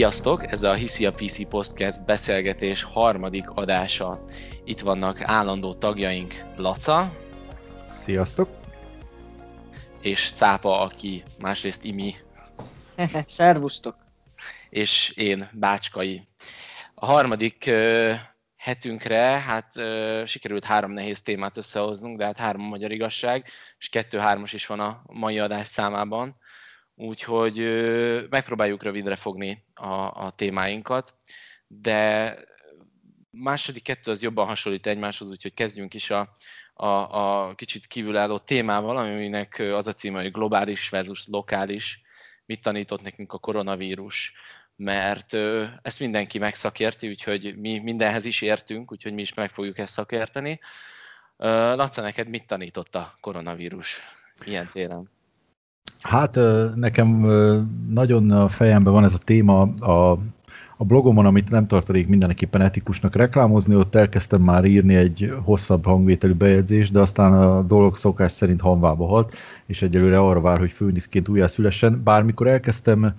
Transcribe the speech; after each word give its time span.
Sziasztok! 0.00 0.52
Ez 0.52 0.62
a 0.62 0.74
Hiszi 0.74 1.06
a 1.06 1.10
PC 1.10 1.48
Podcast 1.48 2.04
beszélgetés 2.04 2.82
harmadik 2.82 3.50
adása. 3.50 4.24
Itt 4.64 4.80
vannak 4.80 5.20
állandó 5.22 5.74
tagjaink 5.74 6.34
Laca 6.56 7.10
Sziasztok! 7.86 8.48
és 10.00 10.32
Cápa, 10.34 10.80
aki 10.80 11.22
másrészt 11.38 11.84
Imi, 11.84 12.14
Szervusztok! 13.26 13.96
és 14.70 15.12
én 15.16 15.50
Bácskai. 15.52 16.28
A 16.94 17.06
harmadik 17.06 17.70
hetünkre 18.56 19.20
hát 19.20 19.72
sikerült 20.26 20.64
három 20.64 20.92
nehéz 20.92 21.22
témát 21.22 21.56
összehoznunk, 21.56 22.18
de 22.18 22.24
hát 22.24 22.36
három 22.36 22.62
a 22.62 22.68
magyar 22.68 22.90
igazság, 22.90 23.46
és 23.78 23.88
kettő-hármas 23.88 24.52
is 24.52 24.66
van 24.66 24.80
a 24.80 25.02
mai 25.06 25.38
adás 25.38 25.66
számában. 25.66 26.36
Úgyhogy 27.00 27.56
megpróbáljuk 28.30 28.82
rövidre 28.82 29.16
fogni 29.16 29.64
a, 29.74 29.92
a 30.24 30.32
témáinkat, 30.36 31.14
de 31.66 32.36
második 33.30 33.82
kettő 33.82 34.10
az 34.10 34.22
jobban 34.22 34.46
hasonlít 34.46 34.86
egymáshoz, 34.86 35.30
úgyhogy 35.30 35.54
kezdjünk 35.54 35.94
is 35.94 36.10
a, 36.10 36.32
a, 36.74 36.86
a 36.86 37.54
kicsit 37.54 37.86
kívülálló 37.86 38.38
témával, 38.38 38.96
aminek 38.96 39.58
az 39.72 39.86
a 39.86 39.92
címe, 39.92 40.20
hogy 40.20 40.30
globális 40.30 40.88
versus 40.88 41.26
lokális, 41.26 42.00
mit 42.46 42.62
tanított 42.62 43.02
nekünk 43.02 43.32
a 43.32 43.38
koronavírus, 43.38 44.32
mert 44.76 45.34
ezt 45.82 46.00
mindenki 46.00 46.38
megszakérti, 46.38 47.08
úgyhogy 47.08 47.56
mi 47.56 47.78
mindenhez 47.78 48.24
is 48.24 48.40
értünk, 48.40 48.92
úgyhogy 48.92 49.14
mi 49.14 49.20
is 49.20 49.34
meg 49.34 49.50
fogjuk 49.50 49.78
ezt 49.78 49.92
szakérteni. 49.92 50.60
Laca, 51.36 52.02
neked 52.02 52.28
mit 52.28 52.46
tanított 52.46 52.94
a 52.94 53.16
koronavírus 53.20 54.00
ilyen 54.44 54.68
téren? 54.72 55.18
Hát 56.00 56.38
nekem 56.74 57.08
nagyon 57.88 58.30
a 58.30 58.48
fejemben 58.48 58.92
van 58.92 59.04
ez 59.04 59.14
a 59.14 59.18
téma 59.18 59.60
a, 59.78 60.18
a 60.76 60.84
blogomon, 60.84 61.26
amit 61.26 61.50
nem 61.50 61.66
tartanék 61.66 62.08
mindenképpen 62.08 62.60
etikusnak 62.60 63.14
reklámozni, 63.16 63.74
ott 63.74 63.94
elkezdtem 63.94 64.42
már 64.42 64.64
írni 64.64 64.94
egy 64.94 65.34
hosszabb 65.42 65.84
hangvételű 65.84 66.32
bejegyzést, 66.32 66.92
de 66.92 67.00
aztán 67.00 67.32
a 67.32 67.62
dolog 67.62 67.96
szokás 67.96 68.32
szerint 68.32 68.60
hanvába 68.60 69.06
halt, 69.06 69.34
és 69.66 69.82
egyelőre 69.82 70.18
arra 70.18 70.40
vár, 70.40 70.58
hogy 70.58 70.70
főniszként 70.70 71.28
újjászülessen. 71.28 72.00
Bármikor 72.04 72.46
elkezdtem 72.46 73.14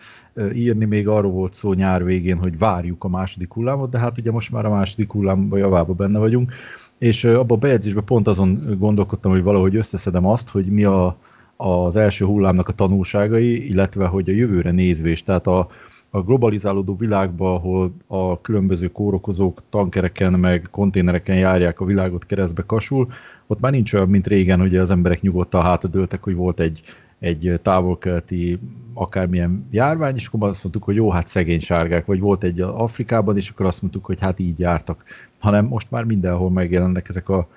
írni, 0.54 0.86
még 0.86 1.08
arról 1.08 1.32
volt 1.32 1.54
szó 1.54 1.74
nyár 1.74 2.04
végén, 2.04 2.38
hogy 2.38 2.58
várjuk 2.58 3.04
a 3.04 3.08
második 3.08 3.54
hullámot, 3.54 3.90
de 3.90 4.00
hát 4.00 4.18
ugye 4.18 4.32
most 4.32 4.52
már 4.52 4.66
a 4.66 4.70
második 4.70 5.12
hullámban 5.12 5.60
javába 5.60 5.94
benne 5.94 6.20
vagyunk, 6.20 6.54
és 6.98 7.24
abban 7.24 7.58
a 7.58 7.62
bejegyzésben 7.62 8.06
pont 8.06 8.28
azon 8.28 8.76
gondolkodtam, 8.80 9.32
hogy 9.32 9.44
valahogy 9.44 9.76
összeszedem 9.76 10.26
azt, 10.26 10.50
hogy 10.50 10.66
mi 10.66 10.84
a, 10.84 11.18
az 11.62 11.96
első 11.96 12.26
hullámnak 12.26 12.68
a 12.68 12.74
tanulságai, 12.74 13.70
illetve 13.70 14.06
hogy 14.06 14.30
a 14.30 14.34
jövőre 14.34 14.72
nézvés, 14.72 15.24
tehát 15.24 15.48
a, 15.48 15.68
a 16.10 16.22
globalizálódó 16.22 16.96
világban, 16.96 17.56
ahol 17.56 17.94
a 18.08 18.42
különböző 18.42 18.88
kórokozók 18.88 19.62
tankereken 19.70 20.34
meg 20.34 20.68
konténereken 20.72 21.36
járják 21.36 21.80
a 21.80 21.86
világot 21.86 22.26
keresztbe 22.26 22.64
kasul, 22.66 23.08
ott 23.48 23.60
már 23.60 23.72
nincs 23.72 23.94
olyan, 23.94 24.10
mint 24.10 24.28
régen, 24.28 24.60
hogy 24.60 24.76
az 24.76 24.90
emberek 24.90 25.22
nyugodtan 25.22 25.62
hátadőltek, 25.62 26.24
hogy 26.24 26.36
volt 26.36 26.60
egy, 26.60 26.82
egy 27.20 27.60
távol-keleti 27.62 28.60
akármilyen 28.94 29.68
járvány, 29.72 30.16
és 30.16 30.28
akkor 30.28 30.50
azt 30.50 30.64
mondtuk, 30.64 30.84
hogy 30.84 30.96
jó, 30.96 31.10
hát 31.10 31.28
szegény 31.28 31.60
sárgák, 31.60 32.06
vagy 32.06 32.20
volt 32.20 32.44
egy 32.44 32.62
Afrikában, 32.62 33.38
és 33.38 33.50
akkor 33.50 33.66
azt 33.66 33.82
mondtuk, 33.82 34.06
hogy 34.06 34.22
hát 34.22 34.40
így 34.40 34.60
jártak. 34.60 35.04
Hanem 35.40 35.66
most 35.66 35.92
már 35.92 36.04
mindenhol 36.04 36.50
megjelennek 36.50 37.10
ezek 37.10 37.30
a, 37.30 37.48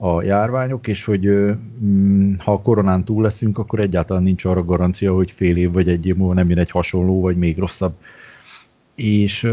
a 0.00 0.22
járványok, 0.22 0.86
és 0.86 1.04
hogy 1.04 1.26
mm, 1.84 2.34
ha 2.38 2.52
a 2.52 2.60
koronán 2.60 3.04
túl 3.04 3.22
leszünk, 3.22 3.58
akkor 3.58 3.80
egyáltalán 3.80 4.22
nincs 4.22 4.44
arra 4.44 4.64
garancia, 4.64 5.14
hogy 5.14 5.30
fél 5.30 5.56
év 5.56 5.72
vagy 5.72 5.88
egy 5.88 6.06
év 6.06 6.16
múlva 6.16 6.34
nem 6.34 6.48
jön 6.48 6.58
egy 6.58 6.70
hasonló, 6.70 7.20
vagy 7.20 7.36
még 7.36 7.58
rosszabb. 7.58 7.94
És 8.94 9.52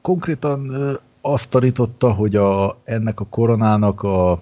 konkrétan 0.00 0.70
azt 1.20 1.50
tanította, 1.50 2.12
hogy 2.12 2.36
a, 2.36 2.80
ennek 2.84 3.20
a 3.20 3.26
koronának 3.26 4.02
a, 4.02 4.40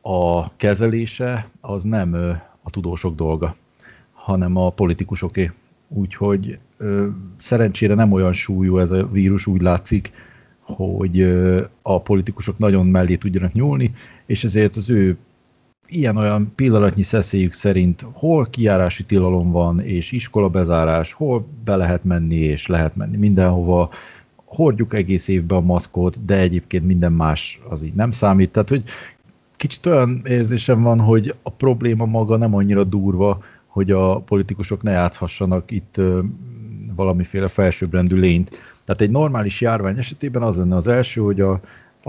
a 0.00 0.56
kezelése 0.56 1.48
az 1.60 1.82
nem 1.82 2.14
a 2.62 2.70
tudósok 2.70 3.14
dolga, 3.14 3.56
hanem 4.12 4.56
a 4.56 4.70
politikusoké. 4.70 5.50
Úgyhogy 5.88 6.58
ö, 6.76 7.06
szerencsére 7.36 7.94
nem 7.94 8.12
olyan 8.12 8.32
súlyú 8.32 8.78
ez 8.78 8.90
a 8.90 9.06
vírus, 9.06 9.46
úgy 9.46 9.62
látszik, 9.62 10.12
hogy 10.66 11.22
a 11.82 12.00
politikusok 12.00 12.58
nagyon 12.58 12.86
mellé 12.86 13.16
tudjanak 13.16 13.52
nyúlni, 13.52 13.92
és 14.26 14.44
ezért 14.44 14.76
az 14.76 14.90
ő 14.90 15.16
ilyen-olyan 15.88 16.52
pillanatnyi 16.54 17.02
szeszélyük 17.02 17.52
szerint 17.52 18.06
hol 18.12 18.46
kijárási 18.50 19.04
tilalom 19.04 19.50
van, 19.50 19.80
és 19.80 20.12
iskola 20.12 20.48
bezárás, 20.48 21.12
hol 21.12 21.46
be 21.64 21.76
lehet 21.76 22.04
menni, 22.04 22.36
és 22.36 22.66
lehet 22.66 22.96
menni 22.96 23.16
mindenhova, 23.16 23.90
hordjuk 24.44 24.94
egész 24.94 25.28
évben 25.28 25.58
a 25.58 25.60
maszkot, 25.60 26.24
de 26.24 26.38
egyébként 26.38 26.86
minden 26.86 27.12
más 27.12 27.60
az 27.68 27.82
így 27.82 27.94
nem 27.94 28.10
számít. 28.10 28.50
Tehát, 28.50 28.68
hogy 28.68 28.82
kicsit 29.56 29.86
olyan 29.86 30.22
érzésem 30.24 30.82
van, 30.82 31.00
hogy 31.00 31.34
a 31.42 31.50
probléma 31.50 32.04
maga 32.04 32.36
nem 32.36 32.54
annyira 32.54 32.84
durva, 32.84 33.42
hogy 33.66 33.90
a 33.90 34.18
politikusok 34.20 34.82
ne 34.82 34.90
játszhassanak 34.90 35.70
itt 35.70 36.00
valamiféle 36.96 37.48
felsőbbrendű 37.48 38.16
lényt. 38.16 38.58
Tehát 38.86 39.00
egy 39.00 39.10
normális 39.10 39.60
járvány 39.60 39.98
esetében 39.98 40.42
az 40.42 40.56
lenne 40.56 40.76
az 40.76 40.86
első, 40.86 41.20
hogy 41.20 41.40
a, 41.40 41.60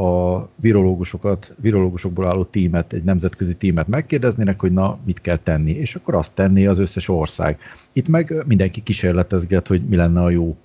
a 0.02 0.50
virológusokat, 0.56 1.56
virológusokból 1.60 2.26
álló 2.26 2.44
tímet, 2.44 2.94
egy 2.94 3.04
nemzetközi 3.04 3.56
tímet 3.56 3.88
megkérdeznének, 3.88 4.60
hogy 4.60 4.72
na, 4.72 4.98
mit 5.06 5.22
kell 5.22 5.38
tenni, 5.38 5.72
és 5.72 5.96
akkor 5.96 6.16
azt 6.16 6.34
tenné 6.34 6.66
az 6.66 6.78
összes 6.78 7.08
ország. 7.08 7.60
Itt 7.94 8.08
meg 8.08 8.44
mindenki 8.48 8.84
kísérletezget, 8.84 9.68
hogy 9.68 9.88
mi 9.88 9.96
lenne 9.96 10.22
a 10.22 10.30
jó. 10.30 10.56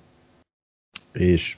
És 1.13 1.57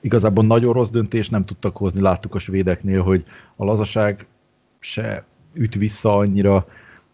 igazából 0.00 0.44
nagyon 0.44 0.72
rossz 0.72 0.90
döntés 0.90 1.28
nem 1.28 1.44
tudtak 1.44 1.76
hozni, 1.76 2.00
láttuk 2.00 2.34
a 2.34 2.38
svédeknél, 2.38 3.02
hogy 3.02 3.24
a 3.56 3.64
lazaság 3.64 4.26
se 4.78 5.24
üt 5.54 5.74
vissza 5.74 6.16
annyira, 6.16 6.66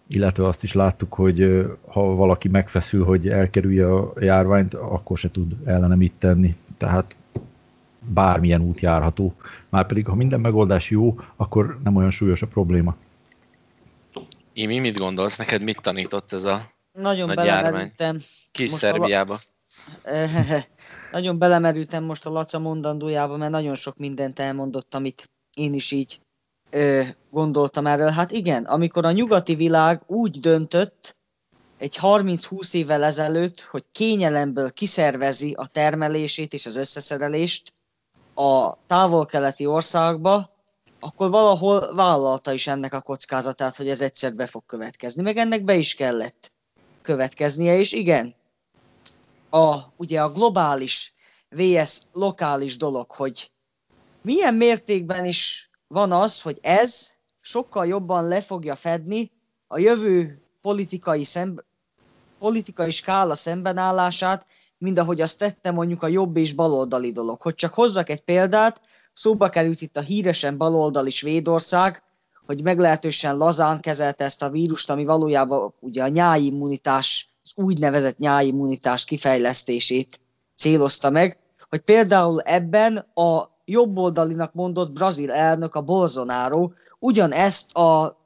illetve 0.08 0.46
azt 0.46 0.62
is 0.62 0.72
láttuk, 0.72 1.14
hogy 1.14 1.66
ha 1.88 2.02
valaki 2.02 2.48
megfeszül, 2.48 3.04
hogy 3.04 3.28
elkerülje 3.28 3.94
a 3.94 4.12
járványt, 4.20 4.74
akkor 4.74 5.18
se 5.18 5.30
tud 5.30 5.52
ellene 5.64 5.94
mit 5.94 6.12
tenni. 6.18 6.56
Tehát 6.78 7.16
bármilyen 8.00 8.60
út 8.60 8.80
járható. 8.80 9.34
Márpedig, 9.68 10.06
ha 10.06 10.14
minden 10.14 10.40
megoldás 10.40 10.90
jó, 10.90 11.16
akkor 11.36 11.78
nem 11.84 11.96
olyan 11.96 12.10
súlyos 12.10 12.42
a 12.42 12.46
probléma. 12.46 12.96
Imi, 14.52 14.78
mit 14.78 14.96
gondolsz? 14.98 15.36
Neked 15.36 15.62
mit 15.62 15.80
tanított 15.82 16.32
ez 16.32 16.44
a 16.44 16.72
Nagyon 16.92 17.26
Nagy 17.26 17.36
járvány. 17.44 17.62
belemerültem. 17.62 18.18
kis 18.52 18.70
Most 18.70 18.82
a 18.82 18.86
la- 18.86 18.92
Szerbiába? 18.92 19.40
nagyon 21.12 21.38
belemerültem 21.38 22.04
most 22.04 22.26
a 22.26 22.30
Laca 22.30 22.58
mondandójába, 22.58 23.36
mert 23.36 23.50
nagyon 23.50 23.74
sok 23.74 23.96
mindent 23.96 24.38
elmondott, 24.38 24.94
amit 24.94 25.30
én 25.56 25.74
is 25.74 25.90
így 25.90 26.20
gondoltam 27.30 27.86
erről. 27.86 28.10
Hát 28.10 28.30
igen, 28.30 28.64
amikor 28.64 29.04
a 29.04 29.12
nyugati 29.12 29.54
világ 29.54 30.02
úgy 30.06 30.40
döntött 30.40 31.16
egy 31.78 31.98
30-20 32.00 32.74
évvel 32.74 33.02
ezelőtt, 33.04 33.60
hogy 33.60 33.84
kényelemből 33.92 34.70
kiszervezi 34.70 35.52
a 35.52 35.66
termelését 35.66 36.52
és 36.52 36.66
az 36.66 36.76
összeszerelést 36.76 37.72
a 38.34 38.86
távol-keleti 38.86 39.66
országba, 39.66 40.50
akkor 41.00 41.30
valahol 41.30 41.94
vállalta 41.94 42.52
is 42.52 42.66
ennek 42.66 42.94
a 42.94 43.00
kockázatát, 43.00 43.76
hogy 43.76 43.88
ez 43.88 44.00
egyszer 44.00 44.34
be 44.34 44.46
fog 44.46 44.62
következni. 44.66 45.22
Meg 45.22 45.36
ennek 45.36 45.64
be 45.64 45.74
is 45.74 45.94
kellett 45.94 46.52
következnie, 47.02 47.78
és 47.78 47.92
igen, 47.92 48.34
a, 49.50 49.76
ugye 49.96 50.22
a 50.22 50.32
globális 50.32 51.14
vs. 51.48 52.00
lokális 52.12 52.76
dolog, 52.76 53.10
hogy 53.10 53.50
milyen 54.22 54.54
mértékben 54.54 55.24
is 55.24 55.70
van 55.88 56.12
az, 56.12 56.42
hogy 56.42 56.58
ez 56.62 57.10
sokkal 57.40 57.86
jobban 57.86 58.28
le 58.28 58.40
fogja 58.40 58.74
fedni 58.74 59.32
a 59.66 59.78
jövő 59.78 60.42
politikai, 60.62 61.24
szemb- 61.24 61.64
politikai 62.38 62.90
skála 62.90 63.34
szembenállását, 63.34 64.46
mint 64.78 64.98
ahogy 64.98 65.20
azt 65.20 65.38
tette 65.38 65.70
mondjuk 65.70 66.02
a 66.02 66.08
jobb 66.08 66.36
és 66.36 66.52
baloldali 66.52 67.12
dolog. 67.12 67.42
Hogy 67.42 67.54
csak 67.54 67.74
hozzak 67.74 68.08
egy 68.08 68.20
példát, 68.20 68.80
szóba 69.12 69.48
került 69.48 69.80
itt 69.80 69.96
a 69.96 70.00
híresen 70.00 70.56
baloldali 70.56 71.10
Svédország, 71.10 72.02
hogy 72.46 72.62
meglehetősen 72.62 73.36
lazán 73.36 73.80
kezelte 73.80 74.24
ezt 74.24 74.42
a 74.42 74.50
vírust, 74.50 74.90
ami 74.90 75.04
valójában 75.04 75.74
ugye 75.80 76.02
a 76.02 76.08
nyáimmunitás, 76.08 77.28
az 77.42 77.52
úgynevezett 77.64 78.18
nyáimmunitás 78.18 79.04
kifejlesztését 79.04 80.20
célozta 80.56 81.10
meg, 81.10 81.38
hogy 81.68 81.80
például 81.80 82.40
ebben 82.40 82.96
a 83.14 83.53
jobboldalinak 83.64 84.52
mondott 84.52 84.92
brazil 84.92 85.32
elnök, 85.32 85.74
a 85.74 85.80
Bolsonaro 85.80 86.70
ugyanezt 86.98 87.72
a 87.72 88.18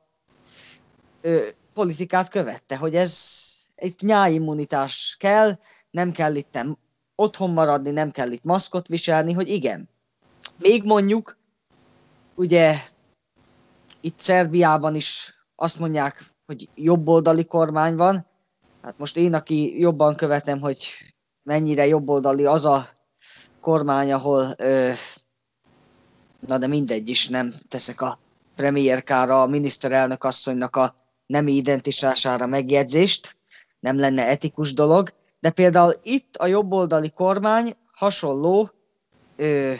ö, 1.20 1.46
politikát 1.74 2.28
követte, 2.28 2.76
hogy 2.76 2.94
ez 2.94 3.36
egy 3.74 3.94
nyáimmunitás 4.00 5.16
kell, 5.18 5.58
nem 5.90 6.12
kell 6.12 6.34
itt 6.34 6.58
otthon 7.14 7.50
maradni, 7.50 7.90
nem 7.90 8.10
kell 8.10 8.30
itt 8.30 8.44
maszkot 8.44 8.86
viselni, 8.86 9.32
hogy 9.32 9.48
igen. 9.48 9.88
Még 10.58 10.84
mondjuk, 10.84 11.38
ugye 12.34 12.74
itt 14.00 14.20
Szerbiában 14.20 14.94
is 14.94 15.34
azt 15.56 15.78
mondják, 15.78 16.34
hogy 16.46 16.68
jobboldali 16.74 17.44
kormány 17.44 17.96
van. 17.96 18.26
Hát 18.82 18.98
most 18.98 19.16
én, 19.16 19.34
aki 19.34 19.80
jobban 19.80 20.14
követem, 20.14 20.60
hogy 20.60 20.86
mennyire 21.42 21.86
jobboldali 21.86 22.44
az 22.44 22.64
a 22.64 22.88
kormány, 23.60 24.12
ahol 24.12 24.54
na 26.46 26.58
de 26.58 26.66
mindegy 26.66 27.08
is, 27.08 27.28
nem 27.28 27.54
teszek 27.68 28.00
a 28.00 28.18
premiérkára, 28.56 29.42
a 29.42 29.46
miniszterelnök 29.46 30.24
asszonynak 30.24 30.76
a 30.76 30.94
nemi 31.26 31.52
identitására 31.52 32.46
megjegyzést, 32.46 33.36
nem 33.80 33.98
lenne 33.98 34.26
etikus 34.26 34.74
dolog, 34.74 35.12
de 35.40 35.50
például 35.50 35.94
itt 36.02 36.36
a 36.36 36.46
jobboldali 36.46 37.10
kormány 37.10 37.76
hasonló 37.92 38.70
ö, 39.36 39.72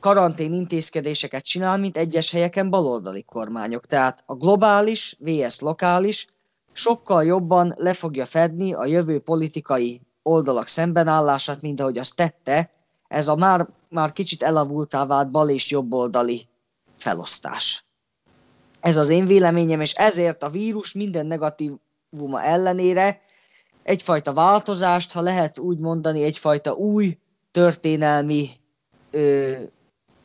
karantén 0.00 0.52
intézkedéseket 0.52 1.44
csinál, 1.44 1.78
mint 1.78 1.96
egyes 1.96 2.30
helyeken 2.30 2.70
baloldali 2.70 3.22
kormányok. 3.22 3.86
Tehát 3.86 4.22
a 4.26 4.34
globális 4.34 5.16
vs 5.18 5.60
lokális 5.60 6.26
sokkal 6.72 7.24
jobban 7.24 7.74
le 7.76 7.92
fogja 7.92 8.26
fedni 8.26 8.74
a 8.74 8.84
jövő 8.86 9.18
politikai 9.18 10.00
oldalak 10.22 10.66
szembenállását, 10.66 11.62
mint 11.62 11.80
ahogy 11.80 11.98
azt 11.98 12.16
tette 12.16 12.70
ez 13.08 13.28
a 13.28 13.34
már, 13.34 13.68
már 13.94 14.12
kicsit 14.12 14.42
elavultá 14.42 15.06
vált 15.06 15.30
bal 15.30 15.48
és 15.48 15.70
jobboldali 15.70 16.48
felosztás. 16.96 17.84
Ez 18.80 18.96
az 18.96 19.08
én 19.08 19.26
véleményem, 19.26 19.80
és 19.80 19.92
ezért 19.92 20.42
a 20.42 20.50
vírus 20.50 20.92
minden 20.92 21.26
negatívuma 21.26 22.42
ellenére 22.42 23.20
egyfajta 23.82 24.32
változást, 24.32 25.12
ha 25.12 25.20
lehet 25.20 25.58
úgy 25.58 25.78
mondani, 25.78 26.22
egyfajta 26.22 26.72
új 26.72 27.18
történelmi 27.50 28.50
ö, 29.10 29.62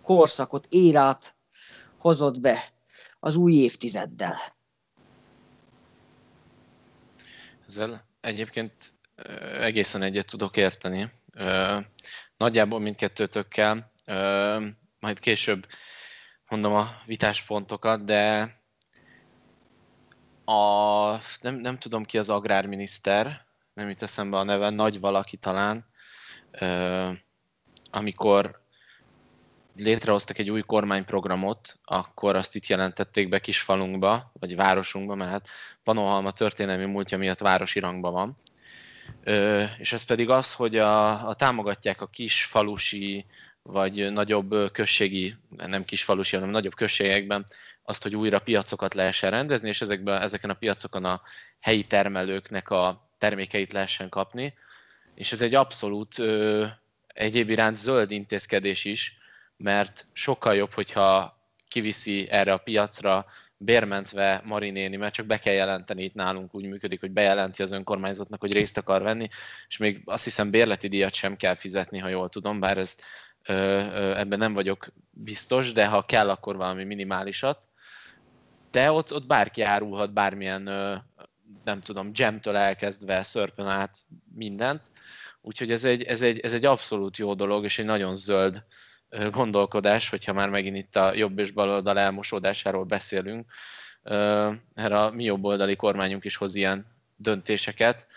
korszakot, 0.04 0.68
érát 0.70 1.36
hozott 2.00 2.40
be 2.40 2.74
az 3.20 3.36
új 3.36 3.54
évtizeddel. 3.54 4.38
Ezzel 7.68 8.06
egyébként 8.22 8.74
egészen 9.60 10.02
egyet 10.02 10.26
tudok 10.26 10.58
érteni. 10.58 11.12
Nagyjából 12.40 12.80
mindkettőtökkel, 12.80 13.92
majd 15.00 15.20
később 15.20 15.68
mondom 16.50 16.74
a 16.74 16.90
vitáspontokat, 17.06 18.06
de 18.06 18.56
a, 20.46 21.12
nem, 21.42 21.56
nem 21.56 21.78
tudom 21.78 22.04
ki 22.04 22.18
az 22.18 22.30
agrárminiszter, 22.30 23.46
nem 23.74 23.90
jut 23.90 24.02
eszembe 24.02 24.38
a 24.38 24.44
neve, 24.44 24.70
nagy 24.70 25.00
valaki 25.00 25.38
talán, 25.38 25.86
amikor 27.92 28.62
létrehoztak 29.76 30.38
egy 30.38 30.50
új 30.50 30.62
kormányprogramot, 30.62 31.80
akkor 31.84 32.36
azt 32.36 32.56
itt 32.56 32.66
jelentették 32.66 33.30
be 33.30 33.40
kisfalunkba, 33.40 34.32
vagy 34.34 34.56
városunkba, 34.56 35.16
mert 35.16 35.32
hát 35.32 35.48
Panohalma 35.84 36.32
történelmi 36.32 36.86
múltja 36.86 37.18
miatt 37.18 37.40
városi 37.40 37.80
rangban 37.80 38.12
van. 38.14 38.38
És 39.78 39.94
ez 39.94 40.04
pedig 40.04 40.30
az, 40.30 40.54
hogy 40.54 40.78
a, 40.78 41.28
a 41.28 41.34
támogatják 41.34 42.02
a 42.02 42.08
kis 42.08 42.44
falusi, 42.44 43.26
vagy 43.62 44.12
nagyobb 44.12 44.72
községi, 44.72 45.36
nem 45.50 45.86
kis 45.86 46.04
falusi, 46.04 46.36
hanem 46.36 46.50
nagyobb 46.50 46.76
községekben 46.76 47.46
azt, 47.84 48.04
hogy 48.04 48.16
újra 48.16 48.40
piacokat 48.40 48.94
lehessen 48.94 49.32
rendezni, 49.32 49.68
és 49.68 49.82
ezekben, 49.82 50.22
ezeken 50.22 50.50
a 50.50 50.54
piacokon 50.54 51.06
a 51.06 51.22
helyi 51.60 51.84
termelőknek 51.84 52.70
a 52.70 53.10
termékeit 53.18 53.72
lehessen 53.72 54.10
kapni. 54.10 54.54
És 55.16 55.32
ez 55.32 55.42
egy 55.42 55.56
abszolút 55.56 56.20
ö, 56.20 56.66
egyéb 57.08 57.50
iránt 57.50 57.76
zöld 57.76 58.12
intézkedés 58.12 58.86
is, 58.86 59.18
mert 59.58 60.06
sokkal 60.14 60.56
jobb, 60.56 60.72
hogyha 60.72 61.38
kiviszi 61.68 62.30
erre 62.30 62.54
a 62.54 62.58
piacra 62.58 63.26
bérmentve 63.62 64.42
Marinéni, 64.46 64.96
mert 64.96 65.14
csak 65.14 65.26
be 65.26 65.38
kell 65.38 65.54
jelenteni, 65.54 66.04
itt 66.04 66.14
nálunk 66.14 66.56
úgy 66.56 66.66
működik, 66.66 67.00
hogy 67.00 67.12
bejelenti 67.12 67.64
az 67.64 67.72
önkormányzatnak, 67.72 68.40
hogy 68.40 68.54
részt 68.54 68.78
akar 68.78 69.02
venni, 69.02 69.28
és 69.68 69.78
még 69.78 70.02
azt 70.06 70.24
hiszem 70.24 70.50
bérleti 70.50 70.88
díjat 70.88 71.14
sem 71.14 71.36
kell 71.36 71.56
fizetni, 71.56 71.98
ha 71.98 72.08
jól 72.08 72.30
tudom, 72.30 72.60
bár 72.60 72.78
ezt 72.78 73.04
ö, 73.46 73.54
ö, 73.54 74.18
ebben 74.18 74.40
nem 74.40 74.54
vagyok 74.54 74.88
biztos, 75.12 75.72
de 75.72 75.88
ha 75.88 76.06
kell, 76.06 76.30
akkor 76.30 76.56
valami 76.56 76.84
minimálisat. 76.84 77.68
De 78.72 78.92
ott, 78.92 79.14
ott 79.14 79.28
bárki 79.28 79.62
árulhat 79.62 80.14
bármilyen, 80.14 80.68
ö, 80.68 80.96
nem 81.64 81.82
tudom, 81.82 82.14
gemtől 82.14 82.56
elkezdve, 82.56 83.24
szörpön 83.24 83.68
át 83.68 83.98
mindent. 84.36 84.82
Úgyhogy 85.42 85.72
ez 85.72 85.84
egy, 85.84 86.04
ez, 86.04 86.22
egy, 86.22 86.40
ez 86.40 86.54
egy 86.54 86.66
abszolút 86.66 87.18
jó 87.18 87.34
dolog, 87.34 87.64
és 87.64 87.80
egy 87.80 87.86
nagyon 87.86 88.16
zöld 88.16 88.64
gondolkodás, 89.32 90.10
hogyha 90.10 90.34
már 90.34 90.50
megint 90.50 90.78
itt 90.78 90.96
a 90.96 91.14
jobb 91.14 91.40
és 91.40 91.52
baloldal 91.52 92.00
elmosódásáról 92.00 92.84
beszélünk. 92.84 93.52
Erre 94.74 95.00
a 95.00 95.12
mi 95.12 95.24
jobboldali 95.24 95.76
kormányunk 95.76 96.26
is 96.26 96.36
hoz 96.36 96.56
ilyen 96.56 96.86
döntéseket, 97.16 98.08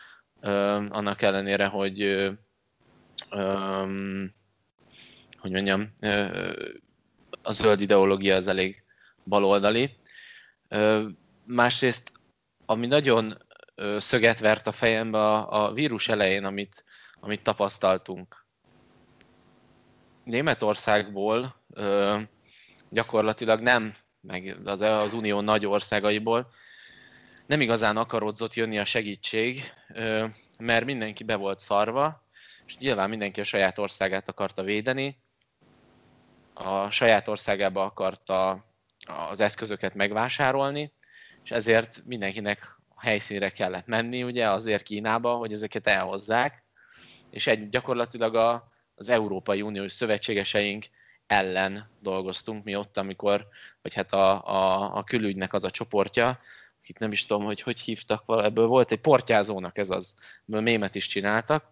annak 0.90 1.22
ellenére, 1.22 1.66
hogy 1.66 2.30
hogy 5.38 5.50
mondjam, 5.50 5.96
a 7.42 7.52
zöld 7.52 7.80
ideológia 7.80 8.36
az 8.36 8.46
elég 8.46 8.84
baloldali. 9.24 9.96
Másrészt, 11.44 12.12
ami 12.66 12.86
nagyon 12.86 13.38
szöget 13.98 14.38
vert 14.38 14.66
a 14.66 14.72
fejembe 14.72 15.18
a, 15.18 15.64
a 15.64 15.72
vírus 15.72 16.08
elején, 16.08 16.44
amit, 16.44 16.84
amit 17.20 17.42
tapasztaltunk, 17.42 18.41
Németországból 20.24 21.54
ö, 21.74 22.18
gyakorlatilag 22.88 23.60
nem, 23.60 23.94
meg 24.20 24.56
az, 24.64 24.80
az 24.80 25.12
Unió 25.12 25.40
nagy 25.40 25.66
országaiból 25.66 26.50
nem 27.46 27.60
igazán 27.60 27.96
akarodzott 27.96 28.54
jönni 28.54 28.78
a 28.78 28.84
segítség, 28.84 29.62
ö, 29.94 30.26
mert 30.58 30.84
mindenki 30.84 31.24
be 31.24 31.36
volt 31.36 31.58
szarva, 31.58 32.22
és 32.66 32.78
nyilván 32.78 33.08
mindenki 33.08 33.40
a 33.40 33.44
saját 33.44 33.78
országát 33.78 34.28
akarta 34.28 34.62
védeni, 34.62 35.20
a 36.54 36.90
saját 36.90 37.28
országába 37.28 37.84
akarta 37.84 38.64
az 39.06 39.40
eszközöket 39.40 39.94
megvásárolni, 39.94 40.92
és 41.44 41.50
ezért 41.50 42.02
mindenkinek 42.04 42.76
a 42.88 43.00
helyszínre 43.00 43.50
kellett 43.50 43.86
menni, 43.86 44.22
ugye 44.22 44.50
azért 44.50 44.82
Kínába, 44.82 45.34
hogy 45.34 45.52
ezeket 45.52 45.86
elhozzák, 45.86 46.64
és 47.30 47.46
egy, 47.46 47.68
gyakorlatilag 47.68 48.34
a, 48.34 48.71
az 49.02 49.08
Európai 49.08 49.62
Uniós 49.62 49.92
szövetségeseink 49.92 50.84
ellen 51.26 51.90
dolgoztunk 52.00 52.64
mi 52.64 52.76
ott, 52.76 52.98
amikor, 52.98 53.46
vagy 53.82 53.94
hát 53.94 54.12
a, 54.12 54.46
a, 54.46 54.96
a 54.96 55.04
külügynek 55.04 55.52
az 55.52 55.64
a 55.64 55.70
csoportja, 55.70 56.40
akit 56.82 56.98
nem 56.98 57.12
is 57.12 57.26
tudom, 57.26 57.44
hogy 57.44 57.60
hogy 57.60 57.80
hívtak, 57.80 58.24
ebből 58.26 58.66
volt 58.66 58.92
egy 58.92 59.00
portyázónak 59.00 59.78
ez 59.78 59.90
az, 59.90 60.14
ebből 60.46 60.60
mémet 60.60 60.94
is 60.94 61.06
csináltak, 61.06 61.64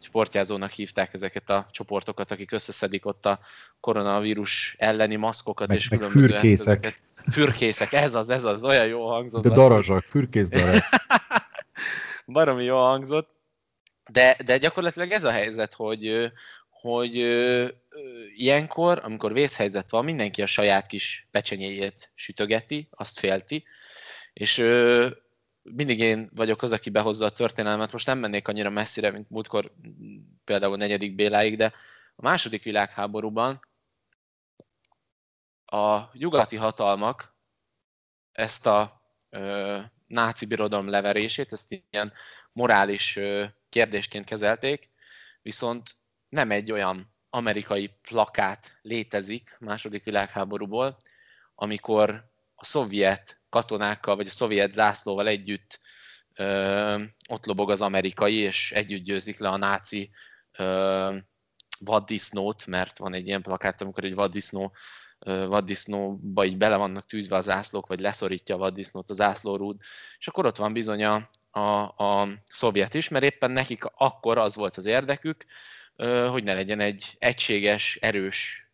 és 0.00 0.08
portyázónak 0.08 0.70
hívták 0.70 1.14
ezeket 1.14 1.50
a 1.50 1.66
csoportokat, 1.70 2.30
akik 2.30 2.52
összeszedik 2.52 3.06
ott 3.06 3.26
a 3.26 3.40
koronavírus 3.80 4.76
elleni 4.78 5.16
maszkokat 5.16 5.68
meg, 5.68 5.76
és 5.76 5.88
meg 5.88 5.98
különböző 5.98 6.26
fürkészek. 6.26 6.84
eszközöket. 6.84 7.32
Fürkészek, 7.32 7.92
ez 7.92 8.14
az, 8.14 8.28
ez 8.28 8.44
az, 8.44 8.64
olyan 8.64 8.86
jó 8.86 9.08
hangzott. 9.08 9.42
De 9.42 9.48
darazsak, 9.48 10.04
fürkész 10.04 10.48
darazs. 10.48 10.88
Baromi 12.26 12.64
jó 12.64 12.76
hangzott. 12.76 13.36
De, 14.10 14.36
de 14.44 14.58
gyakorlatilag 14.58 15.10
ez 15.10 15.24
a 15.24 15.30
helyzet, 15.30 15.74
hogy, 15.74 16.32
hogy 16.80 17.14
ilyenkor, 18.34 19.00
amikor 19.02 19.32
vészhelyzet 19.32 19.90
van, 19.90 20.04
mindenki 20.04 20.42
a 20.42 20.46
saját 20.46 20.86
kis 20.86 21.28
pecsenyéjét 21.30 22.10
sütögeti, 22.14 22.88
azt 22.90 23.18
félti, 23.18 23.64
és 24.32 24.56
mindig 25.62 25.98
én 25.98 26.30
vagyok 26.34 26.62
az, 26.62 26.72
aki 26.72 26.90
behozza 26.90 27.24
a 27.24 27.30
történelmet. 27.30 27.92
Most 27.92 28.06
nem 28.06 28.18
mennék 28.18 28.48
annyira 28.48 28.70
messzire, 28.70 29.10
mint 29.10 29.30
múltkor 29.30 29.72
például 30.44 30.76
negyedik 30.76 31.14
Béláig, 31.14 31.56
de 31.56 31.72
a 32.16 32.22
második 32.22 32.62
világháborúban 32.62 33.60
a 35.64 36.16
nyugati 36.16 36.56
hatalmak 36.56 37.36
ezt 38.32 38.66
a 38.66 39.02
ö, 39.30 39.78
náci 40.06 40.46
birodalom 40.46 40.88
leverését, 40.88 41.52
ezt 41.52 41.82
ilyen 41.90 42.12
morális 42.52 43.16
ö, 43.16 43.44
kérdésként 43.68 44.24
kezelték, 44.24 44.90
viszont 45.42 45.96
nem 46.28 46.50
egy 46.50 46.72
olyan 46.72 47.14
amerikai 47.30 47.90
plakát 48.02 48.78
létezik 48.82 49.56
második 49.60 50.04
világháborúból, 50.04 50.96
amikor 51.54 52.30
a 52.54 52.64
szovjet 52.64 53.40
katonákkal, 53.48 54.16
vagy 54.16 54.26
a 54.26 54.30
szovjet 54.30 54.72
zászlóval 54.72 55.26
együtt 55.26 55.80
ö, 56.34 57.02
ott 57.28 57.46
lobog 57.46 57.70
az 57.70 57.80
amerikai, 57.80 58.34
és 58.34 58.72
együtt 58.72 59.04
győzik 59.04 59.38
le 59.38 59.48
a 59.48 59.56
náci 59.56 60.10
ö, 60.58 61.16
vaddisznót, 61.80 62.66
mert 62.66 62.98
van 62.98 63.14
egy 63.14 63.26
ilyen 63.26 63.42
plakát, 63.42 63.80
amikor 63.80 64.04
egy 64.04 64.14
vaddisznó 64.14 64.72
vaddisznóba 65.24 66.44
így 66.44 66.56
bele 66.56 66.76
vannak 66.76 67.06
tűzve 67.06 67.36
a 67.36 67.40
zászlók, 67.40 67.86
vagy 67.86 68.00
leszorítja 68.00 68.54
a 68.54 68.58
vaddisznót 68.58 69.10
a 69.10 69.14
zászlórúd, 69.14 69.80
és 70.18 70.28
akkor 70.28 70.46
ott 70.46 70.56
van 70.56 70.72
bizony 70.72 71.04
a, 71.04 71.30
a, 71.50 71.60
a 72.04 72.28
szovjet 72.46 72.94
is, 72.94 73.08
mert 73.08 73.24
éppen 73.24 73.50
nekik 73.50 73.84
akkor 73.84 74.38
az 74.38 74.54
volt 74.54 74.76
az 74.76 74.84
érdekük, 74.84 75.44
hogy 76.06 76.42
ne 76.44 76.54
legyen 76.54 76.80
egy 76.80 77.16
egységes, 77.18 77.96
erős 78.00 78.70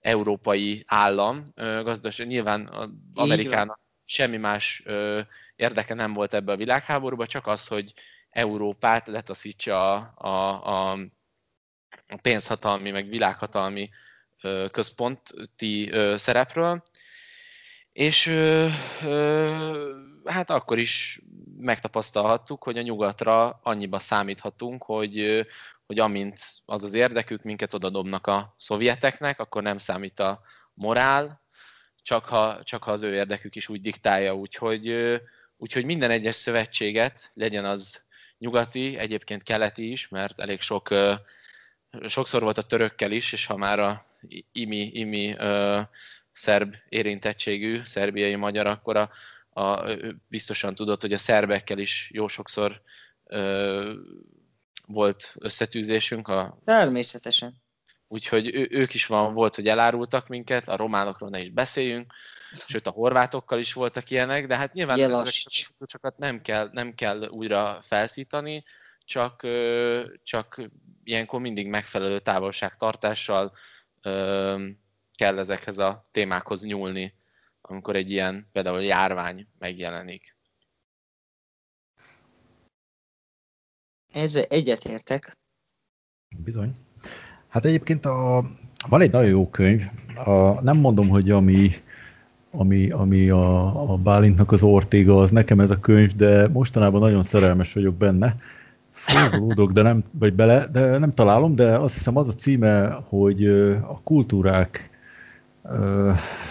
európai 0.00 0.84
állam. 0.86 1.52
Gazdaság, 1.54 2.26
nyilván 2.26 2.90
Amerikának 3.14 3.80
semmi 4.04 4.36
más 4.36 4.82
érdeke 5.56 5.94
nem 5.94 6.12
volt 6.12 6.34
ebbe 6.34 6.52
a 6.52 6.56
világháborúba, 6.56 7.26
csak 7.26 7.46
az, 7.46 7.66
hogy 7.66 7.92
Európát 8.30 9.06
letaszítsa 9.06 9.96
a, 9.98 10.66
a, 10.66 10.92
a 12.08 12.16
pénzhatalmi, 12.22 12.90
meg 12.90 13.08
világhatalmi 13.08 13.90
központi 14.70 15.90
szerepről. 16.16 16.82
És 17.92 18.28
hát 20.24 20.50
akkor 20.50 20.78
is 20.78 21.20
megtapasztalhattuk, 21.56 22.62
hogy 22.62 22.78
a 22.78 22.82
nyugatra 22.82 23.60
annyiba 23.62 23.98
számíthatunk, 23.98 24.82
hogy, 24.82 25.46
hogy 25.90 25.98
amint 25.98 26.38
az 26.64 26.82
az 26.82 26.92
érdekük, 26.94 27.42
minket 27.42 27.74
odadobnak 27.74 28.26
a 28.26 28.54
szovjeteknek, 28.58 29.40
akkor 29.40 29.62
nem 29.62 29.78
számít 29.78 30.20
a 30.20 30.40
morál, 30.74 31.42
csak 32.02 32.24
ha, 32.24 32.62
csak 32.62 32.82
ha 32.82 32.92
az 32.92 33.02
ő 33.02 33.14
érdekük 33.14 33.56
is 33.56 33.68
úgy 33.68 33.80
diktálja, 33.80 34.34
úgyhogy, 34.34 34.96
úgyhogy 35.56 35.84
minden 35.84 36.10
egyes 36.10 36.34
szövetséget, 36.34 37.30
legyen 37.34 37.64
az 37.64 38.04
nyugati, 38.38 38.96
egyébként 38.96 39.42
keleti 39.42 39.90
is, 39.90 40.08
mert 40.08 40.40
elég 40.40 40.60
sok, 40.60 40.88
sokszor 42.06 42.42
volt 42.42 42.58
a 42.58 42.66
törökkel 42.66 43.10
is, 43.10 43.32
és 43.32 43.46
ha 43.46 43.56
már 43.56 43.78
a 43.78 44.06
imi, 44.52 44.90
imi 44.92 45.36
szerb 46.32 46.74
érintettségű, 46.88 47.80
szerbiai 47.84 48.36
magyar, 48.36 48.66
akkor 48.66 48.96
a, 48.96 49.10
a, 49.60 49.84
biztosan 50.28 50.74
tudod, 50.74 51.00
hogy 51.00 51.12
a 51.12 51.18
szerbekkel 51.18 51.78
is 51.78 52.10
jó 52.12 52.28
sokszor 52.28 52.82
ö, 53.24 53.92
volt 54.92 55.34
összetűzésünk. 55.38 56.28
A, 56.28 56.58
Természetesen. 56.64 57.52
Úgyhogy 58.08 58.54
ő, 58.54 58.68
ők 58.70 58.94
is 58.94 59.06
van, 59.06 59.34
volt, 59.34 59.54
hogy 59.54 59.68
elárultak 59.68 60.28
minket, 60.28 60.68
a 60.68 60.76
románokról 60.76 61.28
ne 61.28 61.40
is 61.40 61.50
beszéljünk, 61.50 62.12
sőt 62.52 62.86
a 62.86 62.90
horvátokkal 62.90 63.58
is 63.58 63.72
voltak 63.72 64.10
ilyenek, 64.10 64.46
de 64.46 64.56
hát 64.56 64.72
nyilván 64.72 64.98
ezeket 65.78 66.16
nem 66.16 66.42
kell, 66.42 66.68
nem 66.72 66.94
kell 66.94 67.28
újra 67.28 67.78
felszítani, 67.82 68.64
csak, 69.04 69.46
csak 70.22 70.60
ilyenkor 71.04 71.40
mindig 71.40 71.66
megfelelő 71.66 72.18
távolságtartással 72.18 73.52
kell 75.14 75.38
ezekhez 75.38 75.78
a 75.78 76.08
témákhoz 76.12 76.62
nyúlni, 76.62 77.14
amikor 77.60 77.96
egy 77.96 78.10
ilyen 78.10 78.48
például 78.52 78.82
járvány 78.82 79.46
megjelenik. 79.58 80.36
Ezzel 84.12 84.42
egyetértek. 84.48 85.38
Bizony. 86.36 86.72
Hát 87.48 87.64
egyébként 87.64 88.06
a, 88.06 88.44
van 88.88 89.00
egy 89.00 89.12
nagyon 89.12 89.30
jó 89.30 89.48
könyv, 89.48 89.82
a, 90.24 90.62
nem 90.62 90.76
mondom, 90.76 91.08
hogy 91.08 91.30
ami, 91.30 91.70
ami, 92.50 92.90
ami 92.90 93.28
a, 93.28 93.66
a 93.92 93.96
Bálintnak 93.96 94.52
az 94.52 94.62
Ortéga, 94.62 95.20
az 95.20 95.30
nekem 95.30 95.60
ez 95.60 95.70
a 95.70 95.80
könyv, 95.80 96.16
de 96.16 96.48
mostanában 96.48 97.00
nagyon 97.00 97.22
szerelmes 97.22 97.72
vagyok 97.72 97.94
benne. 97.94 98.36
Fordulódok, 98.90 99.72
de 99.72 99.82
nem, 99.82 100.02
vagy 100.12 100.34
bele, 100.34 100.66
de 100.66 100.98
nem 100.98 101.10
találom, 101.10 101.54
de 101.54 101.78
azt 101.78 101.94
hiszem 101.94 102.16
az 102.16 102.28
a 102.28 102.32
címe, 102.32 102.98
hogy 103.08 103.46
a 103.80 104.02
kultúrák 104.04 104.90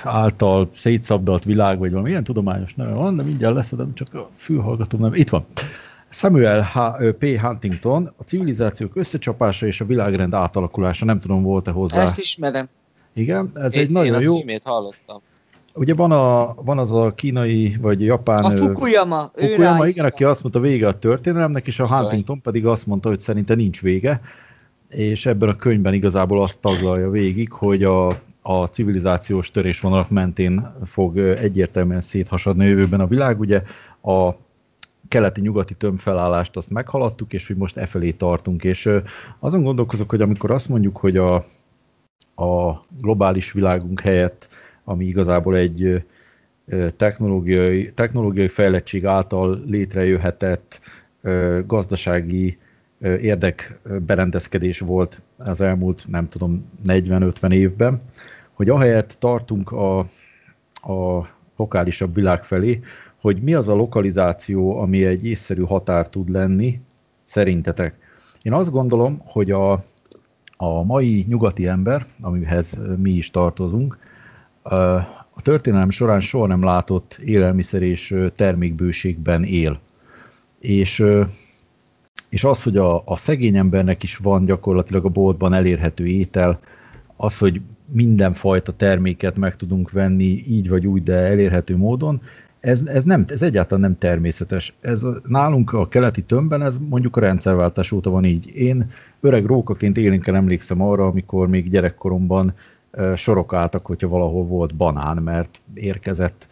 által 0.03 0.69
szétszabdalt 0.75 1.43
világ, 1.43 1.79
vagy 1.79 1.91
valami 1.91 2.09
ilyen 2.09 2.23
tudományos 2.23 2.75
neve 2.75 2.93
van, 2.93 3.15
de 3.15 3.23
mindjárt 3.23 3.55
leszedem, 3.55 3.93
csak 3.93 4.13
a 4.13 4.29
fülhallgatom 4.33 4.99
nem. 4.99 5.13
Itt 5.13 5.29
van. 5.29 5.45
Samuel 6.09 6.61
H. 6.61 6.79
P. 7.19 7.37
Huntington, 7.37 8.13
a 8.17 8.23
civilizációk 8.23 8.95
összecsapása 8.95 9.65
és 9.65 9.81
a 9.81 9.85
világrend 9.85 10.33
átalakulása, 10.33 11.05
nem 11.05 11.19
tudom, 11.19 11.43
volt-e 11.43 11.71
hozzá. 11.71 12.01
Ezt 12.01 12.19
ismerem. 12.19 12.67
Igen, 13.13 13.51
ez 13.53 13.75
én, 13.75 13.81
egy 13.81 13.89
nagyon 13.89 14.13
én 14.13 14.27
jó... 14.27 14.33
Én 14.33 14.39
címét 14.39 14.63
hallottam. 14.63 15.21
Ugye 15.73 15.93
van, 15.93 16.11
a, 16.11 16.53
van 16.53 16.77
az 16.77 16.91
a 16.91 17.13
kínai, 17.15 17.77
vagy 17.81 18.01
japán... 18.01 18.43
A 18.43 18.49
Fukuyama. 18.49 19.31
Fukuyama, 19.33 19.87
igen, 19.87 20.05
aki 20.05 20.23
azt 20.23 20.41
mondta 20.41 20.59
vége 20.59 20.87
a 20.87 20.93
történelemnek, 20.93 21.67
és 21.67 21.79
a 21.79 21.87
Huntington 21.87 22.41
pedig 22.41 22.65
azt 22.65 22.87
mondta, 22.87 23.09
hogy 23.09 23.19
szerinte 23.19 23.55
nincs 23.55 23.81
vége, 23.81 24.21
és 24.89 25.25
ebben 25.25 25.49
a 25.49 25.55
könyvben 25.55 25.93
igazából 25.93 26.41
azt 26.41 26.59
taglalja 26.59 27.09
végig, 27.09 27.51
hogy 27.51 27.83
a, 27.83 28.07
a 28.41 28.65
civilizációs 28.65 29.51
törésvonalak 29.51 30.09
mentén 30.09 30.73
fog 30.85 31.17
egyértelműen 31.17 32.01
széthasadni 32.01 32.65
a 32.65 32.67
jövőben 32.67 32.99
a 32.99 33.07
világ. 33.07 33.39
Ugye 33.39 33.61
a 34.01 34.29
keleti-nyugati 35.09 35.73
tömbfelállást 35.73 36.57
azt 36.57 36.69
meghaladtuk, 36.69 37.33
és 37.33 37.47
hogy 37.47 37.57
most 37.57 37.77
e 37.77 37.85
felé 37.85 38.11
tartunk. 38.11 38.63
És 38.63 38.89
azon 39.39 39.63
gondolkozok, 39.63 40.09
hogy 40.09 40.21
amikor 40.21 40.51
azt 40.51 40.69
mondjuk, 40.69 40.97
hogy 40.97 41.17
a, 41.17 41.35
a 42.35 42.81
globális 43.01 43.51
világunk 43.51 43.99
helyett, 43.99 44.49
ami 44.83 45.05
igazából 45.05 45.57
egy 45.57 46.03
technológiai, 46.95 47.91
technológiai 47.93 48.47
fejlettség 48.47 49.05
által 49.05 49.59
létrejöhetett 49.65 50.79
gazdasági 51.65 52.57
érdekberendezkedés 53.01 54.79
volt 54.79 55.21
az 55.37 55.61
elmúlt, 55.61 56.05
nem 56.07 56.29
tudom, 56.29 56.69
40-50 56.87 57.51
évben, 57.51 58.01
hogy 58.53 58.69
ahelyett 58.69 59.15
tartunk 59.19 59.71
a, 59.71 59.99
a 60.73 61.27
lokálisabb 61.55 62.13
világ 62.13 62.43
felé, 62.43 62.79
hogy 63.21 63.41
mi 63.41 63.53
az 63.53 63.67
a 63.67 63.75
lokalizáció, 63.75 64.79
ami 64.79 65.05
egy 65.05 65.25
észszerű 65.25 65.61
határ 65.61 66.09
tud 66.09 66.29
lenni, 66.29 66.81
szerintetek? 67.25 67.97
Én 68.41 68.53
azt 68.53 68.71
gondolom, 68.71 69.21
hogy 69.25 69.51
a, 69.51 69.71
a 70.57 70.83
mai 70.83 71.25
nyugati 71.27 71.67
ember, 71.67 72.05
amihez 72.21 72.77
mi 72.97 73.11
is 73.11 73.31
tartozunk, 73.31 73.97
a 75.33 75.41
történelem 75.41 75.89
során 75.89 76.19
soha 76.19 76.47
nem 76.47 76.63
látott 76.63 77.19
élelmiszer 77.23 77.81
és 77.81 78.15
termékbőségben 78.35 79.43
él. 79.43 79.79
És, 80.59 81.03
és 82.29 82.43
az, 82.43 82.63
hogy 82.63 82.77
a, 82.77 83.01
a 83.05 83.15
szegény 83.15 83.57
embernek 83.57 84.03
is 84.03 84.17
van 84.17 84.45
gyakorlatilag 84.45 85.05
a 85.05 85.09
boltban 85.09 85.53
elérhető 85.53 86.05
étel, 86.05 86.59
az, 87.15 87.37
hogy 87.37 87.61
mindenfajta 87.91 88.71
terméket 88.71 89.37
meg 89.37 89.55
tudunk 89.55 89.91
venni 89.91 90.43
így 90.47 90.69
vagy 90.69 90.87
úgy, 90.87 91.03
de 91.03 91.13
elérhető 91.13 91.77
módon, 91.77 92.21
ez, 92.59 92.81
ez, 92.85 93.03
nem, 93.03 93.25
ez 93.27 93.41
egyáltalán 93.41 93.81
nem 93.81 93.97
természetes. 93.97 94.73
Ez 94.81 95.01
nálunk 95.27 95.73
a 95.73 95.87
keleti 95.87 96.23
tömbben, 96.23 96.61
ez 96.61 96.75
mondjuk 96.89 97.15
a 97.15 97.19
rendszerváltás 97.19 97.91
óta 97.91 98.09
van 98.09 98.25
így. 98.25 98.55
Én 98.55 98.91
öreg 99.19 99.45
rókaként 99.45 99.97
élénken 99.97 100.35
emlékszem 100.35 100.81
arra, 100.81 101.07
amikor 101.07 101.47
még 101.47 101.69
gyerekkoromban 101.69 102.53
sorok 103.15 103.53
álltak, 103.53 103.85
hogyha 103.85 104.07
valahol 104.07 104.45
volt 104.45 104.75
banán, 104.75 105.17
mert 105.17 105.61
érkezett. 105.73 106.47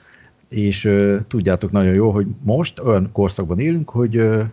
És 0.50 0.86
uh, 0.86 1.18
tudjátok 1.28 1.72
nagyon 1.72 1.94
jó, 1.94 2.12
hogy 2.12 2.28
most 2.44 2.80
olyan 2.80 3.10
korszakban 3.12 3.60
élünk, 3.60 3.90
hogy 3.90 4.18
uh, 4.18 4.44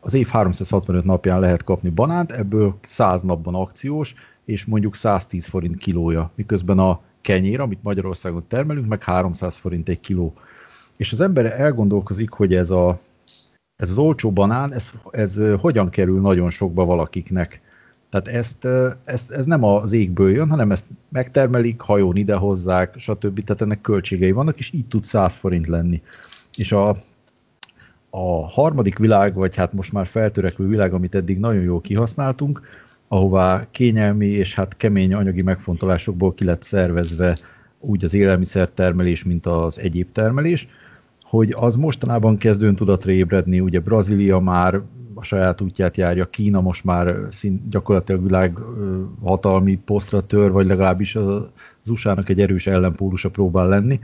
az 0.00 0.14
év 0.14 0.28
365 0.28 1.04
napján 1.04 1.40
lehet 1.40 1.64
kapni 1.64 1.88
banánt, 1.88 2.32
ebből 2.32 2.78
100 2.82 3.22
napban 3.22 3.54
akciós, 3.54 4.14
és 4.44 4.64
mondjuk 4.64 4.94
110 4.94 5.46
forint 5.46 5.76
kilója, 5.76 6.30
miközben 6.34 6.78
a 6.78 7.00
kenyér, 7.20 7.60
amit 7.60 7.82
Magyarországon 7.82 8.44
termelünk, 8.48 8.88
meg 8.88 9.02
300 9.02 9.56
forint 9.56 9.88
egy 9.88 10.00
kiló 10.00 10.34
és 11.00 11.12
az 11.12 11.20
ember 11.20 11.60
elgondolkozik, 11.60 12.30
hogy 12.30 12.54
ez, 12.54 12.70
a, 12.70 12.98
ez 13.76 13.90
az 13.90 13.98
olcsó 13.98 14.30
banán, 14.30 14.72
ez, 14.72 14.92
ez 15.10 15.40
hogyan 15.58 15.88
kerül 15.88 16.20
nagyon 16.20 16.50
sokba 16.50 16.84
valakiknek. 16.84 17.60
Tehát 18.08 18.28
ezt, 18.28 18.68
ezt, 19.04 19.30
ez 19.30 19.46
nem 19.46 19.64
az 19.64 19.92
égből 19.92 20.30
jön, 20.30 20.50
hanem 20.50 20.70
ezt 20.70 20.86
megtermelik, 21.08 21.80
hajón 21.80 22.16
idehozzák, 22.16 22.94
stb. 22.98 23.44
Tehát 23.44 23.62
ennek 23.62 23.80
költségei 23.80 24.32
vannak, 24.32 24.58
és 24.58 24.72
így 24.72 24.88
tud 24.88 25.04
100 25.04 25.34
forint 25.34 25.66
lenni. 25.68 26.02
És 26.56 26.72
a, 26.72 26.88
a 28.10 28.48
harmadik 28.48 28.98
világ, 28.98 29.34
vagy 29.34 29.56
hát 29.56 29.72
most 29.72 29.92
már 29.92 30.06
feltörekvő 30.06 30.66
világ, 30.66 30.92
amit 30.92 31.14
eddig 31.14 31.38
nagyon 31.38 31.62
jól 31.62 31.80
kihasználtunk, 31.80 32.60
ahová 33.08 33.70
kényelmi 33.70 34.26
és 34.26 34.54
hát 34.54 34.76
kemény 34.76 35.14
anyagi 35.14 35.42
megfontolásokból 35.42 36.34
ki 36.34 36.44
lett 36.44 36.62
szervezve 36.62 37.38
úgy 37.78 38.04
az 38.04 38.14
élelmiszertermelés, 38.14 39.24
mint 39.24 39.46
az 39.46 39.78
egyéb 39.78 40.12
termelés, 40.12 40.68
hogy 41.30 41.54
az 41.56 41.76
mostanában 41.76 42.36
kezd 42.36 42.62
öntudatra 42.62 43.12
ébredni, 43.12 43.60
ugye 43.60 43.80
Brazília 43.80 44.38
már 44.38 44.80
a 45.14 45.24
saját 45.24 45.60
útját 45.60 45.96
járja, 45.96 46.30
Kína 46.30 46.60
most 46.60 46.84
már 46.84 47.16
szint, 47.30 47.68
gyakorlatilag 47.68 48.22
világ 48.22 48.58
hatalmi 49.22 49.78
posztra 49.84 50.20
tör, 50.20 50.50
vagy 50.50 50.66
legalábbis 50.66 51.16
az 51.16 51.42
USA-nak 51.88 52.28
egy 52.28 52.40
erős 52.40 52.66
ellenpólusa 52.66 53.30
próbál 53.30 53.68
lenni, 53.68 54.00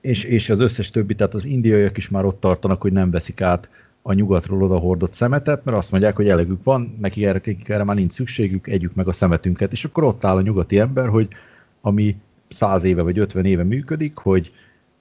és, 0.00 0.24
és 0.24 0.50
az 0.50 0.60
összes 0.60 0.90
többi, 0.90 1.14
tehát 1.14 1.34
az 1.34 1.44
indiaiak 1.44 1.96
is 1.96 2.08
már 2.08 2.24
ott 2.24 2.40
tartanak, 2.40 2.80
hogy 2.80 2.92
nem 2.92 3.10
veszik 3.10 3.40
át 3.40 3.70
a 4.02 4.12
nyugatról 4.12 4.62
oda 4.62 4.78
hordott 4.78 5.12
szemetet, 5.12 5.64
mert 5.64 5.76
azt 5.76 5.90
mondják, 5.90 6.16
hogy 6.16 6.28
elegük 6.28 6.64
van, 6.64 6.96
nekik 7.00 7.24
erre, 7.24 7.40
erre 7.64 7.84
már 7.84 7.96
nincs 7.96 8.12
szükségük, 8.12 8.66
együk 8.66 8.94
meg 8.94 9.08
a 9.08 9.12
szemetünket. 9.12 9.72
És 9.72 9.84
akkor 9.84 10.04
ott 10.04 10.24
áll 10.24 10.36
a 10.36 10.42
nyugati 10.42 10.78
ember, 10.78 11.08
hogy 11.08 11.28
ami 11.80 12.16
száz 12.48 12.84
éve 12.84 13.02
vagy 13.02 13.18
ötven 13.18 13.44
éve 13.44 13.64
működik, 13.64 14.16
hogy 14.16 14.52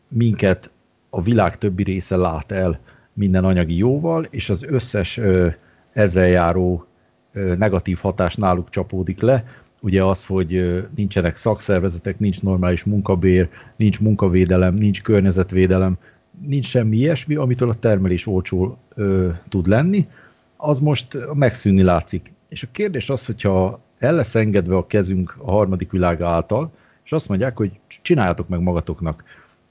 minket 0.08 0.72
a 1.10 1.22
világ 1.22 1.58
többi 1.58 1.84
része 1.84 2.16
lát 2.16 2.52
el 2.52 2.80
minden 3.14 3.44
anyagi 3.46 3.78
jóval, 3.78 4.24
és 4.24 4.50
az 4.50 4.64
összes 4.64 5.20
ezzel 5.92 6.28
járó 6.28 6.86
negatív 7.58 7.98
hatás 8.02 8.36
náluk 8.36 8.70
csapódik 8.70 9.22
le, 9.22 9.44
ugye 9.82 10.04
az, 10.04 10.26
hogy 10.26 10.82
nincsenek 10.96 11.36
szakszervezetek, 11.36 12.20
nincs 12.20 12.42
normális 12.42 12.84
munkabér, 12.84 13.50
nincs 13.76 14.00
munkavédelem, 14.00 14.74
nincs 14.74 15.02
környezetvédelem, 15.02 15.98
nincs 16.42 16.66
semmi 16.66 16.98
ilyesmi, 16.98 17.36
amitől 17.36 17.70
a 17.70 17.74
termelés 17.74 18.28
olcsó 18.28 18.78
ö, 18.96 19.30
tud 19.50 19.68
lenni, 19.68 20.08
az 20.58 20.80
most 20.80 21.18
megszűnni 21.34 21.82
látszik. 21.84 22.34
És 22.50 22.64
a 22.64 22.68
kérdés 22.72 23.10
az, 23.10 23.26
hogyha 23.26 23.80
el 23.98 24.14
lesz 24.14 24.36
engedve 24.36 24.76
a 24.76 24.88
kezünk 24.88 25.36
a 25.38 25.52
harmadik 25.52 25.92
világ 25.92 26.22
által, 26.22 26.72
és 27.04 27.12
azt 27.12 27.30
mondják, 27.30 27.58
hogy 27.58 27.72
csináljátok 28.02 28.48
meg 28.48 28.60
magatoknak, 28.60 29.24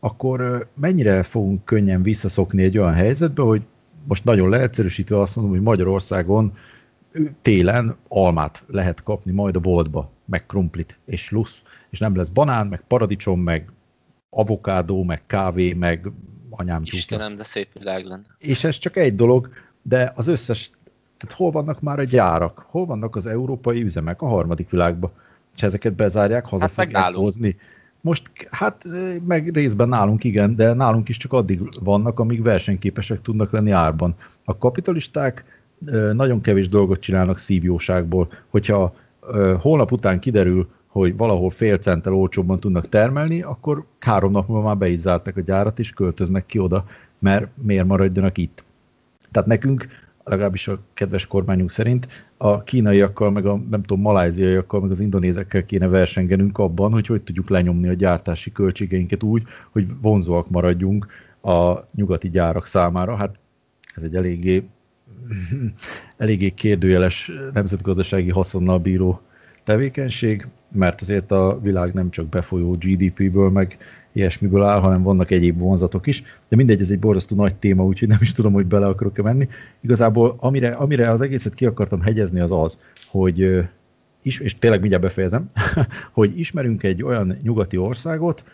akkor 0.06 0.68
mennyire 0.80 1.22
fogunk 1.22 1.64
könnyen 1.64 2.02
visszaszokni 2.02 2.62
egy 2.62 2.78
olyan 2.78 2.92
helyzetbe, 2.92 3.42
hogy 3.42 3.62
most 4.04 4.24
nagyon 4.24 4.48
leegyszerűsítve 4.48 5.20
azt 5.20 5.36
mondom, 5.36 5.54
hogy 5.54 5.62
Magyarországon 5.62 6.52
télen 7.42 7.96
almát 8.08 8.64
lehet 8.66 9.02
kapni 9.02 9.32
majd 9.32 9.56
a 9.56 9.60
boltba, 9.60 10.10
meg 10.24 10.46
krumplit, 10.46 10.98
és 11.06 11.30
lusz, 11.30 11.62
és 11.90 11.98
nem 11.98 12.16
lesz 12.16 12.28
banán, 12.28 12.66
meg 12.66 12.82
paradicsom, 12.88 13.40
meg 13.40 13.70
avokádó, 14.30 15.02
meg 15.02 15.26
kávé, 15.26 15.72
meg 15.72 16.10
anyám 16.50 16.82
tyúkja. 16.82 16.98
Istenem, 16.98 17.36
de 17.36 17.44
szép 17.44 17.68
világ 17.78 18.04
lenne. 18.04 18.24
És 18.38 18.64
ez 18.64 18.78
csak 18.78 18.96
egy 18.96 19.14
dolog, 19.14 19.48
de 19.82 20.12
az 20.14 20.26
összes, 20.26 20.70
tehát 21.16 21.36
hol 21.36 21.50
vannak 21.50 21.80
már 21.80 21.98
a 21.98 22.04
gyárak, 22.04 22.66
hol 22.68 22.86
vannak 22.86 23.16
az 23.16 23.26
európai 23.26 23.82
üzemek 23.82 24.22
a 24.22 24.26
harmadik 24.26 24.70
világban, 24.70 25.10
és 25.54 25.62
ezeket 25.62 25.94
bezárják, 25.94 26.46
haza 26.46 26.64
hát 26.64 26.72
fogják 26.72 27.14
hozni. 27.14 27.56
Most, 28.06 28.30
hát 28.50 28.84
meg 29.26 29.50
részben 29.54 29.88
nálunk 29.88 30.24
igen, 30.24 30.56
de 30.56 30.72
nálunk 30.72 31.08
is 31.08 31.16
csak 31.16 31.32
addig 31.32 31.60
vannak, 31.84 32.18
amíg 32.20 32.42
versenyképesek 32.42 33.20
tudnak 33.20 33.50
lenni 33.50 33.70
árban. 33.70 34.14
A 34.44 34.58
kapitalisták 34.58 35.44
nagyon 36.12 36.40
kevés 36.40 36.68
dolgot 36.68 37.00
csinálnak 37.00 37.38
szívjóságból. 37.38 38.28
Hogyha 38.48 38.94
holnap 39.58 39.92
után 39.92 40.20
kiderül, 40.20 40.68
hogy 40.86 41.16
valahol 41.16 41.50
fél 41.50 41.76
centtel 41.76 42.14
olcsóbban 42.14 42.56
tudnak 42.56 42.88
termelni, 42.88 43.42
akkor 43.42 43.84
három 44.00 44.32
nap 44.32 44.48
múlva 44.48 44.66
már 44.66 44.76
be 44.76 44.88
is 44.88 44.98
zárták 44.98 45.36
a 45.36 45.40
gyárat, 45.40 45.78
és 45.78 45.92
költöznek 45.92 46.46
ki 46.46 46.58
oda, 46.58 46.84
mert 47.18 47.46
miért 47.62 47.86
maradjanak 47.86 48.38
itt. 48.38 48.64
Tehát 49.30 49.48
nekünk, 49.48 49.86
legalábbis 50.26 50.68
a 50.68 50.78
kedves 50.94 51.26
kormányunk 51.26 51.70
szerint, 51.70 52.26
a 52.36 52.62
kínaiakkal, 52.62 53.30
meg 53.30 53.46
a 53.46 53.56
nem 53.70 53.82
tudom, 53.82 54.00
maláziaiakkal, 54.02 54.80
meg 54.80 54.90
az 54.90 55.00
indonézekkel 55.00 55.64
kéne 55.64 55.88
versengenünk 55.88 56.58
abban, 56.58 56.92
hogy 56.92 57.06
hogy 57.06 57.22
tudjuk 57.22 57.48
lenyomni 57.48 57.88
a 57.88 57.92
gyártási 57.92 58.52
költségeinket 58.52 59.22
úgy, 59.22 59.42
hogy 59.70 59.86
vonzóak 60.00 60.50
maradjunk 60.50 61.06
a 61.42 61.78
nyugati 61.92 62.28
gyárak 62.28 62.66
számára. 62.66 63.16
Hát 63.16 63.38
ez 63.94 64.02
egy 64.02 64.14
eléggé 64.14 64.62
eléggé 66.16 66.50
kérdőjeles 66.50 67.30
nemzetgazdasági 67.52 68.30
haszonnal 68.30 68.78
bíró 68.78 69.20
tevékenység, 69.66 70.46
mert 70.74 71.00
azért 71.00 71.30
a 71.30 71.58
világ 71.62 71.92
nem 71.92 72.10
csak 72.10 72.26
befolyó 72.26 72.70
GDP-ből, 72.70 73.50
meg 73.50 73.76
ilyesmiből 74.12 74.62
áll, 74.62 74.80
hanem 74.80 75.02
vannak 75.02 75.30
egyéb 75.30 75.58
vonzatok 75.58 76.06
is, 76.06 76.22
de 76.48 76.56
mindegy, 76.56 76.80
ez 76.80 76.90
egy 76.90 76.98
borzasztó 76.98 77.36
nagy 77.36 77.54
téma, 77.54 77.84
úgyhogy 77.84 78.08
nem 78.08 78.18
is 78.20 78.32
tudom, 78.32 78.52
hogy 78.52 78.66
bele 78.66 78.86
akarok-e 78.86 79.22
menni. 79.22 79.48
Igazából 79.80 80.36
amire, 80.38 80.68
amire 80.68 81.10
az 81.10 81.20
egészet 81.20 81.54
ki 81.54 81.66
akartam 81.66 82.00
hegyezni 82.00 82.40
az 82.40 82.52
az, 82.52 82.78
hogy 83.10 83.68
is, 84.22 84.38
és 84.40 84.58
tényleg 84.58 84.80
mindjárt 84.80 85.04
befejezem, 85.04 85.46
hogy 86.12 86.38
ismerünk 86.38 86.82
egy 86.82 87.02
olyan 87.02 87.36
nyugati 87.42 87.76
országot, 87.76 88.44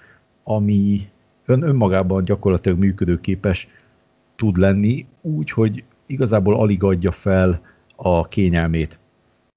ami 0.45 1.01
ön, 1.47 1.63
önmagában 1.63 2.23
gyakorlatilag 2.23 2.79
működőképes 2.79 3.69
tud 4.37 4.57
lenni, 4.57 5.07
úgy, 5.21 5.51
hogy 5.51 5.85
igazából 6.07 6.57
alig 6.57 6.83
adja 6.83 7.11
fel 7.11 7.61
a 7.97 8.29
kényelmét. 8.29 9.01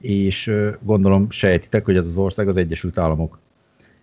És 0.03 0.53
gondolom 0.81 1.29
sejtitek, 1.29 1.85
hogy 1.85 1.97
ez 1.97 2.07
az 2.07 2.17
ország 2.17 2.47
az 2.47 2.57
Egyesült 2.57 2.97
Államok. 2.97 3.39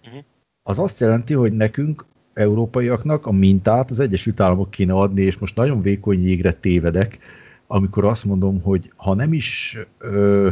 Uh-huh. 0.07 0.25
Az 0.63 0.79
azt 0.79 1.01
jelenti, 1.01 1.35
hogy 1.35 1.53
nekünk, 1.53 2.05
európaiaknak 2.35 3.27
a 3.27 3.33
mintát 3.33 3.91
az 3.91 4.01
Egyesült 4.01 4.41
Államok 4.41 4.71
kéne 4.71 4.93
adni, 4.93 5.23
és 5.23 5.39
most 5.39 5.57
nagyon 5.57 5.81
vékony 5.81 6.27
jégre 6.27 6.53
tévedek, 6.53 7.19
amikor 7.67 8.05
azt 8.05 8.25
mondom, 8.25 8.61
hogy 8.63 8.93
ha 8.97 9.15
nem 9.15 9.33
is, 9.33 9.79
ö, 9.99 10.51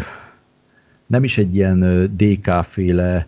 nem 1.06 1.24
is 1.24 1.38
egy 1.38 1.54
ilyen 1.54 2.10
DK-féle 2.16 3.26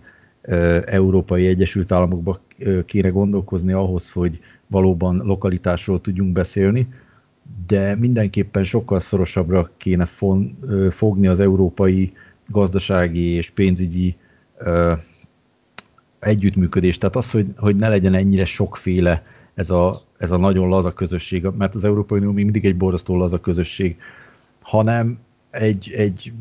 Európai 0.85 1.47
Egyesült 1.47 1.93
Államokba 1.93 2.41
kéne 2.85 3.09
gondolkozni 3.09 3.73
ahhoz, 3.73 4.13
hogy 4.13 4.41
valóban 4.67 5.17
lokalitásról 5.17 6.01
tudjunk 6.01 6.33
beszélni, 6.33 6.89
de 7.67 7.95
mindenképpen 7.95 8.65
sokkal 8.65 9.01
szorosabbra 9.01 9.71
kéne 9.77 10.05
fon, 10.05 10.59
fogni 10.91 11.27
az 11.27 11.41
európai 11.41 12.13
gazdasági 12.47 13.25
és 13.25 13.51
pénzügyi 13.51 14.17
ö, 14.59 14.93
együttműködést. 16.19 17.01
Tehát 17.01 17.17
az, 17.17 17.31
hogy, 17.31 17.47
hogy 17.57 17.77
ne 17.77 17.89
legyen 17.89 18.15
ennyire 18.15 18.45
sokféle 18.45 19.25
ez 19.55 19.71
a, 19.71 20.01
ez 20.19 20.31
a 20.31 20.37
nagyon 20.37 20.69
laza 20.69 20.91
közösség, 20.91 21.47
mert 21.59 21.75
az 21.75 21.85
Európai 21.85 22.19
Unió 22.19 22.33
még 22.33 22.45
mindig 22.45 22.65
egy 22.65 22.77
borzasztó 22.77 23.17
laza 23.17 23.41
közösség, 23.41 23.97
hanem 24.61 25.19
egy, 25.51 25.91
egy 25.97 26.33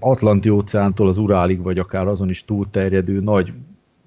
Atlanti 0.00 0.48
óceántól 0.48 1.08
az 1.08 1.18
Urálig, 1.18 1.62
vagy 1.62 1.78
akár 1.78 2.06
azon 2.06 2.28
is 2.28 2.44
túlterjedő 2.44 3.20
nagy 3.20 3.52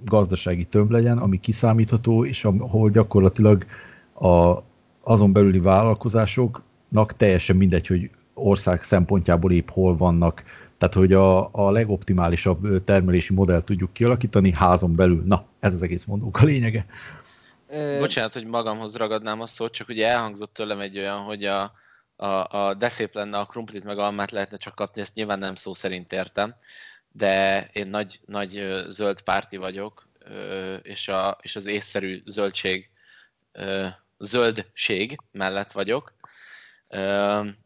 gazdasági 0.06 0.66
tömb 0.66 0.92
legyen, 0.92 1.18
ami 1.18 1.40
kiszámítható, 1.40 2.26
és 2.26 2.46
ahol 2.46 2.90
gyakorlatilag 2.90 3.66
a, 4.14 4.64
azon 5.02 5.34
belüli 5.34 5.60
vállalkozásoknak 5.60 7.14
teljesen 7.14 7.56
mindegy, 7.56 7.88
hogy 7.88 8.10
ország 8.34 8.84
szempontjából 8.84 9.52
épp 9.52 9.70
hol 9.70 9.98
vannak. 9.98 10.44
Tehát, 10.78 10.96
hogy 10.96 11.14
a, 11.14 11.54
a 11.54 11.72
legoptimálisabb 11.72 12.84
termelési 12.84 13.34
modellt 13.34 13.66
tudjuk 13.66 13.94
kialakítani 13.94 14.52
házon 14.52 14.96
belül. 14.96 15.24
Na, 15.26 15.46
ez 15.60 15.74
az 15.74 15.82
egész 15.82 16.06
mondók 16.06 16.42
a 16.42 16.46
lényege. 16.46 16.86
Bocsánat, 18.00 18.34
hogy 18.34 18.46
magamhoz 18.46 18.96
ragadnám 18.96 19.42
a 19.42 19.46
szót, 19.46 19.74
csak 19.74 19.90
ugye 19.90 20.08
elhangzott 20.08 20.54
tőlem 20.54 20.80
egy 20.80 20.98
olyan, 20.98 21.20
hogy 21.20 21.46
a, 21.46 21.72
a, 22.16 22.58
a 22.58 22.74
de 22.74 22.90
szép 22.90 23.14
lenne 23.14 23.38
a 23.38 23.46
krumplit 23.46 23.84
meg 23.84 23.98
almát 23.98 24.32
lehetne 24.32 24.58
csak 24.58 24.76
kapni, 24.76 25.02
ezt 25.02 25.16
nyilván 25.16 25.40
nem 25.40 25.56
szó 25.56 25.74
szerint 25.74 26.12
értem, 26.12 26.56
de 27.12 27.68
én 27.74 27.88
nagy, 27.88 28.20
nagy 28.26 28.84
zöld 28.88 29.22
párti 29.22 29.58
vagyok, 29.58 30.08
és, 30.82 31.08
a, 31.08 31.38
és 31.42 31.56
az 31.56 31.66
észszerű 31.66 32.22
zöldség 32.26 32.90
zöldség 34.22 35.18
mellett 35.32 35.72
vagyok, 35.72 36.14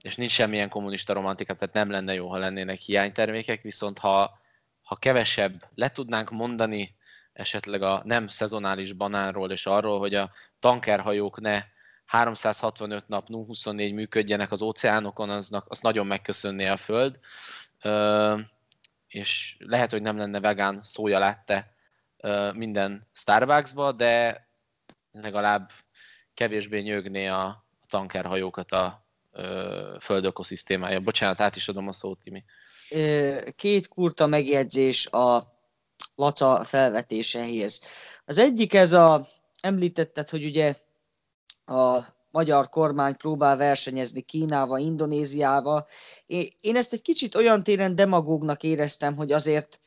és 0.01 0.15
nincs 0.15 0.31
semmilyen 0.31 0.69
kommunista 0.69 1.13
romantika, 1.13 1.53
tehát 1.53 1.73
nem 1.73 1.89
lenne 1.89 2.13
jó, 2.13 2.27
ha 2.27 2.37
lennének 2.37 2.79
hiánytermékek, 2.79 3.61
viszont 3.61 3.99
ha, 3.99 4.39
ha 4.81 4.95
kevesebb 4.95 5.63
le 5.75 5.89
tudnánk 5.89 6.29
mondani 6.29 6.95
esetleg 7.33 7.81
a 7.81 8.01
nem 8.05 8.27
szezonális 8.27 8.93
banánról 8.93 9.51
és 9.51 9.65
arról, 9.65 9.99
hogy 9.99 10.15
a 10.15 10.31
tankerhajók 10.59 11.39
ne 11.39 11.63
365 12.05 13.07
nap 13.07 13.27
24 13.27 13.93
működjenek 13.93 14.51
az 14.51 14.61
óceánokon, 14.61 15.29
aznak, 15.29 15.65
az 15.69 15.79
nagyon 15.79 16.07
megköszönné 16.07 16.67
a 16.67 16.77
Föld. 16.77 17.19
És 19.07 19.55
lehet, 19.59 19.91
hogy 19.91 20.01
nem 20.01 20.17
lenne 20.17 20.39
vegán 20.39 20.79
szója 20.81 21.19
látte 21.19 21.73
minden 22.53 23.07
Starbucksba, 23.13 23.91
de 23.91 24.47
legalább 25.11 25.71
kevésbé 26.35 26.79
nyögné 26.79 27.27
a, 27.27 27.45
a 27.45 27.85
tankerhajókat 27.89 28.71
a 28.71 29.05
ö, 29.31 29.95
föld 29.99 30.25
ökoszisztémája. 30.25 30.99
Bocsánat, 30.99 31.41
át 31.41 31.55
is 31.55 31.67
adom 31.67 31.87
a 31.87 31.93
szót, 31.93 32.19
Timi. 32.23 32.43
Két 33.55 33.87
kurta 33.87 34.27
megjegyzés 34.27 35.07
a 35.07 35.53
Laca 36.15 36.63
felvetésehez. 36.63 37.81
Az 38.25 38.37
egyik 38.37 38.73
ez 38.73 38.93
a, 38.93 39.27
említetted, 39.61 40.29
hogy 40.29 40.45
ugye 40.45 40.75
a 41.65 41.99
magyar 42.31 42.69
kormány 42.69 43.17
próbál 43.17 43.57
versenyezni 43.57 44.21
Kínával, 44.21 44.79
Indonéziával. 44.79 45.87
Én 46.61 46.75
ezt 46.75 46.93
egy 46.93 47.01
kicsit 47.01 47.35
olyan 47.35 47.63
téren 47.63 47.95
demagógnak 47.95 48.63
éreztem, 48.63 49.15
hogy 49.15 49.31
azért 49.31 49.79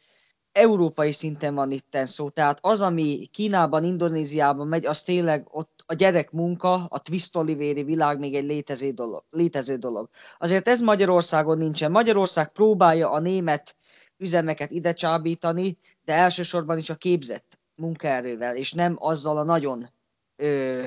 európai 0.53 1.13
szinten 1.13 1.55
van 1.55 1.71
itten 1.71 2.07
szó. 2.07 2.29
Tehát 2.29 2.59
az, 2.61 2.81
ami 2.81 3.29
Kínában, 3.33 3.85
Indonéziában 3.85 4.67
megy, 4.67 4.87
az 4.87 5.03
tényleg 5.03 5.47
ott 5.51 5.78
a 5.91 5.95
gyerek 5.95 6.31
munka, 6.31 6.75
a 6.75 6.99
twist 6.99 7.37
olivéri 7.37 7.83
világ 7.83 8.19
még 8.19 8.35
egy 8.35 8.45
létező 8.45 8.91
dolog, 8.91 9.25
létező 9.31 9.77
dolog. 9.77 10.09
Azért 10.39 10.69
ez 10.69 10.81
Magyarországon 10.81 11.59
nincsen. 11.59 11.91
Magyarország 11.91 12.53
próbálja 12.53 13.11
a 13.11 13.21
német 13.21 13.77
üzemeket 14.17 14.71
ide 14.71 14.93
csábítani, 14.93 15.79
de 16.05 16.13
elsősorban 16.13 16.79
is 16.79 16.91
a 16.91 16.95
képzett 16.95 17.59
munkaerővel, 17.75 18.57
és 18.57 18.73
nem 18.73 18.97
azzal 18.99 19.39
a 19.39 19.45
nagyon 19.45 19.89
ö, 20.37 20.85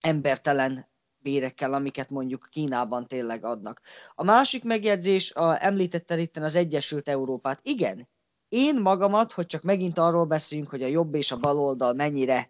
embertelen 0.00 0.90
bérekkel, 1.18 1.72
amiket 1.72 2.10
mondjuk 2.10 2.48
Kínában 2.50 3.06
tényleg 3.06 3.44
adnak. 3.44 3.80
A 4.14 4.24
másik 4.24 4.64
megjegyzés, 4.64 5.34
a, 5.34 5.64
említette 5.64 6.18
itt 6.18 6.36
az 6.36 6.56
Egyesült 6.56 7.08
Európát. 7.08 7.60
Igen, 7.62 8.08
én 8.48 8.80
magamat, 8.80 9.32
hogy 9.32 9.46
csak 9.46 9.62
megint 9.62 9.98
arról 9.98 10.24
beszélünk, 10.24 10.68
hogy 10.68 10.82
a 10.82 10.86
jobb 10.86 11.14
és 11.14 11.32
a 11.32 11.38
bal 11.38 11.58
oldal 11.58 11.92
mennyire 11.92 12.48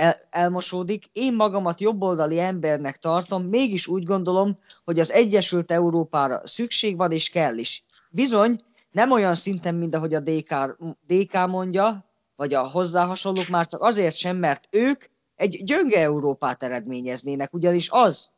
el, 0.00 0.16
elmosódik, 0.30 1.04
én 1.12 1.34
magamat 1.34 1.80
jobboldali 1.80 2.38
embernek 2.40 2.98
tartom, 2.98 3.42
mégis 3.42 3.86
úgy 3.86 4.04
gondolom, 4.04 4.58
hogy 4.84 5.00
az 5.00 5.12
Egyesült 5.12 5.70
Európára 5.70 6.40
szükség 6.44 6.96
van 6.96 7.12
és 7.12 7.30
kell 7.30 7.56
is. 7.56 7.84
bizony 8.10 8.60
nem 8.90 9.10
olyan 9.10 9.34
szinten, 9.34 9.74
mint 9.74 9.94
ahogy 9.94 10.14
a 10.14 10.20
DK, 10.20 10.76
DK 11.06 11.46
mondja, 11.46 12.04
vagy 12.36 12.54
a 12.54 12.68
hozzá 12.68 13.04
hasonlók 13.04 13.48
már 13.48 13.66
csak 13.66 13.82
azért 13.82 14.16
sem, 14.16 14.36
mert 14.36 14.68
ők 14.70 15.04
egy 15.34 15.64
gyönge 15.64 16.00
Európát 16.00 16.62
eredményeznének, 16.62 17.54
ugyanis 17.54 17.88
az, 17.90 18.30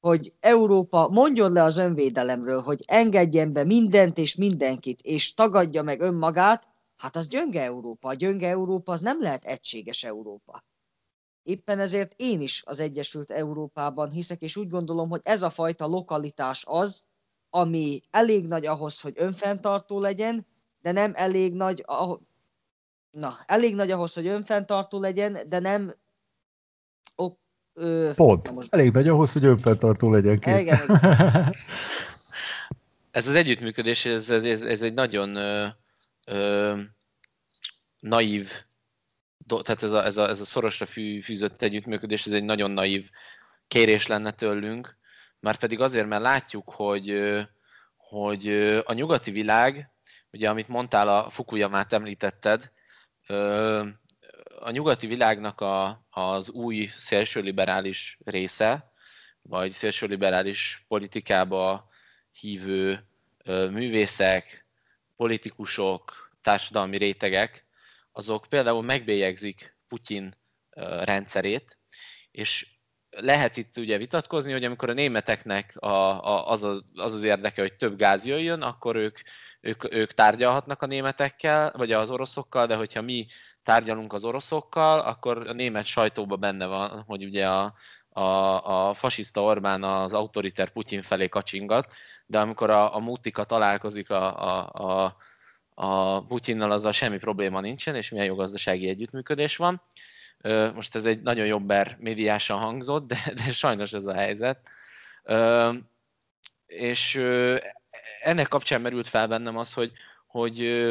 hogy 0.00 0.32
Európa 0.40 1.08
mondjon 1.08 1.52
le 1.52 1.62
az 1.62 1.78
önvédelemről, 1.78 2.60
hogy 2.60 2.82
engedjen 2.86 3.52
be 3.52 3.64
mindent 3.64 4.18
és 4.18 4.34
mindenkit, 4.34 5.00
és 5.00 5.34
tagadja 5.34 5.82
meg 5.82 6.00
önmagát, 6.00 6.68
hát 6.96 7.16
az 7.16 7.28
gyönge 7.28 7.62
Európa. 7.62 8.08
A 8.08 8.14
gyönge 8.14 8.48
Európa 8.48 8.92
az 8.92 9.00
nem 9.00 9.20
lehet 9.20 9.44
egységes 9.44 10.04
Európa. 10.04 10.64
Éppen 11.46 11.78
ezért 11.78 12.12
én 12.16 12.40
is 12.40 12.62
az 12.66 12.80
Egyesült 12.80 13.30
Európában 13.30 14.10
hiszek, 14.10 14.42
és 14.42 14.56
úgy 14.56 14.68
gondolom, 14.68 15.08
hogy 15.08 15.20
ez 15.24 15.42
a 15.42 15.50
fajta 15.50 15.86
lokalitás 15.86 16.64
az, 16.66 17.04
ami 17.50 18.00
elég 18.10 18.46
nagy 18.46 18.66
ahhoz, 18.66 19.00
hogy 19.00 19.12
önfenntartó 19.16 20.00
legyen, 20.00 20.46
de 20.82 20.92
nem 20.92 21.12
elég 21.14 21.54
nagy, 21.54 21.82
ah- 21.86 22.20
na, 23.10 23.38
elég 23.46 23.74
nagy 23.74 23.90
ahhoz, 23.90 24.14
hogy 24.14 24.26
önfenntartó 24.26 25.00
legyen, 25.00 25.36
de 25.48 25.58
nem 25.58 25.94
ok, 27.16 27.38
ö, 27.74 28.10
Pont. 28.14 28.46
na 28.46 28.52
most- 28.52 28.74
Elég 28.74 28.92
nagy 28.92 29.08
ahhoz, 29.08 29.32
hogy 29.32 29.44
önfenntartó 29.44 30.10
legyen 30.10 30.38
kész. 30.38 30.60
Igen, 30.60 30.78
igen. 30.84 31.54
Ez 33.10 33.28
az 33.28 33.34
együttműködés, 33.34 34.04
ez, 34.04 34.30
ez, 34.30 34.44
ez, 34.44 34.62
ez 34.62 34.82
egy 34.82 34.94
nagyon 34.94 35.36
ö, 35.36 35.66
ö, 36.26 36.80
naív, 38.00 38.50
tehát 39.46 39.82
ez 39.82 39.90
a, 39.92 40.04
ez, 40.04 40.16
a, 40.16 40.28
ez 40.28 40.40
a 40.40 40.44
szorosra 40.44 40.86
fű, 40.86 41.20
fűzött 41.20 41.62
együttműködés, 41.62 42.26
ez 42.26 42.32
egy 42.32 42.44
nagyon 42.44 42.70
naív 42.70 43.10
kérés 43.68 44.06
lenne 44.06 44.30
tőlünk, 44.30 44.96
már 45.40 45.56
pedig 45.56 45.80
azért, 45.80 46.06
mert 46.06 46.22
látjuk, 46.22 46.70
hogy, 46.70 47.36
hogy 47.96 48.48
a 48.84 48.92
nyugati 48.92 49.30
világ, 49.30 49.90
ugye 50.32 50.48
amit 50.48 50.68
mondtál, 50.68 51.08
a 51.08 51.30
Fukuyamát 51.30 51.92
említetted, 51.92 52.70
a 54.58 54.70
nyugati 54.70 55.06
világnak 55.06 55.60
a, 55.60 56.06
az 56.10 56.50
új 56.50 56.90
szélsőliberális 56.96 58.18
része, 58.24 58.92
vagy 59.42 59.72
szélsőliberális 59.72 60.84
politikába 60.88 61.88
hívő 62.32 63.06
művészek, 63.44 64.66
politikusok, 65.16 66.30
társadalmi 66.42 66.96
rétegek, 66.96 67.65
azok 68.16 68.46
például 68.48 68.82
megbélyegzik 68.82 69.76
Putyin 69.88 70.36
rendszerét, 71.00 71.78
és 72.30 72.66
lehet 73.10 73.56
itt 73.56 73.76
ugye 73.76 73.98
vitatkozni, 73.98 74.52
hogy 74.52 74.64
amikor 74.64 74.90
a 74.90 74.92
németeknek 74.92 75.76
a, 75.76 75.86
a, 76.26 76.50
az, 76.50 76.62
az, 76.62 76.82
az 76.94 77.14
az 77.14 77.22
érdeke, 77.22 77.60
hogy 77.60 77.74
több 77.74 77.96
gáz 77.96 78.26
jöjjön, 78.26 78.62
akkor 78.62 78.96
ők, 78.96 79.18
ők, 79.60 79.94
ők 79.94 80.12
tárgyalhatnak 80.12 80.82
a 80.82 80.86
németekkel, 80.86 81.72
vagy 81.76 81.92
az 81.92 82.10
oroszokkal, 82.10 82.66
de 82.66 82.76
hogyha 82.76 83.02
mi 83.02 83.26
tárgyalunk 83.62 84.12
az 84.12 84.24
oroszokkal, 84.24 85.00
akkor 85.00 85.48
a 85.48 85.52
német 85.52 85.84
sajtóban 85.84 86.40
benne 86.40 86.66
van, 86.66 87.02
hogy 87.06 87.24
ugye 87.24 87.48
a, 87.48 87.74
a, 88.08 88.88
a 88.88 88.94
fasiszta 88.94 89.42
Orbán 89.42 89.82
az 89.82 90.12
autoriter 90.12 90.70
Putyin 90.70 91.02
felé 91.02 91.28
kacsingat, 91.28 91.94
de 92.26 92.38
amikor 92.38 92.70
a, 92.70 92.94
a 92.94 92.98
mutika 92.98 93.44
találkozik 93.44 94.10
a, 94.10 94.42
a, 94.42 94.68
a, 94.72 95.16
a 95.78 96.24
Putyinnal, 96.26 96.70
azzal 96.70 96.92
semmi 96.92 97.18
probléma 97.18 97.60
nincsen, 97.60 97.94
és 97.94 98.08
milyen 98.08 98.26
jó 98.26 98.34
gazdasági 98.34 98.88
együttműködés 98.88 99.56
van. 99.56 99.80
Most 100.74 100.94
ez 100.94 101.04
egy 101.04 101.22
nagyon 101.22 101.46
jobber 101.46 101.96
médiásan 102.00 102.58
hangzott, 102.58 103.06
de, 103.06 103.18
de 103.34 103.52
sajnos 103.52 103.92
ez 103.92 104.04
a 104.04 104.14
helyzet. 104.14 104.60
És 106.66 107.14
ennek 108.20 108.48
kapcsán 108.48 108.80
merült 108.80 109.08
fel 109.08 109.28
bennem 109.28 109.56
az, 109.56 109.72
hogy, 109.72 109.92
hogy, 110.26 110.88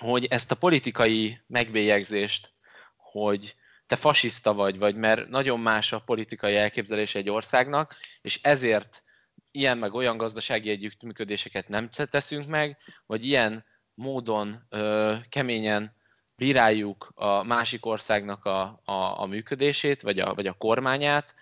hogy 0.00 0.24
ezt 0.24 0.50
a 0.50 0.54
politikai 0.54 1.40
megbélyegzést, 1.46 2.52
hogy 2.96 3.54
te 3.86 3.96
fasiszta 3.96 4.54
vagy, 4.54 4.78
vagy 4.78 4.96
mert 4.96 5.28
nagyon 5.28 5.60
más 5.60 5.92
a 5.92 5.98
politikai 5.98 6.56
elképzelés 6.56 7.14
egy 7.14 7.30
országnak, 7.30 7.96
és 8.20 8.38
ezért 8.42 9.02
ilyen 9.50 9.78
meg 9.78 9.94
olyan 9.94 10.16
gazdasági 10.16 10.70
együttműködéseket 10.70 11.68
nem 11.68 11.90
te- 11.90 12.04
teszünk 12.04 12.46
meg, 12.46 12.78
vagy 13.06 13.26
ilyen 13.26 13.64
módon 13.94 14.66
ö, 14.68 15.14
keményen 15.28 15.94
bíráljuk 16.36 17.12
a 17.14 17.42
másik 17.42 17.86
országnak 17.86 18.44
a, 18.44 18.80
a, 18.84 19.20
a 19.20 19.26
működését, 19.26 20.02
vagy 20.02 20.18
a, 20.18 20.34
vagy 20.34 20.46
a 20.46 20.52
kormányát, 20.52 21.34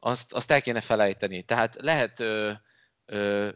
azt, 0.00 0.32
azt 0.32 0.50
el 0.50 0.62
kéne 0.62 0.80
felejteni. 0.80 1.42
Tehát 1.42 1.76
lehet 1.80 2.20
ö, 2.20 2.52
ö, 3.06 3.48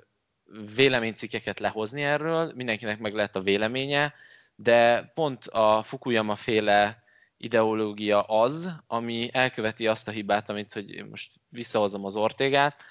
véleménycikkeket 0.75 1.61
lehozni 1.61 2.03
erről, 2.03 2.53
mindenkinek 2.55 2.99
meg 2.99 3.15
lehet 3.15 3.37
a 3.37 3.43
véleménye, 3.43 4.15
de 4.55 5.11
pont 5.15 5.47
a 5.47 5.83
Fukuyama 5.83 6.37
féle 6.37 7.03
ideológia 7.37 8.23
az, 8.23 8.69
ami 8.87 9.31
elköveti 9.33 9.87
azt 9.87 10.09
a 10.09 10.11
hibát, 10.11 10.49
amit, 10.49 10.73
hogy 10.73 11.05
most 11.11 11.33
visszahozom 11.49 12.05
az 12.05 12.17
Ortégát, 12.17 12.83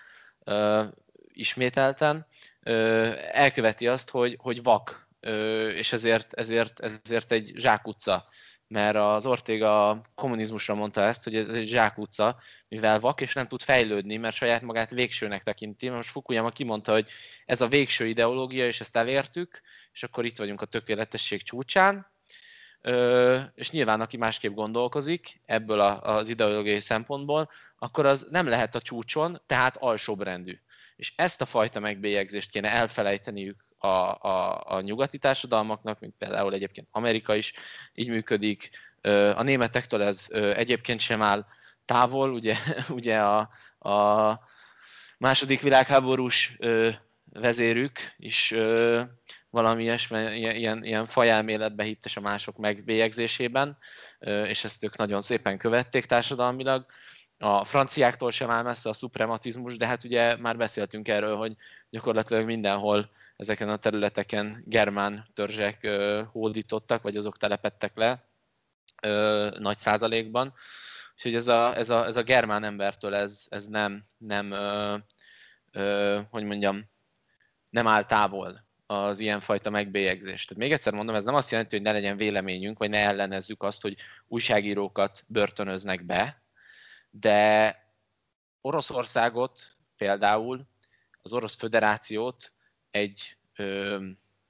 ö, 0.43 0.84
ismételten, 1.34 2.26
ö, 2.63 3.10
elköveti 3.32 3.88
azt, 3.88 4.10
hogy, 4.10 4.38
hogy 4.39 4.63
vak, 4.63 5.10
és 5.75 5.93
ezért, 5.93 6.34
ezért, 6.34 6.79
ezért 6.79 7.31
egy 7.31 7.51
zsákutca. 7.55 8.27
Mert 8.67 8.95
az 8.95 9.25
Ortega 9.25 10.01
kommunizmusra 10.15 10.75
mondta 10.75 11.01
ezt, 11.01 11.23
hogy 11.23 11.36
ez 11.36 11.47
egy 11.47 11.67
zsákutca, 11.67 12.39
mivel 12.67 12.99
vak, 12.99 13.21
és 13.21 13.34
nem 13.34 13.47
tud 13.47 13.62
fejlődni, 13.62 14.17
mert 14.17 14.36
saját 14.36 14.62
magát 14.62 14.89
végsőnek 14.89 15.43
tekinti. 15.43 15.89
Most 15.89 16.10
Fukuyama 16.10 16.49
kimondta, 16.49 16.91
hogy 16.91 17.10
ez 17.45 17.62
a 17.62 17.67
végső 17.67 18.07
ideológia, 18.07 18.67
és 18.67 18.79
ezt 18.79 18.95
elértük, 18.95 19.62
és 19.91 20.03
akkor 20.03 20.25
itt 20.25 20.38
vagyunk 20.38 20.62
a 20.62 20.65
tökéletesség 20.65 21.43
csúcsán, 21.43 22.12
Ö, 22.84 23.39
és 23.55 23.71
nyilván 23.71 24.01
aki 24.01 24.17
másképp 24.17 24.53
gondolkozik 24.53 25.41
ebből 25.45 25.79
a, 25.79 26.01
az 26.01 26.29
ideológiai 26.29 26.79
szempontból, 26.79 27.49
akkor 27.77 28.05
az 28.05 28.27
nem 28.29 28.47
lehet 28.47 28.75
a 28.75 28.81
csúcson, 28.81 29.41
tehát 29.45 29.77
alsóbrendű. 29.77 30.60
És 30.95 31.13
ezt 31.15 31.41
a 31.41 31.45
fajta 31.45 31.79
megbélyegzést 31.79 32.51
kéne 32.51 32.69
elfelejteniük 32.69 33.65
a, 33.84 34.17
a, 34.28 34.62
a 34.65 34.82
nyugati 34.82 35.17
társadalmaknak, 35.17 36.00
mint 36.00 36.13
például 36.17 36.54
egyébként 36.54 36.88
Amerika 36.91 37.36
is 37.36 37.54
így 37.94 38.10
működik. 38.10 38.70
A 39.36 39.44
németektől 39.44 40.04
ez 40.04 40.28
egyébként 40.32 41.00
sem 41.00 41.22
áll 41.22 41.46
távol, 41.86 42.34
ugye, 42.34 42.56
ugye 42.89 43.20
a, 43.20 43.50
a 43.89 44.39
második 45.17 45.62
világháborús 45.62 46.58
vezérük 47.34 48.00
is 48.17 48.54
valami 49.50 49.84
ilyesmi, 49.84 50.17
ilyen, 50.38 50.84
ilyen, 50.84 51.06
fajelméletbe 51.06 51.84
hittes 51.84 52.17
a 52.17 52.22
mások 52.22 52.58
megbélyegzésében, 52.58 53.78
és 54.46 54.63
ezt 54.63 54.84
ők 54.84 54.98
nagyon 54.98 55.22
szépen 55.22 55.58
követték 55.58 56.06
társadalmilag. 56.06 56.86
A 57.38 57.65
franciáktól 57.65 58.32
sem 58.32 58.50
áll 58.50 58.63
messze 58.63 58.89
a 58.89 58.94
szuprematizmus, 58.94 59.78
de 59.78 59.88
hát 59.88 60.04
ugye 60.04 60.36
már 60.38 60.58
beszéltünk 60.58 61.08
erről, 61.08 61.36
hogy 61.36 61.56
gyakorlatilag 61.89 62.46
mindenhol 62.46 63.10
ezeken 63.41 63.69
a 63.69 63.77
területeken 63.77 64.63
germán 64.65 65.27
törzsek 65.34 65.88
hódítottak, 66.32 67.01
vagy 67.01 67.15
azok 67.15 67.38
telepettek 67.38 67.97
le 67.97 68.30
nagy 69.58 69.77
százalékban. 69.77 70.54
Úgyhogy 71.13 71.36
ez 71.36 71.47
a, 71.47 71.77
ez 71.77 71.89
a, 71.89 72.06
ez 72.06 72.15
a 72.15 72.23
germán 72.23 72.63
embertől 72.63 73.15
ez, 73.15 73.45
ez 73.49 73.65
nem, 73.65 74.06
nem 74.17 74.51
ö, 74.51 74.97
ö, 75.71 76.19
hogy 76.30 76.43
mondjam, 76.43 76.89
nem 77.69 77.88
áll 77.88 78.06
távol 78.06 78.65
az 78.86 79.19
ilyenfajta 79.19 79.69
megbélyegzést. 79.69 80.47
Tehát 80.47 80.63
még 80.63 80.71
egyszer 80.71 80.93
mondom, 80.93 81.15
ez 81.15 81.23
nem 81.23 81.36
azt 81.36 81.51
jelenti, 81.51 81.75
hogy 81.75 81.86
ne 81.86 81.91
legyen 81.91 82.17
véleményünk, 82.17 82.77
vagy 82.77 82.89
ne 82.89 82.97
ellenezzük 82.97 83.63
azt, 83.63 83.82
hogy 83.82 83.95
újságírókat 84.27 85.23
börtönöznek 85.27 86.06
be, 86.06 86.41
de 87.10 87.75
Oroszországot 88.62 89.62
például, 89.97 90.67
az 91.21 91.34
Orosz 91.34 91.56
Föderációt 91.56 92.54
egy, 92.91 93.38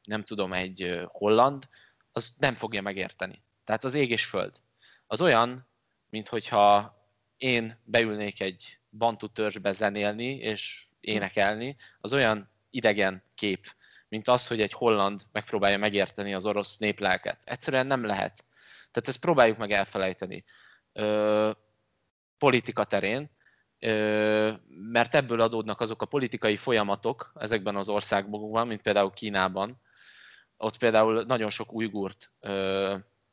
nem 0.04 0.24
tudom, 0.24 0.54
egy 0.54 1.02
holland, 1.08 1.70
az 2.12 2.34
nem 2.38 2.56
fogja 2.56 2.82
megérteni. 2.82 3.44
Tehát 3.64 3.84
az 3.84 3.94
ég 3.94 4.12
és 4.12 4.26
föld. 4.26 4.62
Az 5.08 5.22
olyan, 5.22 5.68
mint 6.10 6.28
hogyha 6.28 6.96
én 7.38 7.80
beülnék 7.84 8.42
egy 8.42 8.80
bantu 8.90 9.28
törzsbe 9.28 9.72
zenélni 9.72 10.36
és 10.36 10.84
énekelni, 11.00 11.76
az 12.00 12.14
olyan 12.14 12.50
idegen 12.70 13.24
kép, 13.36 13.76
mint 14.08 14.28
az, 14.28 14.48
hogy 14.48 14.62
egy 14.62 14.74
holland 14.74 15.22
megpróbálja 15.32 15.78
megérteni 15.78 16.34
az 16.34 16.46
orosz 16.46 16.78
néplelket. 16.78 17.42
Egyszerűen 17.44 17.88
nem 17.88 18.06
lehet. 18.06 18.46
Tehát 18.92 19.08
ezt 19.08 19.20
próbáljuk 19.20 19.58
meg 19.58 19.72
elfelejteni. 19.72 20.44
Ö, 20.94 21.52
politika 22.38 22.84
terén, 22.84 23.30
mert 24.70 25.16
ebből 25.16 25.42
adódnak 25.42 25.82
azok 25.82 26.02
a 26.02 26.06
politikai 26.06 26.58
folyamatok 26.58 27.32
ezekben 27.40 27.76
az 27.76 27.90
országokban, 27.90 28.68
mint 28.68 28.82
például 28.82 29.12
Kínában. 29.12 29.82
Ott 30.58 30.78
például 30.78 31.24
nagyon 31.24 31.50
sok 31.50 31.74
ujgurt 31.74 32.32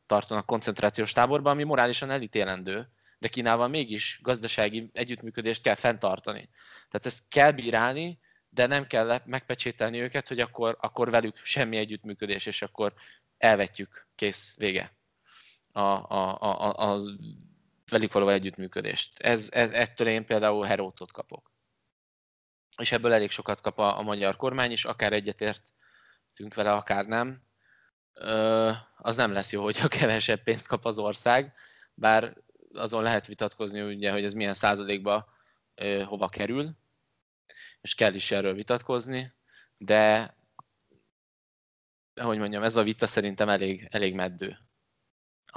tartanak 0.07 0.47
koncentrációs 0.47 1.13
táborban, 1.13 1.53
ami 1.53 1.63
morálisan 1.63 2.11
elítélendő, 2.11 2.89
de 3.19 3.29
Kínával 3.29 3.69
mégis 3.69 4.21
gazdasági 4.23 4.91
együttműködést 4.93 5.63
kell 5.63 5.75
fenntartani. 5.75 6.49
Tehát 6.91 7.07
ezt 7.07 7.23
kell 7.29 7.51
bírálni, 7.51 8.19
de 8.49 8.67
nem 8.67 8.87
kell 8.87 9.21
megpecsételni 9.25 10.01
őket, 10.01 10.29
hogy 10.29 10.41
akkor, 10.41 10.77
akkor 10.81 11.11
velük 11.11 11.37
semmi 11.37 11.77
együttműködés, 11.77 12.47
és 12.47 12.63
akkor 12.63 12.93
elvetjük, 13.39 14.07
kész, 14.15 14.55
vége. 14.57 14.93
A, 15.73 15.81
a, 15.81 16.37
a, 16.41 16.61
a, 16.61 16.93
a 16.93 17.01
velük 17.91 18.13
való 18.13 18.29
együttműködést. 18.29 19.19
Ez, 19.19 19.49
ez, 19.51 19.71
ettől 19.71 20.09
én 20.09 20.25
például 20.25 20.65
herótot 20.65 21.13
kapok. 21.13 21.53
És 22.77 22.93
ebből 22.93 23.13
elég 23.13 23.31
sokat 23.31 23.61
kap 23.61 23.79
a, 23.79 23.99
a 23.99 24.03
magyar 24.03 24.37
kormány 24.37 24.71
is, 24.71 24.85
akár 24.85 25.13
egyetértünk 25.13 26.55
vele, 26.55 26.73
akár 26.73 27.07
nem. 27.07 27.43
Ö, 28.13 28.71
az 28.97 29.17
nem 29.17 29.33
lesz 29.33 29.53
jó, 29.53 29.63
hogyha 29.63 29.89
kevesebb 29.99 30.43
pénzt 30.43 30.67
kap 30.67 30.85
az 30.85 30.99
ország, 30.99 31.55
bár 31.95 32.37
azon 32.73 33.03
lehet 33.03 33.27
vitatkozni, 33.27 33.83
ugye, 33.83 34.11
hogy 34.13 34.25
ez 34.25 34.33
milyen 34.33 34.55
százalékba 34.55 35.29
ö, 35.75 36.03
hova 36.03 36.29
kerül, 36.29 36.77
és 37.81 37.95
kell 37.95 38.15
is 38.15 38.31
erről 38.31 38.55
vitatkozni, 38.55 39.33
de 39.77 40.35
hogy 42.21 42.39
mondjam, 42.39 42.63
ez 42.63 42.77
a 42.77 42.83
vita 42.83 43.07
szerintem 43.07 43.49
elég, 43.49 43.89
elég 43.91 44.15
meddő, 44.15 44.59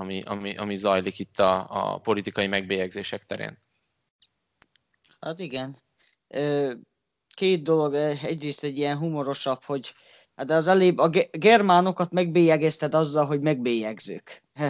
ami, 0.02 0.22
ami, 0.26 0.58
ami 0.58 0.76
zajlik 0.76 1.20
itt 1.20 1.40
a, 1.40 1.66
a 1.70 1.98
politikai 1.98 2.48
megbélyegzések 2.48 3.26
terén. 3.26 3.58
Hát 5.20 5.40
igen. 5.40 5.78
Két 7.36 7.64
dolog, 7.64 7.94
egyrészt 8.24 8.64
egy 8.64 8.78
ilyen 8.78 8.98
humorosabb, 8.98 9.64
hogy 9.64 9.94
hát 10.36 10.52
az 10.52 10.68
elébb 10.68 10.98
a 10.98 11.10
germánokat 11.32 12.12
megbélyegezted 12.12 12.94
azzal, 12.94 13.26
hogy 13.26 13.42
megbélyegzők. 13.42 14.44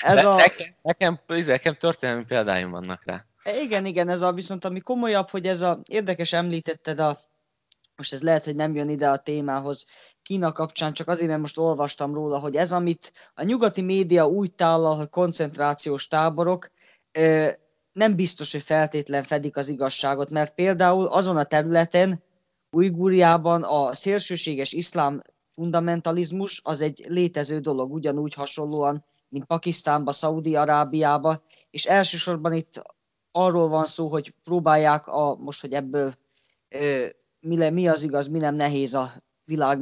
ez 0.00 0.24
a... 0.24 0.34
nekem, 0.34 0.74
nekem, 0.82 1.20
nekem 1.26 1.74
történelmi 1.74 2.24
példáim 2.24 2.70
vannak 2.70 3.04
rá. 3.04 3.24
Igen, 3.62 3.86
igen, 3.86 4.08
ez 4.08 4.22
a 4.22 4.32
viszont 4.32 4.64
ami 4.64 4.80
komolyabb, 4.80 5.28
hogy 5.28 5.46
ez 5.46 5.60
a 5.60 5.80
érdekes 5.88 6.32
említetted 6.32 6.98
a 6.98 7.18
most 8.00 8.12
ez 8.12 8.22
lehet, 8.22 8.44
hogy 8.44 8.54
nem 8.54 8.74
jön 8.74 8.88
ide 8.88 9.08
a 9.08 9.16
témához 9.16 9.86
Kína 10.30 10.52
kapcsán, 10.52 10.92
csak 10.92 11.08
azért, 11.08 11.28
mert 11.28 11.40
most 11.40 11.58
olvastam 11.58 12.14
róla, 12.14 12.38
hogy 12.38 12.56
ez, 12.56 12.72
amit 12.72 13.12
a 13.34 13.44
nyugati 13.44 13.82
média 13.82 14.26
úgy 14.26 14.54
tállal, 14.54 14.96
hogy 14.96 15.08
koncentrációs 15.08 16.08
táborok, 16.08 16.70
nem 17.92 18.16
biztos, 18.16 18.52
hogy 18.52 18.62
feltétlen 18.62 19.22
fedik 19.22 19.56
az 19.56 19.68
igazságot, 19.68 20.30
mert 20.30 20.54
például 20.54 21.06
azon 21.06 21.36
a 21.36 21.44
területen, 21.44 22.22
Ujgúriában 22.70 23.62
a 23.62 23.94
szélsőséges 23.94 24.72
iszlám 24.72 25.22
fundamentalizmus 25.52 26.60
az 26.64 26.80
egy 26.80 27.04
létező 27.08 27.58
dolog, 27.58 27.92
ugyanúgy 27.92 28.34
hasonlóan, 28.34 29.04
mint 29.28 29.44
Pakisztánba, 29.44 30.12
Szaudi-Arábiába, 30.12 31.42
és 31.70 31.84
elsősorban 31.84 32.52
itt 32.52 32.82
arról 33.32 33.68
van 33.68 33.84
szó, 33.84 34.08
hogy 34.08 34.34
próbálják 34.44 35.06
a, 35.06 35.34
most, 35.34 35.60
hogy 35.60 35.72
ebből 35.72 36.12
ö, 36.68 37.06
mi, 37.40 37.56
le, 37.56 37.70
mi 37.70 37.88
az 37.88 38.02
igaz, 38.02 38.28
mi 38.28 38.38
nem 38.38 38.54
nehéz 38.54 38.94
a 38.94 39.28
világ 39.50 39.80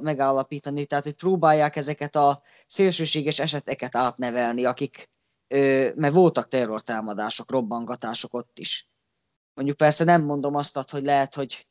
megállapítani, 0.00 0.84
tehát 0.84 1.04
hogy 1.04 1.14
próbálják 1.14 1.76
ezeket 1.76 2.16
a 2.16 2.42
szélsőséges 2.66 3.38
eseteket 3.38 3.96
átnevelni, 3.96 4.64
akik, 4.64 5.08
ö, 5.48 5.90
mert 5.94 6.14
voltak 6.14 6.48
terrortámadások, 6.48 7.50
robbangatások 7.50 8.34
ott 8.34 8.58
is. 8.58 8.88
Mondjuk 9.54 9.76
persze 9.76 10.04
nem 10.04 10.24
mondom 10.24 10.54
azt, 10.54 10.90
hogy 10.90 11.02
lehet, 11.02 11.34
hogy 11.34 11.66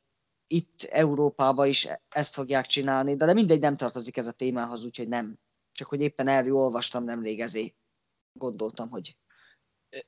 itt 0.48 0.84
Európában 0.84 1.68
is 1.68 1.88
ezt 2.10 2.34
fogják 2.34 2.66
csinálni, 2.66 3.16
de, 3.16 3.26
de 3.26 3.34
mindegy, 3.34 3.60
nem 3.60 3.78
tartozik 3.78 4.18
ez 4.18 4.28
a 4.28 4.32
témához, 4.32 4.86
úgyhogy 4.86 5.08
nem. 5.08 5.40
Csak 5.72 5.88
hogy 5.88 6.02
éppen 6.02 6.28
erről 6.28 6.56
olvastam 6.56 7.04
nemrég, 7.04 7.40
ezért 7.40 7.76
gondoltam, 8.40 8.90
hogy 8.90 9.16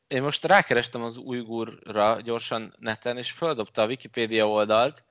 én 0.07 0.21
most 0.21 0.45
rákerestem 0.45 1.01
az 1.01 1.17
ujgurra 1.17 2.21
gyorsan 2.21 2.75
neten, 2.79 3.17
és 3.17 3.31
földobta 3.31 3.81
a 3.81 3.87
Wikipédia 3.87 4.49
oldalt. 4.49 5.03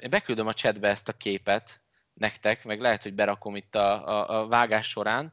Én 0.00 0.10
beküldöm 0.10 0.46
a 0.46 0.52
chatbe 0.52 0.88
ezt 0.88 1.08
a 1.08 1.12
képet 1.12 1.82
nektek, 2.12 2.64
meg 2.64 2.80
lehet, 2.80 3.02
hogy 3.02 3.14
berakom 3.14 3.56
itt 3.56 3.74
a, 3.74 4.08
a, 4.08 4.40
a 4.40 4.46
vágás 4.46 4.88
során. 4.88 5.32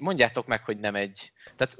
Mondjátok 0.00 0.46
meg, 0.46 0.64
hogy 0.64 0.78
nem 0.78 0.94
egy... 0.94 1.32
Tehát 1.56 1.76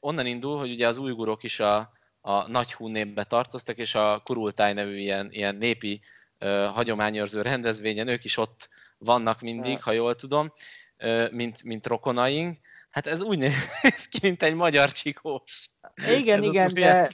onnan 0.00 0.26
indul, 0.26 0.58
hogy 0.58 0.70
ugye 0.70 0.86
az 0.86 0.98
ujgurok 0.98 1.42
is 1.42 1.60
a, 1.60 1.92
a 2.20 2.48
nagy 2.48 2.72
hún 2.72 2.90
népbe 2.90 3.24
tartoztak, 3.24 3.76
és 3.76 3.94
a 3.94 4.20
Kurultáj 4.24 4.72
nevű 4.72 4.96
ilyen, 4.96 5.28
ilyen 5.30 5.56
népi 5.56 6.00
uh, 6.40 6.64
hagyományőrző 6.64 7.42
rendezvényen 7.42 8.08
ők 8.08 8.24
is 8.24 8.36
ott 8.36 8.68
vannak 8.98 9.40
mindig, 9.40 9.82
ha 9.82 9.92
jól 9.92 10.14
tudom, 10.14 10.52
uh, 10.98 11.30
mint, 11.30 11.62
mint 11.62 11.86
rokonaink 11.86 12.58
Hát 12.90 13.06
ez 13.06 13.22
úgy 13.22 13.38
néz 13.38 14.06
ki, 14.10 14.18
mint 14.22 14.42
egy 14.42 14.54
magyar 14.54 14.92
csikós. 14.92 15.70
Igen, 15.96 16.38
ez 16.38 16.44
igen, 16.44 16.74
de 16.74 17.08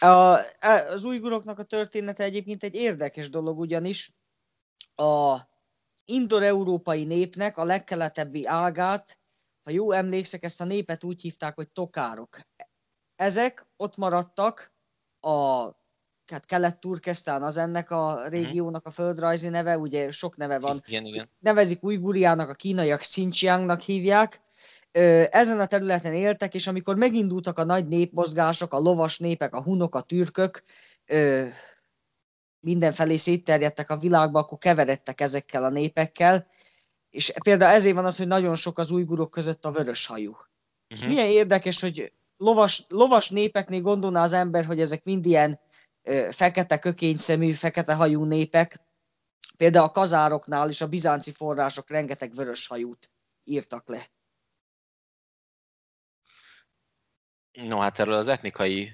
a, 0.00 0.38
az 0.90 1.04
újguroknak 1.04 1.58
a 1.58 1.62
története 1.62 2.24
egyébként 2.24 2.64
egy 2.64 2.74
érdekes 2.74 3.30
dolog, 3.30 3.58
ugyanis 3.58 4.14
a 4.94 5.38
indor-európai 6.04 7.04
népnek 7.04 7.56
a 7.56 7.64
legkeletebbi 7.64 8.46
ágát, 8.46 9.18
ha 9.62 9.70
jó 9.70 9.92
emlékszek, 9.92 10.42
ezt 10.42 10.60
a 10.60 10.64
népet 10.64 11.04
úgy 11.04 11.20
hívták, 11.20 11.54
hogy 11.54 11.70
tokárok. 11.70 12.40
Ezek 13.16 13.66
ott 13.76 13.96
maradtak 13.96 14.72
a 15.20 15.62
hát 16.26 16.46
kelet-turkesztán 16.46 17.42
az 17.42 17.56
ennek 17.56 17.90
a 17.90 18.14
mhm. 18.14 18.28
régiónak 18.28 18.86
a 18.86 18.90
földrajzi 18.90 19.48
neve, 19.48 19.78
ugye 19.78 20.10
sok 20.10 20.36
neve 20.36 20.58
van. 20.58 20.82
Igen, 20.86 21.04
igen. 21.04 21.30
Nevezik 21.38 21.82
Ujguriának, 21.82 22.48
a 22.48 22.54
kínaiak 22.54 23.00
Xinjiangnak 23.00 23.80
hívják, 23.80 24.40
ezen 25.30 25.60
a 25.60 25.66
területen 25.66 26.14
éltek, 26.14 26.54
és 26.54 26.66
amikor 26.66 26.96
megindultak 26.96 27.58
a 27.58 27.64
nagy 27.64 27.86
népmozgások, 27.86 28.72
a 28.72 28.78
lovas 28.78 29.18
népek, 29.18 29.54
a 29.54 29.62
hunok, 29.62 29.94
a 29.94 30.00
türkök, 30.00 30.62
mindenfelé 32.60 33.16
szétterjedtek 33.16 33.90
a 33.90 33.96
világba, 33.96 34.38
akkor 34.38 34.58
keveredtek 34.58 35.20
ezekkel 35.20 35.64
a 35.64 35.70
népekkel, 35.70 36.46
és 37.10 37.32
például 37.42 37.74
ezért 37.74 37.94
van 37.94 38.04
az, 38.04 38.16
hogy 38.16 38.26
nagyon 38.26 38.56
sok 38.56 38.78
az 38.78 38.90
újgurok 38.90 39.30
között 39.30 39.64
a 39.64 39.70
vörös 39.70 40.06
hajú. 40.06 40.30
Uh-huh. 40.30 40.98
Mhm. 40.98 41.08
milyen 41.08 41.28
érdekes, 41.28 41.80
hogy 41.80 42.12
lovas, 42.36 42.84
lovas 42.88 43.30
népeknél 43.30 43.80
gondolná 43.80 44.22
az 44.22 44.32
ember, 44.32 44.64
hogy 44.64 44.80
ezek 44.80 45.04
mind 45.04 45.26
ilyen 45.26 45.60
ö, 46.02 46.28
fekete 46.30 46.78
kökényszemű, 46.78 47.52
fekete 47.52 47.94
hajú 47.94 48.24
népek. 48.24 48.80
Például 49.56 49.84
a 49.84 49.90
kazároknál 49.90 50.68
is 50.68 50.80
a 50.80 50.88
bizánci 50.88 51.32
források 51.32 51.90
rengeteg 51.90 52.34
vörös 52.34 52.66
hajút 52.66 53.10
írtak 53.44 53.88
le. 53.88 54.10
No, 57.66 57.78
hát 57.78 57.98
erről 57.98 58.14
az 58.14 58.28
etnikai 58.28 58.92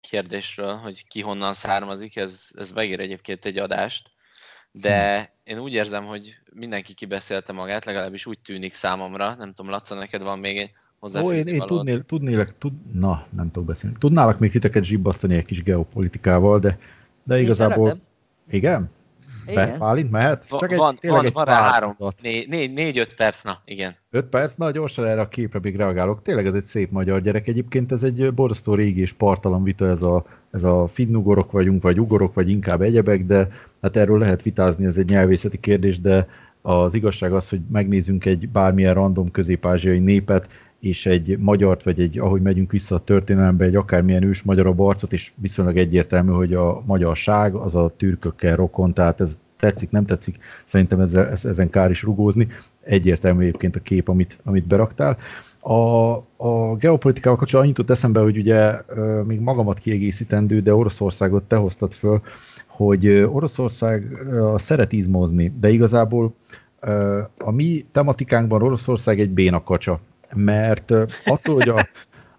kérdésről, 0.00 0.74
hogy 0.74 1.06
ki 1.08 1.20
honnan 1.20 1.54
származik, 1.54 2.16
ez, 2.16 2.48
ez 2.54 2.70
megér 2.70 3.00
egyébként 3.00 3.44
egy 3.44 3.58
adást, 3.58 4.10
de 4.70 5.18
hm. 5.20 5.50
én 5.50 5.58
úgy 5.58 5.72
érzem, 5.72 6.04
hogy 6.04 6.38
mindenki 6.52 6.94
kibeszélte 6.94 7.52
magát, 7.52 7.84
legalábbis 7.84 8.26
úgy 8.26 8.38
tűnik 8.38 8.74
számomra. 8.74 9.34
Nem 9.34 9.52
tudom, 9.52 9.70
Laca, 9.70 9.94
neked 9.94 10.22
van 10.22 10.38
még 10.38 10.58
egy 10.58 10.70
Ó, 11.22 11.32
én, 11.32 11.46
én 11.46 11.58
tudnél, 11.58 12.02
tudnélek, 12.02 12.52
tud, 12.52 12.72
na, 12.92 13.26
nem 13.30 13.50
tudok 13.50 13.68
beszélni. 13.68 13.96
Tudnálak 13.98 14.38
még 14.38 14.50
titeket 14.50 14.84
zsibbasztani 14.84 15.34
egy 15.34 15.44
kis 15.44 15.62
geopolitikával, 15.62 16.58
de, 16.58 16.78
de 17.22 17.40
igazából... 17.40 17.96
Igen? 18.50 18.90
Be, 19.54 19.76
Pálint 19.78 20.10
mehet? 20.10 20.48
Csak 20.48 20.72
egy, 20.72 20.78
van, 20.78 20.98
van, 21.02 21.24
egy 21.24 21.32
van 21.32 21.44
rá 21.44 21.70
három, 21.70 21.96
négy, 22.22 22.48
négy, 22.48 22.72
négy-öt 22.72 23.14
perc, 23.14 23.42
na, 23.42 23.62
igen. 23.64 23.96
Öt 24.10 24.24
perc, 24.24 24.54
na 24.54 24.70
gyorsan 24.70 25.06
erre 25.06 25.20
a 25.20 25.28
képre 25.28 25.58
még 25.62 25.76
reagálok. 25.76 26.22
Tényleg 26.22 26.46
ez 26.46 26.54
egy 26.54 26.64
szép 26.64 26.90
magyar 26.90 27.20
gyerek. 27.20 27.48
Egyébként 27.48 27.92
ez 27.92 28.02
egy 28.02 28.34
borzasztó 28.34 28.74
régi 28.74 29.00
és 29.00 29.12
partalan 29.12 29.62
vita, 29.62 29.86
ez 29.86 30.02
a, 30.02 30.24
ez 30.50 30.62
a 30.62 30.86
finnugorok 30.86 31.50
vagyunk, 31.50 31.82
vagy 31.82 32.00
ugorok, 32.00 32.34
vagy 32.34 32.48
inkább 32.48 32.80
egyebek, 32.80 33.24
de 33.24 33.48
hát 33.82 33.96
erről 33.96 34.18
lehet 34.18 34.42
vitázni, 34.42 34.84
ez 34.84 34.96
egy 34.96 35.08
nyelvészeti 35.08 35.60
kérdés, 35.60 36.00
de 36.00 36.26
az 36.62 36.94
igazság 36.94 37.32
az, 37.32 37.48
hogy 37.48 37.60
megnézzünk 37.72 38.24
egy 38.24 38.48
bármilyen 38.48 38.94
random 38.94 39.30
közép-ázsiai 39.30 39.98
népet, 39.98 40.48
és 40.84 41.06
egy 41.06 41.38
magyart, 41.38 41.82
vagy 41.82 42.00
egy, 42.00 42.18
ahogy 42.18 42.42
megyünk 42.42 42.70
vissza 42.70 42.94
a 42.94 42.98
történelembe, 42.98 43.64
egy 43.64 43.76
akármilyen 43.76 44.22
ős 44.22 44.42
magyarabb 44.42 44.80
arcot, 44.80 45.12
és 45.12 45.32
viszonylag 45.34 45.76
egyértelmű, 45.76 46.32
hogy 46.32 46.54
a 46.54 46.82
magyarság 46.86 47.54
az 47.54 47.74
a 47.74 47.92
türkökkel 47.96 48.56
rokon, 48.56 48.94
tehát 48.94 49.20
ez 49.20 49.38
tetszik, 49.56 49.90
nem 49.90 50.04
tetszik, 50.04 50.38
szerintem 50.64 51.00
ezzel, 51.00 51.28
ezen 51.28 51.70
kár 51.70 51.90
is 51.90 52.02
rugózni. 52.02 52.46
Egyértelmű 52.80 53.42
egyébként 53.42 53.76
a 53.76 53.80
kép, 53.80 54.08
amit, 54.08 54.38
amit 54.44 54.66
beraktál. 54.66 55.16
A, 55.60 56.12
a 56.36 56.76
geopolitikával 56.78 57.38
kapcsolatban 57.38 57.62
annyit 57.62 57.78
jutott 57.78 57.96
eszembe, 57.96 58.20
hogy 58.20 58.36
ugye 58.36 58.82
még 59.26 59.40
magamat 59.40 59.78
kiegészítendő, 59.78 60.60
de 60.60 60.74
Oroszországot 60.74 61.42
te 61.42 61.56
hoztad 61.56 61.92
föl, 61.92 62.20
hogy 62.66 63.08
Oroszország 63.08 64.24
szeret 64.56 64.92
izmozni, 64.92 65.52
de 65.60 65.68
igazából 65.68 66.34
a 67.38 67.50
mi 67.50 67.84
tematikánkban 67.92 68.62
Oroszország 68.62 69.20
egy 69.20 69.30
bénakacsa 69.30 70.00
mert 70.34 70.90
attól, 71.24 71.54
hogy 71.54 71.68
a, 71.68 71.88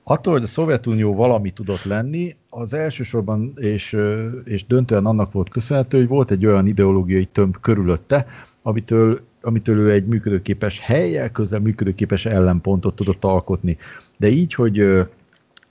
attól, 0.03 0.33
hogy 0.33 0.43
a 0.43 0.47
Szovjetunió 0.47 1.15
valami 1.15 1.51
tudott 1.51 1.83
lenni, 1.83 2.35
az 2.49 2.73
elsősorban 2.73 3.53
és, 3.55 3.97
és 4.43 4.65
döntően 4.65 5.05
annak 5.05 5.31
volt 5.31 5.49
köszönhető, 5.49 5.97
hogy 5.97 6.07
volt 6.07 6.31
egy 6.31 6.45
olyan 6.45 6.67
ideológiai 6.67 7.25
tömb 7.25 7.57
körülötte, 7.61 8.25
amitől, 8.61 9.19
amitől 9.41 9.77
ő 9.77 9.91
egy 9.91 10.05
működőképes 10.05 10.79
helyel, 10.79 11.31
közel 11.31 11.59
működőképes 11.59 12.25
ellenpontot 12.25 12.95
tudott 12.95 13.23
alkotni. 13.23 13.77
De 14.17 14.27
így, 14.27 14.53
hogy 14.53 15.05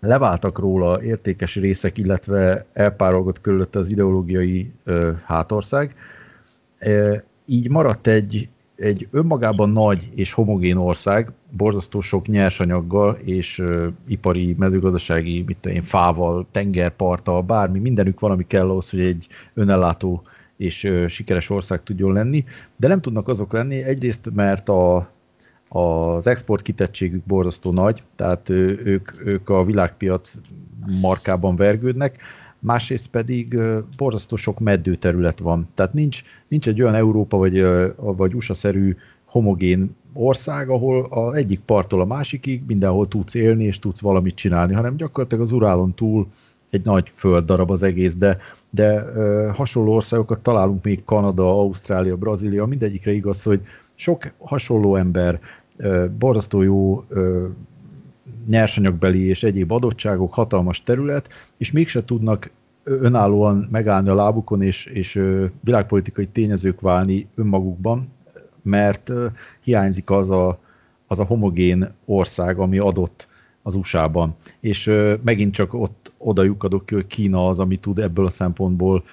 leváltak 0.01 0.59
róla 0.59 1.03
értékes 1.03 1.55
részek, 1.55 1.99
illetve 1.99 2.67
elpárolgott 2.73 3.41
körülött 3.41 3.77
az 3.77 3.91
ideológiai 3.91 4.73
ö, 4.85 5.11
hátország. 5.25 5.95
Így 7.47 7.71
maradt 7.71 8.07
egy, 8.07 8.49
egy 8.77 9.09
önmagában 9.11 9.71
nagy 9.71 10.11
és 10.15 10.33
homogén 10.33 10.77
ország, 10.77 11.33
borzasztó 11.57 12.01
sok 12.01 12.27
nyersanyaggal 12.27 13.15
és 13.15 13.59
ö, 13.59 13.89
ipari, 14.07 14.55
mezőgazdasági, 14.59 15.43
mit 15.47 15.67
én, 15.67 15.83
fával, 15.83 16.47
tengerparttal, 16.51 17.43
bármi, 17.43 17.79
mindenük 17.79 18.21
valami 18.21 18.47
kell 18.47 18.71
ahhoz, 18.71 18.91
hogy 18.91 19.01
egy 19.01 19.27
önellátó 19.55 20.23
és 20.57 20.85
ö, 20.85 21.09
sikeres 21.09 21.51
ország 21.51 21.83
tudjon 21.83 22.13
lenni, 22.13 22.45
de 22.77 22.89
nem 22.89 23.01
tudnak 23.01 23.29
azok 23.29 23.53
lenni, 23.53 23.83
egyrészt 23.83 24.31
mert 24.35 24.69
a, 24.69 25.11
az 25.69 26.27
export 26.27 26.63
kitettségük 26.63 27.25
borzasztó 27.25 27.73
nagy, 27.73 28.03
tehát 28.17 28.49
ők, 28.49 29.27
ők 29.27 29.49
a 29.49 29.65
világpiac 29.65 30.35
markában 31.01 31.57
vergődnek, 31.57 32.23
másrészt 32.59 33.09
pedig 33.09 33.61
borzasztó 33.97 34.37
sok 34.37 34.59
meddőterület 34.59 35.39
van. 35.39 35.69
Tehát 35.75 35.93
nincs, 35.93 36.23
nincs 36.49 36.69
egy 36.69 36.83
olyan 36.83 36.95
Európa 36.95 37.37
vagy, 37.37 37.67
vagy 37.97 38.35
USA-szerű 38.35 38.97
homogén 39.35 39.97
ország, 40.13 40.69
ahol 40.69 41.07
az 41.11 41.35
egyik 41.35 41.61
parttól 41.61 42.01
a 42.01 42.05
másikig 42.05 42.63
mindenhol 42.67 43.09
tudsz 43.09 43.35
élni 43.35 43.65
és 43.65 43.79
tudsz 43.79 44.01
valamit 44.01 44.35
csinálni, 44.35 44.73
hanem 44.73 44.97
gyakorlatilag 44.97 45.45
az 45.45 45.53
Urálon 45.53 45.95
túl 45.95 46.27
egy 46.71 46.85
nagy 46.85 47.11
földdarab 47.15 47.71
az 47.71 47.83
egész, 47.83 48.15
de, 48.15 48.39
de 48.71 49.05
ö, 49.15 49.51
hasonló 49.55 49.95
országokat 49.95 50.41
találunk 50.41 50.85
még 50.85 51.05
Kanada, 51.05 51.51
Ausztrália, 51.51 52.17
Brazília, 52.17 52.67
mindegyikre 52.67 53.13
igaz, 53.13 53.43
hogy 53.43 53.61
sok 53.95 54.33
hasonló 54.39 54.97
ember, 54.97 55.41
borzasztó 56.19 56.63
jó 56.63 57.05
nyersanyagbeli 58.47 59.27
és 59.27 59.43
egyéb 59.43 59.73
adottságok, 59.73 60.35
hatalmas 60.35 60.83
terület, 60.83 61.29
és 61.57 61.73
mégse 61.73 62.05
tudnak 62.05 62.51
önállóan 62.85 63.69
megállni 63.71 64.09
a 64.09 64.15
lábukon 64.15 64.63
és, 64.63 64.87
és 64.87 65.23
világpolitikai 65.61 66.27
tényezők 66.27 66.81
válni 66.81 67.27
önmagukban, 67.35 68.07
mert 68.65 69.13
hiányzik 69.61 70.11
az 70.11 70.31
a, 70.31 70.59
az 71.07 71.19
a 71.19 71.25
homogén 71.25 71.93
ország, 72.05 72.59
ami 72.59 72.79
adott 72.79 73.29
az 73.63 73.75
USA-ban. 73.75 74.35
És 74.61 74.93
megint 75.25 75.55
csak 75.55 75.75
ott 75.75 76.13
oda 76.19 76.43
lyukadok 76.43 76.87
ki, 76.87 76.95
hogy 76.95 77.07
Kína 77.07 77.49
az, 77.49 77.61
ami 77.61 77.77
tud 77.77 77.99
ebből 77.99 78.27
a 78.27 78.31
szempontból 78.31 79.05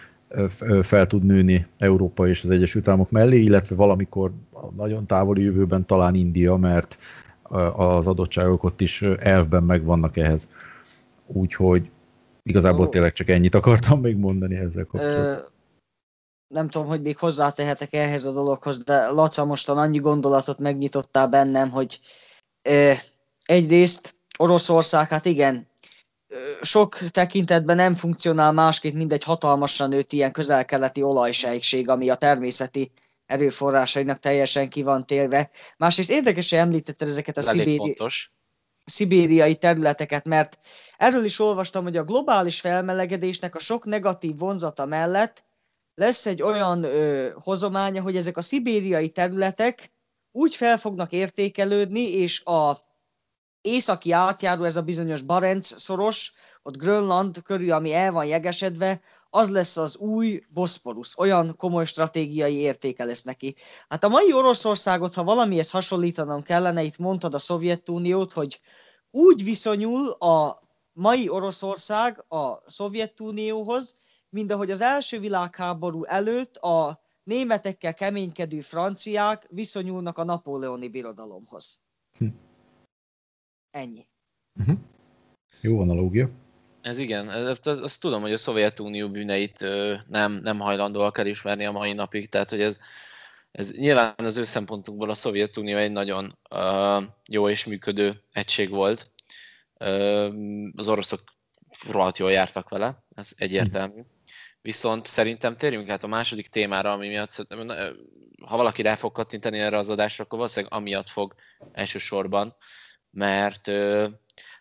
fel 0.82 1.08
tud 1.08 1.24
nőni 1.24 1.66
Európa 1.78 2.28
és 2.28 2.44
az 2.44 2.50
Egyesült 2.50 2.88
Államok 2.88 3.12
mellé, 3.12 3.42
illetve 3.42 3.76
valamikor 3.76 4.32
a 4.54 4.66
nagyon 4.76 5.06
távoli 5.06 5.44
jövőben 5.44 5.86
talán 5.86 6.16
India, 6.16 6.56
mert 6.56 6.98
az 7.76 8.08
adottságok 8.08 8.64
ott 8.64 8.82
is 8.82 9.02
elvben 9.02 9.64
megvannak 9.64 10.18
ehhez. 10.18 10.50
Úgyhogy 11.28 11.90
igazából 12.44 12.90
tényleg 12.90 13.14
csak 13.14 13.30
ennyit 13.30 13.56
akartam 13.56 14.02
még 14.02 14.18
mondani 14.18 14.56
ezzel 14.56 14.86
kapcsolatban. 14.86 15.46
Nem 16.52 16.70
tudom, 16.70 16.88
hogy 16.88 17.02
még 17.02 17.18
hozzátehetek 17.18 17.94
ehhez 17.94 18.24
a 18.24 18.32
dologhoz, 18.32 18.84
de 18.84 19.10
Laca 19.10 19.46
mostan 19.46 19.78
annyi 19.78 19.98
gondolatot 19.98 20.60
megnyitottál 20.60 21.28
bennem, 21.28 21.70
hogy 21.70 22.00
ö, 22.62 22.92
egyrészt 23.46 24.16
Oroszország, 24.38 25.10
hát 25.10 25.26
igen, 25.26 25.70
sok 26.62 26.98
tekintetben 26.98 27.76
nem 27.76 27.96
funkcionál 27.96 28.52
másként, 28.52 28.96
mint 28.96 29.14
egy 29.14 29.24
hatalmasan 29.24 29.90
nőtt 29.90 30.12
ilyen 30.12 30.32
közel-keleti 30.32 31.02
olajsejkség, 31.02 31.90
ami 31.90 32.10
a 32.10 32.16
természeti 32.16 32.92
erőforrásainak 33.26 34.20
teljesen 34.20 34.70
ki 34.70 34.84
van 34.84 35.06
télve. 35.06 35.50
Másrészt 35.78 36.10
érdekes, 36.10 36.50
hogy 36.50 36.60
említetted 36.60 37.08
ezeket 37.08 37.38
a 37.38 37.42
szibéri... 37.42 37.98
szibériai 38.86 39.56
területeket, 39.56 40.26
mert 40.26 40.58
erről 40.98 41.24
is 41.24 41.40
olvastam, 41.40 41.84
hogy 41.84 41.98
a 41.98 42.04
globális 42.04 42.60
felmelegedésnek 42.60 43.56
a 43.56 43.60
sok 43.60 43.86
negatív 43.86 44.38
vonzata 44.38 44.86
mellett 44.86 45.44
lesz 45.95 46.25
egy 46.25 46.41
olyan 46.41 46.84
ö, 46.84 47.30
hozománya, 47.34 48.01
hogy 48.01 48.15
ezek 48.15 48.38
a 48.38 48.41
szibériai 48.41 49.10
területek 49.10 49.91
úgy 50.32 50.56
fel 50.56 50.77
fognak 50.77 51.12
értékelődni, 51.12 52.12
és 52.12 52.43
a 52.43 52.77
északi 53.62 54.12
átjáró, 54.12 54.63
ez 54.63 54.75
a 54.75 54.82
bizonyos 54.82 55.21
Barents 55.21 55.75
szoros, 55.75 56.34
ott 56.63 56.77
Grönland 56.77 57.41
körül, 57.41 57.71
ami 57.71 57.93
el 57.93 58.12
van 58.12 58.25
jegesedve, 58.25 59.01
az 59.30 59.49
lesz 59.49 59.77
az 59.77 59.97
új 59.97 60.41
Boszporusz. 60.49 61.17
Olyan 61.17 61.56
komoly 61.56 61.86
stratégiai 61.86 62.56
értéke 62.56 63.04
lesz 63.04 63.23
neki. 63.23 63.56
Hát 63.89 64.04
a 64.04 64.10
mai 64.10 64.34
Oroszországot, 64.34 65.13
ha 65.13 65.23
valamihez 65.23 65.69
hasonlítanom 65.69 66.43
kellene, 66.43 66.82
itt 66.82 66.97
mondtad 66.97 67.34
a 67.34 67.39
Szovjetuniót, 67.39 68.34
hogy 68.34 68.60
úgy 69.12 69.43
viszonyul 69.43 70.10
a 70.10 70.60
mai 70.93 71.30
Oroszország 71.30 72.25
a 72.27 72.69
Szovjetunióhoz, 72.69 73.95
mint 74.32 74.52
ahogy 74.52 74.72
az 74.72 74.82
első 74.82 75.20
világháború 75.20 76.04
előtt 76.04 76.58
a 76.58 77.02
németekkel 77.24 77.94
keménykedő 77.94 78.62
franciák 78.62 79.46
viszonyulnak 79.50 80.17
a 80.17 80.24
napóleoni 80.24 80.89
birodalomhoz. 80.89 81.82
Hm. 82.17 82.28
Ennyi. 83.72 84.08
Uh-huh. 84.60 84.78
Jó 85.62 85.80
analógia. 85.80 86.30
Ez 86.82 86.98
igen, 86.98 87.28
azt, 87.28 87.67
azt 87.67 88.02
tudom, 88.02 88.22
hogy 88.22 88.34
a 88.34 88.38
Szovjetunió 88.38 89.10
bűneit 89.10 89.65
nem, 90.08 90.34
nem 90.34 90.60
hajlandóak 90.60 91.17
elismerni 91.17 91.65
a 91.65 91.72
mai 91.72 91.94
napig, 91.94 92.30
tehát 92.30 92.50
hogy 92.50 92.62
ez, 92.62 92.78
ez 93.52 93.72
nyilván 93.72 94.13
az 94.17 94.38
ő 94.38 94.44
szempontunkból 94.44 95.10
a 95.10 95.15
Szovjetunió 95.15 95.78
egy 95.78 95.91
nagyon 95.91 96.38
uh, 96.50 97.04
jó 97.30 97.50
és 97.50 97.65
működő 97.65 98.22
egység 98.32 98.70
volt. 98.70 99.12
Uh, 99.80 100.34
az 100.76 100.88
oroszok 100.88 101.22
rohadt 101.89 102.17
jól 102.17 102.32
jártak 102.32 102.70
vele, 102.70 103.04
ez 103.15 103.32
egyértelmű. 103.38 104.02
Viszont 104.62 105.06
szerintem 105.06 105.58
térjünk 105.58 105.89
át 105.89 106.04
a 106.04 106.08
második 106.08 106.47
témára, 106.47 106.91
ami 106.91 107.08
miatt 107.08 107.45
ha 108.45 108.58
valaki 108.58 108.82
rá 108.82 108.95
fog 108.95 109.12
kattintani 109.12 109.60
erre 109.60 109.78
az 109.78 109.89
adásra, 109.89 110.24
akkor 110.24 110.38
valószínűleg 110.38 110.74
amiatt 110.74 111.10
fog 111.10 111.36
elsősorban, 111.71 112.56
mert 113.10 113.71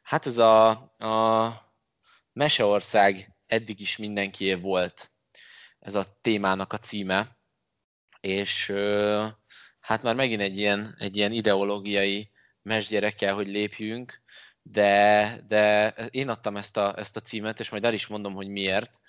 hát 0.03 0.27
ez 0.27 0.39
a, 0.39 0.69
a 0.99 1.53
Meseország 2.33 3.35
eddig 3.47 3.81
is 3.81 3.97
mindenkié 3.97 4.55
volt 4.55 5.11
ez 5.79 5.95
a 5.95 6.19
témának 6.21 6.73
a 6.73 6.79
címe, 6.79 7.39
és 8.21 8.73
hát 9.81 10.03
már 10.03 10.15
megint 10.15 10.41
egy 10.41 10.59
ilyen, 10.59 10.95
egy 10.99 11.17
ilyen 11.17 11.33
ideológiai 11.33 12.31
mesgyerekkel, 12.63 13.35
hogy 13.35 13.49
lépjünk, 13.49 14.23
de, 14.63 15.41
de 15.49 15.89
én 16.11 16.29
adtam 16.29 16.57
ezt 16.57 16.77
a, 16.77 16.99
ezt 16.99 17.17
a 17.17 17.21
címet, 17.21 17.61
és 17.61 17.71
majd 17.71 17.85
el 17.85 17.95
is 17.95 18.07
mondom, 18.07 18.35
hogy 18.35 18.49
miért 18.49 19.01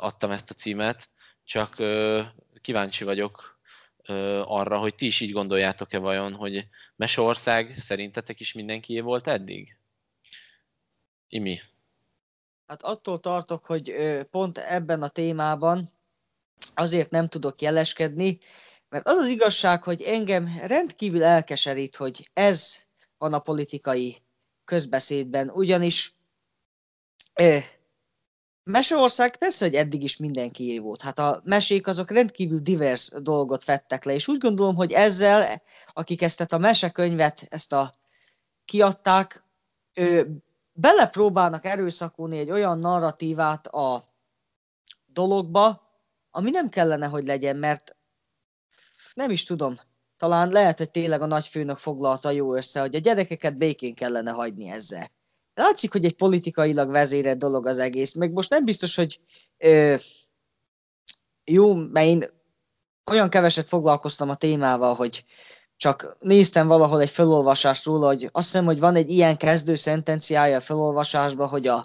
adtam 0.00 0.30
ezt 0.30 0.50
a 0.50 0.54
címet, 0.54 1.10
csak 1.44 1.74
kíváncsi 2.60 3.04
vagyok 3.04 3.60
arra, 4.44 4.78
hogy 4.78 4.94
ti 4.94 5.06
is 5.06 5.20
így 5.20 5.32
gondoljátok-e 5.32 5.98
vajon, 5.98 6.34
hogy 6.34 6.68
Meseország 6.96 7.74
szerintetek 7.78 8.40
is 8.40 8.52
mindenkié 8.52 9.00
volt 9.00 9.26
eddig? 9.26 9.76
Imi? 11.28 11.60
Hát 12.66 12.82
attól 12.82 13.20
tartok, 13.20 13.64
hogy 13.64 13.94
pont 14.30 14.58
ebben 14.58 15.02
a 15.02 15.08
témában 15.08 15.88
azért 16.74 17.10
nem 17.10 17.28
tudok 17.28 17.62
jeleskedni, 17.62 18.38
mert 18.88 19.06
az 19.06 19.16
az 19.16 19.28
igazság, 19.28 19.82
hogy 19.82 20.02
engem 20.02 20.58
rendkívül 20.66 21.22
elkeserít, 21.22 21.96
hogy 21.96 22.30
ez 22.32 22.76
van 23.18 23.32
a 23.32 23.38
politikai 23.38 24.16
közbeszédben, 24.64 25.50
ugyanis 25.50 26.14
Meseország 28.64 29.36
persze, 29.36 29.64
hogy 29.64 29.74
eddig 29.74 30.02
is 30.02 30.16
mindenkié 30.16 30.78
volt. 30.78 31.02
Hát 31.02 31.18
a 31.18 31.40
mesék 31.44 31.86
azok 31.86 32.10
rendkívül 32.10 32.58
divers 32.58 33.10
dolgot 33.22 33.62
fettek 33.62 34.04
le, 34.04 34.14
és 34.14 34.28
úgy 34.28 34.38
gondolom, 34.38 34.74
hogy 34.74 34.92
ezzel, 34.92 35.62
akik 35.92 36.22
ezt 36.22 36.40
a 36.40 36.58
mesekönyvet, 36.58 37.46
ezt 37.48 37.72
a 37.72 37.90
kiadták, 38.64 39.44
ő, 39.94 40.36
belepróbálnak 40.72 41.64
erőszakolni 41.64 42.38
egy 42.38 42.50
olyan 42.50 42.78
narratívát 42.78 43.66
a 43.66 44.04
dologba, 45.06 45.90
ami 46.30 46.50
nem 46.50 46.68
kellene, 46.68 47.06
hogy 47.06 47.24
legyen, 47.24 47.56
mert 47.56 47.96
nem 49.14 49.30
is 49.30 49.44
tudom, 49.44 49.74
talán 50.16 50.50
lehet, 50.50 50.78
hogy 50.78 50.90
tényleg 50.90 51.20
a 51.20 51.26
nagyfőnök 51.26 51.78
foglalta 51.78 52.30
jó 52.30 52.54
össze, 52.54 52.80
hogy 52.80 52.94
a 52.94 52.98
gyerekeket 52.98 53.56
békén 53.56 53.94
kellene 53.94 54.30
hagyni 54.30 54.68
ezzel 54.68 55.10
látszik, 55.54 55.92
hogy 55.92 56.04
egy 56.04 56.16
politikailag 56.16 56.90
vezérelt 56.90 57.38
dolog 57.38 57.66
az 57.66 57.78
egész. 57.78 58.14
Meg 58.14 58.32
most 58.32 58.50
nem 58.50 58.64
biztos, 58.64 58.96
hogy 58.96 59.20
ö, 59.58 59.94
jó, 61.44 61.74
mert 61.74 62.06
én 62.06 62.24
olyan 63.10 63.30
keveset 63.30 63.68
foglalkoztam 63.68 64.28
a 64.28 64.34
témával, 64.34 64.94
hogy 64.94 65.24
csak 65.76 66.16
néztem 66.20 66.66
valahol 66.66 67.00
egy 67.00 67.10
felolvasást 67.10 67.84
róla, 67.84 68.06
hogy 68.06 68.28
azt 68.32 68.46
hiszem, 68.46 68.64
hogy 68.64 68.78
van 68.78 68.94
egy 68.94 69.10
ilyen 69.10 69.36
kezdő 69.36 69.74
szentenciája 69.74 70.56
a 70.56 70.60
felolvasásban, 70.60 71.48
hogy 71.48 71.66
a 71.66 71.84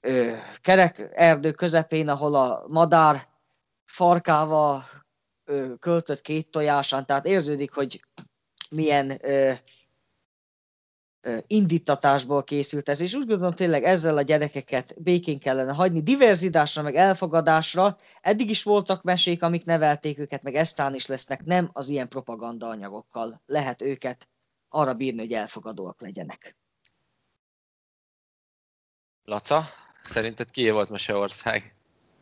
ö, 0.00 0.32
kerek 0.60 1.10
erdő 1.14 1.50
közepén, 1.50 2.08
ahol 2.08 2.34
a 2.34 2.64
madár 2.68 3.28
farkával 3.84 4.84
ö, 5.44 5.74
költött 5.78 6.20
két 6.20 6.50
tojásán, 6.50 7.06
tehát 7.06 7.26
érződik, 7.26 7.72
hogy 7.72 8.00
milyen 8.70 9.18
ö, 9.22 9.52
indítatásból 11.46 12.42
készült 12.42 12.88
ez, 12.88 13.00
és 13.00 13.14
úgy 13.14 13.26
gondolom 13.26 13.52
tényleg 13.52 13.82
ezzel 13.82 14.16
a 14.16 14.22
gyerekeket 14.22 14.94
békén 15.02 15.38
kellene 15.38 15.72
hagyni, 15.72 16.00
diverzitásra, 16.00 16.82
meg 16.82 16.94
elfogadásra. 16.94 17.96
Eddig 18.20 18.50
is 18.50 18.62
voltak 18.62 19.02
mesék, 19.02 19.42
amik 19.42 19.64
nevelték 19.64 20.18
őket, 20.18 20.42
meg 20.42 20.54
eztán 20.54 20.94
is 20.94 21.06
lesznek, 21.06 21.44
nem 21.44 21.70
az 21.72 21.88
ilyen 21.88 22.08
propaganda 22.08 22.68
anyagokkal 22.68 23.42
lehet 23.46 23.82
őket 23.82 24.28
arra 24.68 24.94
bírni, 24.94 25.18
hogy 25.18 25.32
elfogadóak 25.32 26.00
legyenek. 26.00 26.56
Laca, 29.24 29.68
szerinted 30.02 30.50
ki 30.50 30.70
volt 30.70 30.90
Meseország? 30.90 31.74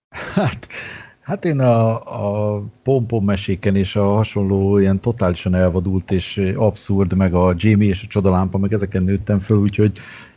Hát, 0.09 0.69
hát 1.23 1.45
én 1.45 1.61
a, 1.61 1.95
a 2.57 2.63
pompom 2.83 3.25
meséken 3.25 3.77
és 3.77 3.97
a 3.97 4.05
hasonló 4.05 4.79
ilyen 4.79 5.01
totálisan 5.01 5.55
elvadult 5.55 6.11
és 6.11 6.53
abszurd, 6.57 7.17
meg 7.17 7.35
a 7.35 7.55
Jamie 7.57 7.89
és 7.89 8.03
a 8.05 8.07
csodalámpa, 8.07 8.59
meg 8.59 8.73
ezeken 8.73 9.03
nőttem 9.03 9.39
föl, 9.39 9.59
úgyhogy 9.59 9.93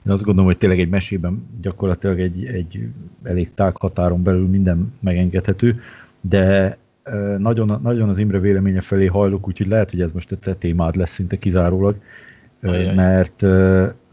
én 0.06 0.12
azt 0.12 0.24
gondolom, 0.24 0.50
hogy 0.50 0.58
tényleg 0.58 0.80
egy 0.80 0.90
mesében 0.90 1.48
gyakorlatilag 1.62 2.20
egy, 2.20 2.46
egy 2.46 2.88
elég 3.24 3.54
tág 3.54 3.78
határon 3.78 4.24
belül 4.24 4.48
minden 4.48 4.94
megengedhető, 5.00 5.80
de 6.22 6.78
nagyon, 7.38 7.80
nagyon 7.84 8.10
az 8.10 8.18
Imre 8.18 8.40
véleménye 8.40 8.82
felé 8.82 9.06
hajlok, 9.06 9.48
úgyhogy 9.48 9.68
lehet, 9.68 9.92
hogy 9.92 10.02
ez 10.02 10.12
most 10.12 10.32
a 10.32 10.36
te 10.36 10.54
témád 10.54 10.96
lesz 10.96 11.14
szinte 11.14 11.36
kizárólag, 11.36 11.96
Ajaj. 12.62 12.96
mert 12.96 13.46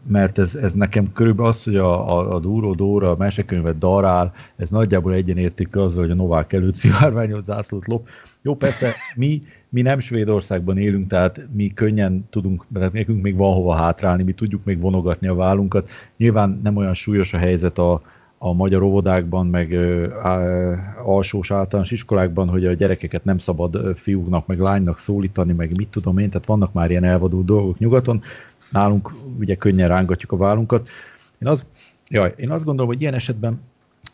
mert 0.07 0.37
ez, 0.37 0.55
ez 0.55 0.73
nekem 0.73 1.11
körülbelül 1.13 1.51
az, 1.51 1.63
hogy 1.63 1.75
a, 1.75 2.17
a, 2.17 2.35
a 2.35 2.39
Dúró 2.39 2.73
Dóra, 2.73 3.11
a 3.11 3.15
mesekönyvet 3.17 3.77
darál, 3.77 4.33
ez 4.55 4.69
nagyjából 4.69 5.13
egyenértékű 5.13 5.79
azzal, 5.79 6.01
hogy 6.01 6.11
a 6.11 6.15
Novák 6.15 6.53
előtt 6.53 6.73
szivárványos 6.73 7.43
zászlót 7.43 7.87
lop. 7.87 8.07
Jó, 8.41 8.55
persze, 8.55 8.93
mi, 9.15 9.41
mi 9.69 9.81
nem 9.81 9.99
Svédországban 9.99 10.77
élünk, 10.77 11.07
tehát 11.07 11.47
mi 11.51 11.67
könnyen 11.73 12.27
tudunk, 12.29 12.65
tehát 12.73 12.93
nekünk 12.93 13.21
még 13.21 13.35
van 13.35 13.53
hova 13.53 13.75
hátrálni, 13.75 14.23
mi 14.23 14.33
tudjuk 14.33 14.63
még 14.63 14.79
vonogatni 14.79 15.27
a 15.27 15.35
vállunkat. 15.35 15.89
Nyilván 16.17 16.59
nem 16.63 16.75
olyan 16.75 16.93
súlyos 16.93 17.33
a 17.33 17.37
helyzet 17.37 17.77
a, 17.77 18.01
a 18.37 18.53
magyar 18.53 18.81
óvodákban, 18.81 19.47
meg 19.47 19.71
ö, 19.71 20.07
alsós 21.03 21.51
általános 21.51 21.91
iskolákban, 21.91 22.49
hogy 22.49 22.65
a 22.65 22.73
gyerekeket 22.73 23.23
nem 23.23 23.37
szabad 23.37 23.95
fiúknak, 23.95 24.47
meg 24.47 24.59
lánynak 24.59 24.97
szólítani, 24.97 25.53
meg 25.53 25.77
mit 25.77 25.87
tudom 25.87 26.17
én, 26.17 26.29
tehát 26.29 26.47
vannak 26.47 26.73
már 26.73 26.89
ilyen 26.89 27.03
elvadó 27.03 27.41
dolgok 27.41 27.79
nyugaton, 27.79 28.21
nálunk 28.73 29.13
ugye 29.39 29.55
könnyen 29.55 29.87
rángatjuk 29.87 30.31
a 30.31 30.37
vállunkat. 30.37 30.89
Én, 31.39 31.47
az, 31.47 31.65
jaj, 32.09 32.33
én 32.37 32.51
azt 32.51 32.63
gondolom, 32.63 32.91
hogy 32.91 33.01
ilyen 33.01 33.13
esetben 33.13 33.61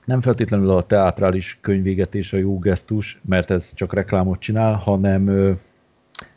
nem 0.06 0.22
feltétlenül 0.22 0.70
a 0.70 0.86
teátrális 0.86 1.58
könyvégetés 1.62 2.34
a 2.34 2.38
jó 2.38 2.60
gesztus, 2.60 3.20
mert 3.26 3.52
ez 3.52 3.74
csak 3.74 3.94
reklámot 3.94 4.40
csinál, 4.40 4.74
hanem 4.74 5.28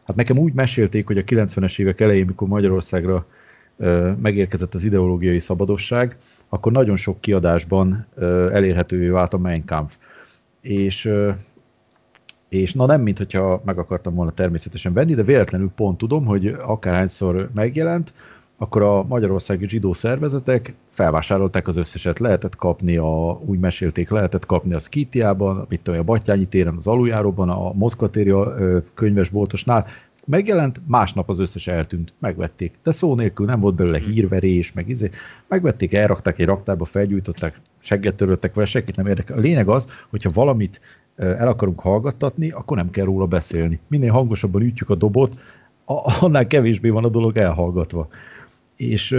hát 0.04 0.16
nekem 0.16 0.38
úgy 0.38 0.52
mesélték, 0.52 1.06
hogy 1.06 1.18
a 1.18 1.22
90-es 1.22 1.78
évek 1.78 2.00
elején, 2.00 2.26
mikor 2.26 2.48
Magyarországra 2.48 3.26
megérkezett 4.22 4.74
az 4.74 4.84
ideológiai 4.84 5.38
szabadosság, 5.38 6.16
akkor 6.48 6.72
nagyon 6.72 6.96
sok 6.96 7.20
kiadásban 7.20 8.06
elérhetővé 8.52 9.08
vált 9.08 9.34
a 9.34 9.38
Mein 9.38 9.64
Kampf. 9.64 9.96
És, 10.60 11.10
és 12.52 12.74
na 12.74 12.86
nem, 12.86 13.00
mint 13.00 13.18
hogyha 13.18 13.62
meg 13.64 13.78
akartam 13.78 14.14
volna 14.14 14.30
természetesen 14.30 14.92
venni, 14.92 15.14
de 15.14 15.22
véletlenül 15.22 15.70
pont 15.76 15.98
tudom, 15.98 16.24
hogy 16.24 16.46
akárhányszor 16.46 17.50
megjelent, 17.54 18.12
akkor 18.56 18.82
a 18.82 19.02
magyarországi 19.02 19.68
zsidó 19.68 19.92
szervezetek 19.92 20.74
felvásárolták 20.90 21.68
az 21.68 21.76
összeset, 21.76 22.18
lehetett 22.18 22.56
kapni, 22.56 22.96
a, 22.96 23.40
úgy 23.44 23.58
mesélték, 23.58 24.10
lehetett 24.10 24.46
kapni 24.46 24.74
a 24.74 24.78
Skitiában, 24.78 25.66
mit 25.68 25.80
tudom, 25.80 26.00
a 26.00 26.02
Battyányi 26.02 26.44
téren, 26.44 26.74
az 26.76 26.86
aluljáróban, 26.86 27.48
a 27.48 27.72
Moszkva 27.72 28.08
téri 28.08 28.34
könyvesboltosnál, 28.94 29.86
megjelent, 30.24 30.80
másnap 30.86 31.28
az 31.28 31.38
összes 31.38 31.66
eltűnt, 31.66 32.12
megvették. 32.18 32.74
De 32.82 32.92
szó 32.92 33.14
nélkül 33.14 33.46
nem 33.46 33.60
volt 33.60 33.74
belőle 33.74 33.98
hírverés, 33.98 34.72
meg 34.72 34.88
izé. 34.88 35.10
Megvették, 35.48 35.94
elrakták 35.94 36.38
egy 36.38 36.46
raktárba, 36.46 36.84
felgyújtották, 36.84 37.60
segget 37.78 38.14
töröltek 38.14 38.54
vele, 38.54 38.66
senkit 38.66 38.96
nem 38.96 39.06
érdekel. 39.06 39.36
A 39.36 39.40
lényeg 39.40 39.68
az, 39.68 39.86
hogyha 40.10 40.30
valamit 40.30 40.80
el 41.16 41.48
akarunk 41.48 41.80
hallgattatni, 41.80 42.50
akkor 42.50 42.76
nem 42.76 42.90
kell 42.90 43.04
róla 43.04 43.26
beszélni. 43.26 43.80
Minél 43.88 44.12
hangosabban 44.12 44.62
ütjük 44.62 44.90
a 44.90 44.94
dobot, 44.94 45.40
annál 46.20 46.46
kevésbé 46.46 46.88
van 46.88 47.04
a 47.04 47.08
dolog 47.08 47.36
elhallgatva. 47.36 48.08
És 48.76 49.16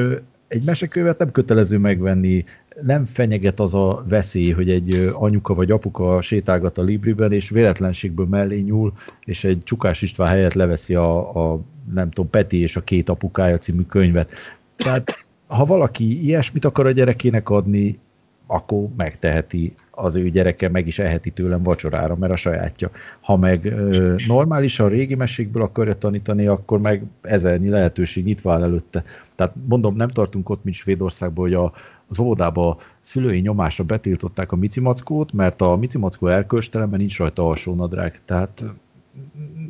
egy 0.47 0.63
mesekövet 0.65 1.17
nem 1.17 1.31
kötelező 1.31 1.77
megvenni, 1.77 2.45
nem 2.81 3.05
fenyeget 3.05 3.59
az 3.59 3.73
a 3.73 4.03
veszély, 4.09 4.51
hogy 4.51 4.69
egy 4.69 5.11
anyuka 5.13 5.53
vagy 5.53 5.71
apuka 5.71 6.21
sétálgat 6.21 6.77
a 6.77 6.81
Libriben, 6.81 7.31
és 7.31 7.49
véletlenségből 7.49 8.25
mellé 8.25 8.59
nyúl, 8.59 8.93
és 9.25 9.43
egy 9.43 9.63
Csukás 9.63 10.01
István 10.01 10.27
helyett 10.27 10.53
leveszi 10.53 10.95
a, 10.95 11.35
a 11.35 11.59
nem 11.93 12.09
tudom, 12.09 12.29
Peti 12.29 12.61
és 12.61 12.75
a 12.75 12.81
két 12.81 13.09
apukája 13.09 13.57
című 13.57 13.81
könyvet. 13.81 14.33
Tehát 14.75 15.27
ha 15.47 15.65
valaki 15.65 16.23
ilyesmit 16.23 16.65
akar 16.65 16.85
a 16.85 16.91
gyerekének 16.91 17.49
adni, 17.49 17.99
akkor 18.47 18.87
megteheti 18.97 19.75
az 19.95 20.15
ő 20.15 20.29
gyereke 20.29 20.69
meg 20.69 20.87
is 20.87 20.99
eheti 20.99 21.29
tőlem 21.29 21.63
vacsorára, 21.63 22.15
mert 22.15 22.33
a 22.33 22.35
sajátja. 22.35 22.89
Ha 23.21 23.37
meg 23.37 23.65
ö, 23.65 24.15
normálisan 24.27 24.89
régi 24.89 25.15
mesékből 25.15 25.63
akarja 25.63 25.93
tanítani, 25.93 26.47
akkor 26.47 26.79
meg 26.79 27.03
ezernyi 27.21 27.69
lehetőség 27.69 28.25
nyitva 28.25 28.53
áll 28.53 28.63
előtte. 28.63 29.03
Tehát 29.35 29.53
mondom, 29.67 29.95
nem 29.95 30.09
tartunk 30.09 30.49
ott, 30.49 30.63
mint 30.63 30.75
Svédországban, 30.75 31.43
hogy 31.45 31.53
a, 31.53 31.73
az 32.07 32.19
óvodába 32.19 32.77
szülői 33.01 33.39
nyomásra 33.39 33.83
betiltották 33.83 34.51
a 34.51 34.55
micimackót, 34.55 35.33
mert 35.33 35.61
a 35.61 35.75
micimackó 35.75 36.27
erkölcstelemben 36.27 36.99
nincs 36.99 37.17
rajta 37.17 37.47
alsónadrág. 37.47 38.19
Tehát 38.25 38.65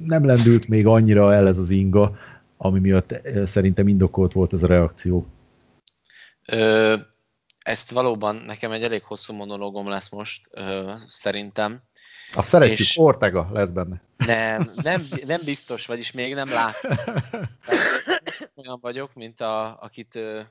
nem 0.05 0.25
lendült 0.25 0.67
még 0.67 0.87
annyira 0.87 1.33
el 1.33 1.47
ez 1.47 1.57
az 1.57 1.69
inga, 1.69 2.15
ami 2.57 2.79
miatt 2.79 3.19
szerintem 3.45 3.87
indokolt 3.87 4.33
volt 4.33 4.53
ez 4.53 4.63
a 4.63 4.67
reakció. 4.67 5.25
Ezt 7.63 7.91
valóban 7.91 8.35
nekem 8.35 8.71
egy 8.71 8.83
elég 8.83 9.03
hosszú 9.03 9.33
monológom 9.33 9.87
lesz 9.87 10.09
most, 10.09 10.47
ö, 10.51 10.93
szerintem. 11.07 11.81
Azt 12.31 12.47
szeretjük, 12.47 12.79
és 12.79 12.97
Ortega 12.97 13.49
lesz 13.51 13.69
benne. 13.69 14.01
Nem, 14.17 14.65
nem, 14.75 15.01
nem 15.25 15.39
biztos, 15.45 15.85
vagyis 15.85 16.11
még 16.11 16.33
nem 16.33 16.49
láttam. 16.49 16.97
Olyan 18.55 18.79
vagyok, 18.81 19.13
mint 19.13 19.39
a, 19.39 19.81
akit 19.81 20.15
ö, 20.15 20.41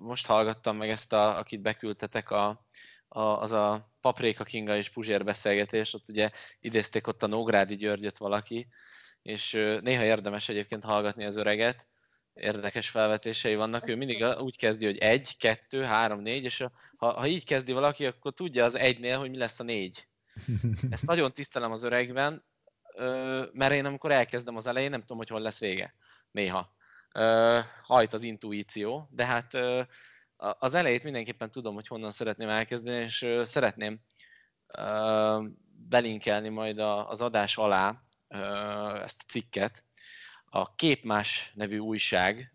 most 0.00 0.26
hallgattam 0.26 0.76
meg 0.76 0.88
ezt, 0.88 1.12
a, 1.12 1.38
akit 1.38 1.60
beküldtetek, 1.60 2.30
a, 2.30 2.66
a, 3.08 3.20
az 3.20 3.52
a 3.52 3.90
Papréka 4.00 4.44
Kinga 4.44 4.76
és 4.76 4.90
Puzsér 4.90 5.24
beszélgetés, 5.24 5.94
ott 5.94 6.08
ugye 6.08 6.30
idézték 6.60 7.06
ott 7.06 7.22
a 7.22 7.26
Nógrádi 7.26 7.76
Györgyöt 7.76 8.16
valaki, 8.16 8.68
és 9.22 9.52
néha 9.80 10.04
érdemes 10.04 10.48
egyébként 10.48 10.84
hallgatni 10.84 11.24
az 11.24 11.36
öreget, 11.36 11.86
érdekes 12.34 12.90
felvetései 12.90 13.54
vannak. 13.54 13.88
Ő 13.88 13.96
mindig 13.96 14.24
úgy 14.38 14.56
kezdi, 14.56 14.84
hogy 14.84 14.98
egy, 14.98 15.36
kettő, 15.38 15.82
három, 15.82 16.20
négy, 16.20 16.44
és 16.44 16.64
ha, 16.96 17.12
ha 17.12 17.26
így 17.26 17.44
kezdi 17.44 17.72
valaki, 17.72 18.06
akkor 18.06 18.32
tudja 18.32 18.64
az 18.64 18.74
egynél, 18.74 19.18
hogy 19.18 19.30
mi 19.30 19.38
lesz 19.38 19.60
a 19.60 19.64
négy. 19.64 20.06
Ezt 20.90 21.06
nagyon 21.06 21.32
tisztelem 21.32 21.72
az 21.72 21.82
öregben, 21.82 22.44
mert 23.52 23.72
én 23.72 23.84
amikor 23.84 24.10
elkezdem 24.10 24.56
az 24.56 24.66
elején, 24.66 24.90
nem 24.90 25.00
tudom, 25.00 25.16
hogy 25.16 25.28
hol 25.28 25.40
lesz 25.40 25.60
vége. 25.60 25.94
Néha. 26.30 26.74
Hajt 27.82 28.12
az 28.12 28.22
intuíció, 28.22 29.08
de 29.10 29.24
hát 29.24 29.58
az 30.36 30.74
elejét 30.74 31.02
mindenképpen 31.02 31.50
tudom, 31.50 31.74
hogy 31.74 31.86
honnan 31.86 32.12
szeretném 32.12 32.48
elkezdeni, 32.48 33.04
és 33.04 33.26
szeretném 33.42 34.00
belinkelni 35.88 36.48
majd 36.48 36.78
az 36.78 37.20
adás 37.20 37.56
alá 37.56 38.02
ezt 39.02 39.22
a 39.22 39.28
cikket, 39.28 39.84
a 40.54 40.74
Képmás 40.74 41.52
nevű 41.54 41.78
újság 41.78 42.52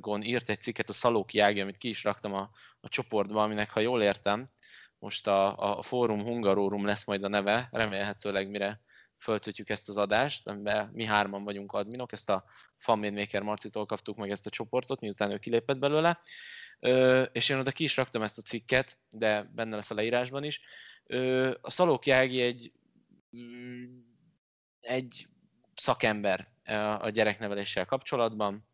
Gon 0.00 0.22
írt 0.22 0.48
egy 0.48 0.60
cikket 0.60 0.88
a 0.88 0.92
Szalóki 0.92 1.38
Ági, 1.38 1.60
amit 1.60 1.76
ki 1.76 1.88
is 1.88 2.04
raktam 2.04 2.34
a, 2.34 2.50
a 2.80 2.88
csoportba, 2.88 3.42
aminek, 3.42 3.70
ha 3.70 3.80
jól 3.80 4.02
értem, 4.02 4.46
most 4.98 5.26
a, 5.26 5.76
a 5.78 5.82
Fórum 5.82 6.22
Hungarorum 6.22 6.84
lesz 6.84 7.06
majd 7.06 7.24
a 7.24 7.28
neve, 7.28 7.68
remélhetőleg 7.72 8.50
mire 8.50 8.80
föltötjük 9.18 9.68
ezt 9.68 9.88
az 9.88 9.96
adást, 9.96 10.48
amiben 10.48 10.90
mi 10.92 11.04
hárman 11.04 11.44
vagyunk 11.44 11.72
adminok, 11.72 12.12
ezt 12.12 12.30
a 12.30 12.44
Famine 12.76 13.20
Maker 13.20 13.42
Marcitól 13.42 13.86
kaptuk 13.86 14.16
meg 14.16 14.30
ezt 14.30 14.46
a 14.46 14.50
csoportot, 14.50 15.00
miután 15.00 15.30
ő 15.30 15.38
kilépett 15.38 15.78
belőle, 15.78 16.20
Ö, 16.80 17.22
és 17.22 17.48
én 17.48 17.58
oda 17.58 17.72
ki 17.72 17.84
is 17.84 17.96
raktam 17.96 18.22
ezt 18.22 18.38
a 18.38 18.42
cikket, 18.42 18.98
de 19.10 19.50
benne 19.54 19.76
lesz 19.76 19.90
a 19.90 19.94
leírásban 19.94 20.44
is. 20.44 20.60
Ö, 21.06 21.54
a 21.60 21.70
Szalóki 21.70 22.10
Ági 22.10 22.40
egy, 22.40 22.72
mm, 23.36 24.00
egy 24.80 25.26
szakember 25.74 26.53
a 27.00 27.08
gyerekneveléssel 27.08 27.84
kapcsolatban. 27.84 28.68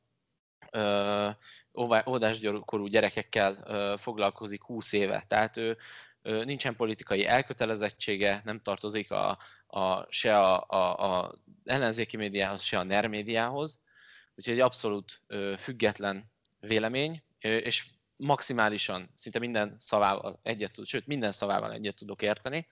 Óvodáskorú 2.07 2.87
gyerekekkel 2.87 3.55
foglalkozik 3.99 4.63
20 4.63 4.93
éve, 4.93 5.25
tehát 5.29 5.57
ő 5.57 5.77
nincsen 6.23 6.77
politikai 6.77 7.27
elkötelezettsége, 7.27 8.41
nem 8.45 8.61
tartozik 8.61 9.11
a, 9.11 9.39
a, 9.67 10.07
se 10.09 10.39
a, 10.39 10.65
a, 10.69 11.19
a 11.19 11.33
ellenzéki 11.65 12.17
médiához, 12.17 12.63
se 12.63 12.79
a 12.79 12.83
NER 12.83 13.07
médiához, 13.07 13.81
úgyhogy 14.35 14.55
egy 14.55 14.61
abszolút 14.61 15.23
független 15.59 16.31
vélemény, 16.61 17.23
és 17.41 17.85
maximálisan, 18.17 19.11
szinte 19.15 19.39
minden 19.39 19.77
szavával 19.79 20.41
egyet 20.43 20.73
tud, 20.73 20.87
sőt 20.87 21.07
minden 21.07 21.33
szavával 21.33 21.73
egyet 21.73 21.97
tudok 21.97 22.23
érteni. 22.23 22.69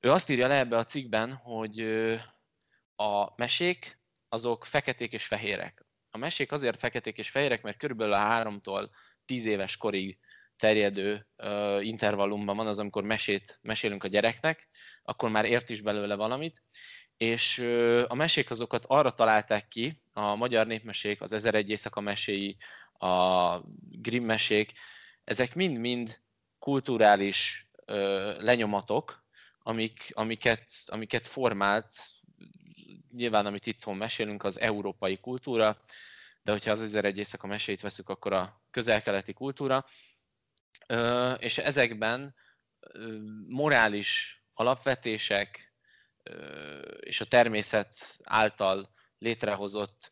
Ő 0.00 0.10
azt 0.10 0.30
írja 0.30 0.46
le 0.46 0.58
ebbe 0.58 0.76
a 0.76 0.84
cikkben, 0.84 1.32
hogy 1.32 1.80
a 2.96 3.32
mesék 3.36 3.98
azok 4.28 4.64
feketék 4.64 5.12
és 5.12 5.26
fehérek. 5.26 5.84
a 6.10 6.18
mesék 6.18 6.52
azért 6.52 6.78
feketék 6.78 7.18
és 7.18 7.30
fehérek, 7.30 7.62
mert 7.62 7.78
körülbelül 7.78 8.12
a 8.12 8.16
háromtól 8.16 8.90
tíz 9.24 9.44
éves 9.44 9.76
korig 9.76 10.18
terjedő 10.56 11.26
uh, 11.36 11.86
intervallumban 11.86 12.56
van 12.56 12.66
az, 12.66 12.78
amikor 12.78 13.02
mesét 13.02 13.58
mesélünk 13.62 14.04
a 14.04 14.08
gyereknek, 14.08 14.68
akkor 15.02 15.30
már 15.30 15.44
ért 15.44 15.70
is 15.70 15.80
belőle 15.80 16.14
valamit, 16.14 16.62
és 17.16 17.58
uh, 17.58 18.04
a 18.08 18.14
mesék 18.14 18.50
azokat 18.50 18.84
arra 18.86 19.10
találták 19.10 19.68
ki, 19.68 20.02
a 20.12 20.34
magyar 20.34 20.66
népmesék, 20.66 21.20
az 21.20 21.32
Ezer 21.32 21.54
éjszaka 21.54 22.00
meséi, 22.00 22.56
a 22.92 23.60
Grimm 23.80 24.24
mesék, 24.24 24.72
ezek 25.24 25.54
mind-mind 25.54 26.20
kulturális 26.58 27.68
uh, 27.86 28.40
lenyomatok, 28.40 29.24
amik, 29.58 30.10
amiket, 30.12 30.64
amiket 30.86 31.26
formált, 31.26 31.92
nyilván 33.12 33.46
amit 33.46 33.66
itthon 33.66 33.96
mesélünk, 33.96 34.42
az 34.42 34.60
európai 34.60 35.18
kultúra, 35.18 35.82
de 36.42 36.52
hogyha 36.52 36.70
az 36.70 36.80
ezer 36.80 37.04
egy 37.04 37.18
éjszaka 37.18 37.46
mesét 37.46 37.80
veszük, 37.80 38.08
akkor 38.08 38.32
a 38.32 38.62
közel-keleti 38.70 39.32
kultúra, 39.32 39.84
és 41.38 41.58
ezekben 41.58 42.34
morális 43.46 44.42
alapvetések 44.54 45.74
és 47.00 47.20
a 47.20 47.24
természet 47.24 48.18
által 48.22 48.94
létrehozott 49.18 50.10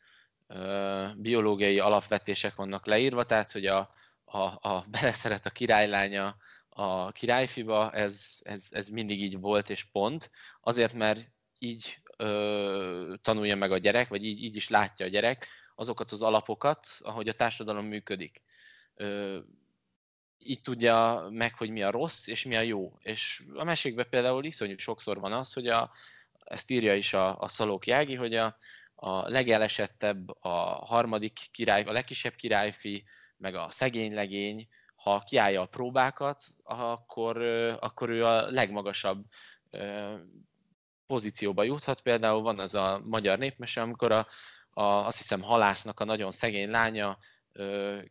biológiai 1.17 1.79
alapvetések 1.79 2.55
vannak 2.55 2.87
leírva, 2.87 3.25
tehát 3.25 3.51
hogy 3.51 3.67
a, 3.67 3.95
a, 4.25 4.39
a 4.69 4.87
beleszeret 4.91 5.47
a 5.47 5.51
királylánya 5.51 6.37
a 6.69 7.12
királyfiba, 7.12 7.91
ez, 7.93 8.27
ez, 8.43 8.67
ez 8.71 8.89
mindig 8.89 9.23
így 9.23 9.39
volt 9.39 9.71
és 9.71 9.85
pont, 9.85 10.31
azért 10.61 10.93
mert 10.93 11.31
így 11.59 11.99
ö, 12.17 13.15
tanulja 13.23 13.57
meg 13.57 13.73
a 13.73 13.79
gyerek, 13.79 14.09
vagy 14.09 14.25
így, 14.25 14.43
így 14.43 14.57
is 14.57 14.69
látja 14.69 15.07
a 15.07 15.09
gyerek 15.09 15.47
azokat 15.75 16.11
az 16.11 16.23
alapokat, 16.23 16.87
ahogy 17.01 17.29
a 17.29 17.33
társadalom 17.33 17.87
működik. 17.87 18.43
Ö, 18.95 19.39
így 20.39 20.61
tudja 20.61 21.27
meg, 21.31 21.55
hogy 21.55 21.71
mi 21.71 21.83
a 21.83 21.91
rossz 21.91 22.27
és 22.27 22.45
mi 22.45 22.57
a 22.57 22.61
jó. 22.61 22.97
És 22.99 23.43
a 23.55 23.65
mesékben 23.65 24.07
például 24.11 24.45
iszonyú 24.45 24.77
sokszor 24.77 25.21
van 25.21 25.33
az, 25.33 25.53
hogy 25.53 25.67
a, 25.67 25.91
ezt 26.45 26.71
írja 26.71 26.95
is 26.95 27.12
a, 27.12 27.41
a 27.41 27.49
Szalók 27.49 27.87
Jági, 27.87 28.15
hogy 28.15 28.35
a, 28.35 28.57
a 28.95 29.29
legelesettebb, 29.29 30.31
a 30.41 30.59
harmadik 30.87 31.41
király, 31.51 31.83
a 31.83 31.93
legkisebb 31.93 32.35
királyfi, 32.35 33.05
meg 33.37 33.55
a 33.55 33.71
szegény 33.71 34.15
legény, 34.15 34.69
ha 34.95 35.25
kiállja 35.27 35.61
a 35.61 35.67
próbákat, 35.67 36.45
akkor, 36.62 37.43
akkor 37.81 38.09
ő 38.09 38.25
a 38.25 38.51
legmagasabb 38.51 39.25
pozícióba 41.07 41.63
juthat. 41.63 42.01
Például 42.01 42.43
van 42.43 42.59
az 42.59 42.75
a 42.75 43.01
magyar 43.05 43.39
népmese, 43.39 43.81
amikor 43.81 44.13
a, 44.13 44.27
a, 44.71 44.83
azt 44.83 45.17
hiszem 45.17 45.43
halásznak 45.43 46.01
a 46.01 46.05
nagyon 46.05 46.31
szegény 46.31 46.71
lánya 46.71 47.19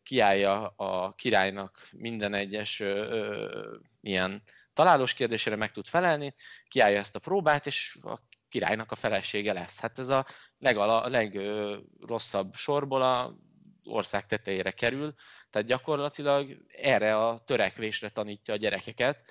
kiállja 0.03 0.67
a 0.67 1.13
királynak 1.13 1.87
minden 1.91 2.33
egyes 2.33 2.79
ö, 2.79 3.75
ilyen 4.01 4.43
találós 4.73 5.13
kérdésére 5.13 5.55
meg 5.55 5.71
tud 5.71 5.87
felelni, 5.87 6.33
kiállja 6.67 6.99
ezt 6.99 7.15
a 7.15 7.19
próbát, 7.19 7.65
és 7.65 7.97
a 8.01 8.19
királynak 8.49 8.91
a 8.91 8.95
felesége 8.95 9.53
lesz. 9.53 9.79
Hát 9.79 9.99
ez 9.99 10.09
a 10.09 10.25
legala, 10.57 11.07
legrosszabb 11.07 12.53
sorból 12.55 13.01
a 13.01 13.35
ország 13.83 14.25
tetejére 14.25 14.71
kerül, 14.71 15.13
tehát 15.49 15.67
gyakorlatilag 15.67 16.57
erre 16.67 17.17
a 17.17 17.39
törekvésre 17.39 18.09
tanítja 18.09 18.53
a 18.53 18.57
gyerekeket, 18.57 19.23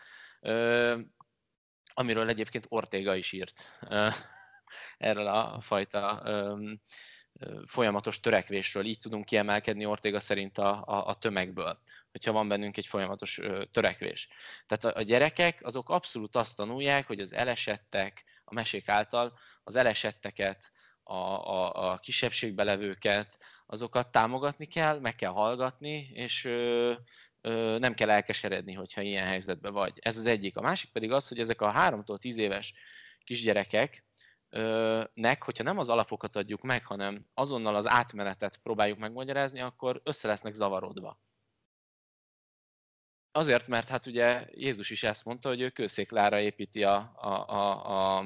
amiről 1.95 2.29
egyébként 2.29 2.67
Ortega 2.69 3.15
is 3.15 3.33
írt 3.33 3.79
erről 4.99 5.27
a 5.27 5.61
fajta 5.61 6.23
folyamatos 7.67 8.21
törekvésről. 8.21 8.85
Így 8.85 8.99
tudunk 8.99 9.25
kiemelkedni 9.25 9.87
Ortega 9.87 10.21
szerint 10.21 10.59
a, 10.59 10.83
a, 10.87 11.07
a 11.07 11.15
tömegből, 11.15 11.79
hogyha 12.11 12.33
van 12.33 12.49
bennünk 12.49 12.77
egy 12.77 12.87
folyamatos 12.87 13.41
törekvés. 13.71 14.29
Tehát 14.67 14.97
a, 14.97 15.01
a 15.01 15.03
gyerekek 15.03 15.65
azok 15.65 15.91
abszolút 15.91 16.37
azt 16.37 16.57
tanulják, 16.57 17.07
hogy 17.07 17.21
az 17.21 17.33
elesettek, 17.33 18.25
a 18.45 18.55
mesék 18.55 18.89
által 18.89 19.39
az 19.65 19.77
elesetteket, 19.77 20.73
a, 21.03 21.15
a, 21.15 21.91
a 21.91 21.99
kisebbségbe 21.99 22.65
levőket, 22.65 23.39
azokat 23.67 24.13
támogatni 24.13 24.67
kell, 24.67 24.99
meg 24.99 25.15
kell 25.15 25.31
hallgatni, 25.31 26.11
és 26.13 26.45
nem 27.79 27.95
kell 27.95 28.11
elkeseredni, 28.11 28.73
hogyha 28.73 29.01
ilyen 29.01 29.27
helyzetben 29.27 29.73
vagy. 29.73 29.93
Ez 30.01 30.17
az 30.17 30.27
egyik. 30.27 30.57
A 30.57 30.61
másik 30.61 30.91
pedig 30.91 31.13
az, 31.13 31.29
hogy 31.29 31.39
ezek 31.39 31.61
a 31.61 31.73
3-tól 31.73 32.19
10 32.19 32.37
éves 32.37 32.75
kisgyerekek, 33.25 34.05
nek, 35.15 35.43
hogyha 35.43 35.63
nem 35.63 35.79
az 35.79 35.89
alapokat 35.89 36.37
adjuk 36.37 36.63
meg, 36.63 36.87
hanem 36.87 37.27
azonnal 37.35 37.75
az 37.75 37.87
átmenetet 37.87 38.57
próbáljuk 38.57 38.99
megmagyarázni, 38.99 39.61
akkor 39.61 40.01
össze 40.05 40.29
lesznek 40.29 40.55
zavarodva. 40.55 41.21
Azért, 43.31 43.67
mert 43.67 43.89
hát 43.89 44.07
ugye 44.07 44.47
Jézus 44.51 44.91
is 44.91 45.03
ezt 45.03 45.25
mondta, 45.25 45.49
hogy 45.49 45.61
ő 45.61 45.71
kőszéklára 45.71 46.41
építi 46.41 46.85
a, 46.85 47.13
a, 47.17 47.49
a, 47.49 47.87
a, 47.87 48.19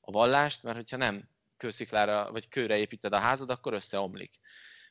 a 0.00 0.10
vallást, 0.10 0.62
mert 0.62 0.76
hogyha 0.76 0.96
nem 0.96 1.28
kősziklára 1.56 2.30
vagy 2.32 2.48
kőre 2.48 2.78
építed 2.78 3.12
a 3.12 3.18
házad, 3.18 3.50
akkor 3.50 3.72
összeomlik. 3.72 4.38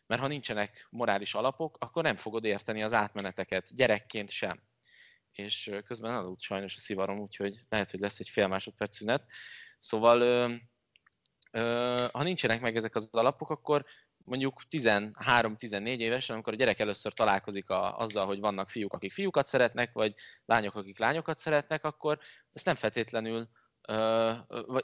Mert 0.09 0.21
ha 0.21 0.27
nincsenek 0.27 0.87
morális 0.89 1.33
alapok, 1.33 1.77
akkor 1.79 2.03
nem 2.03 2.15
fogod 2.15 2.45
érteni 2.45 2.83
az 2.83 2.93
átmeneteket, 2.93 3.75
gyerekként 3.75 4.29
sem. 4.29 4.61
És 5.31 5.79
közben 5.85 6.15
aludt 6.15 6.41
sajnos 6.41 6.75
a 6.75 6.79
szivarom, 6.79 7.19
úgyhogy 7.19 7.59
lehet, 7.69 7.91
hogy 7.91 7.99
lesz 7.99 8.19
egy 8.19 8.29
fél 8.29 8.47
másodperc 8.47 8.95
szünet. 8.95 9.25
Szóval, 9.79 10.21
ö, 10.21 10.53
ö, 11.51 12.05
ha 12.11 12.23
nincsenek 12.23 12.61
meg 12.61 12.75
ezek 12.75 12.95
az 12.95 13.09
alapok, 13.11 13.49
akkor 13.49 13.85
mondjuk 14.17 14.61
13-14 14.69 15.97
évesen, 15.97 16.35
amikor 16.35 16.53
a 16.53 16.55
gyerek 16.55 16.79
először 16.79 17.13
találkozik 17.13 17.69
a, 17.69 17.97
azzal, 17.97 18.25
hogy 18.25 18.39
vannak 18.39 18.69
fiúk, 18.69 18.93
akik 18.93 19.11
fiúkat 19.11 19.47
szeretnek, 19.47 19.93
vagy 19.93 20.13
lányok, 20.45 20.75
akik 20.75 20.99
lányokat 20.99 21.37
szeretnek, 21.37 21.83
akkor 21.83 22.19
ezt 22.53 22.65
nem 22.65 22.75
feltétlenül 22.75 23.49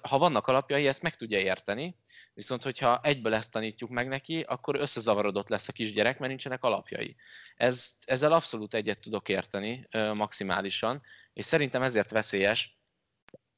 ha 0.02 0.18
vannak 0.18 0.48
alapjai, 0.48 0.88
ezt 0.88 1.02
meg 1.02 1.16
tudja 1.16 1.40
érteni, 1.40 1.98
viszont 2.34 2.64
hogyha 2.64 3.00
egyből 3.04 3.34
ezt 3.34 3.52
tanítjuk 3.52 3.90
meg 3.90 4.08
neki, 4.08 4.42
akkor 4.42 4.76
összezavarodott 4.76 5.50
lesz 5.50 5.68
a 5.68 5.72
kisgyerek, 5.72 6.18
mert 6.18 6.30
nincsenek 6.30 6.64
alapjai. 6.64 7.16
Ez, 7.56 7.96
ezzel 8.06 8.32
abszolút 8.32 8.74
egyet 8.74 9.00
tudok 9.00 9.30
érteni 9.30 9.88
maximálisan, 10.14 11.02
és 11.34 11.46
szerintem 11.46 11.82
ezért 11.82 12.12
veszélyes 12.12 12.80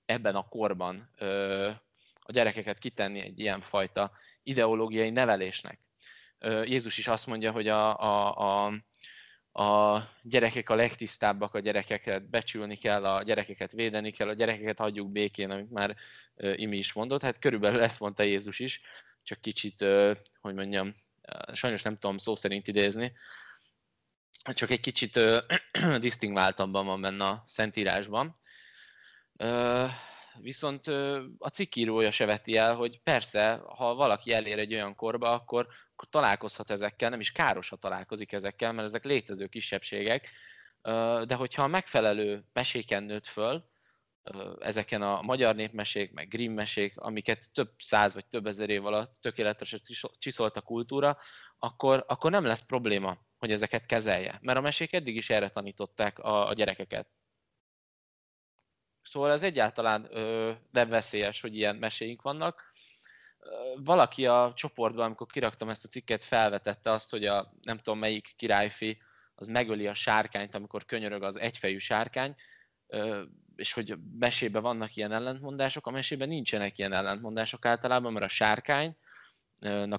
ebben 0.06 0.36
a 0.36 0.48
korban 0.48 1.10
a 2.20 2.32
gyerekeket 2.32 2.80
kitenni 2.80 3.20
egy 3.20 3.40
ilyen 3.40 3.62
fajta 3.62 4.12
ideológiai 4.44 5.10
nevelésnek. 5.10 5.80
Jézus 6.64 6.98
is 6.98 7.08
azt 7.08 7.28
mondja, 7.28 7.52
hogy 7.52 7.68
a, 7.68 8.00
a, 8.00 8.66
a 8.66 8.74
a 9.58 10.10
gyerekek 10.22 10.70
a 10.70 10.76
legtisztábbak, 10.76 11.54
a 11.54 11.60
gyerekeket 11.60 12.30
becsülni 12.30 12.76
kell, 12.76 13.06
a 13.06 13.24
gyerekeket 13.24 13.72
védeni 13.72 14.12
kell, 14.12 14.28
a 14.28 14.34
gyerekeket 14.34 14.78
hagyjuk 14.78 15.12
békén, 15.12 15.52
amit 15.52 15.72
már 15.72 15.96
Imi 16.56 16.78
is 16.78 16.94
mondott. 16.94 17.22
Hát 17.22 17.40
körülbelül 17.40 17.82
ezt 17.82 18.00
mondta 18.00 18.24
Jézus 18.24 18.60
is, 18.60 18.82
csak 19.24 19.42
kicsit, 19.42 19.86
hogy 20.42 20.54
mondjam, 20.54 20.94
sajnos 21.54 21.82
nem 21.82 21.98
tudom 21.98 22.18
szó 22.18 22.36
szerint 22.36 22.68
idézni, 22.68 23.14
csak 24.54 24.70
egy 24.70 24.80
kicsit 24.80 25.20
disztingváltabban 26.00 26.86
van 26.86 27.02
benne 27.02 27.28
a 27.28 27.44
Szentírásban. 27.46 28.36
Viszont 30.40 30.88
a 31.38 31.50
cikkírója 31.54 32.12
se 32.12 32.26
veti 32.26 32.58
el, 32.58 32.76
hogy 32.76 33.00
persze, 33.00 33.62
ha 33.66 33.96
valaki 33.96 34.34
elér 34.34 34.60
egy 34.60 34.74
olyan 34.74 34.96
korba, 34.96 35.32
akkor 35.32 35.68
találkozhat 36.10 36.70
ezekkel, 36.70 37.10
nem 37.10 37.20
is 37.20 37.32
káros, 37.32 37.70
ha 37.70 37.76
találkozik 37.76 38.32
ezekkel, 38.32 38.74
mert 38.74 38.88
ezek 38.88 39.04
létező 39.04 39.48
kisebbségek, 39.48 40.30
de 41.26 41.36
hogyha 41.36 41.64
a 41.64 41.68
megfelelő 41.68 42.44
meséken 42.54 43.04
nőtt 43.04 43.28
föl, 43.28 43.70
ezeken 44.60 45.02
a 45.02 45.22
magyar 45.22 45.56
népmesék, 45.56 46.14
meg 46.14 46.28
Grimm 46.28 46.54
mesék, 46.54 46.98
amiket 46.98 47.54
több 47.54 47.72
száz 47.78 48.14
vagy 48.14 48.26
több 48.26 48.48
ezer 48.48 48.70
év 48.70 48.86
alatt 48.86 49.16
tökéletesen 49.22 49.80
csiszolt 50.20 50.58
a 50.58 50.62
kultúra, 50.62 51.18
akkor, 51.60 52.04
akkor 52.08 52.32
nem 52.32 52.46
lesz 52.46 52.66
probléma, 52.66 53.18
hogy 53.38 53.52
ezeket 53.52 53.86
kezelje. 53.86 54.40
Mert 54.42 54.58
a 54.58 54.62
mesék 54.62 54.94
eddig 54.94 55.16
is 55.16 55.30
erre 55.30 55.50
tanították 55.50 56.20
a, 56.20 56.48
a 56.48 56.54
gyerekeket. 56.54 57.08
Szóval 59.02 59.32
ez 59.32 59.44
egyáltalán 59.44 60.08
ö, 60.10 60.52
nem 60.72 60.90
veszélyes, 60.90 61.42
hogy 61.42 61.56
ilyen 61.56 61.76
meséink 61.76 62.22
vannak. 62.22 62.67
Valaki 63.76 64.26
a 64.26 64.52
csoportban, 64.56 65.06
amikor 65.06 65.28
kiraktam 65.28 65.70
ezt 65.70 65.86
a 65.86 65.88
cikket, 65.88 66.24
felvetette 66.24 66.92
azt, 66.92 67.10
hogy 67.10 67.26
a 67.26 67.54
nem 67.62 67.78
tudom 67.78 68.00
melyik 68.00 68.34
királyfi 68.36 69.02
az 69.36 69.48
megöli 69.48 69.88
a 69.88 69.94
sárkányt, 69.94 70.56
amikor 70.56 70.86
könyörög 70.86 71.24
az 71.24 71.40
egyfejű 71.40 71.78
sárkány, 71.78 72.36
és 73.56 73.74
hogy 73.74 73.96
mesében 74.20 74.62
vannak 74.62 74.96
ilyen 74.96 75.12
ellentmondások. 75.12 75.88
A 75.88 75.92
mesében 75.92 76.28
nincsenek 76.28 76.78
ilyen 76.78 76.94
ellentmondások 76.94 77.66
általában, 77.66 78.14
mert 78.14 78.26
a 78.26 78.28
sárkánynak 78.28 78.96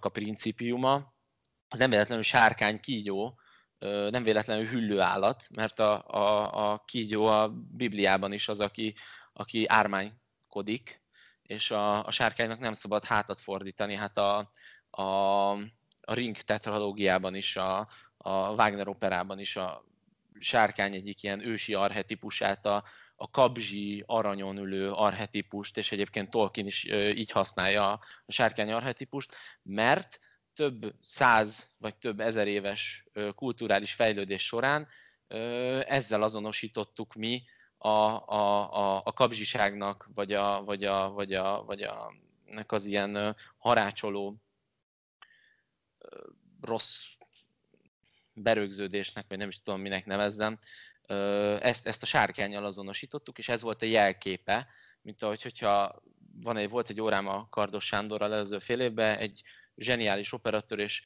a 0.04 0.08
principiuma 0.08 1.14
az 1.68 1.78
nem 1.78 1.90
véletlenül 1.90 2.24
sárkány 2.24 2.80
kígyó, 2.80 3.38
nem 4.10 4.22
véletlenül 4.22 4.66
hüllő 4.66 5.00
állat, 5.00 5.46
mert 5.54 5.78
a, 5.78 6.06
a, 6.06 6.70
a 6.72 6.82
kígyó 6.84 7.26
a 7.26 7.48
Bibliában 7.70 8.32
is 8.32 8.48
az, 8.48 8.60
aki, 8.60 8.94
aki 9.32 9.66
ármánykodik, 9.66 11.02
és 11.48 11.70
a, 11.70 12.06
a 12.06 12.10
sárkánynak 12.10 12.58
nem 12.58 12.72
szabad 12.72 13.04
hátat 13.04 13.40
fordítani. 13.40 13.94
Hát 13.94 14.16
a, 14.16 14.52
a, 14.90 15.02
a 16.00 16.14
Ring 16.14 16.36
tetralógiában 16.36 17.34
is, 17.34 17.56
a, 17.56 17.88
a 18.16 18.52
Wagner 18.52 18.88
operában 18.88 19.38
is 19.38 19.56
a 19.56 19.84
sárkány 20.38 20.94
egyik 20.94 21.22
ilyen 21.22 21.46
ősi 21.46 21.74
arhetipusát, 21.74 22.66
a, 22.66 22.84
a 23.16 23.30
kabzsi 23.30 24.04
aranyon 24.06 24.56
ülő 24.56 24.90
arhetipust, 24.90 25.76
és 25.76 25.92
egyébként 25.92 26.30
Tolkien 26.30 26.66
is 26.66 26.84
így 27.14 27.30
használja 27.30 27.90
a 28.26 28.32
sárkány 28.32 28.72
arhetipust, 28.72 29.34
mert 29.62 30.20
több 30.54 30.94
száz 31.02 31.70
vagy 31.78 31.96
több 31.96 32.20
ezer 32.20 32.46
éves 32.46 33.04
kulturális 33.34 33.92
fejlődés 33.92 34.46
során 34.46 34.88
ezzel 35.86 36.22
azonosítottuk 36.22 37.14
mi 37.14 37.42
a, 37.78 37.88
a, 37.88 38.72
a, 38.72 39.02
a 39.04 39.12
kabzsiságnak, 39.12 40.08
vagy 40.14 40.32
a, 40.32 40.64
vagy 40.64 40.84
a, 40.84 41.10
vagy 41.10 41.32
a, 41.32 41.64
vagy 41.64 41.82
a 41.82 42.12
nek 42.44 42.72
az 42.72 42.84
ilyen 42.84 43.36
harácsoló 43.58 44.36
rossz 46.60 47.06
berögződésnek, 48.32 49.24
vagy 49.28 49.38
nem 49.38 49.48
is 49.48 49.62
tudom 49.62 49.80
minek 49.80 50.06
nevezzem, 50.06 50.58
ezt, 51.60 51.86
ezt 51.86 52.02
a 52.02 52.06
sárkányjal 52.06 52.64
azonosítottuk, 52.64 53.38
és 53.38 53.48
ez 53.48 53.62
volt 53.62 53.82
a 53.82 53.86
jelképe, 53.86 54.68
mint 55.02 55.22
ahogy, 55.22 55.42
hogyha 55.42 56.02
van 56.32 56.56
egy, 56.56 56.68
volt 56.68 56.90
egy 56.90 57.00
órám 57.00 57.26
a 57.26 57.48
Kardos 57.48 57.86
Sándorral 57.86 58.34
előző 58.34 58.58
fél 58.58 58.80
évben, 58.80 59.18
egy 59.18 59.42
zseniális 59.76 60.32
operatőr, 60.32 60.78
és 60.78 61.02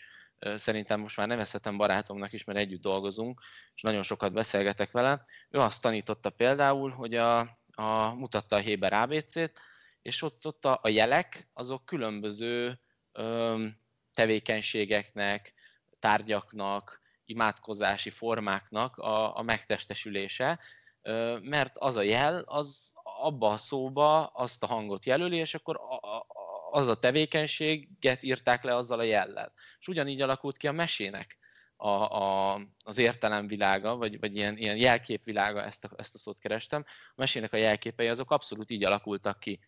szerintem 0.57 1.01
most 1.01 1.17
már 1.17 1.27
nevezhetem 1.27 1.77
barátomnak 1.77 2.33
is, 2.33 2.45
mert 2.45 2.59
együtt 2.59 2.81
dolgozunk, 2.81 3.41
és 3.75 3.83
nagyon 3.83 4.03
sokat 4.03 4.33
beszélgetek 4.33 4.91
vele. 4.91 5.25
Ő 5.51 5.59
azt 5.59 5.83
tanította 5.83 6.31
például, 6.31 6.91
hogy 6.91 7.15
a, 7.15 7.39
a 7.75 8.15
mutatta 8.15 8.57
a 8.57 8.59
Héber 8.59 8.93
ABC-t, 8.93 9.61
és 10.03 10.23
ott, 10.23 10.47
ott 10.47 10.65
a, 10.65 10.79
a 10.83 10.89
jelek, 10.89 11.49
azok 11.53 11.85
különböző 11.85 12.79
ö, 13.13 13.67
tevékenységeknek, 14.15 15.53
tárgyaknak, 15.99 17.01
imádkozási 17.25 18.11
formáknak 18.11 18.97
a, 18.97 19.37
a 19.37 19.43
megtestesülése, 19.43 20.59
ö, 21.03 21.39
mert 21.43 21.79
az 21.79 21.97
a 21.97 22.03
jel, 22.03 22.43
az 22.47 22.93
abba 23.03 23.51
a 23.51 23.57
szóba 23.57 24.27
azt 24.27 24.63
a 24.63 24.67
hangot 24.67 25.05
jelöli, 25.05 25.37
és 25.37 25.55
akkor 25.55 25.77
a, 25.77 25.95
a, 25.95 26.27
az 26.73 26.89
a 26.89 26.99
tevékenységet 26.99 28.23
írták 28.23 28.63
le 28.63 28.77
azzal 28.77 28.99
a 28.99 29.03
jellel. 29.03 29.53
És 29.79 29.89
ugyanígy 29.89 30.21
alakult 30.21 30.57
ki 30.57 30.67
a 30.67 30.73
mesének 30.73 31.39
a, 31.77 31.89
a, 31.89 32.61
az 32.85 32.99
értelemvilága, 32.99 33.97
vagy, 33.97 34.19
vagy 34.21 34.37
ilyen, 34.37 34.57
ilyen 34.57 34.77
jelképvilága, 34.77 35.65
ezt 35.65 35.85
a, 35.85 35.91
ezt 35.97 36.15
a 36.15 36.19
szót 36.19 36.41
kerestem. 36.41 36.85
A 36.87 37.13
mesének 37.15 37.53
a 37.53 37.57
jelképei 37.57 38.09
azok 38.09 38.31
abszolút 38.31 38.71
így 38.71 38.85
alakultak 38.85 39.41
ki. 39.41 39.61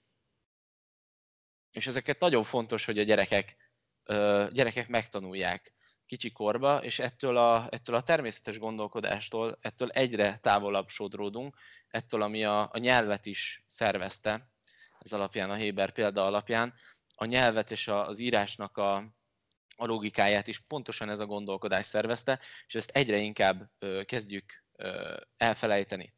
És 1.71 1.87
ezeket 1.87 2.21
nagyon 2.21 2.43
fontos, 2.43 2.85
hogy 2.85 2.99
a 2.99 3.03
gyerekek, 3.03 3.57
gyerekek 4.51 4.89
megtanulják 4.89 5.75
kicsi 6.07 6.33
korba, 6.33 6.85
és 6.85 6.99
ettől 6.99 7.37
a, 7.37 7.67
ettől 7.71 7.95
a 7.95 8.03
természetes 8.03 8.59
gondolkodástól, 8.59 9.59
ettől 9.61 9.91
egyre 9.91 10.39
távolabb 10.43 10.89
sodródunk, 10.89 11.57
ettől, 11.89 12.23
ami 12.23 12.45
a, 12.45 12.69
a 12.73 12.79
nyelvet 12.79 13.27
is 13.27 13.65
szervezte, 13.67 14.53
ez 15.05 15.13
alapján, 15.13 15.51
a 15.51 15.55
Héber 15.55 15.93
példa 15.93 16.27
alapján, 16.27 16.75
a 17.15 17.25
nyelvet 17.25 17.71
és 17.71 17.89
az 17.89 18.19
írásnak 18.19 18.77
a, 18.77 18.97
a 19.77 19.87
logikáját 19.87 20.47
is 20.47 20.59
pontosan 20.59 21.09
ez 21.09 21.21
a 21.21 21.27
gondolkodás 21.27 21.87
szervezte, 21.87 22.41
és 22.67 22.75
ezt 22.75 22.91
egyre 22.91 23.17
inkább 23.17 23.71
kezdjük 24.05 24.65
elfelejteni. 25.37 26.15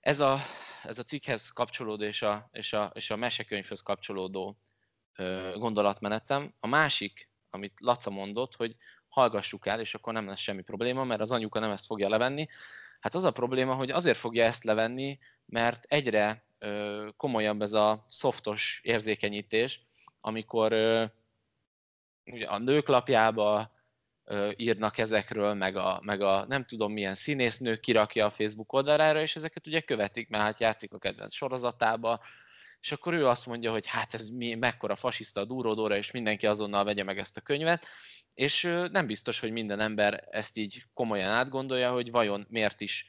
Ez 0.00 0.20
a, 0.20 0.40
ez 0.82 0.98
a 0.98 1.02
cikkhez 1.02 1.50
kapcsolódó 1.50 2.04
és 2.04 2.22
a, 2.22 2.48
és, 2.52 2.72
a, 2.72 2.90
és 2.94 3.10
a 3.10 3.16
mesekönyvhöz 3.16 3.80
kapcsolódó 3.80 4.58
gondolatmenetem. 5.54 6.54
A 6.60 6.66
másik, 6.66 7.30
amit 7.50 7.80
Laca 7.80 8.10
mondott, 8.10 8.54
hogy 8.54 8.76
hallgassuk 9.08 9.66
el, 9.66 9.80
és 9.80 9.94
akkor 9.94 10.12
nem 10.12 10.26
lesz 10.26 10.40
semmi 10.40 10.62
probléma, 10.62 11.04
mert 11.04 11.20
az 11.20 11.30
anyuka 11.30 11.58
nem 11.58 11.70
ezt 11.70 11.86
fogja 11.86 12.08
levenni. 12.08 12.48
Hát 13.00 13.14
az 13.14 13.24
a 13.24 13.30
probléma, 13.30 13.74
hogy 13.74 13.90
azért 13.90 14.18
fogja 14.18 14.44
ezt 14.44 14.64
levenni, 14.64 15.18
mert 15.46 15.84
egyre 15.84 16.46
komolyabb 17.16 17.62
ez 17.62 17.72
a 17.72 18.06
softos 18.08 18.80
érzékenyítés, 18.82 19.87
amikor 20.20 20.72
ugye 22.24 22.46
a 22.46 22.58
nők 22.58 22.88
lapjába 22.88 23.76
írnak 24.56 24.98
ezekről, 24.98 25.54
meg 25.54 25.76
a, 25.76 26.00
meg 26.02 26.20
a 26.20 26.44
nem 26.48 26.64
tudom 26.64 26.92
milyen 26.92 27.14
színésznő 27.14 27.76
kirakja 27.76 28.26
a 28.26 28.30
Facebook 28.30 28.72
oldalára, 28.72 29.20
és 29.20 29.36
ezeket 29.36 29.66
ugye 29.66 29.80
követik, 29.80 30.28
mert 30.28 30.42
hát 30.42 30.60
játszik 30.60 30.92
a 30.92 30.98
kedvenc 30.98 31.34
sorozatába, 31.34 32.20
és 32.80 32.92
akkor 32.92 33.14
ő 33.14 33.26
azt 33.26 33.46
mondja, 33.46 33.70
hogy 33.70 33.86
hát 33.86 34.14
ez 34.14 34.28
mi, 34.28 34.54
mekkora 34.54 34.96
fasiszta 34.96 35.40
a 35.40 35.44
Dúródóra, 35.44 35.96
és 35.96 36.10
mindenki 36.10 36.46
azonnal 36.46 36.84
vegye 36.84 37.04
meg 37.04 37.18
ezt 37.18 37.36
a 37.36 37.40
könyvet, 37.40 37.86
és 38.34 38.62
nem 38.90 39.06
biztos, 39.06 39.40
hogy 39.40 39.50
minden 39.50 39.80
ember 39.80 40.24
ezt 40.30 40.56
így 40.56 40.84
komolyan 40.94 41.30
átgondolja, 41.30 41.92
hogy 41.92 42.10
vajon 42.10 42.46
miért 42.48 42.80
is 42.80 43.06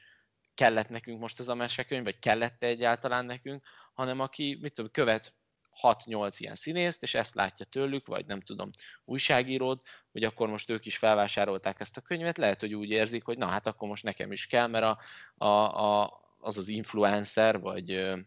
kellett 0.54 0.88
nekünk 0.88 1.20
most 1.20 1.40
ez 1.40 1.48
a 1.48 1.54
mesekönyv, 1.54 2.04
vagy 2.04 2.18
kellett 2.18 2.62
egyáltalán 2.62 3.24
nekünk, 3.24 3.66
hanem 3.92 4.20
aki, 4.20 4.58
mit 4.60 4.74
tudom, 4.74 4.90
követ 4.90 5.34
6-8 5.82 6.34
ilyen 6.36 6.54
színészt, 6.54 7.02
és 7.02 7.14
ezt 7.14 7.34
látja 7.34 7.66
tőlük, 7.66 8.06
vagy 8.06 8.26
nem 8.26 8.40
tudom, 8.40 8.70
újságírót, 9.04 9.82
hogy 10.12 10.24
akkor 10.24 10.48
most 10.48 10.70
ők 10.70 10.86
is 10.86 10.96
felvásárolták 10.96 11.80
ezt 11.80 11.96
a 11.96 12.00
könyvet, 12.00 12.38
lehet, 12.38 12.60
hogy 12.60 12.74
úgy 12.74 12.90
érzik, 12.90 13.24
hogy 13.24 13.38
na 13.38 13.46
hát 13.46 13.66
akkor 13.66 13.88
most 13.88 14.04
nekem 14.04 14.32
is 14.32 14.46
kell, 14.46 14.66
mert 14.66 14.84
a, 14.84 14.98
a, 15.44 15.84
a, 15.84 16.20
az 16.38 16.58
az 16.58 16.68
influencer, 16.68 17.60
vagy 17.60 17.92
ö, 17.92 18.18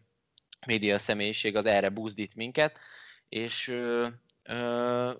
média 0.66 0.98
személyiség 0.98 1.56
az 1.56 1.66
erre 1.66 1.88
buzdít 1.88 2.34
minket, 2.34 2.78
és 3.28 3.68
ö, 3.68 4.08
ö, 4.42 5.12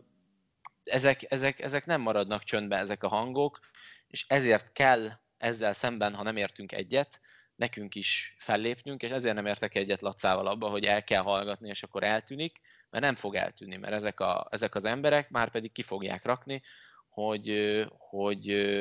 ezek, 0.85 1.32
ezek, 1.32 1.61
ezek 1.61 1.87
nem 1.87 2.01
maradnak 2.01 2.45
csöndbe 2.45 2.76
ezek 2.76 3.03
a 3.03 3.09
hangok, 3.09 3.61
és 4.07 4.24
ezért 4.28 4.72
kell 4.72 5.11
ezzel 5.39 5.72
szemben, 5.72 6.14
ha 6.14 6.22
nem 6.22 6.37
értünk 6.37 6.72
egyet, 6.72 7.20
nekünk 7.57 7.95
is 7.95 8.35
fellépnünk, 8.39 9.03
és 9.03 9.11
ezért 9.11 9.35
nem 9.35 9.47
értek 9.47 9.75
egyet 9.75 10.01
Lacával 10.01 10.47
abba, 10.47 10.69
hogy 10.69 10.85
el 10.85 11.05
kell 11.05 11.23
hallgatni, 11.23 11.69
és 11.69 11.83
akkor 11.83 12.03
eltűnik, 12.03 12.61
mert 12.91 13.05
nem 13.05 13.15
fog 13.15 13.35
eltűnni, 13.35 13.77
mert 13.77 13.93
ezek, 13.93 14.21
a, 14.21 14.49
ezek 14.51 14.75
az 14.75 14.85
emberek 14.85 15.31
már 15.31 15.51
pedig 15.51 15.73
ki 15.73 15.83
fogják 15.83 16.25
rakni, 16.25 16.63
hogy, 17.09 17.85
hogy, 17.99 18.75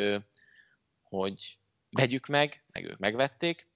hogy 1.01 1.57
vegyük 1.89 2.27
meg, 2.27 2.63
meg 2.71 2.85
ők 2.85 2.97
megvették. 2.97 3.67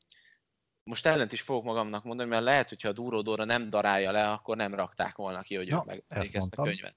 Most 0.84 1.06
ellent 1.06 1.34
is 1.34 1.42
fogok 1.42 1.64
magamnak 1.64 2.04
mondani, 2.04 2.30
mert 2.30 2.44
lehet, 2.44 2.70
hogyha 2.70 2.90
a 2.90 2.94
Dúródóra 2.94 3.44
nem 3.44 3.70
darálja 3.70 4.12
le, 4.12 4.32
akkor 4.32 4.56
nem 4.56 4.76
rakták 4.76 5.16
volna 5.16 5.42
ki, 5.42 5.56
hogy 5.56 5.68
ja, 5.68 5.76
ők 5.76 5.86
megvették 5.86 6.36
ezt, 6.36 6.36
ezt 6.36 6.56
a 6.56 6.64
könyvet. 6.64 6.96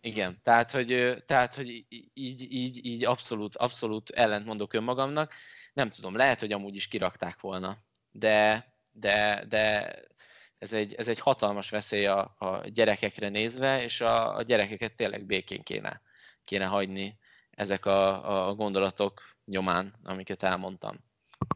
Igen, 0.00 0.40
tehát 0.42 0.70
hogy, 0.70 1.16
tehát, 1.26 1.54
hogy 1.54 1.84
így, 2.14 2.52
így, 2.52 2.86
így 2.86 3.04
abszolút, 3.04 3.56
abszolút 3.56 4.10
ellent 4.10 4.46
mondok 4.46 4.72
önmagamnak, 4.72 5.34
nem 5.74 5.90
tudom, 5.90 6.16
lehet, 6.16 6.40
hogy 6.40 6.52
amúgy 6.52 6.76
is 6.76 6.88
kirakták 6.88 7.40
volna, 7.40 7.78
de, 8.10 8.68
de, 8.92 9.44
de 9.48 9.94
ez 10.58 10.72
egy, 10.72 10.94
ez 10.94 11.08
egy 11.08 11.18
hatalmas 11.18 11.70
veszély 11.70 12.06
a, 12.06 12.34
a 12.38 12.60
gyerekekre 12.66 13.28
nézve, 13.28 13.82
és 13.82 14.00
a, 14.00 14.36
a 14.36 14.42
gyerekeket 14.42 14.96
tényleg 14.96 15.24
békén 15.24 15.62
kéne, 15.62 16.00
kéne 16.44 16.64
hagyni 16.64 17.18
ezek 17.50 17.86
a, 17.86 18.46
a 18.48 18.54
gondolatok 18.54 19.22
nyomán, 19.44 19.94
amiket 20.04 20.42
elmondtam. 20.42 20.96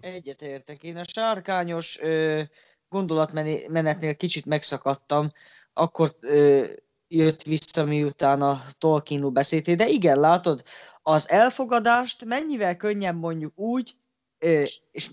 Egyetértek. 0.00 0.82
Én 0.82 0.96
a 0.96 1.04
sárkányos 1.04 2.00
ö, 2.00 2.42
gondolatmenetnél 2.88 4.16
kicsit 4.16 4.46
megszakadtam, 4.46 5.28
akkor 5.72 6.16
ö, 6.20 6.66
jött 7.08 7.42
vissza, 7.42 7.84
miután 7.84 8.42
a 8.42 8.62
Tolkienról 8.78 9.30
beszéltél, 9.30 9.74
de 9.74 9.88
igen, 9.88 10.20
látod, 10.20 10.62
az 11.02 11.30
elfogadást 11.30 12.24
mennyivel 12.24 12.76
könnyebb 12.76 13.18
mondjuk 13.18 13.58
úgy, 13.58 13.92
és 14.38 15.10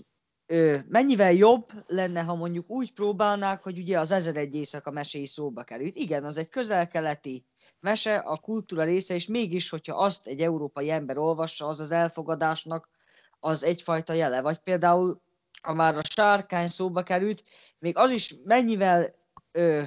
mennyivel 0.88 1.32
jobb 1.32 1.72
lenne, 1.86 2.22
ha 2.22 2.34
mondjuk 2.34 2.70
úgy 2.70 2.92
próbálnák, 2.92 3.62
hogy 3.62 3.78
ugye 3.78 3.98
az 3.98 4.10
ezer 4.10 4.36
egy 4.36 4.54
éjszaka 4.54 4.90
meséi 4.90 5.26
szóba 5.26 5.62
került. 5.62 5.94
Igen, 5.94 6.24
az 6.24 6.36
egy 6.36 6.48
közel-keleti 6.48 7.44
mese, 7.80 8.16
a 8.16 8.36
kultúra 8.36 8.84
része, 8.84 9.14
és 9.14 9.26
mégis, 9.26 9.68
hogyha 9.70 9.96
azt 9.96 10.26
egy 10.26 10.40
európai 10.40 10.90
ember 10.90 11.18
olvassa, 11.18 11.68
az 11.68 11.80
az 11.80 11.90
elfogadásnak 11.90 12.88
az 13.40 13.64
egyfajta 13.64 14.12
jele. 14.12 14.40
Vagy 14.40 14.58
például, 14.58 15.20
ha 15.62 15.74
már 15.74 15.96
a 15.96 16.02
sárkány 16.02 16.66
szóba 16.66 17.02
került, 17.02 17.44
még 17.78 17.96
az 17.96 18.10
is 18.10 18.34
mennyivel, 18.44 19.14
ö, 19.52 19.82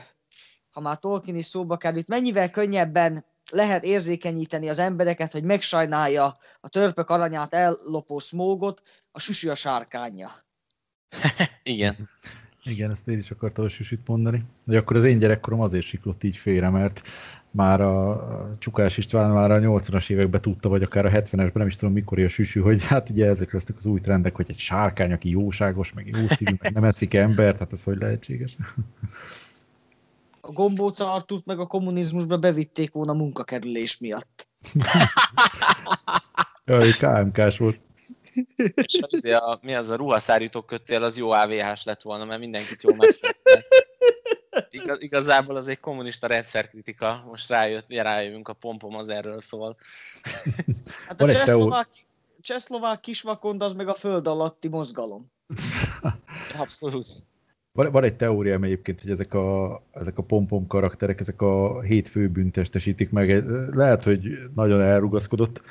ha 0.70 0.80
már 0.80 1.00
Tolkien 1.00 1.36
is 1.36 1.46
szóba 1.46 1.78
került, 1.78 2.08
mennyivel 2.08 2.50
könnyebben 2.50 3.26
lehet 3.52 3.84
érzékenyíteni 3.84 4.70
az 4.70 4.80
embereket, 4.80 5.32
hogy 5.32 5.44
megsajnálja 5.44 6.38
a 6.60 6.70
törpök 6.70 7.10
aranyát 7.10 7.54
ellopó 7.54 8.20
smógot, 8.20 8.82
a 9.12 9.20
süsű 9.20 9.50
a 9.50 9.56
sárkánya. 9.56 10.32
Igen. 11.64 12.10
Igen, 12.64 12.92
ezt 12.92 13.08
én 13.08 13.18
is 13.18 13.32
akartam 13.32 13.66
a 13.66 13.70
süsüt 13.70 14.08
mondani. 14.08 14.44
De 14.64 14.78
akkor 14.78 14.96
az 14.96 15.04
én 15.04 15.20
gyerekkorom 15.20 15.62
azért 15.62 15.86
siklott 15.86 16.24
így 16.24 16.36
félre, 16.36 16.70
mert 16.70 17.02
már 17.52 17.82
a 17.82 18.50
Csukás 18.60 18.98
István 18.98 19.32
már 19.32 19.52
a 19.52 19.60
80-as 19.60 20.10
években 20.10 20.42
tudta, 20.42 20.70
vagy 20.70 20.84
akár 20.84 21.06
a 21.06 21.10
70-esben, 21.10 21.54
nem 21.54 21.68
is 21.68 21.76
tudom 21.76 21.94
mikor 21.94 22.20
a 22.20 22.28
süsű, 22.28 22.60
hogy 22.60 22.84
hát 22.84 23.10
ugye 23.10 23.26
ezek 23.26 23.54
lesznek 23.54 23.78
az 23.78 23.86
új 23.86 24.00
trendek, 24.00 24.36
hogy 24.36 24.46
egy 24.50 24.60
sárkány, 24.60 25.12
aki 25.12 25.30
jóságos, 25.30 25.94
meg 25.94 26.08
jó 26.08 26.28
szívű, 26.28 26.56
meg 26.60 26.74
nem 26.74 26.84
eszik 26.84 27.14
embert, 27.14 27.60
hát 27.60 27.74
ez 27.74 27.84
hogy 27.84 27.98
lehetséges? 27.98 28.58
A 30.50 30.52
gombóca 30.52 31.14
Artúrt 31.14 31.46
meg 31.46 31.60
a 31.60 31.66
kommunizmusba 31.66 32.38
bevitték 32.38 32.92
volna 32.92 33.14
munkakerülés 33.14 33.98
miatt. 33.98 34.48
Jaj, 36.66 36.92
KMK-s 36.92 37.58
volt. 37.58 37.78
És 38.76 39.00
az, 39.02 39.24
a, 39.24 39.60
mi 39.62 39.74
az 39.74 39.90
a 39.90 39.96
ruhaszárító 39.96 40.62
kötél, 40.62 41.04
az 41.04 41.18
jó 41.18 41.32
AVH-s 41.32 41.84
lett 41.84 42.02
volna, 42.02 42.26
mert 42.26 42.40
mindenkit 42.40 42.84
jól 42.84 42.96
megszerette. 42.96 43.64
Igaz, 44.70 45.02
igazából 45.02 45.56
az 45.56 45.68
egy 45.68 45.80
kommunista 45.80 46.28
rendszerkritika, 46.28 47.24
most 47.28 47.50
rájött, 47.50 47.90
rájövünk, 47.90 48.48
a 48.48 48.54
pompom 48.54 48.96
az 48.96 49.10
erről 49.10 49.42
szól. 49.42 49.78
Hát 51.08 51.22
a 51.22 51.32
csehszlovák, 51.32 51.90
csehszlovák 52.42 53.00
kisvakond 53.00 53.62
az 53.62 53.74
meg 53.74 53.88
a 53.88 53.94
föld 53.94 54.28
alatti 54.28 54.68
mozgalom. 54.68 55.32
Abszolút. 56.58 57.08
Van, 57.80 57.92
van 57.92 58.04
egy 58.04 58.16
teóriám 58.16 58.64
egyébként, 58.64 59.02
hogy 59.02 59.12
ezek 59.12 59.34
a, 59.34 59.82
ezek 59.92 60.18
a 60.18 60.24
pompom 60.24 60.68
karakterek, 60.68 61.20
ezek 61.20 61.42
a 61.42 61.82
hét 61.82 62.08
főbűnt 62.08 62.52
testesítik 62.52 63.10
meg. 63.10 63.46
Lehet, 63.76 64.04
hogy 64.04 64.22
nagyon 64.56 64.82
elrugaszkodott, 64.82 65.62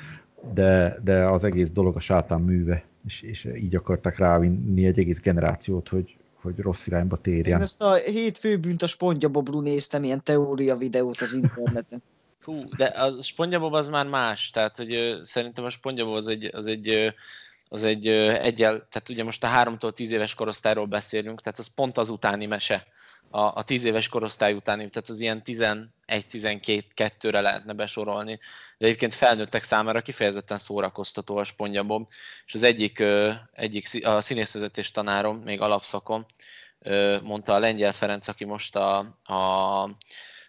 de, 0.53 0.99
de 1.03 1.25
az 1.25 1.43
egész 1.43 1.71
dolog 1.71 1.95
a 1.95 1.99
sátán 1.99 2.41
műve, 2.41 2.83
és, 3.05 3.21
és 3.21 3.47
így 3.55 3.75
akarták 3.75 4.17
rávinni 4.17 4.85
egy 4.85 4.99
egész 4.99 5.19
generációt, 5.19 5.89
hogy, 5.89 6.17
hogy 6.41 6.59
rossz 6.59 6.87
irányba 6.87 7.15
Én 7.15 7.21
térjen. 7.21 7.61
ezt 7.61 7.81
a 7.81 7.93
hét 7.93 8.37
főbűnt 8.37 8.81
a 8.81 8.87
Spongyabobrú 8.87 9.61
néztem, 9.61 10.03
ilyen 10.03 10.23
teória 10.23 10.75
videót 10.75 11.21
az 11.21 11.33
interneten. 11.33 12.01
Fú, 12.39 12.75
de 12.77 12.85
a 12.85 13.21
SpongeBob 13.21 13.73
az 13.73 13.87
már 13.87 14.07
más, 14.07 14.49
tehát 14.49 14.77
hogy 14.77 14.93
ö, 14.93 15.19
szerintem 15.23 15.65
a 15.65 15.69
SpongeBob 15.69 16.15
az 16.15 16.27
egy, 16.27 16.49
az 16.53 16.65
egy, 16.65 16.89
ö, 16.89 17.07
az 17.69 17.83
egy 17.83 18.07
egyel, 18.07 18.87
tehát 18.89 19.09
ugye 19.09 19.23
most 19.23 19.43
a 19.43 19.47
3-tól 19.47 19.93
10 19.93 20.11
éves 20.11 20.33
korosztályról 20.33 20.85
beszélünk, 20.85 21.41
tehát 21.41 21.59
az 21.59 21.73
pont 21.73 21.97
az 21.97 22.09
utáni 22.09 22.45
mese, 22.45 22.87
a, 23.29 23.39
a 23.39 23.63
10 23.63 23.83
éves 23.83 24.07
korosztály 24.07 24.53
utáni, 24.53 24.89
tehát 24.89 25.09
az 25.09 25.19
ilyen 25.19 25.41
11-12-2-re 25.45 27.41
lehetne 27.41 27.73
besorolni, 27.73 28.39
de 28.77 28.85
egyébként 28.85 29.13
felnőttek 29.13 29.63
számára 29.63 30.01
kifejezetten 30.01 30.57
szórakoztató 30.57 31.37
a 31.37 31.43
SpongeBob, 31.43 32.07
és 32.45 32.53
az 32.53 32.63
egyik, 32.63 33.03
egyik 33.53 34.05
a 34.05 34.21
színészvezetés 34.21 34.91
tanárom, 34.91 35.37
még 35.37 35.61
alapszakon, 35.61 36.25
ö, 36.79 37.17
mondta 37.23 37.53
a 37.53 37.59
Lengyel 37.59 37.93
Ferenc, 37.93 38.27
aki 38.27 38.45
most 38.45 38.75
a, 38.75 38.97
a 39.23 39.85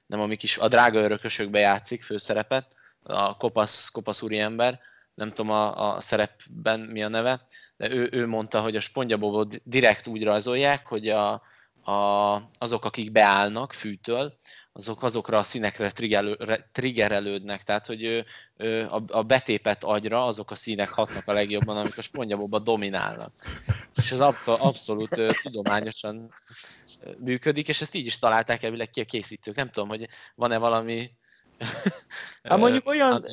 nem 0.06 0.20
a 0.20 0.26
mi 0.26 0.36
kis, 0.36 0.58
a 0.58 0.68
drága 0.68 1.00
örökösökbe 1.00 1.58
játszik 1.58 2.02
főszerepet, 2.02 2.66
a 3.02 3.36
kopasz, 3.36 3.88
kopasz 3.88 4.22
úriember, 4.22 4.80
nem 5.20 5.32
tudom 5.32 5.50
a, 5.50 5.94
a 5.94 6.00
szerepben 6.00 6.80
mi 6.80 7.02
a 7.02 7.08
neve, 7.08 7.46
de 7.76 7.90
ő, 7.90 8.08
ő 8.12 8.26
mondta, 8.26 8.60
hogy 8.60 8.76
a 8.76 8.80
spongyabobot 8.80 9.60
direkt 9.64 10.06
úgy 10.06 10.24
rajzolják, 10.24 10.86
hogy 10.86 11.08
a, 11.08 11.42
a, 11.82 12.34
azok, 12.58 12.84
akik 12.84 13.12
beállnak 13.12 13.72
fűtől, 13.72 14.38
azok 14.72 15.02
azokra 15.02 15.38
a 15.38 15.42
színekre 15.42 15.90
triggerelő- 15.90 16.68
triggerelődnek, 16.72 17.62
tehát 17.62 17.86
hogy 17.86 18.02
ő, 18.02 18.24
ő, 18.56 18.86
a, 18.86 19.02
a 19.06 19.22
betépet 19.22 19.84
agyra 19.84 20.26
azok 20.26 20.50
a 20.50 20.54
színek 20.54 20.88
hatnak 20.88 21.28
a 21.28 21.32
legjobban, 21.32 21.76
amik 21.76 21.98
a 21.98 22.02
spongyabobban 22.02 22.64
dominálnak. 22.64 23.30
És 23.94 24.10
ez 24.10 24.20
abszol, 24.20 24.54
abszolút 24.54 25.16
ö, 25.16 25.26
tudományosan 25.42 26.30
működik, 27.18 27.68
és 27.68 27.80
ezt 27.80 27.94
így 27.94 28.06
is 28.06 28.18
találták 28.18 28.62
elvileg 28.62 28.90
ki 28.90 29.00
a 29.00 29.04
készítők. 29.04 29.56
Nem 29.56 29.70
tudom, 29.70 29.88
hogy 29.88 30.08
van-e 30.34 30.58
valami 30.58 31.10
Hát 32.42 32.58
mondjuk 32.58 32.88
olyan-. 32.88 33.24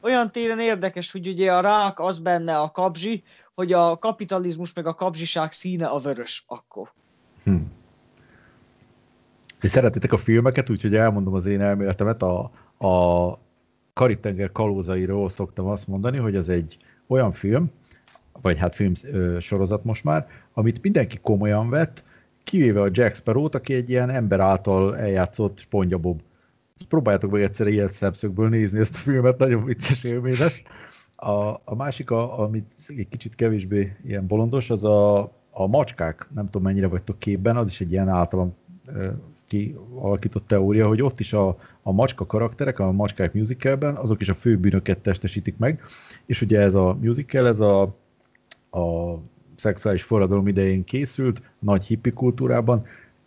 Olyan 0.00 0.32
téren 0.32 0.60
érdekes, 0.60 1.12
hogy 1.12 1.26
ugye 1.26 1.52
a 1.52 1.60
rák 1.60 2.00
az 2.00 2.18
benne 2.18 2.58
a 2.58 2.70
kabzsi, 2.70 3.22
hogy 3.54 3.72
a 3.72 3.98
kapitalizmus 3.98 4.72
meg 4.74 4.86
a 4.86 4.94
kabzsiság 4.94 5.52
színe 5.52 5.86
a 5.86 5.98
vörös 5.98 6.44
akkor. 6.46 6.92
Hm. 7.44 7.56
És 9.60 9.70
szeretitek 9.70 10.12
a 10.12 10.16
filmeket, 10.16 10.70
úgyhogy 10.70 10.94
elmondom 10.94 11.34
az 11.34 11.46
én 11.46 11.60
elméletemet. 11.60 12.22
A, 12.22 12.50
a 12.86 13.38
Karib-tenger 13.92 14.52
kalózairól 14.52 15.28
szoktam 15.28 15.66
azt 15.66 15.86
mondani, 15.86 16.18
hogy 16.18 16.36
az 16.36 16.48
egy 16.48 16.76
olyan 17.06 17.32
film, 17.32 17.70
vagy 18.42 18.58
hát 18.58 18.74
film 18.74 18.92
ö, 19.02 19.40
sorozat 19.40 19.84
most 19.84 20.04
már, 20.04 20.26
amit 20.52 20.82
mindenki 20.82 21.18
komolyan 21.18 21.70
vett, 21.70 22.04
kivéve 22.44 22.80
a 22.80 22.88
Jack 22.90 23.14
Sparrow-t, 23.14 23.54
aki 23.54 23.74
egy 23.74 23.90
ilyen 23.90 24.10
ember 24.10 24.40
által 24.40 24.96
eljátszott 24.96 25.58
spongyabob. 25.58 26.20
Ezt 26.76 26.88
próbáljátok 26.88 27.30
meg 27.30 27.42
egyszer 27.42 27.66
ilyen 27.66 27.88
szemszögből 27.88 28.48
nézni 28.48 28.78
ezt 28.78 28.94
a 28.94 28.98
filmet, 28.98 29.38
nagyon 29.38 29.64
vicces 29.64 30.04
élmény 30.04 30.36
lesz. 30.38 30.62
A, 31.16 31.60
a 31.64 31.74
másik, 31.76 32.10
a, 32.10 32.38
amit 32.38 32.72
egy 32.88 33.08
kicsit 33.08 33.34
kevésbé 33.34 33.96
ilyen 34.04 34.26
bolondos, 34.26 34.70
az 34.70 34.84
a, 34.84 35.20
a 35.50 35.66
macskák, 35.66 36.28
nem 36.34 36.44
tudom 36.44 36.62
mennyire 36.62 36.86
vagytok 36.86 37.18
képben, 37.18 37.56
az 37.56 37.68
is 37.68 37.80
egy 37.80 37.92
ilyen 37.92 38.08
általam 38.08 38.54
kialakított 39.46 40.46
teória, 40.46 40.86
hogy 40.86 41.02
ott 41.02 41.20
is 41.20 41.32
a, 41.32 41.56
a 41.82 41.92
macska 41.92 42.26
karakterek, 42.26 42.78
a 42.78 42.92
macskák 42.92 43.32
musicalben, 43.32 43.94
azok 43.96 44.20
is 44.20 44.28
a 44.28 44.34
fő 44.34 44.58
bűnöket 44.58 44.98
testesítik 44.98 45.56
meg, 45.58 45.82
és 46.26 46.40
ugye 46.40 46.60
ez 46.60 46.74
a 46.74 46.98
musical, 47.00 47.46
ez 47.46 47.60
a, 47.60 47.82
a 48.70 49.18
szexuális 49.56 50.02
forradalom 50.02 50.46
idején 50.46 50.84
készült, 50.84 51.42
nagy 51.58 51.84
hippi 51.84 52.10
kultúrában, 52.10 52.84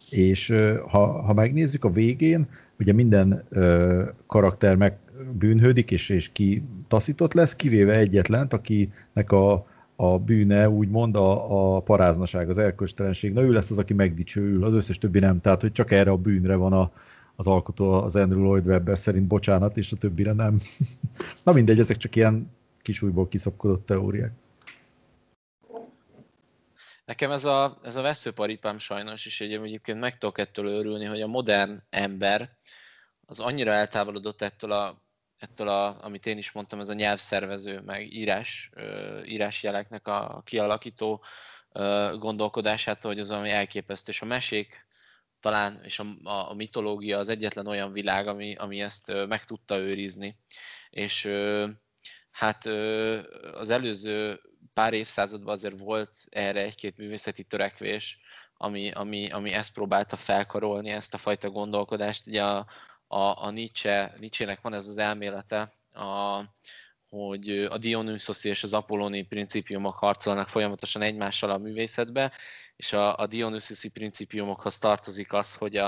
és 0.10 0.54
ha, 0.88 1.22
ha 1.22 1.34
megnézzük 1.34 1.86
a 1.86 1.92
végén, 1.92 2.48
ugye 2.80 2.94
minden 2.94 3.44
ö, 3.50 4.04
karakter 4.28 4.76
meg 4.76 4.98
bűnhődik, 5.38 5.92
és, 5.92 6.10
és 6.10 6.30
ki 6.32 6.64
taszított 6.88 7.34
lesz, 7.34 7.56
kivéve 7.56 7.94
egyetlent, 7.94 8.54
akinek 8.54 9.32
a, 9.32 9.66
a 9.96 10.20
bűne 10.20 10.70
úgymond 10.70 11.16
a, 11.16 11.76
a 11.76 11.80
paráznaság, 11.80 12.50
az 12.50 12.58
erköstelenség. 12.58 13.34
Na 13.34 13.42
ő 13.42 13.52
lesz 13.52 13.72
az, 13.72 13.78
aki 13.78 13.94
megdicsőül, 13.94 14.64
az 14.64 14.74
összes 14.74 14.98
többi 14.98 15.20
nem. 15.20 15.42
Tehát, 15.42 15.62
hogy 15.62 15.72
csak 15.72 15.92
erre 15.92 16.12
a 16.12 16.18
bűnre 16.18 16.56
van 16.56 16.74
a, 16.74 16.92
az 17.36 17.48
alkotó, 17.48 17.92
az 17.92 18.16
Andrew 18.16 18.42
Lloyd 18.42 18.68
Webber 18.68 18.98
szerint 18.98 19.28
bocsánat, 19.28 19.78
és 19.78 19.92
a 19.92 19.96
többire 19.96 20.34
nem. 20.34 20.58
Na 21.44 21.52
mindegy, 21.52 21.80
ezek 21.80 21.98
csak 21.98 22.16
ilyen 22.16 22.50
kisújból 22.82 23.28
kiszapkodott 23.28 23.86
teóriák. 23.86 24.32
Nekem 27.06 27.32
ez 27.32 27.44
a, 27.46 27.80
ez 27.84 27.96
a 27.96 28.02
veszőparipám 28.02 28.78
sajnos, 28.78 29.26
és 29.26 29.42
egy- 29.42 29.54
egyébként 29.54 30.00
meg 30.00 30.18
tudok 30.18 30.38
ettől 30.38 30.68
örülni, 30.68 31.06
hogy 31.06 31.22
a 31.22 31.28
modern 31.28 31.84
ember 31.90 32.58
az 33.26 33.40
annyira 33.40 33.72
eltávolodott 33.72 34.42
ettől 34.42 34.72
a, 34.72 35.02
ettől 35.38 35.68
a, 35.68 36.04
amit 36.04 36.26
én 36.26 36.38
is 36.38 36.52
mondtam, 36.52 36.80
ez 36.80 36.90
a 36.90 36.94
nyelvszervező, 36.94 37.80
meg 37.82 38.14
írás, 38.14 38.72
írásjeleknek 39.26 40.08
a 40.08 40.42
kialakító 40.46 41.24
gondolkodásától, 42.18 43.12
hogy 43.12 43.22
az 43.22 43.32
ami 43.32 43.50
elképesztő, 43.50 44.12
és 44.12 44.22
a 44.22 44.26
mesék 44.26 44.86
talán, 45.40 45.82
és 45.84 46.00
a, 46.00 46.06
a, 46.24 46.54
mitológia 46.54 47.18
az 47.18 47.30
egyetlen 47.30 47.68
olyan 47.68 47.92
világ, 47.92 48.28
ami, 48.28 48.56
ami 48.56 48.82
ezt 48.82 49.26
meg 49.28 49.44
tudta 49.44 49.78
őrizni. 49.78 50.38
És 50.90 51.32
hát 52.32 52.66
az 53.54 53.70
előző 53.70 54.42
pár 54.76 54.94
évszázadban 54.94 55.54
azért 55.54 55.80
volt 55.80 56.18
erre 56.30 56.62
egy-két 56.62 56.98
művészeti 56.98 57.44
törekvés, 57.44 58.20
ami, 58.58 58.92
ami, 58.92 59.30
ami 59.30 59.52
ezt 59.52 59.74
próbálta 59.74 60.16
felkarolni, 60.16 60.90
ezt 60.90 61.14
a 61.14 61.18
fajta 61.18 61.50
gondolkodást. 61.50 62.28
Ugye 62.28 62.44
a, 62.44 62.66
a, 63.08 63.44
a 63.46 63.50
Nietzsche, 63.50 64.16
Nietzsche-nek 64.20 64.62
van 64.62 64.74
ez 64.74 64.88
az 64.88 64.98
elmélete, 64.98 65.74
a, 65.94 66.42
hogy 67.10 67.50
a 67.50 67.78
Dionysoszi 67.78 68.50
és 68.50 68.64
az 68.64 68.74
Apolloni 68.74 69.24
principiumok 69.24 69.96
harcolnak 69.96 70.48
folyamatosan 70.48 71.02
egymással 71.02 71.50
a 71.50 71.58
művészetbe, 71.58 72.32
és 72.76 72.94
a, 72.94 73.18
a 73.18 73.28
Dionysoszi 73.28 73.90
principiumokhoz 73.90 74.78
tartozik 74.78 75.34
az, 75.34 75.54
hogy 75.54 75.76
a, 75.76 75.88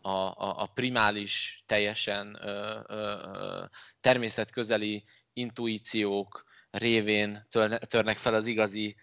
a, 0.00 0.34
a, 0.62 0.70
primális, 0.74 1.62
teljesen 1.66 2.38
ö, 2.42 2.80
ö, 2.86 3.64
természetközeli 4.00 5.04
intuíciók 5.32 6.44
révén 6.70 7.46
tör, 7.50 7.78
törnek 7.78 8.16
fel 8.16 8.34
az 8.34 8.46
igazi 8.46 8.96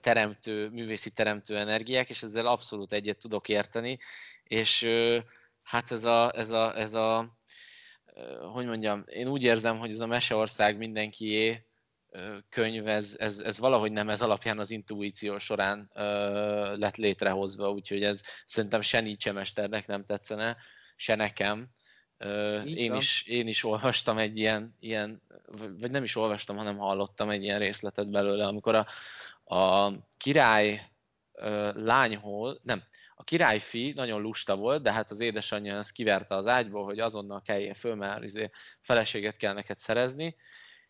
teremtő, 0.00 0.68
művészi 0.68 1.10
teremtő 1.10 1.56
energiák, 1.56 2.08
és 2.08 2.22
ezzel 2.22 2.46
abszolút 2.46 2.92
egyet 2.92 3.18
tudok 3.18 3.48
érteni, 3.48 3.98
és 4.42 4.86
hát 5.62 5.90
ez 5.90 6.04
a, 6.04 6.32
ez 6.36 6.50
a, 6.50 6.78
ez 6.78 6.94
a 6.94 7.38
hogy 8.52 8.66
mondjam, 8.66 9.04
én 9.06 9.28
úgy 9.28 9.42
érzem, 9.42 9.78
hogy 9.78 9.90
ez 9.90 10.00
a 10.00 10.06
Meseország 10.06 10.76
mindenkié 10.76 11.66
könyv, 12.48 12.86
ez, 12.86 13.16
ez, 13.18 13.38
ez 13.38 13.58
valahogy 13.58 13.92
nem 13.92 14.08
ez 14.08 14.22
alapján 14.22 14.58
az 14.58 14.70
intuíció 14.70 15.38
során 15.38 15.90
ö, 15.94 16.76
lett 16.76 16.96
létrehozva, 16.96 17.70
úgyhogy 17.70 18.04
ez 18.04 18.20
szerintem 18.46 18.80
se 18.80 19.00
Nietzsche 19.00 19.32
mesternek 19.32 19.86
nem 19.86 20.04
tetszene, 20.04 20.56
se 20.96 21.14
nekem. 21.14 21.68
Így 22.64 22.76
Én 22.76 22.90
van. 22.90 22.98
is, 22.98 23.24
én 23.26 23.46
is 23.48 23.64
olvastam 23.64 24.18
egy 24.18 24.36
ilyen, 24.36 24.76
ilyen, 24.80 25.22
vagy 25.78 25.90
nem 25.90 26.04
is 26.04 26.16
olvastam, 26.16 26.56
hanem 26.56 26.76
hallottam 26.76 27.30
egy 27.30 27.42
ilyen 27.42 27.58
részletet 27.58 28.10
belőle, 28.10 28.46
amikor 28.46 28.74
a, 28.74 28.86
a 29.56 29.92
király 30.16 30.90
ö, 31.32 31.70
lányhoz, 31.74 32.60
nem, 32.62 32.82
a 33.14 33.24
királyfi 33.24 33.92
nagyon 33.96 34.20
lusta 34.20 34.56
volt, 34.56 34.82
de 34.82 34.92
hát 34.92 35.10
az 35.10 35.20
édesanyja 35.20 35.76
ezt 35.76 35.92
kiverte 35.92 36.34
az 36.34 36.46
ágyból, 36.46 36.84
hogy 36.84 36.98
azonnal 36.98 37.42
kelljél 37.42 37.74
föl, 37.74 37.94
mert 37.94 38.22
izé 38.22 38.50
feleséget 38.80 39.36
kell 39.36 39.52
neked 39.52 39.76
szerezni, 39.76 40.36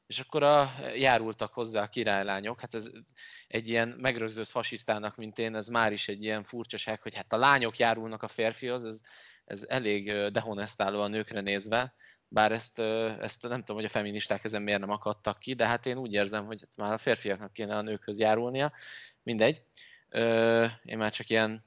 és 0.06 0.18
akkor 0.18 0.42
a, 0.42 0.70
járultak 0.96 1.52
hozzá 1.52 1.82
a 1.82 1.88
királylányok, 1.88 2.60
hát 2.60 2.74
ez 2.74 2.90
egy 3.48 3.68
ilyen 3.68 3.88
megrögzött 3.88 4.48
fasisztának, 4.48 5.16
mint 5.16 5.38
én, 5.38 5.54
ez 5.54 5.66
már 5.66 5.92
is 5.92 6.08
egy 6.08 6.22
ilyen 6.22 6.44
furcsaság, 6.44 7.02
hogy 7.02 7.14
hát 7.14 7.32
a 7.32 7.36
lányok 7.36 7.76
járulnak 7.76 8.22
a 8.22 8.28
férfihoz, 8.28 8.84
ez, 8.84 9.00
ez 9.52 9.64
elég 9.68 10.12
dehonestáló 10.30 11.00
a 11.00 11.08
nőkre 11.08 11.40
nézve, 11.40 11.94
bár 12.28 12.52
ezt, 12.52 12.78
ezt 12.78 13.42
nem 13.42 13.58
tudom, 13.58 13.76
hogy 13.76 13.84
a 13.84 13.88
feministák 13.88 14.44
ezen 14.44 14.62
miért 14.62 14.80
nem 14.80 14.90
akadtak 14.90 15.38
ki, 15.38 15.54
de 15.54 15.66
hát 15.66 15.86
én 15.86 15.96
úgy 15.96 16.12
érzem, 16.12 16.46
hogy 16.46 16.64
már 16.76 16.92
a 16.92 16.98
férfiaknak 16.98 17.52
kéne 17.52 17.76
a 17.76 17.82
nőkhöz 17.82 18.18
járulnia, 18.18 18.72
mindegy. 19.22 19.64
Én 20.84 20.98
már 20.98 21.12
csak 21.12 21.30
ilyen 21.30 21.64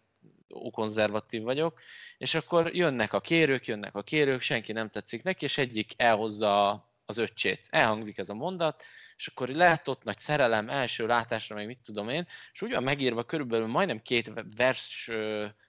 konzervatív 0.72 1.42
vagyok, 1.42 1.80
és 2.18 2.36
akkor 2.36 2.76
jönnek 2.76 3.14
a 3.14 3.22
kérők, 3.22 3.66
jönnek 3.66 3.96
a 3.96 4.04
kérők, 4.04 4.42
senki 4.42 4.72
nem 4.72 4.90
tetszik 4.90 5.24
neki, 5.24 5.46
és 5.46 5.58
egyik 5.58 5.94
elhozza 5.98 6.86
az 7.06 7.18
öccsét. 7.18 7.68
Elhangzik 7.70 8.18
ez 8.18 8.30
a 8.30 8.34
mondat, 8.34 8.84
és 9.18 9.28
akkor 9.28 9.48
lehet 9.48 9.88
ott 9.88 10.04
nagy 10.04 10.18
szerelem, 10.18 10.70
első 10.70 11.08
látásra, 11.08 11.56
meg 11.56 11.66
mit 11.66 11.80
tudom 11.84 12.10
én, 12.10 12.28
és 12.54 12.62
úgy 12.62 12.72
van 12.72 12.84
megírva 12.84 13.24
körülbelül 13.24 13.68
majdnem 13.68 14.02
két 14.02 14.32
vers 14.56 15.10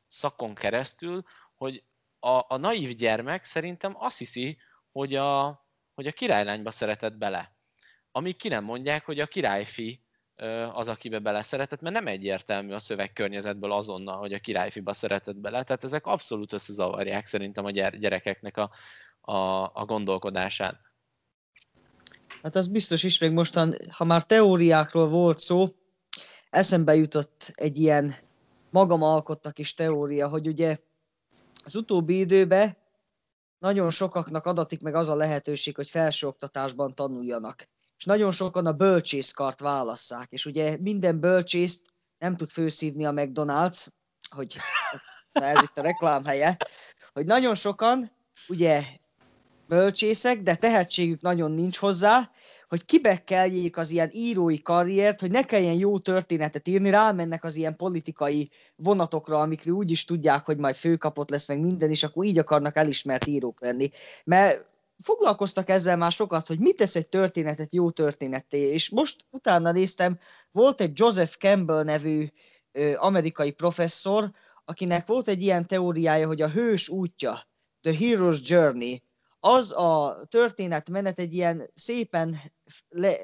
szakon 0.07 0.55
keresztül, 0.55 1.25
hogy 1.55 1.83
a, 2.27 2.45
a 2.49 2.57
naív 2.57 2.95
gyermek 2.95 3.45
szerintem 3.45 3.95
azt 3.99 4.19
hiszi, 4.19 4.59
hogy 4.93 5.15
a, 5.15 5.65
hogy 5.95 6.07
a 6.07 6.13
királylányba 6.13 6.71
szeretett 6.71 7.17
bele. 7.17 7.57
Amíg 8.11 8.37
ki 8.37 8.49
nem 8.49 8.65
mondják, 8.65 9.05
hogy 9.05 9.21
a 9.21 9.27
királyfi 9.27 10.05
az, 10.73 10.89
akibe 10.89 11.19
beleszeretett, 11.19 11.81
mert 11.81 11.95
nem 11.95 12.07
egyértelmű 12.07 12.73
a 12.73 12.79
szövegkörnyezetből 12.79 13.73
azonnal, 13.73 14.19
hogy 14.19 14.33
a 14.33 14.39
királyfiba 14.39 14.93
szeretett 14.93 15.37
bele. 15.37 15.63
Tehát 15.63 15.85
ezek 15.85 16.07
abszolút 16.07 16.53
összezavarják 16.53 17.27
szerintem 17.27 17.65
a 17.65 17.71
gyerekeknek 17.71 18.57
a, 18.57 18.71
a, 19.21 19.37
a 19.75 19.85
gondolkodását. 19.85 20.81
Hát 22.43 22.57
az 22.57 22.69
biztos 22.69 23.03
is, 23.03 23.19
még 23.19 23.31
mostan, 23.31 23.75
ha 23.91 24.05
már 24.05 24.23
teóriákról 24.23 25.09
volt 25.09 25.39
szó, 25.39 25.67
eszembe 26.51 26.95
jutott 26.95 27.51
egy 27.55 27.79
ilyen 27.79 28.15
magam 28.71 29.03
alkotta 29.03 29.51
kis 29.51 29.75
teória, 29.75 30.29
hogy 30.29 30.47
ugye 30.47 30.77
az 31.67 31.75
utóbbi 31.75 32.19
időben 32.19 32.77
nagyon 33.59 33.91
sokaknak 33.91 34.47
adatik 34.47 34.83
meg 34.83 34.95
az 34.95 35.09
a 35.09 35.15
lehetőség, 35.15 35.77
hogy 35.77 35.89
felsőoktatásban 35.89 36.95
tanuljanak. 36.95 37.69
És 37.97 38.05
nagyon 38.05 38.33
sokan 38.33 38.67
a 38.67 38.73
bölcsészkart 38.73 39.61
válasszák, 39.61 40.27
és 40.31 40.47
ugye 40.47 40.77
minden 40.81 41.21
bölcsészt 41.21 41.87
nem 42.19 42.37
tud 42.37 42.49
főszívni 42.49 43.07
a 43.07 43.11
McDonald's, 43.11 43.87
hogy 44.31 44.57
ez 45.33 45.63
itt 45.63 45.79
a 45.79 45.83
reklámhelye, 45.83 46.57
hogy 47.13 47.27
nagyon 47.27 47.55
sokan 47.55 48.13
ugye 48.49 48.83
bölcsészek, 49.69 50.43
de 50.43 50.55
tehetségük 50.55 51.21
nagyon 51.21 51.53
nincs 51.53 51.77
hozzá, 51.77 52.31
hogy 52.69 52.85
kibekkeljék 52.85 53.77
az 53.77 53.91
ilyen 53.91 54.11
írói 54.13 54.63
karriert, 54.63 55.21
hogy 55.21 55.31
ne 55.31 55.43
kelljen 55.43 55.75
jó 55.75 55.99
történetet 55.99 56.69
írni, 56.69 56.91
rámennek 56.91 57.45
az 57.45 57.57
ilyen 57.57 57.77
politikai 57.77 58.51
vonatokra, 58.77 59.39
amikre 59.39 59.71
úgy 59.71 59.91
is 59.91 60.05
tudják, 60.05 60.45
hogy 60.45 60.59
majd 60.59 60.75
főkapott 60.75 61.31
lesz 61.31 61.49
meg 61.49 61.61
minden, 61.61 61.91
és 61.91 62.03
akkor 62.03 62.25
így 62.25 62.39
akarnak 62.39 62.77
elismert 62.77 63.27
írók 63.27 63.61
lenni. 63.61 63.91
Mert 64.25 64.75
foglalkoztak 64.99 65.69
ezzel 65.69 65.97
már 65.97 66.13
sokat, 66.13 66.47
hogy 66.47 66.59
mit 66.59 66.77
tesz 66.77 66.97
egy 66.97 67.09
történetet 67.09 67.73
jó 67.73 67.91
történetté, 67.91 68.59
és 68.59 68.91
most 68.91 69.25
utána 69.31 69.73
néztem, 69.73 70.19
volt 70.53 70.81
egy 70.81 70.99
Joseph 70.99 71.33
Campbell 71.33 71.83
nevű 71.83 72.27
ö, 72.73 72.95
amerikai 72.97 73.51
professzor, 73.51 74.31
akinek 74.65 75.07
volt 75.07 75.29
egy 75.29 75.43
ilyen 75.43 75.67
teóriája, 75.67 76.27
hogy 76.27 76.43
a 76.43 76.49
hős 76.49 76.89
útja, 76.89 77.41
The 77.81 77.93
Hero's 77.99 78.43
Journey, 78.43 79.03
az 79.47 79.73
a 79.73 80.21
történetmenet 80.29 81.19
egy 81.19 81.35
ilyen 81.35 81.71
szépen 81.75 82.37
le, 82.89 83.15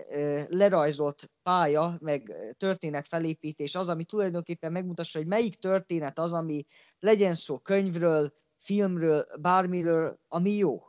lerajzolt 0.49 1.31
pálya, 1.43 1.97
meg 2.01 2.33
történet 2.59 3.09
felépítés 3.09 3.75
az, 3.75 3.89
ami 3.89 4.05
tulajdonképpen 4.05 4.73
megmutassa, 4.73 5.19
hogy 5.19 5.27
melyik 5.27 5.55
történet 5.55 6.19
az, 6.19 6.33
ami 6.33 6.65
legyen 6.99 7.35
szó 7.35 7.59
könyvről, 7.59 8.33
filmről, 8.59 9.25
bármiről, 9.41 10.19
ami 10.29 10.51
jó. 10.51 10.83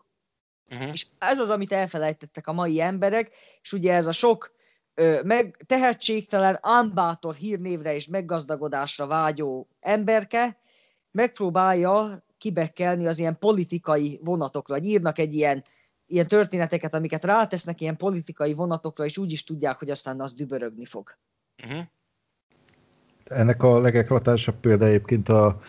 Uh-huh. 0.72 0.90
És 0.92 1.08
ez 1.18 1.40
az, 1.40 1.50
amit 1.50 1.72
elfelejtettek 1.72 2.48
a 2.48 2.54
mai 2.54 2.82
emberek, 2.82 3.36
és 3.62 3.74
ugye 3.74 3.94
ez 3.94 4.08
a 4.08 4.12
sok 4.12 4.56
ö, 4.94 5.22
meg 5.24 5.64
tehetségtelen, 5.66 6.58
ámbátor 6.62 7.36
hírnévre 7.36 7.96
és 7.96 8.08
meggazdagodásra 8.08 9.08
vágyó 9.08 9.68
emberke 9.80 10.58
megpróbálja 11.12 12.24
kibekkelni 12.44 13.08
az 13.08 13.20
ilyen 13.20 13.38
politikai 13.40 14.20
vonatokra, 14.24 14.74
vagy 14.74 14.86
írnak 14.86 15.20
egy 15.20 15.34
ilyen, 15.34 15.64
ilyen 16.08 16.28
történeteket, 16.28 16.94
amiket 16.94 17.24
rátesznek 17.24 17.82
ilyen 17.82 17.98
politikai 17.98 18.54
vonatokra, 18.54 19.06
és 19.06 19.18
úgy 19.18 19.32
is 19.32 19.44
tudják, 19.44 19.80
hogy 19.80 19.90
aztán 19.90 20.22
az 20.22 20.34
dübörögni 20.34 20.86
fog. 20.86 21.18
Uh-huh. 21.64 21.84
Ennek 23.24 23.64
a 23.64 23.80
legeklatásabb 23.80 24.56
példa 24.56 24.86
egyébként 24.86 25.30
a, 25.30 25.60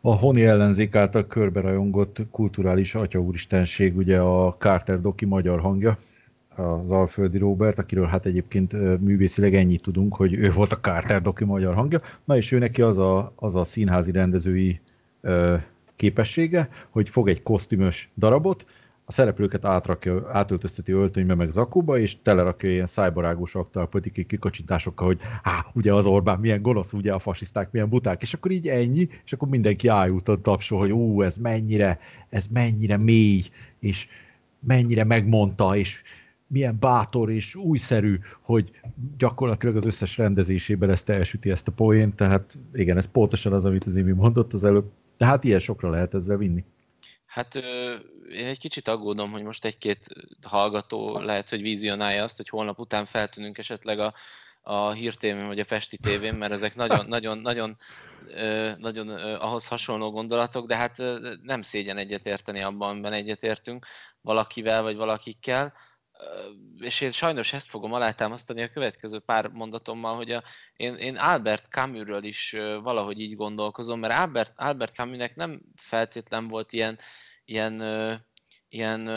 a 0.00 0.16
honi 0.16 0.44
ellenzék 0.44 0.94
által 0.94 1.26
körberajongott 1.26 2.16
kulturális 2.30 2.94
atyaúristenség, 2.94 3.96
ugye 3.96 4.20
a 4.20 4.56
Carter 4.56 5.00
Doki 5.00 5.24
magyar 5.24 5.60
hangja, 5.60 5.98
az 6.56 6.90
Alföldi 6.90 7.38
Robert, 7.38 7.78
akiről 7.78 8.06
hát 8.06 8.26
egyébként 8.26 9.00
művészileg 9.00 9.54
ennyit 9.54 9.82
tudunk, 9.82 10.16
hogy 10.16 10.32
ő 10.32 10.50
volt 10.50 10.72
a 10.72 10.80
Carter 10.80 11.22
Doki 11.22 11.44
magyar 11.44 11.74
hangja. 11.74 12.00
Na 12.24 12.36
és 12.36 12.52
ő 12.52 12.58
neki 12.58 12.82
az 12.82 12.98
a, 12.98 13.32
az 13.36 13.56
a 13.56 13.64
színházi 13.64 14.10
rendezői 14.10 14.80
ö, 15.20 15.56
képessége, 16.00 16.68
hogy 16.90 17.08
fog 17.08 17.28
egy 17.28 17.42
kosztümös 17.42 18.10
darabot, 18.16 18.66
a 19.04 19.12
szereplőket 19.12 19.64
átrakja, 19.64 20.28
átöltözteti 20.32 20.92
öltönybe 20.92 21.34
meg 21.34 21.50
zakóba, 21.50 21.98
és 21.98 22.22
telerakja 22.22 22.70
ilyen 22.70 22.86
szájbarágos 22.86 23.54
aktalpolitikai 23.54 24.24
kikacsintásokkal, 24.24 25.06
hogy 25.06 25.20
há, 25.42 25.66
ugye 25.72 25.94
az 25.94 26.06
Orbán 26.06 26.40
milyen 26.40 26.62
gonosz, 26.62 26.92
ugye 26.92 27.12
a 27.12 27.18
fasiszták 27.18 27.70
milyen 27.70 27.88
buták, 27.88 28.22
és 28.22 28.34
akkor 28.34 28.50
így 28.50 28.68
ennyi, 28.68 29.08
és 29.24 29.32
akkor 29.32 29.48
mindenki 29.48 29.88
ájúton 29.88 30.42
tapsol, 30.42 30.78
hogy 30.78 30.92
ú, 30.92 31.22
ez 31.22 31.36
mennyire, 31.36 31.98
ez 32.28 32.46
mennyire 32.46 32.96
mély, 32.96 33.42
és 33.78 34.06
mennyire 34.60 35.04
megmondta, 35.04 35.76
és 35.76 36.02
milyen 36.46 36.76
bátor 36.80 37.30
és 37.30 37.54
újszerű, 37.54 38.18
hogy 38.42 38.70
gyakorlatilag 39.18 39.76
az 39.76 39.86
összes 39.86 40.18
rendezésében 40.18 40.90
ezt 40.90 41.08
elsüti 41.08 41.50
ezt 41.50 41.68
a 41.68 41.72
poént, 41.72 42.14
tehát 42.14 42.58
igen, 42.72 42.96
ez 42.96 43.06
pontosan 43.06 43.52
az, 43.52 43.64
amit 43.64 43.84
az 43.84 43.96
Imi 43.96 44.12
mondott 44.12 44.52
az 44.52 44.64
előbb, 44.64 44.90
de 45.20 45.26
hát 45.26 45.44
ilyen 45.44 45.58
sokra 45.58 45.90
lehet 45.90 46.14
ezzel 46.14 46.36
vinni. 46.36 46.64
Hát 47.26 47.54
én 48.32 48.46
egy 48.46 48.58
kicsit 48.58 48.88
aggódom, 48.88 49.30
hogy 49.30 49.42
most 49.42 49.64
egy-két 49.64 50.06
hallgató 50.42 51.18
lehet, 51.18 51.48
hogy 51.48 51.62
vizionálja 51.62 52.22
azt, 52.22 52.36
hogy 52.36 52.48
holnap 52.48 52.78
után 52.78 53.04
feltűnünk 53.04 53.58
esetleg 53.58 53.98
a, 53.98 54.14
a 54.62 54.90
hírtévén 54.90 55.46
vagy 55.46 55.58
a 55.58 55.64
Pesti 55.64 55.96
tévén, 55.96 56.34
mert 56.34 56.52
ezek 56.52 56.74
nagyon, 56.74 57.06
nagyon, 57.06 57.38
nagyon, 57.38 57.76
nagyon 58.78 59.08
ahhoz 59.36 59.66
hasonló 59.66 60.10
gondolatok, 60.10 60.66
de 60.66 60.76
hát 60.76 61.02
nem 61.42 61.62
szégyen 61.62 61.96
egyetérteni 61.96 62.60
abban, 62.60 62.90
amiben 62.90 63.12
egyetértünk 63.12 63.86
valakivel 64.20 64.82
vagy 64.82 64.96
valakikkel 64.96 65.72
és 66.78 67.00
én 67.00 67.10
sajnos 67.10 67.52
ezt 67.52 67.68
fogom 67.68 67.92
alátámasztani 67.92 68.62
a 68.62 68.68
következő 68.68 69.18
pár 69.18 69.48
mondatommal, 69.48 70.16
hogy 70.16 70.30
a, 70.30 70.42
én, 70.76 70.94
én 70.94 71.16
Albert 71.16 71.66
Camusről 71.66 72.24
is 72.24 72.50
valahogy 72.82 73.20
így 73.20 73.36
gondolkozom, 73.36 74.00
mert 74.00 74.18
Albert, 74.18 74.52
Albert 74.56 74.94
Camusnek 74.94 75.36
nem 75.36 75.60
feltétlen 75.74 76.48
volt 76.48 76.72
ilyen, 76.72 76.98
ilyen, 77.44 77.82
ilyen 78.68 79.08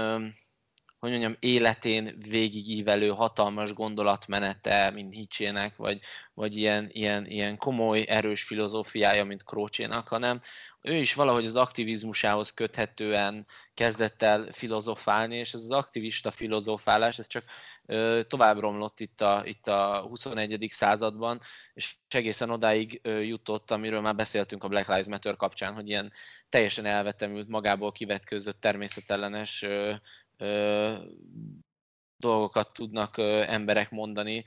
hogy 1.04 1.12
mondjam, 1.12 1.36
életén 1.39 2.18
végigívelő 2.30 3.10
hatalmas 3.10 3.74
gondolatmenete, 3.74 4.91
mint 4.91 5.14
Hicsének, 5.14 5.76
vagy, 5.76 5.99
vagy 6.34 6.58
ilyen, 6.58 6.89
ilyen, 6.91 7.26
ilyen 7.26 7.58
komoly, 7.58 8.06
erős 8.08 8.43
filozófiája, 8.43 9.24
mint 9.24 9.43
Krócsénak, 9.43 10.08
hanem 10.08 10.39
ő 10.82 10.93
is 10.93 11.14
valahogy 11.14 11.45
az 11.45 11.56
aktivizmusához 11.56 12.54
köthetően 12.54 13.45
kezdett 13.74 14.22
el 14.22 14.47
filozofálni, 14.51 15.36
és 15.36 15.54
ez 15.54 15.60
az 15.60 15.72
aktivista 15.72 16.32
filozofálás, 16.32 17.20
ez 17.20 17.28
csak 17.28 17.43
ö, 17.86 18.22
tovább 18.28 18.60
romlott 18.60 18.99
itt 18.99 19.22
a, 19.22 19.41
itt 19.45 19.68
a 19.68 20.06
21. 20.10 20.68
században, 20.70 21.41
és 21.74 21.95
egészen 22.08 22.49
odáig 22.49 22.99
ö, 23.04 23.20
jutott, 23.20 23.72
amiről 23.72 24.01
már 24.01 24.16
beszéltünk 24.16 24.64
a 24.64 24.68
Black 24.68 24.88
Lives 24.88 25.08
Matter 25.08 25.36
kapcsán, 25.36 25.74
hogy 25.74 25.88
ilyen 25.88 26.12
teljesen 26.49 26.86
elvetemült, 26.86 27.47
magából 27.47 27.91
kivetközött 27.91 28.62
természetellenes 28.62 29.62
ö, 29.62 29.93
dolgokat 32.17 32.73
tudnak 32.73 33.17
emberek 33.47 33.91
mondani, 33.91 34.45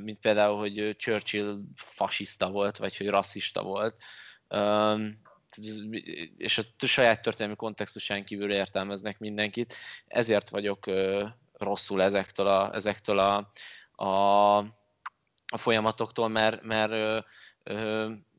mint 0.00 0.18
például, 0.18 0.58
hogy 0.58 0.96
Churchill 0.98 1.58
fasiszta 1.74 2.50
volt, 2.50 2.76
vagy 2.76 2.96
hogy 2.96 3.08
rasszista 3.08 3.62
volt. 3.62 4.02
És 6.36 6.58
a 6.58 6.86
saját 6.86 7.22
történelmi 7.22 7.56
kontextusán 7.56 8.24
kívül 8.24 8.52
értelmeznek 8.52 9.18
mindenkit, 9.18 9.74
ezért 10.06 10.48
vagyok 10.48 10.86
rosszul 11.52 12.02
ezektől 12.02 12.46
a, 12.46 12.74
ezektől 12.74 13.18
a, 13.18 13.52
a, 14.04 14.56
a 15.46 15.56
folyamatoktól, 15.56 16.28
mert, 16.28 16.62
mert 16.62 17.24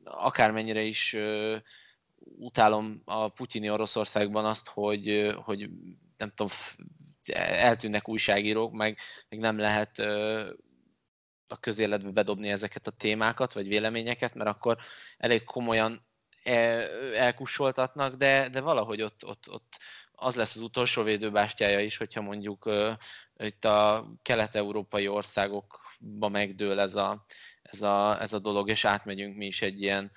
akármennyire 0.04 0.82
is 0.82 1.16
utálom 2.38 3.02
a 3.04 3.28
putyini 3.28 3.70
Oroszországban 3.70 4.44
azt, 4.44 4.68
hogy, 4.68 5.34
hogy 5.44 5.70
nem 6.20 6.32
tudom, 6.34 6.52
eltűnnek 7.34 8.08
újságírók, 8.08 8.72
meg, 8.72 8.98
meg 9.28 9.38
nem 9.38 9.58
lehet 9.58 9.98
a 11.46 11.60
közéletbe 11.60 12.10
bedobni 12.10 12.48
ezeket 12.48 12.86
a 12.86 12.90
témákat, 12.90 13.52
vagy 13.52 13.68
véleményeket, 13.68 14.34
mert 14.34 14.50
akkor 14.50 14.78
elég 15.18 15.44
komolyan 15.44 16.06
elkussoltatnak, 17.14 18.14
de, 18.14 18.48
de 18.48 18.60
valahogy 18.60 19.02
ott, 19.02 19.24
ott, 19.24 19.50
ott 19.50 19.78
az 20.12 20.34
lesz 20.34 20.56
az 20.56 20.62
utolsó 20.62 21.02
védőbástyája 21.02 21.80
is, 21.80 21.96
hogyha 21.96 22.20
mondjuk 22.20 22.66
uh, 22.66 22.92
itt 23.36 23.64
a 23.64 24.10
kelet-európai 24.22 25.08
országokba 25.08 26.28
megdől 26.28 26.80
ez 26.80 26.94
a, 26.94 27.24
ez, 27.62 27.82
a, 27.82 28.20
ez 28.20 28.32
a 28.32 28.38
dolog, 28.38 28.68
és 28.68 28.84
átmegyünk 28.84 29.36
mi 29.36 29.46
is 29.46 29.62
egy 29.62 29.82
ilyen, 29.82 30.12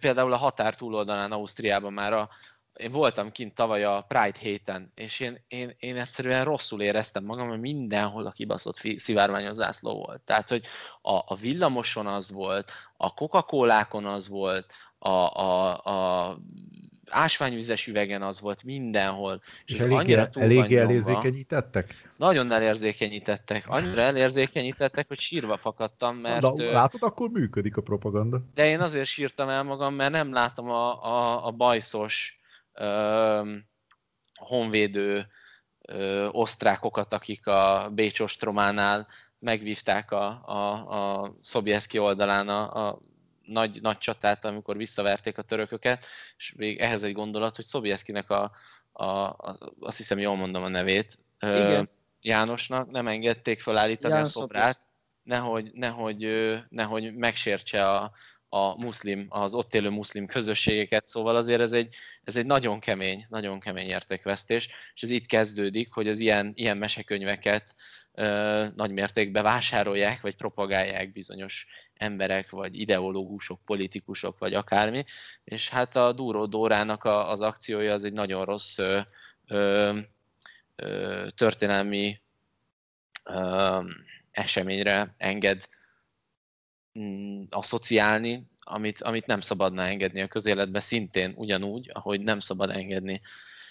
például 0.00 0.32
a 0.32 0.36
határ 0.36 0.76
túloldalán 0.76 1.32
Ausztriában 1.32 1.92
már 1.92 2.12
a, 2.12 2.28
én 2.78 2.90
voltam 2.90 3.32
kint 3.32 3.54
tavaly 3.54 3.84
a 3.84 4.04
Pride 4.08 4.38
héten, 4.38 4.92
és 4.94 5.20
én, 5.20 5.44
én, 5.48 5.74
én 5.78 5.96
egyszerűen 5.96 6.44
rosszul 6.44 6.80
éreztem 6.80 7.24
magam, 7.24 7.48
mert 7.48 7.60
mindenhol 7.60 8.26
a 8.26 8.30
kibaszott 8.30 8.76
szivárványos 8.96 9.54
zászló 9.54 9.94
volt. 9.94 10.20
Tehát, 10.20 10.48
hogy 10.48 10.64
a, 11.02 11.12
a 11.12 11.36
villamoson 11.40 12.06
az 12.06 12.30
volt, 12.30 12.72
a 12.96 13.14
Coca-Colákon 13.14 14.04
az 14.04 14.28
volt, 14.28 14.72
a, 14.98 15.08
a, 15.08 15.70
a 15.84 16.38
ásványvizes 17.10 17.86
üvegen 17.86 18.22
az 18.22 18.40
volt 18.40 18.62
mindenhol. 18.62 19.40
És, 19.64 19.74
és 19.74 19.80
eléggé, 19.80 20.16
eléggé 20.32 20.76
elérzékenyítettek? 20.76 22.12
Nagyon 22.16 22.52
elérzékenyítettek. 22.52 23.64
Annyira 23.68 24.00
elérzékenyítettek, 24.00 25.08
hogy 25.08 25.20
sírva 25.20 25.56
fakadtam, 25.56 26.16
mert... 26.16 26.56
De 26.56 26.70
látod, 26.70 27.02
akkor 27.02 27.30
működik 27.30 27.76
a 27.76 27.82
propaganda. 27.82 28.42
De 28.54 28.66
én 28.66 28.80
azért 28.80 29.08
sírtam 29.08 29.48
el 29.48 29.62
magam, 29.62 29.94
mert 29.94 30.12
nem 30.12 30.32
látom 30.32 30.70
a, 30.70 31.04
a, 31.04 31.46
a 31.46 31.50
bajszos 31.50 32.37
honvédő 34.34 35.26
ö, 35.80 36.26
osztrákokat, 36.26 37.12
akik 37.12 37.46
a 37.46 37.90
Bécs 37.94 38.20
ostrománál 38.20 39.06
megvívták 39.38 40.10
a, 40.10 40.42
a, 40.44 41.22
a 41.22 41.34
Szobjeszki 41.40 41.98
oldalán 41.98 42.48
a, 42.48 42.88
a 42.88 42.98
nagy, 43.44 43.80
nagy 43.80 43.98
csatát, 43.98 44.44
amikor 44.44 44.76
visszaverték 44.76 45.38
a 45.38 45.42
törököket, 45.42 46.06
és 46.36 46.52
még 46.56 46.78
ehhez 46.78 47.02
egy 47.02 47.12
gondolat, 47.12 47.56
hogy 47.56 47.64
Szobjeszkinek 47.64 48.30
a, 48.30 48.52
a, 48.92 49.04
a, 49.04 49.58
azt 49.80 49.96
hiszem 49.96 50.18
jól 50.18 50.36
mondom 50.36 50.62
a 50.62 50.68
nevét, 50.68 51.18
Igen. 51.40 51.88
Jánosnak 52.20 52.90
nem 52.90 53.06
engedték 53.06 53.60
felállítani 53.60 54.14
Ján 54.14 54.22
a 54.22 54.26
szobrát, 54.26 54.78
nehogy, 55.22 55.70
nehogy, 55.72 56.54
nehogy 56.68 57.14
megsértse 57.14 57.90
a, 57.90 58.12
a 58.48 58.80
muszlim, 58.80 59.26
az 59.28 59.54
ott 59.54 59.74
élő 59.74 59.88
muszlim 59.88 60.26
közösségeket, 60.26 61.08
szóval 61.08 61.36
azért 61.36 61.60
ez 61.60 61.72
egy, 61.72 61.94
ez 62.24 62.36
egy 62.36 62.46
nagyon 62.46 62.80
kemény, 62.80 63.26
nagyon 63.28 63.60
kemény 63.60 63.88
értékvesztés, 63.88 64.68
és 64.94 65.02
ez 65.02 65.10
itt 65.10 65.26
kezdődik, 65.26 65.92
hogy 65.92 66.08
az 66.08 66.18
ilyen, 66.18 66.52
ilyen 66.54 66.76
mesekönyveket 66.76 67.74
nagy 68.74 68.90
mértékben 68.90 69.42
vásárolják, 69.42 70.20
vagy 70.20 70.36
propagálják 70.36 71.12
bizonyos 71.12 71.66
emberek, 71.94 72.50
vagy 72.50 72.80
ideológusok, 72.80 73.60
politikusok, 73.64 74.38
vagy 74.38 74.54
akármi, 74.54 75.04
és 75.44 75.68
hát 75.68 75.96
a 75.96 76.12
Dúró 76.12 76.46
Dórának 76.46 77.04
a, 77.04 77.30
az 77.30 77.40
akciója 77.40 77.92
az 77.92 78.04
egy 78.04 78.12
nagyon 78.12 78.44
rossz 78.44 78.78
ö, 78.78 79.00
ö, 79.46 79.98
történelmi 81.36 82.20
ö, 83.24 83.80
eseményre 84.30 85.14
enged 85.16 85.68
asszociálni, 87.50 88.46
amit, 88.60 89.02
amit 89.02 89.26
nem 89.26 89.40
szabadna 89.40 89.82
engedni 89.82 90.20
a 90.20 90.26
közéletbe 90.26 90.80
szintén 90.80 91.32
ugyanúgy, 91.36 91.90
ahogy 91.92 92.20
nem 92.20 92.40
szabad 92.40 92.70
engedni 92.70 93.20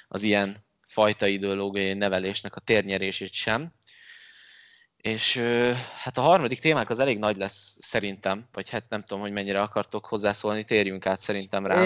az 0.08 0.24
ilyen 0.24 0.66
fajta 0.82 1.28
ideológiai 1.28 1.94
nevelésnek 1.94 2.56
a 2.56 2.60
térnyerését 2.60 3.34
sem. 3.34 3.72
És 4.98 5.38
hát 6.04 6.18
a 6.18 6.22
harmadik 6.22 6.60
témák 6.60 6.90
az 6.90 7.00
elég 7.00 7.18
nagy 7.18 7.38
lesz 7.38 7.78
szerintem, 7.80 8.48
vagy 8.54 8.70
hát 8.70 8.90
nem 8.90 9.04
tudom, 9.04 9.22
hogy 9.22 9.32
mennyire 9.32 9.62
akartok 9.62 10.06
hozzászólni, 10.06 10.64
térjünk 10.64 11.06
át 11.06 11.20
szerintem 11.20 11.66
rá. 11.66 11.86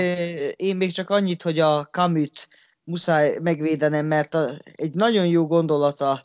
Én 0.56 0.76
még 0.76 0.92
csak 0.92 1.10
annyit, 1.10 1.42
hogy 1.42 1.60
a 1.60 1.86
Kamüt 1.92 2.48
muszáj 2.84 3.38
megvédenem, 3.42 4.06
mert 4.06 4.34
a, 4.34 4.50
egy 4.76 4.94
nagyon 4.94 5.28
jó 5.28 5.48
gondolata, 5.48 6.22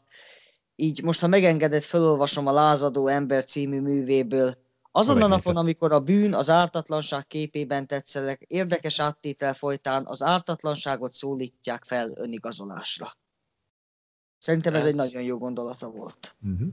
így 0.76 1.02
most 1.02 1.20
ha 1.20 1.26
megengedett, 1.26 1.82
felolvasom 1.82 2.46
a 2.46 2.52
Lázadó 2.52 3.06
ember 3.06 3.44
című 3.44 3.80
művéből. 3.80 4.65
Azon 4.96 5.22
a 5.22 5.26
napon, 5.26 5.56
amikor 5.56 5.92
a 5.92 6.00
bűn 6.00 6.34
az 6.34 6.50
ártatlanság 6.50 7.26
képében 7.26 7.86
tetszelek, 7.86 8.42
érdekes 8.46 9.00
áttétel 9.00 9.54
folytán 9.54 10.06
az 10.06 10.22
ártatlanságot 10.22 11.12
szólítják 11.12 11.84
fel 11.84 12.10
önigazolásra. 12.14 13.12
Szerintem 14.38 14.74
ez, 14.74 14.80
ez 14.80 14.86
egy 14.86 14.94
nagyon 14.94 15.22
jó 15.22 15.38
gondolata 15.38 15.90
volt. 15.90 16.36
Uh-huh. 16.42 16.68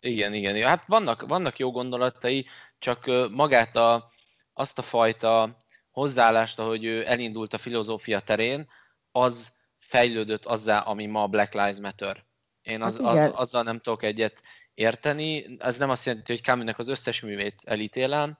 Igen, 0.00 0.34
igen. 0.34 0.66
Hát 0.66 0.86
vannak, 0.86 1.26
vannak 1.26 1.58
jó 1.58 1.70
gondolatai, 1.70 2.46
csak 2.78 3.30
magát 3.30 3.76
a, 3.76 4.10
azt 4.52 4.78
a 4.78 4.82
fajta 4.82 5.56
hozzáállást, 5.90 6.58
ahogy 6.58 6.84
ő 6.84 7.06
elindult 7.06 7.54
a 7.54 7.58
filozófia 7.58 8.20
terén, 8.20 8.68
az 9.12 9.52
fejlődött 9.78 10.44
azzá, 10.44 10.78
ami 10.78 11.06
ma 11.06 11.26
Black 11.26 11.52
Lives 11.52 11.78
Matter. 11.80 12.24
Én 12.62 12.82
az, 12.82 13.00
hát 13.04 13.30
az, 13.30 13.40
azzal 13.40 13.62
nem 13.62 13.80
tudok 13.80 14.02
egyet 14.02 14.42
érteni. 14.74 15.56
Ez 15.58 15.78
nem 15.78 15.90
azt 15.90 16.06
jelenti, 16.06 16.32
hogy 16.32 16.42
camus 16.42 16.74
az 16.76 16.88
összes 16.88 17.20
művét 17.20 17.60
elítélem, 17.64 18.38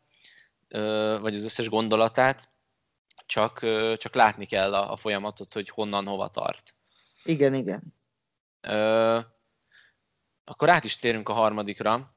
vagy 1.21 1.35
az 1.35 1.45
összes 1.45 1.69
gondolatát, 1.69 2.49
csak, 3.27 3.59
csak 3.97 4.15
látni 4.15 4.47
kell 4.47 4.75
a, 4.75 4.93
a 4.93 4.97
folyamatot, 4.97 5.53
hogy 5.53 5.69
honnan 5.69 6.07
hova 6.07 6.29
tart. 6.29 6.75
Igen, 7.25 7.55
igen. 7.55 7.95
Akkor 10.45 10.69
át 10.71 10.85
is 10.85 10.97
térünk 10.97 11.29
a 11.29 11.33
harmadikra, 11.33 12.17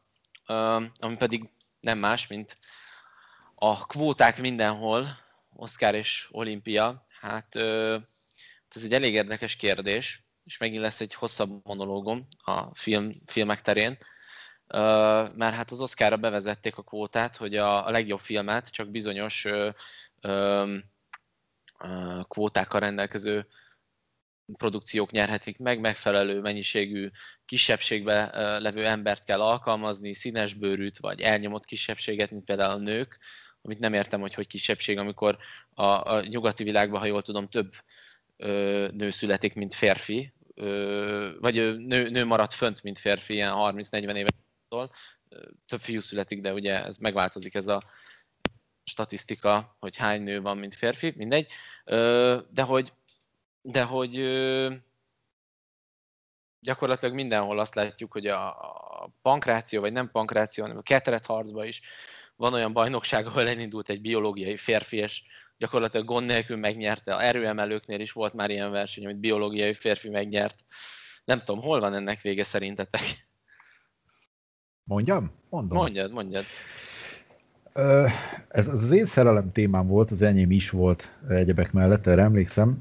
ami 0.99 1.15
pedig 1.17 1.49
nem 1.79 1.97
más, 1.97 2.27
mint 2.27 2.57
a 3.55 3.85
kvóták 3.85 4.39
mindenhol, 4.39 5.07
Oscar 5.55 5.95
és 5.95 6.27
Olimpia. 6.31 7.05
Hát 7.19 7.55
ez 7.55 8.83
egy 8.83 8.93
elég 8.93 9.13
érdekes 9.13 9.55
kérdés, 9.55 10.24
és 10.45 10.57
megint 10.57 10.81
lesz 10.81 11.01
egy 11.01 11.13
hosszabb 11.13 11.59
monológom 11.63 12.27
a 12.43 12.75
film, 12.75 13.11
filmek 13.25 13.61
terén, 13.61 13.97
mert 15.35 15.55
hát 15.55 15.71
az 15.71 15.81
Oscarra 15.81 16.17
bevezették 16.17 16.77
a 16.77 16.83
kvótát, 16.83 17.35
hogy 17.35 17.55
a, 17.55 17.87
a 17.87 17.91
legjobb 17.91 18.19
filmet 18.19 18.69
csak 18.69 18.89
bizonyos 18.89 19.45
ö, 19.45 19.69
ö, 20.21 20.77
kvótákkal 22.27 22.79
rendelkező 22.79 23.47
produkciók 24.57 25.11
nyerhetik 25.11 25.57
meg, 25.57 25.79
megfelelő 25.79 26.41
mennyiségű 26.41 27.09
kisebbségbe 27.45 28.29
levő 28.59 28.85
embert 28.85 29.23
kell 29.23 29.41
alkalmazni, 29.41 30.13
színesbőrűt 30.13 30.97
vagy 30.97 31.21
elnyomott 31.21 31.65
kisebbséget, 31.65 32.31
mint 32.31 32.45
például 32.45 32.73
a 32.73 32.83
nők, 32.83 33.19
amit 33.61 33.79
nem 33.79 33.93
értem, 33.93 34.21
hogy 34.21 34.33
hogy 34.33 34.47
kisebbség, 34.47 34.97
amikor 34.97 35.37
a, 35.69 35.83
a 35.83 36.25
nyugati 36.25 36.63
világban, 36.63 36.99
ha 36.99 37.05
jól 37.05 37.21
tudom, 37.21 37.49
több 37.49 37.73
nő 38.91 39.09
születik, 39.09 39.53
mint 39.53 39.73
férfi, 39.73 40.33
vagy 41.39 41.77
nő, 41.77 42.09
nő 42.09 42.25
marad 42.25 42.53
fönt, 42.53 42.83
mint 42.83 42.97
férfi, 42.97 43.33
ilyen 43.33 43.53
30-40 43.55 44.15
éves 44.15 44.31
több 45.65 45.79
fiú 45.79 45.99
születik, 45.99 46.41
de 46.41 46.53
ugye 46.53 46.83
ez 46.83 46.97
megváltozik 46.97 47.55
ez 47.55 47.67
a 47.67 47.83
statisztika, 48.83 49.75
hogy 49.79 49.95
hány 49.95 50.21
nő 50.21 50.41
van, 50.41 50.57
mint 50.57 50.75
férfi, 50.75 51.13
mindegy, 51.15 51.51
de 52.49 52.61
hogy 52.61 52.93
de 53.61 53.83
hogy 53.83 54.15
gyakorlatilag 56.59 57.15
mindenhol 57.15 57.59
azt 57.59 57.75
látjuk, 57.75 58.11
hogy 58.11 58.27
a, 58.27 58.73
pankráció, 59.21 59.81
vagy 59.81 59.91
nem 59.91 60.11
pankráció, 60.11 60.63
hanem 60.63 60.77
a 60.77 60.81
ketrecharcban 60.81 61.65
is 61.65 61.81
van 62.35 62.53
olyan 62.53 62.73
bajnokság, 62.73 63.25
ahol 63.25 63.47
elindult 63.47 63.89
egy 63.89 64.01
biológiai 64.01 64.57
férfi, 64.57 64.97
és 64.97 65.23
gyakorlatilag 65.57 66.05
gond 66.05 66.25
nélkül 66.25 66.57
megnyerte. 66.57 67.15
A 67.15 67.23
erőemelőknél 67.23 67.99
is 67.99 68.11
volt 68.11 68.33
már 68.33 68.49
ilyen 68.49 68.71
verseny, 68.71 69.05
amit 69.05 69.19
biológiai 69.19 69.73
férfi 69.73 70.09
megnyert. 70.09 70.55
Nem 71.25 71.43
tudom, 71.43 71.61
hol 71.61 71.79
van 71.79 71.93
ennek 71.93 72.21
vége 72.21 72.43
szerintetek? 72.43 73.01
Mondjam? 74.83 75.31
Mondom. 75.49 75.77
Mondjad, 75.77 76.11
mondjad. 76.11 76.43
Ez 78.47 78.67
az 78.67 78.91
én 78.91 79.05
szerelem 79.05 79.51
témám 79.51 79.87
volt, 79.87 80.11
az 80.11 80.21
enyém 80.21 80.51
is 80.51 80.69
volt 80.69 81.11
egyebek 81.29 81.71
mellett, 81.71 82.07
erre 82.07 82.21
emlékszem. 82.21 82.77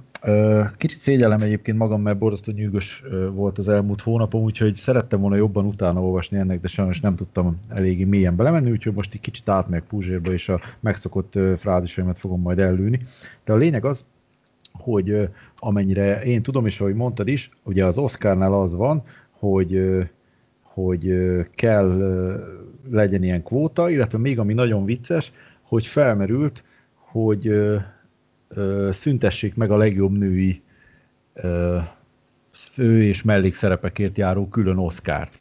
Kicsit 0.77 0.99
szégyellem 0.99 1.41
egyébként 1.41 1.79
magam, 1.79 2.03
mert 2.03 2.19
borzasztó 2.19 2.53
nyűgös 2.53 3.03
volt 3.33 3.59
az 3.59 3.69
elmúlt 3.69 4.01
hónapom, 4.01 4.43
úgyhogy 4.43 4.75
szerettem 4.75 5.21
volna 5.21 5.37
jobban 5.37 5.65
utána 5.65 6.03
olvasni 6.03 6.39
ennek, 6.39 6.61
de 6.61 6.69
sajnos 6.69 7.01
nem 7.01 7.17
tudtam 7.17 7.59
eléggé 7.69 8.05
mélyen 8.05 8.37
belemenni, 8.37 8.71
úgyhogy 8.71 8.95
most 8.95 9.15
egy 9.15 9.21
kicsit 9.21 9.49
átmegyek 9.49 9.87
Puzsérba, 9.87 10.33
és 10.33 10.49
a 10.49 10.61
megszokott 10.81 11.39
frázisaimat 11.57 12.19
fogom 12.19 12.41
majd 12.41 12.59
ellőni. 12.59 13.01
De 13.45 13.53
a 13.53 13.57
lényeg 13.57 13.85
az, 13.85 14.05
hogy 14.73 15.29
amennyire 15.59 16.23
én 16.23 16.43
tudom, 16.43 16.67
és 16.67 16.81
ahogy 16.81 16.95
mondtad 16.95 17.29
is, 17.29 17.51
ugye 17.63 17.85
az 17.85 17.99
Oscarnál 17.99 18.55
az 18.55 18.75
van, 18.75 19.03
hogy 19.31 19.81
hogy 20.63 21.15
kell 21.55 21.97
legyen 22.91 23.23
ilyen 23.23 23.43
kvóta, 23.43 23.91
illetve 23.91 24.19
még 24.19 24.39
ami 24.39 24.55
nagyon 24.55 24.85
vicces, 24.85 25.33
hogy 25.63 25.87
felmerült, 25.87 26.65
hogy 26.95 27.51
szüntessék 28.91 29.55
meg 29.55 29.71
a 29.71 29.77
legjobb 29.77 30.19
női 30.19 30.63
fő 32.51 33.03
és 33.03 33.23
mellékszerepekért 33.23 34.19
járó 34.19 34.49
külön 34.49 34.79
oszkárt. 34.79 35.39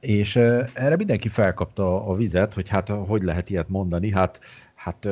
És 0.00 0.36
erre 0.36 0.96
mindenki 0.96 1.28
felkapta 1.28 2.06
a 2.06 2.14
vizet, 2.14 2.54
hogy 2.54 2.68
hát 2.68 2.88
hogy 2.88 3.22
lehet 3.22 3.50
ilyet 3.50 3.68
mondani, 3.68 4.10
hát, 4.10 4.40
hát 4.74 5.08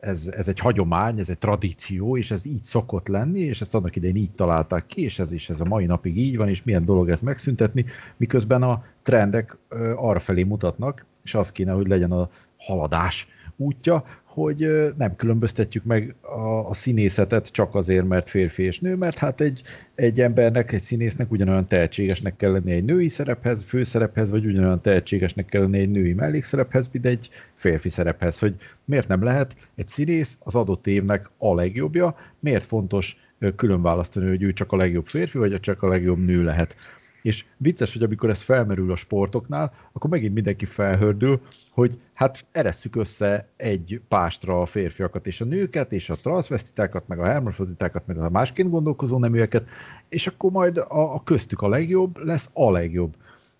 ez, 0.00 0.26
ez 0.26 0.48
egy 0.48 0.58
hagyomány, 0.58 1.18
ez 1.18 1.28
egy 1.28 1.38
tradíció, 1.38 2.16
és 2.16 2.30
ez 2.30 2.46
így 2.46 2.64
szokott 2.64 3.08
lenni, 3.08 3.40
és 3.40 3.60
ezt 3.60 3.74
annak 3.74 3.96
idején 3.96 4.16
így 4.16 4.32
találták 4.32 4.86
ki, 4.86 5.02
és 5.02 5.18
ez 5.18 5.32
is 5.32 5.50
ez 5.50 5.60
a 5.60 5.64
mai 5.64 5.86
napig 5.86 6.16
így 6.16 6.36
van, 6.36 6.48
és 6.48 6.62
milyen 6.62 6.84
dolog 6.84 7.10
ezt 7.10 7.22
megszüntetni, 7.22 7.84
miközben 8.16 8.62
a 8.62 8.82
trendek 9.02 9.56
arra 9.96 10.18
felé 10.18 10.42
mutatnak, 10.42 11.04
és 11.24 11.34
az 11.34 11.52
kéne, 11.52 11.72
hogy 11.72 11.88
legyen 11.88 12.12
a 12.12 12.28
haladás 12.58 13.28
útja, 13.56 14.04
hogy 14.24 14.92
nem 14.96 15.16
különböztetjük 15.16 15.84
meg 15.84 16.14
a, 16.20 16.68
a 16.68 16.74
színészetet 16.74 17.48
csak 17.48 17.74
azért, 17.74 18.06
mert 18.06 18.28
férfi 18.28 18.62
és 18.62 18.80
nő, 18.80 18.96
mert 18.96 19.18
hát 19.18 19.40
egy, 19.40 19.62
egy 19.94 20.20
embernek, 20.20 20.72
egy 20.72 20.82
színésznek 20.82 21.30
ugyanolyan 21.30 21.68
tehetségesnek 21.68 22.36
kell 22.36 22.52
lenni 22.52 22.72
egy 22.72 22.84
női 22.84 23.08
szerephez, 23.08 23.64
főszerephez, 23.64 24.30
vagy 24.30 24.46
ugyanolyan 24.46 24.80
tehetségesnek 24.80 25.46
kell 25.46 25.62
lenni 25.62 25.78
egy 25.78 25.90
női 25.90 26.12
mellékszerephez, 26.12 26.88
mint 26.92 27.06
egy 27.06 27.28
férfi 27.54 27.88
szerephez, 27.88 28.38
hogy 28.38 28.54
miért 28.84 29.08
nem 29.08 29.22
lehet 29.22 29.56
egy 29.74 29.88
színész 29.88 30.36
az 30.38 30.54
adott 30.54 30.86
évnek 30.86 31.30
a 31.38 31.54
legjobbja, 31.54 32.16
miért 32.40 32.64
fontos 32.64 33.16
külön 33.56 33.82
választani, 33.82 34.28
hogy 34.28 34.42
ő 34.42 34.52
csak 34.52 34.72
a 34.72 34.76
legjobb 34.76 35.06
férfi, 35.06 35.38
vagy 35.38 35.60
csak 35.60 35.82
a 35.82 35.88
legjobb 35.88 36.18
nő 36.18 36.44
lehet. 36.44 36.76
És 37.24 37.44
vicces, 37.56 37.92
hogy 37.92 38.02
amikor 38.02 38.30
ez 38.30 38.40
felmerül 38.40 38.92
a 38.92 38.96
sportoknál, 38.96 39.72
akkor 39.92 40.10
megint 40.10 40.34
mindenki 40.34 40.64
felhördül, 40.64 41.40
hogy 41.70 41.98
hát 42.12 42.46
eresszük 42.52 42.96
össze 42.96 43.48
egy 43.56 44.00
pástra 44.08 44.60
a 44.60 44.66
férfiakat 44.66 45.26
és 45.26 45.40
a 45.40 45.44
nőket, 45.44 45.92
és 45.92 46.10
a 46.10 46.14
transvestitákat, 46.14 47.08
meg 47.08 47.18
a 47.18 47.24
hermafroditákat, 47.24 48.06
meg 48.06 48.18
a 48.18 48.30
másként 48.30 48.70
gondolkozó 48.70 49.18
neműeket, 49.18 49.68
és 50.08 50.26
akkor 50.26 50.50
majd 50.50 50.76
a, 50.76 51.14
a 51.14 51.22
köztük 51.22 51.60
a 51.60 51.68
legjobb 51.68 52.24
lesz 52.24 52.50
a 52.52 52.70
legjobb. 52.70 53.14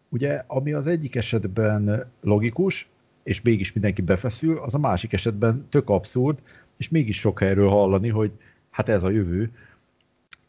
Ugye, 0.09 0.43
ami 0.47 0.73
az 0.73 0.87
egyik 0.87 1.15
esetben 1.17 2.11
logikus, 2.21 2.89
és 3.23 3.43
mégis 3.43 3.73
mindenki 3.73 4.03
befeszül, 4.03 4.59
az 4.59 4.75
a 4.75 4.79
másik 4.79 5.13
esetben 5.13 5.67
tök 5.69 5.89
abszurd, 5.89 6.39
és 6.77 6.89
mégis 6.89 7.19
sok 7.21 7.39
helyről 7.39 7.69
hallani, 7.69 8.09
hogy 8.09 8.33
hát 8.71 8.89
ez 8.89 9.03
a 9.03 9.11
jövő, 9.11 9.51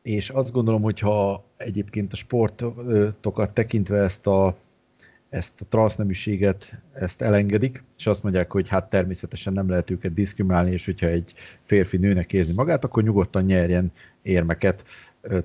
és 0.06 0.30
azt 0.30 0.52
gondolom, 0.52 0.82
hogy 0.82 1.00
ha 1.00 1.44
egyébként 1.58 2.14
a 2.14 2.16
sportokat 2.16 3.52
tekintve 3.54 3.98
ezt 3.98 4.28
a, 4.28 4.56
ezt 5.30 5.62
a 5.62 5.66
transzneműséget 5.70 6.82
ezt 6.94 7.22
elengedik, 7.22 7.84
és 7.98 8.08
azt 8.08 8.24
mondják, 8.24 8.52
hogy 8.52 8.70
hát 8.70 8.90
természetesen 8.90 9.54
nem 9.54 9.70
lehet 9.70 9.90
őket 9.90 10.14
diszkriminálni, 10.14 10.72
és 10.72 10.86
hogyha 10.86 11.08
egy 11.08 11.34
férfi 11.64 11.98
nőnek 11.98 12.34
érzi 12.34 12.54
magát, 12.56 12.84
akkor 12.84 13.04
nyugodtan 13.04 13.44
nyerjen 13.44 13.92
érmeket 14.22 14.86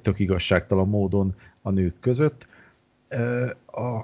tök 0.02 0.18
igazságtalan 0.18 0.88
módon 0.88 1.34
a 1.62 1.70
nők 1.70 1.94
között, 2.00 2.46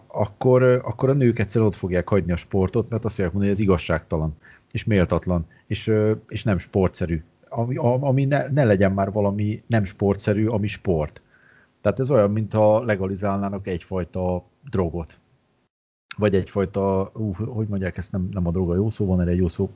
akkor, 0.07 0.63
akkor 0.63 1.09
a 1.09 1.13
nők 1.13 1.39
egyszerűen 1.39 1.71
ott 1.71 1.77
fogják 1.77 2.09
hagyni 2.09 2.33
a 2.33 2.37
sportot, 2.37 2.91
mert 2.91 3.05
azt 3.05 3.15
fogják 3.15 3.33
mondani, 3.33 3.53
hogy 3.53 3.63
ez 3.63 3.69
igazságtalan, 3.69 4.37
és 4.73 4.85
méltatlan, 4.85 5.47
és, 5.67 5.93
és 6.29 6.43
nem 6.43 6.59
sportszerű 6.59 7.23
ami, 7.49 7.77
ami 7.77 8.25
ne, 8.25 8.49
ne 8.49 8.65
legyen 8.65 8.93
már 8.93 9.13
valami 9.13 9.63
nem 9.67 9.85
sportszerű, 9.85 10.47
ami 10.47 10.67
sport. 10.67 11.23
Tehát 11.81 12.01
ez 12.01 12.11
olyan, 12.11 12.31
mintha 12.31 12.85
legalizálnának 12.85 13.67
egyfajta 13.67 14.45
drogot. 14.71 15.19
Vagy 16.17 16.35
egyfajta, 16.35 17.11
ú, 17.15 17.33
hogy 17.33 17.69
mondják 17.69 17.97
ezt, 17.97 18.13
nem, 18.13 18.29
nem 18.31 18.47
a 18.47 18.51
droga 18.51 18.75
jó 18.75 18.91
szó, 18.91 19.07
van 19.07 19.21
erre 19.21 19.31
egy 19.31 19.37
jó 19.37 19.49
szó, 19.49 19.71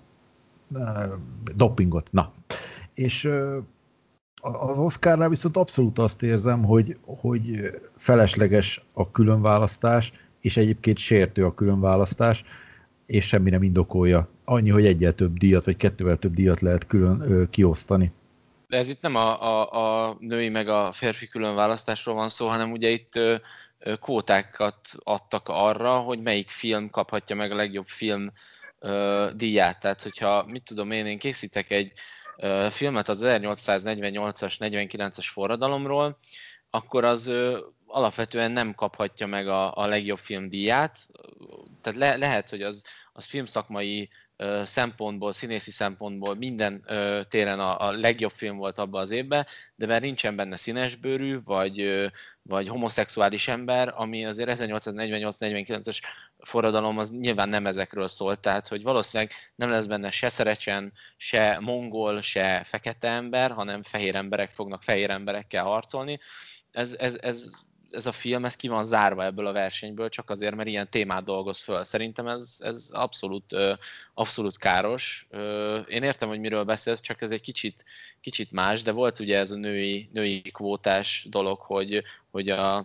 dopingot. 1.56 2.12
Na. 2.12 2.32
És 2.94 3.30
az 4.42 4.78
Oscarnál 4.78 5.28
viszont 5.28 5.56
abszolút 5.56 5.98
azt 5.98 6.22
érzem, 6.22 6.64
hogy, 6.64 6.98
hogy 7.04 7.70
felesleges 7.96 8.84
a 8.94 9.10
különválasztás, 9.10 10.12
és 10.40 10.56
egyébként 10.56 10.98
sértő 10.98 11.44
a 11.44 11.54
különválasztás, 11.54 12.44
és 13.10 13.26
semmi 13.26 13.50
nem 13.50 13.62
indokolja. 13.62 14.28
Annyi, 14.44 14.70
hogy 14.70 14.86
egyel 14.86 15.12
több 15.12 15.36
díjat, 15.36 15.64
vagy 15.64 15.76
kettővel 15.76 16.16
több 16.16 16.34
díjat 16.34 16.60
lehet 16.60 16.86
külön 16.86 17.20
ö, 17.20 17.48
kiosztani. 17.50 18.12
De 18.68 18.76
ez 18.76 18.88
itt 18.88 19.02
nem 19.02 19.14
a, 19.14 19.42
a, 19.42 20.08
a 20.08 20.16
női 20.20 20.48
meg 20.48 20.68
a 20.68 20.92
férfi 20.92 21.28
külön 21.28 21.54
választásról 21.54 22.14
van 22.14 22.28
szó, 22.28 22.46
hanem 22.46 22.70
ugye 22.70 22.88
itt 22.88 23.16
ö, 23.16 23.34
ö, 23.78 23.96
kvótákat 23.96 24.78
adtak 24.98 25.48
arra, 25.48 25.98
hogy 25.98 26.22
melyik 26.22 26.48
film 26.48 26.90
kaphatja 26.90 27.36
meg 27.36 27.50
a 27.50 27.56
legjobb 27.56 27.86
film 27.86 28.32
ö, 28.78 29.26
díját. 29.36 29.80
Tehát, 29.80 30.02
hogyha, 30.02 30.46
mit 30.50 30.62
tudom 30.62 30.90
én, 30.90 31.06
én 31.06 31.18
készítek 31.18 31.70
egy 31.70 31.92
ö, 32.36 32.66
filmet 32.70 33.08
az 33.08 33.20
1848-as, 33.24 34.54
49-es 34.58 35.26
forradalomról, 35.32 36.16
akkor 36.70 37.04
az 37.04 37.26
ö, 37.26 37.58
alapvetően 37.90 38.50
nem 38.50 38.74
kaphatja 38.74 39.26
meg 39.26 39.48
a, 39.48 39.74
a 39.74 39.86
legjobb 39.86 40.18
film 40.18 40.48
díját. 40.48 40.98
Tehát 41.80 41.98
le, 41.98 42.16
lehet, 42.16 42.50
hogy 42.50 42.62
az 42.62 42.82
az 43.12 43.26
filmszakmai 43.26 44.10
szempontból, 44.64 45.32
színészi 45.32 45.70
szempontból 45.70 46.34
minden 46.34 46.82
ö, 46.86 47.20
téren 47.28 47.60
a, 47.60 47.80
a 47.86 47.90
legjobb 47.90 48.30
film 48.30 48.56
volt 48.56 48.78
abban 48.78 49.00
az 49.00 49.10
évben, 49.10 49.46
de 49.74 49.86
mert 49.86 50.02
nincsen 50.02 50.36
benne 50.36 50.56
színesbőrű, 50.56 51.42
vagy, 51.44 51.80
ö, 51.80 52.06
vagy 52.42 52.68
homoszexuális 52.68 53.48
ember, 53.48 53.92
ami 53.96 54.24
azért 54.24 54.50
1848-49-es 54.60 56.00
forradalom 56.38 56.98
az 56.98 57.10
nyilván 57.10 57.48
nem 57.48 57.66
ezekről 57.66 58.08
szólt, 58.08 58.40
tehát 58.40 58.68
hogy 58.68 58.82
valószínűleg 58.82 59.32
nem 59.54 59.70
lesz 59.70 59.86
benne 59.86 60.10
se 60.10 60.28
szerecsen, 60.28 60.92
se 61.16 61.58
mongol, 61.60 62.20
se 62.20 62.62
fekete 62.64 63.08
ember, 63.08 63.50
hanem 63.50 63.82
fehér 63.82 64.14
emberek 64.14 64.50
fognak 64.50 64.82
fehér 64.82 65.10
emberekkel 65.10 65.64
harcolni. 65.64 66.18
Ez, 66.70 66.96
ez, 66.98 67.18
ez 67.20 67.50
ez 67.90 68.06
a 68.06 68.12
film 68.12 68.44
ez 68.44 68.56
ki 68.56 68.68
van 68.68 68.84
zárva 68.84 69.24
ebből 69.24 69.46
a 69.46 69.52
versenyből, 69.52 70.08
csak 70.08 70.30
azért, 70.30 70.54
mert 70.54 70.68
ilyen 70.68 70.90
témát 70.90 71.24
dolgoz 71.24 71.58
föl. 71.58 71.84
Szerintem 71.84 72.26
ez, 72.26 72.56
ez 72.58 72.88
abszolút, 72.92 73.56
abszolút 74.14 74.58
káros. 74.58 75.26
Én 75.88 76.02
értem, 76.02 76.28
hogy 76.28 76.40
miről 76.40 76.64
beszélsz, 76.64 77.00
csak 77.00 77.22
ez 77.22 77.30
egy 77.30 77.40
kicsit, 77.40 77.84
kicsit 78.20 78.52
más, 78.52 78.82
de 78.82 78.92
volt 78.92 79.18
ugye 79.18 79.38
ez 79.38 79.50
a 79.50 79.56
női, 79.56 80.08
női 80.12 80.40
kvótás 80.40 81.26
dolog, 81.28 81.58
hogy, 81.58 82.02
hogy 82.30 82.48
a, 82.48 82.76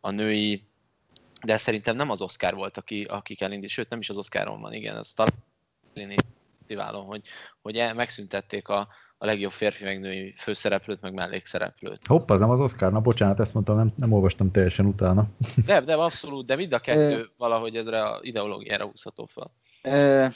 a 0.00 0.10
női 0.10 0.62
de 1.44 1.56
szerintem 1.56 1.96
nem 1.96 2.10
az 2.10 2.22
Oscar 2.22 2.54
volt, 2.54 2.76
aki, 2.76 3.04
akik 3.04 3.40
elindít, 3.40 3.70
sőt 3.70 3.88
nem 3.88 3.98
is 3.98 4.08
az 4.08 4.16
Oscaron 4.16 4.60
van, 4.60 4.72
igen, 4.72 4.96
ez 4.96 5.12
talán 5.12 5.32
hogy, 6.90 7.22
hogy 7.62 7.76
e, 7.76 7.92
megszüntették 7.92 8.68
a, 8.68 8.88
a 9.22 9.26
legjobb 9.26 9.52
férfi 9.52 9.84
meg 9.84 10.00
női 10.00 10.34
főszereplőt, 10.36 11.00
meg 11.00 11.12
mellékszereplőt. 11.12 12.06
Hopp, 12.06 12.30
az 12.30 12.40
nem 12.40 12.50
az 12.50 12.60
Oscar, 12.60 12.92
na 12.92 13.00
bocsánat, 13.00 13.40
ezt 13.40 13.54
mondtam, 13.54 13.76
nem, 13.76 13.92
nem 13.96 14.12
olvastam 14.12 14.50
teljesen 14.50 14.86
utána. 14.86 15.26
De, 15.66 15.80
de 15.80 15.94
abszolút, 15.94 16.46
de 16.46 16.56
mind 16.56 16.72
a 16.72 16.78
kettő 16.78 17.24
valahogy 17.38 17.76
ezre 17.76 18.02
a 18.02 18.20
ideológiára 18.22 18.84
húzható 18.84 19.26
fel. 19.26 19.50
Ö, 19.82 20.26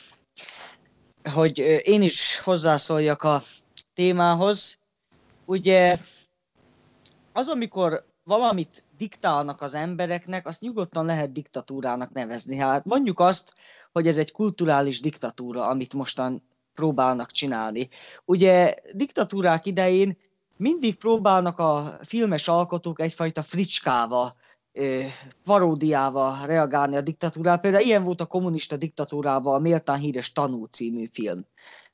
hogy 1.33 1.59
én 1.83 2.03
is 2.03 2.39
hozzászóljak 2.39 3.23
a 3.23 3.43
témához. 3.95 4.79
Ugye 5.45 5.97
az, 7.33 7.49
amikor 7.49 8.05
valamit 8.25 8.85
diktálnak 8.97 9.63
az 9.63 9.75
embereknek, 9.75 10.47
azt 10.47 10.61
nyugodtan 10.61 11.05
lehet 11.05 11.33
diktatúrának 11.33 12.13
nevezni. 12.13 12.57
Hát 12.57 12.85
mondjuk 12.85 13.21
azt, 13.21 13.53
hogy 13.93 14.07
ez 14.07 14.17
egy 14.17 14.33
kulturális 14.33 15.01
diktatúra, 15.01 15.67
amit 15.67 15.95
mostan 15.95 16.43
próbálnak 16.77 17.31
csinálni. 17.31 17.89
Ugye 18.25 18.75
diktatúrák 18.93 19.67
idején 19.67 20.19
mindig 20.57 20.97
próbálnak 20.97 21.59
a 21.59 21.99
filmes 22.03 22.49
alkotók 22.49 23.01
egyfajta 23.01 23.43
fricskával, 23.43 24.37
paródiával 25.45 26.47
reagálni 26.47 26.97
a 26.97 27.01
diktatúrára. 27.01 27.61
Például 27.61 27.85
ilyen 27.85 28.05
volt 28.05 28.21
a 28.21 28.27
kommunista 28.27 28.77
diktatúrában 28.77 29.55
a 29.55 29.59
méltán 29.59 29.99
híres 29.99 30.33
Tanú 30.33 30.65
című 30.65 31.09
film. 31.13 31.47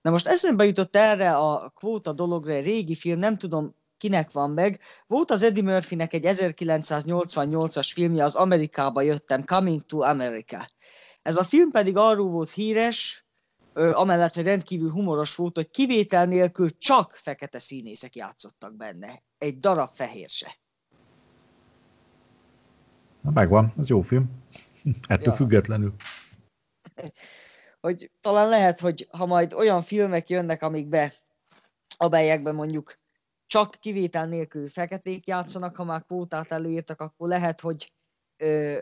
Na 0.03 0.11
most 0.11 0.27
eszembe 0.27 0.65
jutott 0.65 0.97
erre 0.97 1.37
a 1.37 1.73
kvóta 1.75 2.13
dologra 2.13 2.53
egy 2.53 2.65
régi 2.65 2.95
film, 2.95 3.19
nem 3.19 3.39
tudom 3.39 3.75
kinek 3.99 4.33
van 4.33 4.51
meg. 4.51 4.81
Volt 5.07 5.31
az 5.31 5.43
Eddie 5.43 5.63
Murphynek 5.63 6.13
egy 6.13 6.25
1988-as 6.27 7.91
filmje, 7.93 8.25
az 8.25 8.35
Amerikába 8.35 9.01
jöttem, 9.03 9.45
Coming 9.45 9.83
to 9.83 10.01
America. 10.01 10.67
Ez 11.23 11.37
a 11.37 11.45
film 11.45 11.71
pedig 11.71 11.97
arról 11.97 12.31
volt 12.31 12.51
híres, 12.51 13.27
amellett, 13.75 14.35
hogy 14.35 14.45
rendkívül 14.45 14.91
humoros 14.91 15.35
volt, 15.35 15.57
hogy 15.57 15.71
kivétel 15.71 16.25
nélkül 16.25 16.79
csak 16.79 17.15
fekete 17.15 17.59
színészek 17.59 18.17
játszottak 18.17 18.77
benne. 18.77 19.23
Egy 19.39 19.61
darab 19.61 19.91
fehér 19.95 20.29
se. 20.29 20.57
Na 23.21 23.31
megvan, 23.31 23.73
ez 23.79 23.89
jó 23.89 24.01
film. 24.01 24.31
Ettől 25.09 25.33
ja. 25.33 25.33
függetlenül. 25.33 25.95
Hogy 27.81 28.11
talán 28.21 28.49
lehet, 28.49 28.81
hogy 28.81 29.09
ha 29.11 29.27
majd 29.27 29.53
olyan 29.53 29.83
filmek 29.83 30.29
jönnek, 30.29 30.63
amikbe, 30.63 31.13
amelyekben 31.97 32.55
mondjuk 32.55 32.99
csak 33.47 33.77
kivétel 33.81 34.27
nélkül 34.27 34.69
feketék 34.69 35.27
játszanak, 35.27 35.77
ha 35.77 35.85
már 35.85 36.05
kvótát 36.05 36.53
előírtak, 36.53 37.01
akkor 37.01 37.29
lehet, 37.29 37.61
hogy 37.61 37.93
ö, 38.37 38.79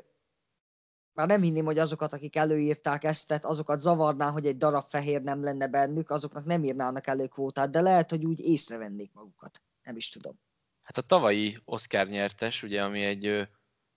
már 1.13 1.27
nem 1.27 1.43
hinném, 1.43 1.65
hogy 1.65 1.79
azokat, 1.79 2.13
akik 2.13 2.37
előírták 2.37 3.05
ezt, 3.05 3.27
tehát 3.27 3.45
azokat 3.45 3.81
zavarná, 3.81 4.31
hogy 4.31 4.47
egy 4.47 4.57
darab 4.57 4.85
fehér 4.89 5.23
nem 5.23 5.43
lenne 5.43 5.67
bennük, 5.69 6.11
azoknak 6.11 6.45
nem 6.45 6.65
írnának 6.65 7.07
elő 7.07 7.27
kvótát, 7.27 7.71
de 7.71 7.81
lehet, 7.81 8.11
hogy 8.11 8.25
úgy 8.25 8.41
észrevennék 8.41 9.13
magukat. 9.13 9.63
Nem 9.83 9.97
is 9.97 10.09
tudom. 10.09 10.41
Hát 10.83 10.99
a 10.99 11.03
tavalyi 11.03 11.59
Oscar 11.65 12.07
nyertes, 12.07 12.63
ugye, 12.63 12.83
ami 12.83 13.05
egy 13.05 13.49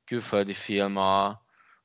külföldi 0.06 0.53
film 0.53 0.98
a... 0.98 1.41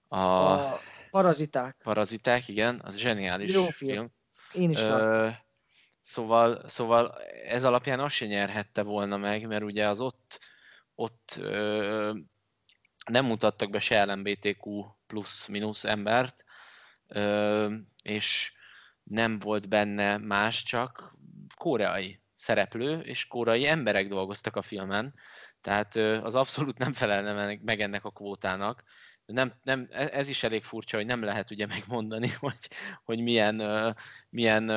A, 0.08 0.16
a 0.16 0.78
Paraziták. 1.10 1.76
Paraziták, 1.82 2.48
igen, 2.48 2.80
az 2.84 2.96
zseniális 2.96 3.52
Jó 3.54 3.64
film. 3.68 3.92
film. 3.92 4.12
Én 4.52 4.70
is 4.70 4.80
Ö, 4.82 5.28
Szóval, 6.08 6.68
szóval 6.68 7.14
ez 7.48 7.64
alapján 7.64 8.00
azt 8.00 8.14
se 8.14 8.26
nyerhette 8.26 8.82
volna 8.82 9.16
meg, 9.16 9.46
mert 9.46 9.62
ugye 9.62 9.88
az 9.88 10.00
ott, 10.00 10.38
ott 10.94 11.36
ö, 11.38 12.12
nem 13.10 13.24
mutattak 13.24 13.70
be 13.70 13.78
se 13.78 14.04
LMBTQ 14.04 14.84
plusz-minusz 15.08 15.84
embert, 15.84 16.44
és 18.02 18.52
nem 19.02 19.38
volt 19.38 19.68
benne 19.68 20.16
más, 20.16 20.62
csak 20.62 21.12
koreai 21.56 22.20
szereplő, 22.34 23.00
és 23.00 23.26
koreai 23.26 23.66
emberek 23.66 24.08
dolgoztak 24.08 24.56
a 24.56 24.62
filmen, 24.62 25.14
tehát 25.60 25.96
az 25.96 26.34
abszolút 26.34 26.78
nem 26.78 26.92
felelne 26.92 27.58
meg 27.62 27.80
ennek 27.80 28.04
a 28.04 28.10
kvótának. 28.10 28.82
Nem, 29.24 29.54
nem, 29.62 29.86
e, 29.90 30.08
ez 30.12 30.28
is 30.28 30.42
elég 30.42 30.64
furcsa, 30.64 30.96
hogy 30.96 31.06
nem 31.06 31.22
lehet 31.22 31.50
ugye 31.50 31.66
megmondani, 31.66 32.28
hogy, 32.40 32.68
hogy 33.04 33.20
milyen, 33.20 33.62
milyen 34.30 34.70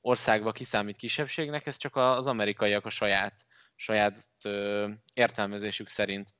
országba 0.00 0.52
kiszámít 0.52 0.96
kisebbségnek, 0.96 1.66
ez 1.66 1.76
csak 1.76 1.96
az 1.96 2.26
amerikaiak 2.26 2.84
a 2.86 2.90
saját, 2.90 3.46
saját 3.76 4.28
értelmezésük 5.14 5.88
szerint 5.88 6.34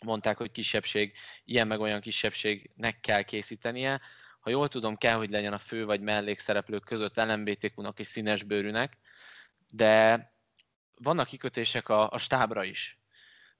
mondták, 0.00 0.36
hogy 0.36 0.50
kisebbség, 0.50 1.12
ilyen 1.44 1.66
meg 1.66 1.80
olyan 1.80 2.00
kisebbségnek 2.00 3.00
kell 3.00 3.22
készítenie. 3.22 4.00
Ha 4.40 4.50
jól 4.50 4.68
tudom, 4.68 4.96
kell, 4.96 5.16
hogy 5.16 5.30
legyen 5.30 5.52
a 5.52 5.58
fő 5.58 5.84
vagy 5.84 6.00
mellékszereplők 6.00 6.84
között 6.84 7.16
LMBTQ-nak 7.16 7.98
és 7.98 8.06
színesbőrűnek, 8.06 8.98
de 9.70 10.26
vannak 10.94 11.26
kikötések 11.26 11.88
a, 11.88 12.10
a 12.10 12.18
stábra 12.18 12.64
is. 12.64 13.00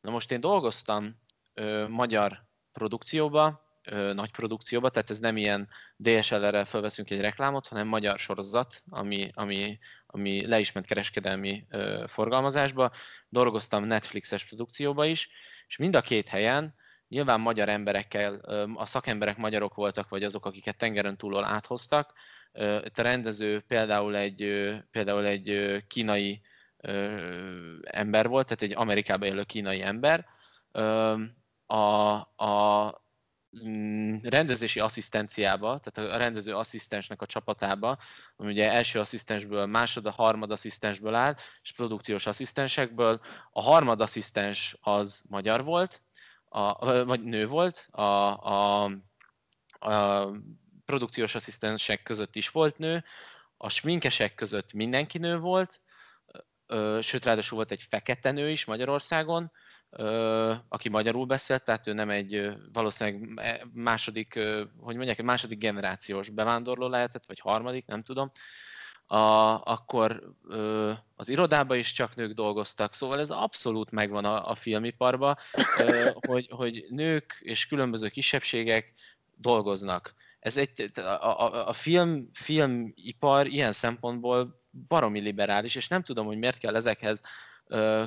Na 0.00 0.10
most 0.10 0.30
én 0.30 0.40
dolgoztam 0.40 1.20
ö, 1.54 1.88
magyar 1.88 2.44
produkcióba, 2.72 3.70
ö, 3.82 4.12
nagy 4.12 4.30
produkcióba, 4.30 4.90
tehát 4.90 5.10
ez 5.10 5.18
nem 5.18 5.36
ilyen 5.36 5.68
DSLR-rel 5.96 6.64
felveszünk 6.64 7.10
egy 7.10 7.20
reklámot, 7.20 7.66
hanem 7.66 7.86
magyar 7.86 8.18
sorozat, 8.18 8.82
ami, 8.88 9.30
ami, 9.34 9.78
ami 10.06 10.46
le 10.46 10.60
is 10.60 10.72
ment 10.72 10.86
kereskedelmi 10.86 11.66
ö, 11.70 12.04
forgalmazásba. 12.08 12.92
Dolgoztam 13.28 13.84
Netflixes 13.84 14.44
produkcióba 14.44 15.06
is, 15.06 15.30
és 15.72 15.78
mind 15.78 15.94
a 15.94 16.00
két 16.00 16.28
helyen 16.28 16.74
nyilván 17.08 17.40
magyar 17.40 17.68
emberekkel, 17.68 18.34
a 18.74 18.86
szakemberek 18.86 19.36
magyarok 19.36 19.74
voltak, 19.74 20.08
vagy 20.08 20.24
azok, 20.24 20.46
akiket 20.46 20.76
tengeren 20.76 21.16
túlról 21.16 21.44
áthoztak. 21.44 22.12
Itt 22.84 22.98
a 22.98 23.02
rendező 23.02 23.60
például 23.60 24.16
egy, 24.16 24.72
például 24.90 25.26
egy 25.26 25.76
kínai 25.86 26.40
ember 27.82 28.28
volt, 28.28 28.46
tehát 28.46 28.62
egy 28.62 28.72
Amerikában 28.74 29.28
élő 29.28 29.42
kínai 29.42 29.82
ember. 29.82 30.26
A, 31.66 31.76
a 32.44 33.01
rendezési 34.22 34.80
asszisztenciába, 34.80 35.80
tehát 35.82 36.12
a 36.12 36.16
rendező 36.16 36.54
asszisztensnek 36.54 37.22
a 37.22 37.26
csapatába, 37.26 37.98
ami 38.36 38.50
ugye 38.50 38.70
első 38.70 38.98
asszisztensből, 38.98 39.66
másod, 39.66 40.06
a 40.06 40.10
harmad 40.10 40.50
asszisztensből 40.50 41.14
áll, 41.14 41.36
és 41.62 41.72
produkciós 41.72 42.26
asszisztensekből. 42.26 43.20
A 43.50 43.62
harmad 43.62 44.00
asszisztens 44.00 44.76
az 44.80 45.22
magyar 45.28 45.64
volt, 45.64 46.02
a, 46.44 47.04
vagy 47.04 47.22
nő 47.22 47.46
volt, 47.46 47.88
a, 47.90 48.02
a, 48.02 48.84
a 49.70 50.26
produkciós 50.84 51.34
asszisztensek 51.34 52.02
között 52.02 52.36
is 52.36 52.48
volt 52.48 52.78
nő, 52.78 53.04
a 53.56 53.68
sminkesek 53.68 54.34
között 54.34 54.72
mindenki 54.72 55.18
nő 55.18 55.38
volt, 55.38 55.80
sőt, 57.00 57.24
ráadásul 57.24 57.56
volt 57.56 57.70
egy 57.70 57.82
fekete 57.82 58.30
nő 58.30 58.50
is 58.50 58.64
Magyarországon, 58.64 59.52
aki 60.68 60.88
magyarul 60.88 61.26
beszélt, 61.26 61.64
tehát 61.64 61.86
ő 61.86 61.92
nem 61.92 62.10
egy 62.10 62.56
valószínűleg 62.72 63.46
e, 63.46 63.66
második, 63.72 64.38
hogy 64.80 64.96
mondják, 64.96 65.18
egy 65.18 65.24
második 65.24 65.58
generációs 65.58 66.28
bevándorló 66.28 66.88
lehetett, 66.88 67.24
vagy 67.26 67.38
harmadik, 67.38 67.86
nem 67.86 68.02
tudom. 68.02 68.32
A, 69.06 69.16
akkor 69.64 70.34
az 71.16 71.28
irodában 71.28 71.78
is 71.78 71.92
csak 71.92 72.14
nők 72.14 72.32
dolgoztak, 72.32 72.94
szóval 72.94 73.20
ez 73.20 73.30
abszolút 73.30 73.90
megvan 73.90 74.24
a, 74.24 74.46
a 74.46 74.54
filmiparban, 74.54 75.36
hogy, 76.28 76.48
hogy 76.50 76.86
nők 76.88 77.38
és 77.40 77.66
különböző 77.66 78.08
kisebbségek 78.08 78.94
dolgoznak. 79.36 80.14
Ez 80.40 80.56
egy, 80.56 80.90
a, 80.94 81.00
a, 81.00 81.68
a 81.68 81.72
film, 81.72 82.28
filmipar 82.32 83.46
ilyen 83.46 83.72
szempontból 83.72 84.60
baromi 84.88 85.20
liberális, 85.20 85.74
és 85.74 85.88
nem 85.88 86.02
tudom, 86.02 86.26
hogy 86.26 86.38
miért 86.38 86.58
kell 86.58 86.74
ezekhez 86.74 87.22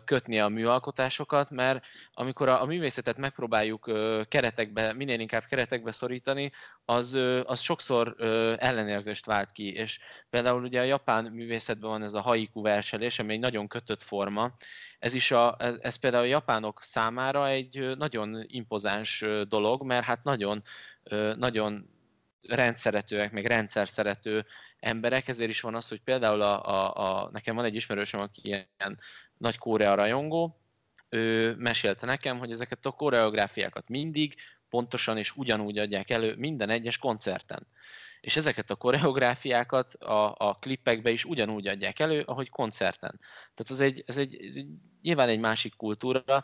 kötni 0.06 0.40
a 0.40 0.48
műalkotásokat, 0.48 1.50
mert 1.50 1.86
amikor 2.14 2.50
a, 2.50 2.62
a 2.62 2.66
művészetet 2.66 3.18
megpróbáljuk 3.18 3.92
keretekbe, 4.28 4.94
minél 4.94 5.20
inkább 5.20 5.44
keretekbe 5.44 5.92
szorítani, 5.92 6.52
az, 6.86 7.14
az 7.44 7.60
sokszor 7.60 8.16
ellenérzést 8.60 9.26
vált 9.26 9.52
ki, 9.52 9.74
és 9.74 10.00
például 10.30 10.64
ugye 10.64 10.80
a 10.80 10.84
japán 10.84 11.26
művészetben 11.26 11.90
van 11.90 12.04
ez 12.04 12.14
a 12.14 12.22
haiku 12.22 12.62
verselés, 12.62 13.20
ami 13.20 13.34
egy 13.34 13.40
nagyon 13.40 13.68
kötött 13.68 14.04
forma, 14.04 14.56
ez 15.00 15.14
is 15.14 15.32
a, 15.32 15.56
ez, 15.60 15.76
ez 15.82 15.96
például 15.96 16.24
a 16.24 16.28
japánok 16.28 16.82
számára 16.82 17.48
egy 17.48 17.96
nagyon 17.98 18.44
impozáns 18.48 19.26
dolog, 19.48 19.84
mert 19.84 20.06
hát 20.06 20.24
nagyon, 20.24 20.64
nagyon 21.36 21.90
rendszeretőek, 22.48 23.32
meg 23.32 23.46
rendszer 23.46 23.88
szerető 23.88 24.46
emberek, 24.80 25.28
ezért 25.28 25.50
is 25.50 25.62
van 25.62 25.76
az, 25.76 25.88
hogy 25.88 26.02
például 26.02 26.42
a, 26.42 26.68
a, 26.68 27.24
a, 27.24 27.30
nekem 27.32 27.56
van 27.56 27.66
egy 27.66 27.76
ismerősöm, 27.76 28.20
aki 28.20 28.42
ilyen 28.44 29.00
nagy 29.38 29.58
Korea 29.58 29.96
rajongó, 29.96 30.60
ő 31.10 31.56
mesélte 31.58 32.06
nekem, 32.06 32.38
hogy 32.38 32.52
ezeket 32.52 32.86
a 32.86 32.92
koreográfiákat 32.92 33.90
mindig 33.90 34.36
pontosan 34.70 35.18
és 35.18 35.36
ugyanúgy 35.36 35.78
adják 35.78 36.10
elő 36.10 36.36
minden 36.38 36.70
egyes 36.70 36.98
koncerten. 36.98 37.68
És 38.22 38.36
ezeket 38.36 38.70
a 38.70 38.76
koreográfiákat 38.76 39.94
a, 39.94 40.36
a 40.38 40.58
klippekbe 40.60 41.10
is 41.10 41.26
ugyanúgy 41.26 41.68
adják 41.68 42.00
elő, 42.00 42.22
ahogy 42.22 42.50
koncerten. 42.50 43.20
Tehát 43.54 43.70
ez 43.70 43.80
egy, 43.80 44.04
ez 44.06 44.18
egy, 44.18 44.36
ez 44.36 44.56
egy 44.56 44.68
nyilván 45.02 45.30
egy 45.30 45.40
másik 45.40 45.76
kultúra, 45.76 46.44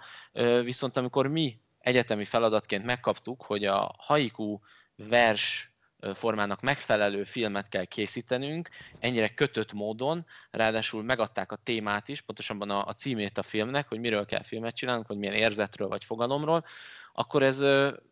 viszont 0.63 0.97
amikor 0.97 1.27
mi 1.27 1.59
egyetemi 1.79 2.25
feladatként 2.25 2.85
megkaptuk, 2.85 3.41
hogy 3.43 3.65
a 3.65 3.95
haiku 3.97 4.59
vers 4.95 5.70
formának 6.13 6.61
megfelelő 6.61 7.23
filmet 7.23 7.69
kell 7.69 7.85
készítenünk, 7.85 8.69
ennyire 8.99 9.33
kötött 9.33 9.73
módon, 9.73 10.25
ráadásul 10.51 11.03
megadták 11.03 11.51
a 11.51 11.55
témát 11.55 12.07
is, 12.07 12.21
pontosabban 12.21 12.69
a, 12.69 12.85
a 12.85 12.93
címét 12.93 13.37
a 13.37 13.43
filmnek, 13.43 13.87
hogy 13.87 13.99
miről 13.99 14.25
kell 14.25 14.43
filmet 14.43 14.75
csinálnunk, 14.75 15.07
hogy 15.07 15.17
milyen 15.17 15.35
érzetről 15.35 15.87
vagy 15.87 16.03
fogalomról, 16.03 16.65
akkor 17.13 17.43
ez 17.43 17.63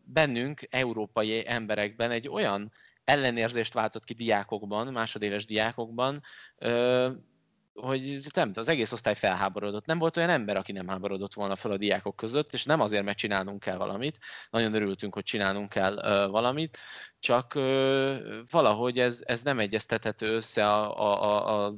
bennünk, 0.04 0.60
európai 0.70 1.48
emberekben 1.48 2.10
egy 2.10 2.28
olyan 2.28 2.72
ellenérzést 3.04 3.72
váltott 3.72 4.04
ki 4.04 4.14
diákokban, 4.14 4.86
másodéves 4.86 5.46
diákokban, 5.46 6.22
hogy 7.74 8.20
nem, 8.34 8.50
az 8.54 8.68
egész 8.68 8.92
osztály 8.92 9.14
felháborodott. 9.14 9.86
Nem 9.86 9.98
volt 9.98 10.16
olyan 10.16 10.28
ember, 10.28 10.56
aki 10.56 10.72
nem 10.72 10.88
háborodott 10.88 11.34
volna 11.34 11.56
fel 11.56 11.70
a 11.70 11.76
diákok 11.76 12.16
között, 12.16 12.52
és 12.52 12.64
nem 12.64 12.80
azért, 12.80 13.04
mert 13.04 13.18
csinálnunk 13.18 13.60
kell 13.60 13.76
valamit. 13.76 14.18
Nagyon 14.50 14.74
örültünk, 14.74 15.14
hogy 15.14 15.24
csinálnunk 15.24 15.68
kell 15.68 15.94
uh, 15.94 16.30
valamit, 16.30 16.78
csak 17.18 17.54
uh, 17.54 18.16
valahogy 18.50 18.98
ez, 18.98 19.20
ez 19.24 19.42
nem 19.42 19.58
egyeztethető 19.58 20.34
össze 20.34 20.68
a, 20.68 20.98
a, 20.98 21.66
a, 21.66 21.74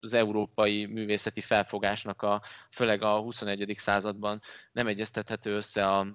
az 0.00 0.12
európai 0.12 0.86
művészeti 0.86 1.40
felfogásnak, 1.40 2.22
a, 2.22 2.42
főleg 2.70 3.02
a 3.02 3.20
21. 3.20 3.72
században 3.76 4.40
nem 4.72 4.86
egyeztethető 4.86 5.54
össze 5.54 5.88
a, 5.88 6.06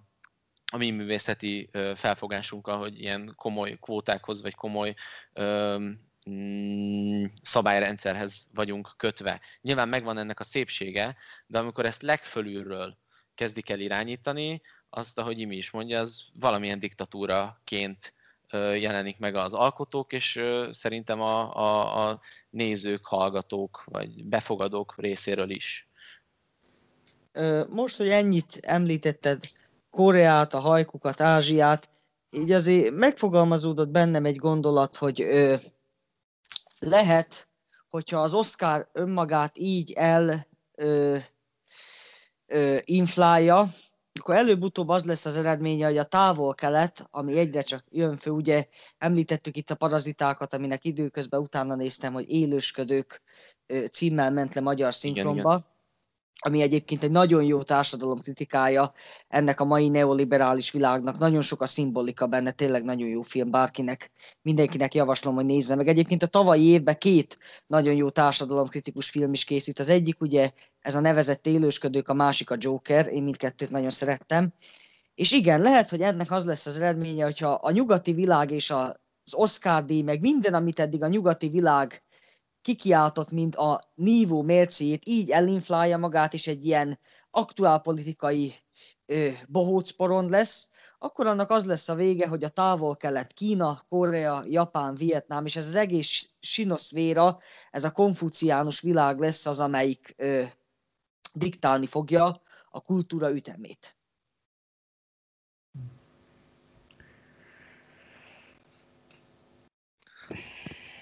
a 0.72 0.78
mi 0.78 0.90
művészeti 0.90 1.70
felfogásunkkal, 1.96 2.78
hogy 2.78 3.00
ilyen 3.00 3.34
komoly 3.36 3.78
kvótákhoz, 3.82 4.42
vagy 4.42 4.56
komoly 4.56 4.94
Mm, 6.30 7.26
szabályrendszerhez 7.42 8.48
vagyunk 8.54 8.94
kötve. 8.98 9.42
Nyilván 9.62 9.90
megvan 9.90 10.18
ennek 10.18 10.40
a 10.40 10.44
szépsége, 10.44 11.16
de 11.48 11.60
amikor 11.60 11.86
ezt 11.86 12.02
legfölülről 12.02 12.98
kezdik 13.36 13.70
el 13.70 13.80
irányítani, 13.80 14.62
azt, 14.90 15.18
ahogy 15.18 15.40
Imi 15.40 15.56
is 15.56 15.72
mondja, 15.72 16.00
az 16.00 16.26
valamilyen 16.40 16.80
diktatúraként 16.80 18.14
jelenik 18.52 19.18
meg 19.18 19.36
az 19.36 19.54
alkotók, 19.54 20.14
és 20.14 20.42
szerintem 20.72 21.22
a, 21.22 21.56
a, 21.56 22.10
a 22.10 22.20
nézők, 22.50 23.06
hallgatók, 23.06 23.84
vagy 23.86 24.26
befogadók 24.26 24.94
részéről 24.98 25.50
is. 25.50 25.90
Most, 27.70 27.98
hogy 27.98 28.10
ennyit 28.10 28.60
említetted, 28.62 29.44
Koreát, 29.90 30.54
a 30.54 30.60
hajkukat, 30.60 31.22
Ázsiát, 31.22 31.90
így 32.30 32.52
azért 32.52 32.96
megfogalmazódott 32.96 33.90
bennem 33.90 34.26
egy 34.26 34.36
gondolat, 34.36 34.96
hogy 34.96 35.26
lehet, 36.80 37.50
hogyha 37.90 38.20
az 38.20 38.34
Oscar 38.34 38.90
önmagát 38.94 39.58
így 39.58 39.92
el 39.92 40.48
ö, 40.76 41.18
ö, 42.46 42.78
inflálja, 42.84 43.68
akkor 44.20 44.36
előbb-utóbb 44.36 44.90
az 44.90 45.04
lesz 45.04 45.26
az 45.26 45.38
eredménye, 45.38 45.86
hogy 45.86 45.98
a 45.98 46.04
távol-kelet, 46.04 47.08
ami 47.12 47.38
egyre 47.38 47.62
csak 47.62 47.86
jön 47.90 48.16
fő, 48.18 48.32
ugye 48.32 48.68
említettük 48.98 49.58
itt 49.58 49.72
a 49.72 49.76
parazitákat, 49.76 50.54
aminek 50.54 50.86
időközben 50.86 51.40
utána 51.40 51.76
néztem, 51.76 52.14
hogy 52.14 52.30
élősködők 52.30 53.22
címmel 53.92 54.32
ment 54.32 54.54
le 54.54 54.62
magyar 54.62 54.94
szinkronba. 54.94 55.40
Igen, 55.40 55.52
igen. 55.52 55.76
Ami 56.40 56.62
egyébként 56.62 57.04
egy 57.04 57.12
nagyon 57.12 57.44
jó 57.44 57.62
társadalom 57.62 58.20
kritikája 58.20 58.92
ennek 59.28 59.60
a 59.60 59.66
mai 59.66 59.90
neoliberális 59.90 60.72
világnak. 60.72 61.18
Nagyon 61.18 61.42
sok 61.42 61.62
a 61.62 61.66
szimbolika 61.66 62.28
benne, 62.28 62.52
tényleg 62.52 62.84
nagyon 62.84 63.08
jó 63.08 63.22
film, 63.22 63.52
bárkinek, 63.52 64.12
mindenkinek 64.42 64.94
javaslom, 64.94 65.36
hogy 65.36 65.46
nézze 65.46 65.76
meg. 65.76 65.88
Egyébként 65.88 66.24
a 66.24 66.28
tavalyi 66.28 66.64
évben 66.64 66.98
két 66.98 67.38
nagyon 67.68 67.94
jó 67.96 68.10
társadalomkritikus 68.10 69.10
film 69.10 69.34
is 69.34 69.44
készült. 69.44 69.80
Az 69.80 69.90
egyik 69.90 70.22
ugye 70.22 70.52
ez 70.82 70.96
a 70.96 71.00
nevezett 71.00 71.48
élősködők, 71.48 72.10
a 72.10 72.14
másik 72.14 72.50
a 72.50 72.56
Joker, 72.60 73.08
én 73.08 73.24
mindkettőt 73.24 73.70
nagyon 73.70 73.90
szerettem. 73.90 74.54
És 75.16 75.32
igen, 75.32 75.62
lehet, 75.62 75.90
hogy 75.90 76.02
ennek 76.02 76.32
az 76.32 76.46
lesz 76.46 76.66
az 76.66 76.76
eredménye, 76.76 77.24
hogyha 77.24 77.52
a 77.52 77.72
nyugati 77.72 78.14
világ 78.14 78.52
és 78.52 78.72
az 78.72 78.94
Oscar 79.32 79.86
díj, 79.86 80.02
meg 80.02 80.22
minden, 80.22 80.54
amit 80.54 80.80
eddig 80.80 81.04
a 81.04 81.08
nyugati 81.08 81.50
világ 81.50 82.04
kikiáltott, 82.68 83.32
mint 83.32 83.56
a 83.56 83.92
nívó 83.96 84.42
mércéjét, 84.42 85.08
így 85.08 85.30
elinflálja 85.30 85.98
magát, 85.98 86.34
és 86.34 86.48
egy 86.48 86.66
ilyen 86.66 87.00
aktuálpolitikai 87.32 88.54
bohóc 89.48 89.98
lesz, 90.30 90.70
akkor 91.00 91.28
annak 91.28 91.52
az 91.52 91.66
lesz 91.66 91.90
a 91.90 91.96
vége, 91.96 92.28
hogy 92.28 92.44
a 92.44 92.50
távol-kelet, 92.50 93.34
Kína, 93.34 93.82
Korea, 93.90 94.44
Japán, 94.46 94.96
Vietnám, 94.96 95.46
és 95.46 95.56
ez 95.56 95.68
az 95.68 95.76
egész 95.76 96.30
sinoszféra, 96.40 97.38
ez 97.72 97.84
a 97.84 97.92
konfuciánus 97.92 98.82
világ 98.82 99.20
lesz 99.20 99.46
az, 99.46 99.60
amelyik 99.60 100.14
ö, 100.18 100.44
diktálni 101.34 101.86
fogja 101.86 102.42
a 102.70 102.82
kultúra 102.82 103.32
ütemét. 103.32 103.97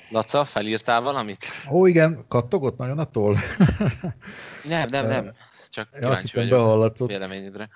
Laca, 0.09 0.45
felírtál 0.45 1.01
valamit? 1.01 1.45
Ó, 1.71 1.85
igen, 1.85 2.25
kattogott 2.27 2.77
nagyon 2.77 2.99
attól. 2.99 3.37
nem, 4.69 4.87
nem, 4.89 5.07
nem. 5.07 5.31
Csak 5.69 5.87
ja, 5.93 5.99
kíváncsi 5.99 6.35
vagyok 6.35 6.49
behallatszott. 6.49 7.07
véleményedre. 7.07 7.69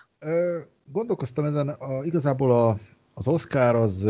Gondolkoztam 0.92 1.46
ezen, 1.46 1.70
a, 1.70 2.04
igazából 2.04 2.52
a, 2.52 2.78
az 3.14 3.28
Oscar 3.28 3.76
az, 3.76 4.10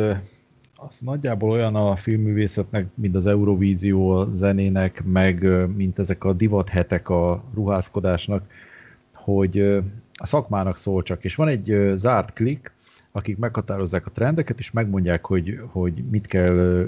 az 0.76 1.00
nagyjából 1.00 1.50
olyan 1.50 1.76
a 1.76 1.96
filmművészetnek, 1.96 2.86
mint 2.96 3.16
az 3.16 3.26
Eurovízió 3.26 4.10
a 4.10 4.30
zenének, 4.34 5.04
meg 5.06 5.44
mint 5.76 6.00
ezek 6.00 6.24
a 6.24 6.34
divathetek 6.34 7.10
a 7.10 7.44
ruházkodásnak, 7.54 8.44
hogy 9.14 9.60
a 10.14 10.26
szakmának 10.26 10.78
szól 10.78 11.04
csak. 11.04 11.24
És 11.24 11.36
van 11.36 11.48
egy 11.48 11.92
zárt 11.96 12.34
klik, 12.34 12.72
akik 13.12 13.38
meghatározzák 13.38 14.06
a 14.06 14.12
trendeket, 14.12 14.60
és 14.60 14.72
megmondják, 14.72 15.26
hogy, 15.26 15.60
hogy 15.68 16.04
mit 16.12 16.28
kell 16.28 16.88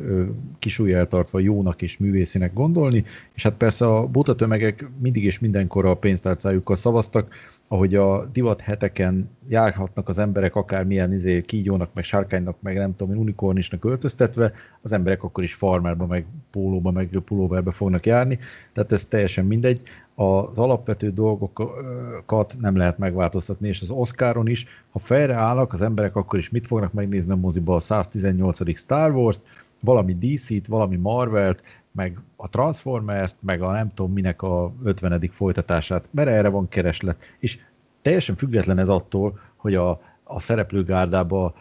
kisúlyeltartva 0.60 1.40
jónak 1.40 1.82
és 1.82 1.98
művészinek 1.98 2.54
gondolni, 2.54 3.04
és 3.34 3.44
hát 3.44 3.54
persze 3.54 3.86
a 3.86 4.08
buta 4.08 4.36
tömegek 4.36 4.90
mindig 5.02 5.24
és 5.24 5.40
mindenkor 5.40 5.86
a 5.86 5.96
pénztárcájukkal 5.96 6.76
szavaztak, 6.76 7.34
ahogy 7.68 7.96
a 7.96 8.26
divat 8.26 8.62
heteken 8.62 9.30
járhatnak 9.48 10.10
az 10.10 10.20
emberek 10.20 10.56
akármilyen 10.56 11.14
izé, 11.14 11.42
kígyónak, 11.42 11.94
meg 11.94 12.04
sárkánynak, 12.04 12.62
meg 12.62 12.78
nem 12.78 12.96
tudom, 12.96 13.18
unikornisnak 13.18 13.86
öltöztetve, 13.86 14.54
az 14.82 14.92
emberek 14.92 15.24
akkor 15.24 15.44
is 15.44 15.54
farmerba, 15.54 16.06
meg 16.06 16.26
pólóba, 16.52 16.92
meg 16.92 17.22
pulóverbe 17.26 17.72
fognak 17.72 18.06
járni, 18.06 18.40
tehát 18.74 18.92
ez 18.92 19.06
teljesen 19.06 19.46
mindegy. 19.46 19.82
Az 20.16 20.60
alapvető 20.60 21.10
dolgokat 21.10 22.56
nem 22.60 22.78
lehet 22.78 22.98
megváltoztatni, 22.98 23.68
és 23.68 23.82
az 23.82 23.90
Oscaron 23.90 24.48
is, 24.48 24.66
ha 24.92 25.00
fejre 25.00 25.34
állnak 25.34 25.74
az 25.74 25.82
emberek, 25.82 26.16
akkor 26.16 26.40
is 26.40 26.50
mit 26.50 26.68
fognak 26.68 26.94
megnézni 26.94 27.32
a 27.32 27.36
moziba 27.36 27.76
a 27.76 27.80
118. 27.80 28.78
Star 28.78 29.12
Wars-t, 29.12 29.42
valami 29.80 30.14
DC-t, 30.14 30.68
valami 30.68 30.96
Marvelt, 30.96 31.64
meg 31.92 32.20
a 32.36 32.50
Transformers-t, 32.50 33.36
meg 33.40 33.62
a 33.62 33.72
nem 33.72 33.94
tudom 33.94 34.12
minek 34.12 34.42
a 34.42 34.74
50. 34.84 35.30
folytatását, 35.32 36.10
mert 36.12 36.30
erre 36.30 36.50
van 36.50 36.68
kereslet. 36.68 37.24
És 37.40 37.60
teljesen 38.02 38.36
független 38.36 38.78
ez 38.78 38.90
attól, 38.90 39.40
hogy 39.56 39.76
a, 39.76 39.90
a 40.24 40.40
szereplőgárdában 40.40 41.54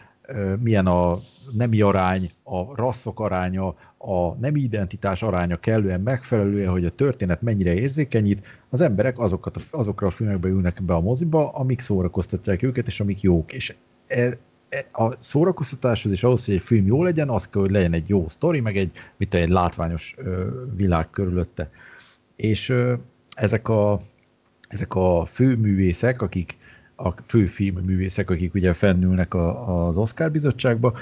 milyen 0.59 0.85
a 0.85 1.17
nemi 1.57 1.81
arány, 1.81 2.29
a 2.43 2.75
rasszok 2.75 3.19
aránya, 3.19 3.75
a 3.97 4.35
nemi 4.39 4.61
identitás 4.61 5.23
aránya 5.23 5.59
kellően 5.59 6.01
megfelelően, 6.01 6.71
hogy 6.71 6.85
a 6.85 6.89
történet 6.89 7.41
mennyire 7.41 7.73
érzékenyít, 7.73 8.59
az 8.69 8.81
emberek 8.81 9.19
azokat, 9.19 9.57
azokra 9.71 10.07
a 10.07 10.11
filmekbe 10.11 10.47
ülnek 10.47 10.83
be 10.83 10.93
a 10.93 11.01
moziba, 11.01 11.49
amik 11.49 11.81
szórakoztatják 11.81 12.63
őket, 12.63 12.87
és 12.87 12.99
amik 12.99 13.21
jók. 13.21 13.53
És 13.53 13.75
e, 14.07 14.37
a 14.91 15.21
szórakoztatáshoz 15.21 16.11
és 16.11 16.23
ahhoz, 16.23 16.45
hogy 16.45 16.53
egy 16.53 16.61
film 16.61 16.85
jó 16.85 17.03
legyen, 17.03 17.29
az 17.29 17.49
kell, 17.49 17.61
hogy 17.61 17.71
legyen 17.71 17.93
egy 17.93 18.09
jó 18.09 18.27
sztori, 18.29 18.59
meg 18.59 18.77
egy, 18.77 18.91
mit 19.17 19.33
egy 19.33 19.49
látványos 19.49 20.15
világ 20.75 21.09
körülötte. 21.09 21.69
És 22.35 22.73
ezek 23.33 23.67
a, 23.69 24.01
ezek 24.67 24.95
a 24.95 25.25
főművészek, 25.25 26.21
akik 26.21 26.57
a 27.03 27.15
fő 27.25 27.45
filmművészek, 27.45 28.29
akik 28.29 28.53
ugye 28.53 28.73
fennülnek 28.73 29.33
a, 29.33 29.87
az 29.87 29.97
Oscar 29.97 30.31
bizottságba, 30.31 30.93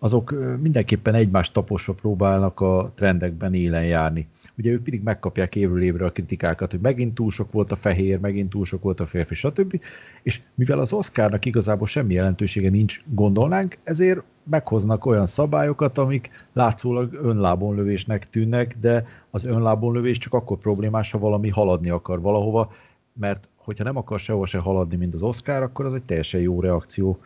azok 0.00 0.34
mindenképpen 0.60 1.14
egymást 1.14 1.52
taposva 1.52 1.92
próbálnak 1.92 2.60
a 2.60 2.92
trendekben 2.94 3.54
élen 3.54 3.84
járni. 3.84 4.28
Ugye 4.58 4.70
ők 4.70 4.84
mindig 4.84 5.02
megkapják 5.02 5.56
évről 5.56 5.82
évre 5.82 6.04
a 6.04 6.10
kritikákat, 6.10 6.70
hogy 6.70 6.80
megint 6.80 7.14
túl 7.14 7.30
sok 7.30 7.52
volt 7.52 7.70
a 7.70 7.76
fehér, 7.76 8.20
megint 8.20 8.50
túl 8.50 8.64
sok 8.64 8.82
volt 8.82 9.00
a 9.00 9.06
férfi, 9.06 9.34
stb. 9.34 9.80
És 10.22 10.40
mivel 10.54 10.78
az 10.78 10.92
Oscarnak 10.92 11.44
igazából 11.44 11.86
semmi 11.86 12.14
jelentősége 12.14 12.70
nincs, 12.70 13.02
gondolnánk, 13.06 13.78
ezért 13.84 14.22
meghoznak 14.50 15.06
olyan 15.06 15.26
szabályokat, 15.26 15.98
amik 15.98 16.30
látszólag 16.52 17.14
önlábonlövésnek 17.22 18.30
tűnnek, 18.30 18.76
de 18.80 19.06
az 19.30 19.44
önlábonlövés 19.44 20.18
csak 20.18 20.34
akkor 20.34 20.58
problémás, 20.58 21.10
ha 21.10 21.18
valami 21.18 21.48
haladni 21.48 21.90
akar 21.90 22.20
valahova, 22.20 22.72
mert 23.20 23.48
hogyha 23.56 23.84
nem 23.84 23.96
akar 23.96 24.18
sehol 24.18 24.46
se 24.46 24.58
haladni, 24.58 24.96
mint 24.96 25.14
az 25.14 25.22
Oscar, 25.22 25.62
akkor 25.62 25.84
az 25.84 25.94
egy 25.94 26.04
teljesen 26.04 26.40
jó 26.40 26.60
reakció 26.60 27.18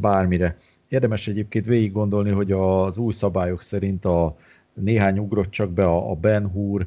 bármire. 0.00 0.56
Érdemes 0.88 1.28
egyébként 1.28 1.64
végig 1.64 1.92
gondolni, 1.92 2.30
hogy 2.30 2.52
az 2.52 2.96
új 2.96 3.12
szabályok 3.12 3.62
szerint 3.62 4.04
a 4.04 4.36
néhány 4.74 5.18
ugrott 5.18 5.50
csak 5.50 5.70
be 5.70 5.86
a, 5.86 6.14
Ben 6.14 6.50
Hur, 6.50 6.86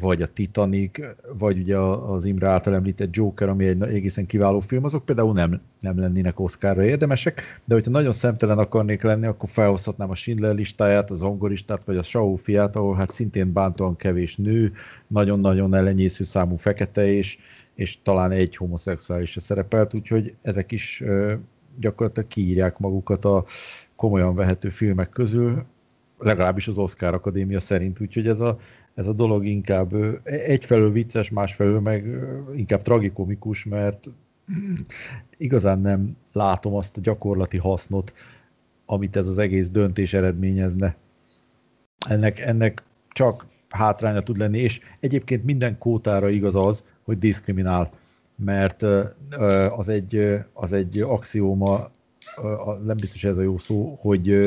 vagy 0.00 0.22
a 0.22 0.26
Titanic, 0.26 0.98
vagy 1.38 1.58
ugye 1.58 1.76
az 1.78 2.24
Imre 2.24 2.48
által 2.48 2.74
említett 2.74 3.14
Joker, 3.14 3.48
ami 3.48 3.66
egy 3.66 3.82
egészen 3.82 4.26
kiváló 4.26 4.60
film, 4.60 4.84
azok 4.84 5.04
például 5.04 5.32
nem, 5.32 5.60
nem 5.80 5.98
lennének 5.98 6.40
Oscarra 6.40 6.84
érdemesek, 6.84 7.60
de 7.64 7.74
hogyha 7.74 7.90
nagyon 7.90 8.12
szemtelen 8.12 8.58
akarnék 8.58 9.02
lenni, 9.02 9.26
akkor 9.26 9.48
felhozhatnám 9.48 10.10
a 10.10 10.14
Schindler 10.14 10.54
listáját, 10.54 11.10
az 11.10 11.22
Angoristát, 11.22 11.84
vagy 11.84 11.96
a 11.96 12.02
Saul 12.02 12.36
fiát, 12.36 12.76
ahol 12.76 12.94
hát 12.94 13.10
szintén 13.10 13.52
bántóan 13.52 13.96
kevés 13.96 14.36
nő, 14.36 14.72
nagyon-nagyon 15.06 15.74
ellenyésző 15.74 16.24
számú 16.24 16.56
fekete, 16.56 17.06
és, 17.06 17.38
és 17.78 18.02
talán 18.02 18.30
egy 18.30 18.56
homoszexuális 18.56 19.30
se 19.30 19.40
szerepelt, 19.40 19.94
úgyhogy 19.94 20.34
ezek 20.42 20.72
is 20.72 21.02
gyakorlatilag 21.80 22.28
kiírják 22.28 22.78
magukat 22.78 23.24
a 23.24 23.44
komolyan 23.96 24.34
vehető 24.34 24.68
filmek 24.68 25.08
közül, 25.08 25.64
legalábbis 26.18 26.68
az 26.68 26.78
Oscar 26.78 27.14
Akadémia 27.14 27.60
szerint, 27.60 28.00
úgyhogy 28.00 28.26
ez 28.26 28.40
a, 28.40 28.58
ez 28.94 29.06
a 29.06 29.12
dolog 29.12 29.46
inkább 29.46 29.94
egyfelől 30.24 30.92
vicces, 30.92 31.30
másfelől 31.30 31.80
meg 31.80 32.06
inkább 32.54 32.82
tragikomikus, 32.82 33.64
mert 33.64 34.06
igazán 35.36 35.80
nem 35.80 36.16
látom 36.32 36.74
azt 36.74 36.96
a 36.96 37.00
gyakorlati 37.00 37.58
hasznot, 37.58 38.14
amit 38.86 39.16
ez 39.16 39.26
az 39.26 39.38
egész 39.38 39.70
döntés 39.70 40.12
eredményezne. 40.12 40.96
Ennek, 42.08 42.38
ennek 42.38 42.82
csak 43.08 43.46
hátránya 43.68 44.22
tud 44.22 44.38
lenni, 44.38 44.58
és 44.58 44.80
egyébként 45.00 45.44
minden 45.44 45.78
kótára 45.78 46.28
igaz 46.28 46.54
az, 46.54 46.84
hogy 47.08 47.18
diszkriminál 47.18 47.88
mert 48.44 48.82
az 49.76 49.88
egy, 49.88 50.38
az 50.52 50.72
egy 50.72 51.00
axióma, 51.00 51.90
nem 52.84 52.96
biztos 52.96 53.24
ez 53.24 53.38
a 53.38 53.42
jó 53.42 53.58
szó, 53.58 53.98
hogy, 54.00 54.40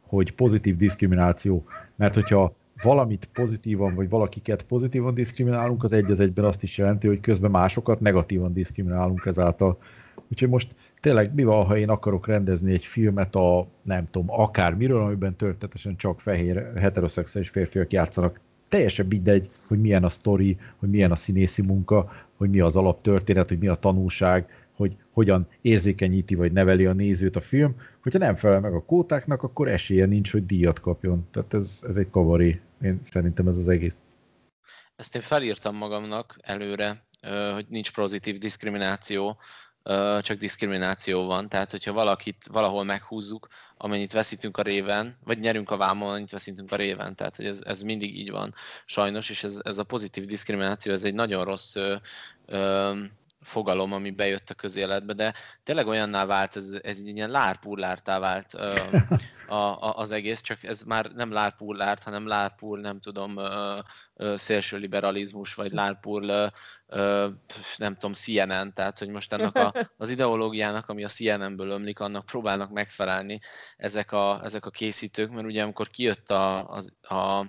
hogy 0.00 0.34
pozitív 0.34 0.76
diszkrimináció. 0.76 1.64
Mert 1.96 2.14
hogyha 2.14 2.54
valamit 2.82 3.28
pozitívan, 3.32 3.94
vagy 3.94 4.08
valakiket 4.08 4.62
pozitívan 4.62 5.14
diszkriminálunk, 5.14 5.84
az 5.84 5.92
egy 5.92 6.10
az 6.10 6.20
egyben 6.20 6.44
azt 6.44 6.62
is 6.62 6.78
jelenti, 6.78 7.06
hogy 7.06 7.20
közben 7.20 7.50
másokat 7.50 8.00
negatívan 8.00 8.52
diszkriminálunk 8.52 9.26
ezáltal. 9.26 9.78
Úgyhogy 10.30 10.48
most 10.48 10.74
tényleg 11.00 11.34
mi 11.34 11.44
van, 11.44 11.64
ha 11.64 11.76
én 11.76 11.88
akarok 11.88 12.26
rendezni 12.26 12.72
egy 12.72 12.84
filmet 12.84 13.34
a, 13.34 13.66
nem 13.82 14.08
tudom, 14.10 14.30
akármiről, 14.30 15.02
amiben 15.02 15.36
történetesen 15.36 15.96
csak 15.96 16.20
fehér 16.20 16.72
heteroszexuális 16.76 17.48
férfiak 17.48 17.92
játszanak 17.92 18.40
teljesen 18.74 19.06
mindegy, 19.06 19.50
hogy 19.68 19.80
milyen 19.80 20.04
a 20.04 20.08
sztori, 20.08 20.56
hogy 20.76 20.90
milyen 20.90 21.10
a 21.10 21.16
színészi 21.16 21.62
munka, 21.62 22.12
hogy 22.36 22.50
mi 22.50 22.60
az 22.60 22.76
alaptörténet, 22.76 23.48
hogy 23.48 23.58
mi 23.58 23.68
a 23.68 23.74
tanulság, 23.74 24.66
hogy 24.76 24.96
hogyan 25.12 25.48
érzékenyíti 25.60 26.34
vagy 26.34 26.52
neveli 26.52 26.86
a 26.86 26.92
nézőt 26.92 27.36
a 27.36 27.40
film. 27.40 27.76
Hogyha 28.02 28.18
nem 28.18 28.34
felel 28.34 28.60
meg 28.60 28.74
a 28.74 28.84
kótáknak, 28.84 29.42
akkor 29.42 29.68
esélye 29.68 30.06
nincs, 30.06 30.32
hogy 30.32 30.46
díjat 30.46 30.80
kapjon. 30.80 31.28
Tehát 31.30 31.54
ez, 31.54 31.80
ez 31.88 31.96
egy 31.96 32.10
kavari. 32.10 32.60
Én 32.82 32.98
szerintem 33.02 33.48
ez 33.48 33.56
az 33.56 33.68
egész. 33.68 33.96
Ezt 34.96 35.14
én 35.14 35.22
felírtam 35.22 35.76
magamnak 35.76 36.36
előre, 36.40 37.04
hogy 37.54 37.66
nincs 37.68 37.92
pozitív 37.92 38.38
diszkrimináció, 38.38 39.36
csak 40.20 40.38
diszkrimináció 40.38 41.26
van. 41.26 41.48
Tehát, 41.48 41.70
hogyha 41.70 41.92
valakit 41.92 42.46
valahol 42.50 42.84
meghúzzuk, 42.84 43.48
amennyit 43.76 44.12
veszítünk 44.12 44.56
a 44.56 44.62
réven, 44.62 45.16
vagy 45.24 45.38
nyerünk 45.38 45.70
a 45.70 45.76
vámon, 45.76 46.08
amennyit 46.08 46.30
veszítünk 46.30 46.72
a 46.72 46.76
réven. 46.76 47.14
Tehát, 47.14 47.36
hogy 47.36 47.46
ez, 47.46 47.60
ez 47.64 47.82
mindig 47.82 48.18
így 48.18 48.30
van 48.30 48.54
sajnos, 48.86 49.30
és 49.30 49.44
ez, 49.44 49.60
ez 49.62 49.78
a 49.78 49.84
pozitív 49.84 50.26
diszkrimináció, 50.26 50.92
ez 50.92 51.04
egy 51.04 51.14
nagyon 51.14 51.44
rossz 51.44 51.76
ö, 51.76 51.94
ö, 52.46 52.92
fogalom, 53.44 53.92
ami 53.92 54.10
bejött 54.10 54.50
a 54.50 54.54
közéletbe, 54.54 55.12
de 55.12 55.34
tényleg 55.62 55.86
olyanná 55.86 56.24
vált, 56.24 56.56
ez, 56.56 56.78
ez 56.82 56.98
egy 56.98 57.08
ilyen 57.08 57.30
lárpúrlártá 57.30 58.18
vált 58.18 58.54
ö, 58.54 58.74
a, 59.46 59.54
a, 59.54 59.96
az 59.96 60.10
egész, 60.10 60.40
csak 60.40 60.64
ez 60.64 60.82
már 60.82 61.06
nem 61.06 61.32
lárpúrlárt, 61.32 62.02
hanem 62.02 62.26
lárpúr, 62.26 62.78
nem 62.78 63.00
tudom, 63.00 63.36
ö, 63.36 63.78
ö, 64.14 64.36
szélső 64.36 64.76
liberalizmus, 64.76 65.54
vagy 65.54 65.70
lárpúr, 65.70 66.22
ö, 66.22 66.46
ö, 66.86 67.28
nem 67.76 67.94
tudom, 67.94 68.12
CNN, 68.12 68.72
tehát 68.74 68.98
hogy 68.98 69.08
most 69.08 69.32
ennek 69.32 69.56
a, 69.56 69.72
az 69.96 70.10
ideológiának, 70.10 70.88
ami 70.88 71.04
a 71.04 71.08
CNN-ből 71.08 71.70
ömlik, 71.70 72.00
annak 72.00 72.26
próbálnak 72.26 72.70
megfelelni 72.70 73.40
ezek 73.76 74.12
a, 74.12 74.40
ezek 74.44 74.66
a 74.66 74.70
készítők, 74.70 75.30
mert 75.30 75.46
ugye 75.46 75.62
amikor 75.62 75.88
kijött 75.90 76.30
a, 76.30 76.76
a, 76.76 77.14
a, 77.14 77.46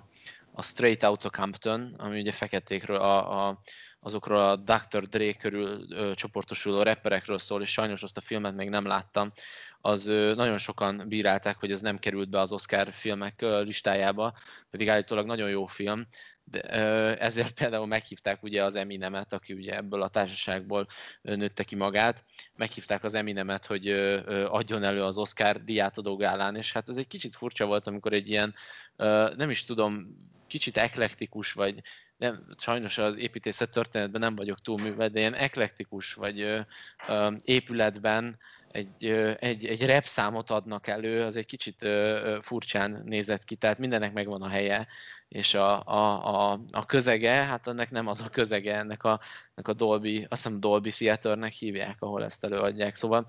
a 0.52 0.62
Straight 0.62 1.04
Outta 1.04 1.30
Compton, 1.30 1.94
ami 1.98 2.20
ugye 2.20 2.32
feketékről, 2.32 2.96
a, 2.96 3.48
a 3.48 3.60
azokról 4.06 4.38
a 4.38 4.56
Dr. 4.56 5.02
Dre 5.02 5.32
körül 5.32 5.92
ö, 5.92 6.14
csoportosuló 6.14 6.82
rapperekről 6.82 7.38
szól, 7.38 7.62
és 7.62 7.70
sajnos 7.70 8.02
azt 8.02 8.16
a 8.16 8.20
filmet 8.20 8.54
még 8.54 8.68
nem 8.68 8.86
láttam, 8.86 9.32
az 9.80 10.06
ö, 10.06 10.34
nagyon 10.34 10.58
sokan 10.58 11.02
bírálták, 11.08 11.56
hogy 11.56 11.72
ez 11.72 11.80
nem 11.80 11.98
került 11.98 12.30
be 12.30 12.40
az 12.40 12.52
Oscar 12.52 12.92
filmek 12.92 13.42
ö, 13.42 13.62
listájába, 13.62 14.34
pedig 14.70 14.88
állítólag 14.88 15.26
nagyon 15.26 15.48
jó 15.48 15.66
film, 15.66 16.06
de, 16.44 16.62
ö, 16.70 17.14
ezért 17.18 17.54
például 17.60 17.86
meghívták 17.86 18.42
ugye 18.42 18.64
az 18.64 18.74
Eminemet, 18.74 19.32
aki 19.32 19.52
ugye 19.52 19.76
ebből 19.76 20.02
a 20.02 20.08
társaságból 20.08 20.86
ö, 21.22 21.36
nőtte 21.36 21.64
ki 21.64 21.74
magát, 21.74 22.24
meghívták 22.56 23.04
az 23.04 23.14
Eminemet, 23.14 23.66
hogy 23.66 23.88
ö, 23.88 24.20
ö, 24.24 24.46
adjon 24.46 24.82
elő 24.82 25.02
az 25.02 25.16
Oscar 25.16 25.64
diátadó 25.64 26.16
gálán, 26.16 26.56
és 26.56 26.72
hát 26.72 26.88
ez 26.88 26.96
egy 26.96 27.08
kicsit 27.08 27.36
furcsa 27.36 27.66
volt, 27.66 27.86
amikor 27.86 28.12
egy 28.12 28.28
ilyen, 28.28 28.54
ö, 28.96 29.32
nem 29.36 29.50
is 29.50 29.64
tudom, 29.64 30.06
kicsit 30.46 30.76
eklektikus, 30.76 31.52
vagy 31.52 31.82
nem, 32.16 32.46
sajnos 32.58 32.98
az 32.98 33.16
építészet 33.16 33.70
történetben 33.70 34.20
nem 34.20 34.36
vagyok 34.36 34.60
túl 34.60 34.80
művelt, 34.80 35.12
de 35.12 35.18
ilyen 35.18 35.34
eklektikus 35.34 36.14
vagy 36.14 36.40
ö, 36.40 36.60
ö, 37.08 37.32
épületben 37.44 38.38
egy, 38.68 39.04
ö, 39.04 39.32
egy, 39.38 39.66
egy 39.66 39.84
rep 39.84 40.04
számot 40.04 40.50
adnak 40.50 40.86
elő, 40.86 41.22
az 41.22 41.36
egy 41.36 41.46
kicsit 41.46 41.82
ö, 41.82 42.38
furcsán 42.40 43.02
nézett 43.04 43.44
ki, 43.44 43.54
tehát 43.54 43.78
mindennek 43.78 44.12
megvan 44.12 44.42
a 44.42 44.48
helye, 44.48 44.86
és 45.28 45.54
a, 45.54 45.82
a, 45.84 46.34
a, 46.52 46.60
a 46.70 46.86
közege, 46.86 47.32
hát 47.32 47.66
ennek 47.66 47.90
nem 47.90 48.06
az 48.06 48.20
a 48.20 48.28
közege, 48.28 48.76
ennek 48.76 49.04
a, 49.04 49.20
ennek 49.54 49.68
a 49.68 49.72
Dolby, 49.72 50.26
azt 50.28 50.42
hiszem 50.42 50.60
Dolby 50.60 50.90
Theaternek 50.90 51.52
hívják, 51.52 51.96
ahol 52.02 52.24
ezt 52.24 52.44
előadják, 52.44 52.94
szóval 52.94 53.26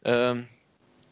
ö, 0.00 0.38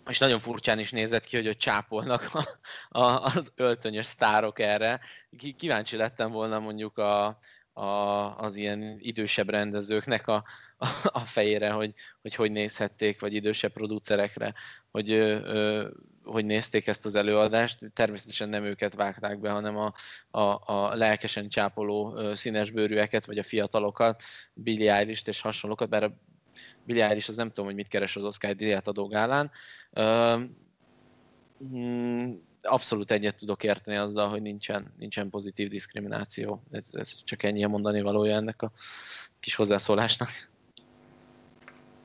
és 0.09 0.19
nagyon 0.19 0.41
furcsán 0.41 0.79
is 0.79 0.91
nézett 0.91 1.25
ki, 1.25 1.37
hogy 1.37 1.49
ott 1.49 1.59
csápolnak 1.59 2.35
a, 2.35 2.59
a, 3.01 3.25
az 3.25 3.53
öltönyös 3.55 4.07
sztárok 4.07 4.59
erre. 4.59 5.01
Kíváncsi 5.57 5.97
lettem 5.97 6.31
volna 6.31 6.59
mondjuk 6.59 6.99
a, 6.99 7.39
a, 7.73 7.87
az 8.39 8.57
ilyen 8.57 8.97
idősebb 8.99 9.49
rendezőknek 9.49 10.27
a, 10.27 10.45
a, 10.79 10.89
a 11.03 11.21
fejére, 11.21 11.71
hogy, 11.71 11.95
hogy 12.23 12.35
hogy 12.35 12.53
nézhették, 12.53 13.21
vagy 13.21 13.35
idősebb 13.35 13.73
producerekre, 13.73 14.55
hogy 14.91 15.11
ö, 15.11 15.89
hogy 16.25 16.45
nézték 16.45 16.87
ezt 16.87 17.07
az 17.07 17.15
előadást. 17.15 17.79
Természetesen 17.93 18.49
nem 18.49 18.65
őket 18.65 18.95
vágták 18.95 19.41
be, 19.41 19.51
hanem 19.51 19.77
a, 19.77 19.95
a, 20.31 20.61
a 20.65 20.95
lelkesen 20.95 21.49
csápoló 21.49 22.19
színesbőrűeket, 22.35 23.25
vagy 23.27 23.39
a 23.39 23.43
fiatalokat, 23.43 24.23
Billy 24.53 25.13
és 25.25 25.41
hasonlókat, 25.41 25.89
bár 25.89 26.03
a 26.03 26.17
Billy 26.91 27.03
Eilish 27.03 27.31
az 27.31 27.37
nem 27.37 27.49
tudom, 27.49 27.65
hogy 27.65 27.75
mit 27.75 27.89
keres 27.89 28.17
az 28.17 28.25
Oscar 28.25 28.55
díjat 28.55 28.89
adó 28.89 29.07
gálán. 29.07 29.51
Mm, 31.75 32.31
abszolút 32.63 33.11
egyet 33.11 33.37
tudok 33.37 33.65
érteni 33.65 33.97
azzal, 33.97 34.29
hogy 34.29 34.43
nincsen, 34.43 34.93
nincsen 34.99 35.31
pozitív 35.31 35.69
diszkrimináció. 35.69 36.63
Ez, 36.71 36.89
ez 36.93 37.15
csak 37.25 37.43
ennyi 37.43 37.65
a 37.65 37.69
mondani 37.69 38.01
valója 38.01 38.35
ennek 38.35 38.63
a 38.63 38.73
kis 39.41 39.55
hozzászólásnak. 39.55 40.29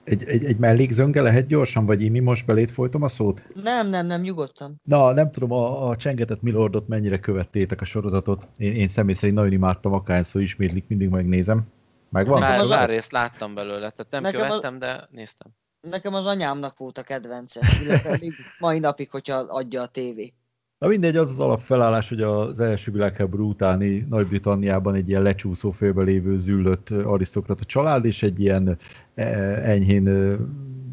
Egy, 0.04 0.24
egy, 0.24 0.44
egy 0.44 0.58
mellékzönge 0.58 1.22
lehet 1.22 1.48
gyorsan, 1.48 1.86
vagy 1.86 2.02
én 2.04 2.12
mi 2.12 2.20
most 2.20 2.46
belét 2.46 2.72
folytom 2.72 3.04
a 3.04 3.08
szót? 3.08 3.44
Nem, 3.64 3.90
nem, 3.90 4.06
nem, 4.06 4.22
nyugodtan. 4.22 4.82
Na, 4.84 5.14
nem 5.14 5.32
tudom, 5.32 5.52
a, 5.52 5.90
a 5.90 5.96
csengetett 5.96 6.42
Milordot 6.42 6.88
mennyire 6.88 7.20
követtétek 7.20 7.82
a 7.82 7.86
sorozatot. 7.86 8.48
Én, 8.58 8.74
én 8.74 8.88
személy 8.88 9.14
szerint 9.14 9.38
nagyon 9.38 9.52
imádtam, 9.52 9.94
akárszor 9.94 10.42
ismétlik, 10.42 10.88
mindig 10.88 11.10
megnézem. 11.10 11.66
Megvan? 12.16 12.40
Már, 12.40 12.60
az 12.60 12.70
a- 12.70 12.76
már 12.76 12.90
részt 12.90 13.12
láttam 13.12 13.54
belőle, 13.54 13.90
tehát 13.90 14.08
nem 14.10 14.22
Nekem 14.22 14.42
a- 14.42 14.46
követtem, 14.46 14.80
de 14.80 15.08
néztem. 15.12 15.48
Nekem 15.90 16.14
az 16.14 16.26
anyámnak 16.26 16.78
volt 16.78 16.98
a 16.98 17.04
kedvence, 17.04 17.62
illetve 17.84 18.18
még 18.22 18.34
mai 18.60 18.80
napig, 18.80 19.10
hogyha 19.10 19.36
adja 19.36 19.82
a 19.82 19.88
tévé. 19.88 20.34
Na 20.78 20.88
mindegy, 20.88 21.18
az 21.18 21.30
az 21.30 21.40
alapfelállás, 21.40 22.10
hogy 22.10 22.22
az 22.22 22.60
első 22.60 22.92
világháború 22.92 23.50
utáni 23.50 24.06
Nagy-Britanniában 24.10 24.96
egy 24.96 25.10
ilyen 25.10 25.22
lecsúszó 25.22 25.72
félbe 25.72 26.04
lévő 26.04 26.38
züllött 26.38 26.90
arisztokrata 26.90 27.64
család, 27.64 28.06
és 28.06 28.24
egy 28.24 28.40
ilyen 28.40 28.78
eh, 29.16 29.70
enyhén 29.70 30.08
eh, 30.08 30.38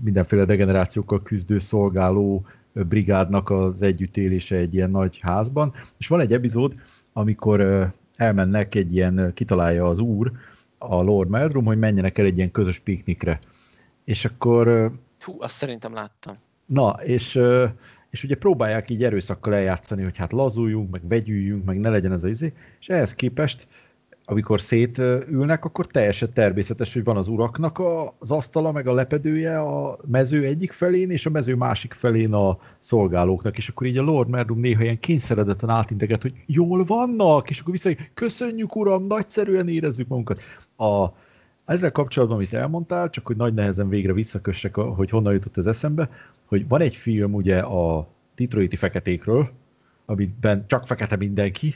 mindenféle 0.02 0.44
degenerációkkal 0.44 1.22
küzdő 1.22 1.58
szolgáló 1.58 2.46
brigádnak 2.72 3.50
az 3.50 3.82
együttélése 3.82 4.56
egy 4.56 4.74
ilyen 4.74 4.90
nagy 4.90 5.18
házban. 5.20 5.74
És 5.98 6.08
van 6.08 6.20
egy 6.20 6.32
epizód, 6.32 6.74
amikor 7.12 7.60
eh, 7.60 7.90
elmennek 8.16 8.74
egy 8.74 8.94
ilyen, 8.94 9.30
kitalálja 9.34 9.84
az 9.86 9.98
úr, 9.98 10.32
a 10.88 11.02
Lord 11.02 11.28
Meldrum, 11.28 11.64
hogy 11.64 11.78
menjenek 11.78 12.18
el 12.18 12.24
egy 12.24 12.36
ilyen 12.36 12.50
közös 12.50 12.78
piknikre. 12.78 13.38
És 14.04 14.24
akkor 14.24 14.92
Hú, 15.20 15.36
azt 15.38 15.56
szerintem 15.56 15.94
láttam. 15.94 16.36
Na, 16.66 16.90
és, 16.90 17.40
és 18.10 18.24
ugye 18.24 18.36
próbálják 18.36 18.90
így 18.90 19.04
erőszakkal 19.04 19.54
eljátszani, 19.54 20.02
hogy 20.02 20.16
hát 20.16 20.32
lazuljunk, 20.32 20.90
meg 20.90 21.08
vegyüljünk, 21.08 21.64
meg 21.64 21.80
ne 21.80 21.88
legyen 21.88 22.12
ez 22.12 22.24
az 22.24 22.30
izé, 22.30 22.52
és 22.80 22.88
ehhez 22.88 23.14
képest, 23.14 23.66
amikor 24.32 24.60
szétülnek, 24.60 25.64
akkor 25.64 25.86
teljesen 25.86 26.32
természetes, 26.32 26.92
hogy 26.92 27.04
van 27.04 27.16
az 27.16 27.28
uraknak 27.28 27.82
az 28.18 28.30
asztala, 28.30 28.72
meg 28.72 28.86
a 28.86 28.92
lepedője 28.92 29.60
a 29.60 29.98
mező 30.10 30.44
egyik 30.44 30.72
felén, 30.72 31.10
és 31.10 31.26
a 31.26 31.30
mező 31.30 31.54
másik 31.54 31.92
felén 31.92 32.32
a 32.32 32.58
szolgálóknak, 32.78 33.56
és 33.56 33.68
akkor 33.68 33.86
így 33.86 33.98
a 33.98 34.02
Lord 34.02 34.28
Merdum 34.28 34.60
néha 34.60 34.82
ilyen 34.82 35.00
kényszeredetten 35.00 35.68
átinteget, 35.68 36.22
hogy 36.22 36.34
jól 36.46 36.84
vannak, 36.84 37.50
és 37.50 37.60
akkor 37.60 37.72
vissza, 37.72 37.90
köszönjük 38.14 38.76
uram, 38.76 39.06
nagyszerűen 39.06 39.68
érezzük 39.68 40.08
magunkat. 40.08 40.40
A, 40.76 41.06
ezzel 41.64 41.92
kapcsolatban, 41.92 42.38
amit 42.38 42.54
elmondtál, 42.54 43.10
csak 43.10 43.26
hogy 43.26 43.36
nagy 43.36 43.54
nehezen 43.54 43.88
végre 43.88 44.12
visszakössek, 44.12 44.74
hogy 44.74 45.10
honnan 45.10 45.32
jutott 45.32 45.56
ez 45.56 45.66
eszembe, 45.66 46.10
hogy 46.46 46.68
van 46.68 46.80
egy 46.80 46.96
film 46.96 47.34
ugye 47.34 47.58
a 47.58 48.08
Detroiti 48.36 48.76
feketékről, 48.76 49.50
amiben 50.06 50.64
csak 50.66 50.86
fekete 50.86 51.16
mindenki, 51.16 51.74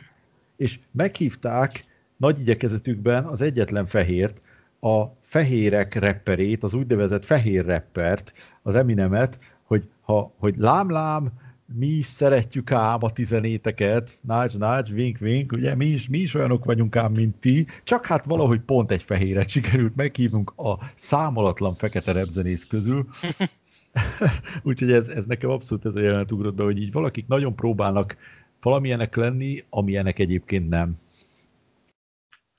és 0.56 0.78
meghívták 0.90 1.84
nagy 2.16 2.40
igyekezetükben 2.40 3.24
az 3.24 3.40
egyetlen 3.40 3.86
fehért, 3.86 4.42
a 4.80 5.04
fehérek 5.20 5.94
rapperét, 5.94 6.62
az 6.62 6.74
úgynevezett 6.74 7.24
fehér 7.24 7.64
rappert, 7.64 8.32
az 8.62 8.74
Eminemet, 8.74 9.38
hogy, 9.62 9.88
ha, 10.00 10.32
hogy 10.38 10.56
lám-lám, 10.56 11.32
mi 11.74 11.86
is 11.86 12.06
szeretjük 12.06 12.72
ám 12.72 12.98
a 13.00 13.10
tizenéteket, 13.10 14.12
nács, 14.22 14.58
nács, 14.58 14.90
vink, 14.90 15.18
vink, 15.18 15.52
ugye 15.52 15.74
mi 15.74 15.86
is, 15.86 16.08
mi 16.08 16.18
is 16.18 16.34
olyanok 16.34 16.64
vagyunk 16.64 16.96
ám, 16.96 17.12
mint 17.12 17.36
ti, 17.36 17.66
csak 17.84 18.06
hát 18.06 18.24
valahogy 18.24 18.60
pont 18.60 18.90
egy 18.90 19.02
fehéret 19.02 19.48
sikerült 19.48 19.96
meghívnunk 19.96 20.52
a 20.56 20.78
számolatlan 20.94 21.72
fekete 21.72 22.12
repzenész 22.12 22.66
közül, 22.66 23.06
Úgyhogy 24.62 24.92
ez, 24.92 25.08
ez 25.08 25.24
nekem 25.24 25.50
abszolút 25.50 25.84
ez 25.84 25.94
a 25.94 26.00
jelenet 26.00 26.32
ugrott 26.32 26.54
be, 26.54 26.62
hogy 26.62 26.82
így 26.82 26.92
valakik 26.92 27.26
nagyon 27.26 27.56
próbálnak 27.56 28.16
valamilyenek 28.60 29.16
lenni, 29.16 29.58
amilyenek 29.70 30.18
egyébként 30.18 30.68
nem. 30.68 30.96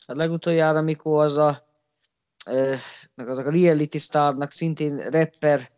Hát 0.08 0.18
legutoljára, 0.18 0.82
mikor 0.82 1.24
az 1.24 1.38
a, 1.38 1.68
meg 3.16 3.30
azok 3.30 3.46
a 3.46 3.52
reality 3.52 3.98
starnak 3.98 4.52
szintén 4.52 4.98
rapper 4.98 5.72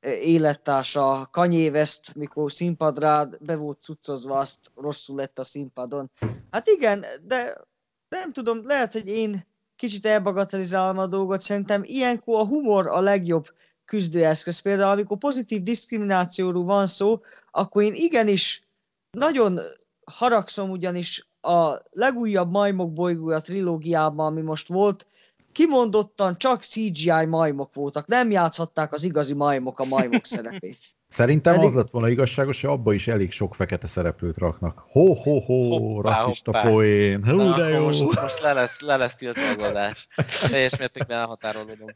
élettársa 0.00 1.28
Kanye 1.30 1.70
West, 1.70 2.14
mikor 2.14 2.52
színpadra 2.52 3.30
be 3.40 3.56
volt 3.56 3.80
cuccozva, 3.80 4.38
azt 4.38 4.70
rosszul 4.74 5.16
lett 5.16 5.38
a 5.38 5.44
színpadon. 5.44 6.10
Hát 6.50 6.66
igen, 6.66 7.04
de 7.22 7.60
nem 8.08 8.32
tudom, 8.32 8.66
lehet, 8.66 8.92
hogy 8.92 9.08
én 9.08 9.46
kicsit 9.76 10.06
elbagatelizálom 10.06 10.98
a 10.98 11.06
dolgot, 11.06 11.40
szerintem 11.40 11.82
ilyenkor 11.84 12.40
a 12.40 12.46
humor 12.46 12.86
a 12.86 13.00
legjobb 13.00 13.46
küzdőeszköz. 13.84 14.58
Például, 14.58 14.90
amikor 14.90 15.18
pozitív 15.18 15.62
diszkriminációról 15.62 16.64
van 16.64 16.86
szó, 16.86 17.20
akkor 17.50 17.82
én 17.82 17.94
igenis 17.94 18.68
nagyon 19.10 19.60
haragszom 20.04 20.70
ugyanis 20.70 21.31
a 21.42 21.82
legújabb 21.90 22.50
Majmok 22.50 22.92
bolygója 22.92 23.38
trilógiában, 23.40 24.26
ami 24.26 24.40
most 24.40 24.68
volt, 24.68 25.06
kimondottan 25.52 26.38
csak 26.38 26.62
CGI 26.62 27.24
majmok 27.28 27.74
voltak, 27.74 28.06
nem 28.06 28.30
játszhatták 28.30 28.92
az 28.92 29.02
igazi 29.02 29.34
majmok 29.34 29.80
a 29.80 29.84
majmok 29.84 30.26
szerepét. 30.34 30.76
Szerintem 31.08 31.54
Pedig- 31.54 31.68
az 31.68 31.74
lett 31.74 31.90
volna 31.90 32.08
igazságos, 32.08 32.60
hogy 32.60 32.70
abba 32.70 32.92
is 32.92 33.08
elég 33.08 33.32
sok 33.32 33.54
fekete 33.54 33.86
szereplőt 33.86 34.36
raknak. 34.38 34.82
Ho-ho-ho, 34.90 35.76
Hoppá, 35.78 36.10
rasszista 36.10 36.52
hoppá. 36.52 36.70
poén. 36.70 37.24
Hú, 37.24 37.36
Na, 37.36 37.56
de 37.56 37.68
jó. 37.68 37.84
Most, 37.84 38.20
most 38.20 38.40
le, 38.40 38.52
lesz, 38.52 38.80
le 38.80 38.96
lesz 38.96 39.14
tiltva 39.14 39.48
az 39.48 39.58
adás. 39.70 40.08
Teljes 40.50 40.78
mértékben 40.78 41.18
elhatárolódom. 41.18 41.88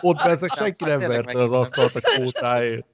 Ott 0.00 0.20
ezek 0.20 0.48
Nem, 0.54 0.64
senki 0.64 0.84
nem 0.84 0.98
verte 0.98 1.42
az 1.42 1.52
asztalt 1.52 1.94
a 1.94 2.00
kvótáért. 2.00 2.86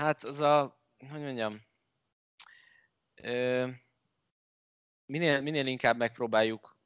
Hát 0.00 0.24
az 0.24 0.40
a, 0.40 0.80
hogy 1.10 1.20
mondjam, 1.20 1.60
minél, 5.06 5.40
minél 5.40 5.66
inkább 5.66 5.96
megpróbáljuk 5.96 6.76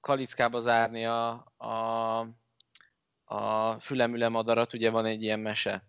kalickába 0.00 0.60
zárni 0.60 1.06
a, 1.06 1.52
a, 1.56 2.18
a 3.24 3.80
fülemüle 3.80 4.28
madarat, 4.28 4.72
ugye 4.72 4.90
van 4.90 5.04
egy 5.04 5.22
ilyen 5.22 5.40
mese, 5.40 5.84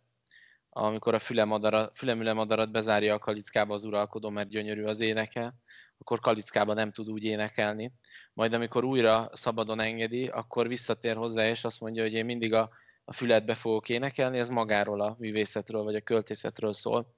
amikor 0.69 1.13
a 1.13 1.19
fülemadarat, 1.19 1.97
fülemüle 1.97 2.33
madarat 2.33 2.71
bezárja 2.71 3.13
a 3.13 3.19
kalickába 3.19 3.73
az 3.73 3.83
uralkodó, 3.83 4.29
mert 4.29 4.49
gyönyörű 4.49 4.83
az 4.83 4.99
éneke, 4.99 5.53
akkor 5.97 6.19
kalickába 6.19 6.73
nem 6.73 6.91
tud 6.91 7.09
úgy 7.09 7.23
énekelni. 7.23 7.93
Majd 8.33 8.53
amikor 8.53 8.83
újra 8.83 9.29
szabadon 9.33 9.79
engedi, 9.79 10.27
akkor 10.27 10.67
visszatér 10.67 11.15
hozzá, 11.15 11.47
és 11.47 11.63
azt 11.63 11.79
mondja, 11.79 12.03
hogy 12.03 12.13
én 12.13 12.25
mindig 12.25 12.53
a, 12.53 12.69
a 13.05 13.13
füledbe 13.13 13.55
fogok 13.55 13.89
énekelni, 13.89 14.39
ez 14.39 14.49
magáról 14.49 15.01
a 15.01 15.15
művészetről, 15.19 15.83
vagy 15.83 15.95
a 15.95 16.01
költészetről 16.01 16.73
szól. 16.73 17.15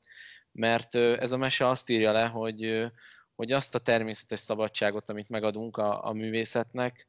Mert 0.52 0.96
ez 0.96 1.32
a 1.32 1.38
mese 1.38 1.68
azt 1.68 1.90
írja 1.90 2.12
le, 2.12 2.26
hogy, 2.26 2.92
hogy 3.36 3.52
azt 3.52 3.76
a 3.76 3.80
természetes 3.80 4.40
szabadságot, 4.40 5.10
amit 5.10 5.30
megadunk 5.30 5.78
a, 5.78 6.06
a 6.06 6.14
művészetnek, 6.14 7.08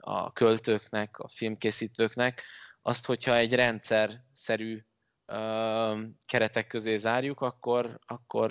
a 0.00 0.32
költőknek, 0.32 1.18
a 1.18 1.28
filmkészítőknek, 1.28 2.42
azt, 2.82 3.06
hogyha 3.06 3.36
egy 3.36 3.54
rendszer-szerű 3.54 4.84
ö, 5.26 6.00
keretek 6.26 6.66
közé 6.66 6.96
zárjuk, 6.96 7.40
akkor, 7.40 7.98
akkor 8.06 8.50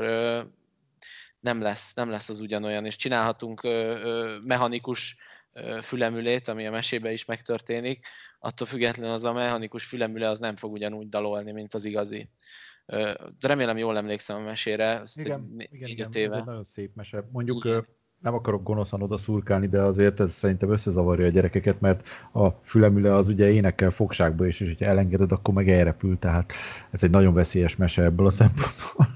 nem 1.39 1.61
lesz, 1.61 1.93
nem 1.93 2.10
lesz 2.10 2.30
az 2.30 2.39
ugyanolyan, 2.39 2.85
és 2.85 2.95
csinálhatunk 2.95 3.61
mechanikus 4.43 5.18
fülemülét, 5.81 6.47
ami 6.47 6.67
a 6.67 6.71
mesébe 6.71 7.11
is 7.11 7.25
megtörténik, 7.25 8.05
attól 8.39 8.67
függetlenül 8.67 9.11
az 9.11 9.23
a 9.23 9.34
mechanikus 9.34 9.85
fülemüle 9.85 10.30
az 10.30 10.39
nem 10.39 10.55
fog 10.55 10.71
ugyanúgy 10.71 11.09
dalolni, 11.09 11.51
mint 11.51 11.73
az 11.73 11.85
igazi. 11.85 12.30
Remélem 13.39 13.77
jól 13.77 13.97
emlékszem 13.97 14.35
a 14.38 14.39
mesére, 14.39 15.01
Igen, 15.15 15.53
né- 15.55 15.69
igen, 15.71 15.89
igen, 15.89 16.07
ez 16.07 16.15
éve. 16.15 16.38
egy 16.38 16.45
nagyon 16.45 16.63
szép 16.63 16.95
mese. 16.95 17.27
Mondjuk 17.31 17.65
Igen. 17.65 17.85
nem 18.19 18.34
akarok 18.34 18.63
gonoszan 18.63 19.01
oda 19.01 19.17
szurkálni, 19.17 19.67
de 19.67 19.81
azért 19.81 20.19
ez 20.19 20.31
szerintem 20.31 20.71
összezavarja 20.71 21.25
a 21.25 21.30
gyerekeket, 21.30 21.80
mert 21.80 22.07
a 22.34 22.49
fülemüle 22.49 23.15
az 23.15 23.27
ugye 23.27 23.51
énekel 23.51 23.89
fogságba 23.89 24.47
is, 24.47 24.59
és 24.59 24.67
hogyha 24.67 24.85
elengeded, 24.85 25.31
akkor 25.31 25.53
meg 25.53 25.69
elrepül, 25.69 26.19
tehát 26.19 26.53
ez 26.91 27.03
egy 27.03 27.09
nagyon 27.11 27.34
veszélyes 27.34 27.75
mese 27.75 28.03
ebből 28.03 28.25
a 28.25 28.30
szempontból. 28.30 29.07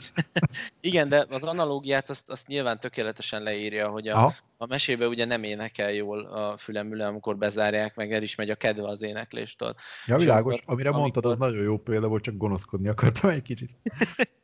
Igen, 0.82 1.10
de 1.10 1.26
az 1.30 1.44
analógiát 1.44 2.10
azt, 2.10 2.30
azt 2.30 2.48
nyilván 2.48 2.80
tökéletesen 2.80 3.44
leírja, 3.44 3.90
hogy 3.90 4.08
a, 4.08 4.18
Aha, 4.18 4.34
a 4.58 4.66
mesébe 4.66 5.08
ugye 5.08 5.26
nem 5.26 5.44
énekel 5.44 5.92
jól 5.92 6.26
a 6.26 6.58
fülemüle, 6.58 7.08
amikor 7.08 7.38
bezárják, 7.38 7.96
meg 7.96 8.14
el 8.14 8.24
is 8.24 8.36
megy 8.36 8.50
a 8.50 8.56
kedve 8.56 8.88
az 8.88 9.02
énekléstől. 9.02 9.76
ja, 10.06 10.16
és 10.16 10.24
világos, 10.24 10.58
akkor, 10.58 10.74
amire 10.74 10.92
mondtad, 10.92 11.26
az 11.26 11.32
amikor- 11.32 11.50
nagyon 11.50 11.64
jó 11.64 11.78
példa 11.78 12.08
volt, 12.08 12.24
csak 12.24 12.38
gonoszkodni 12.38 12.88
akartam 12.88 13.30
egy 13.30 13.42
kicsit. 13.42 13.72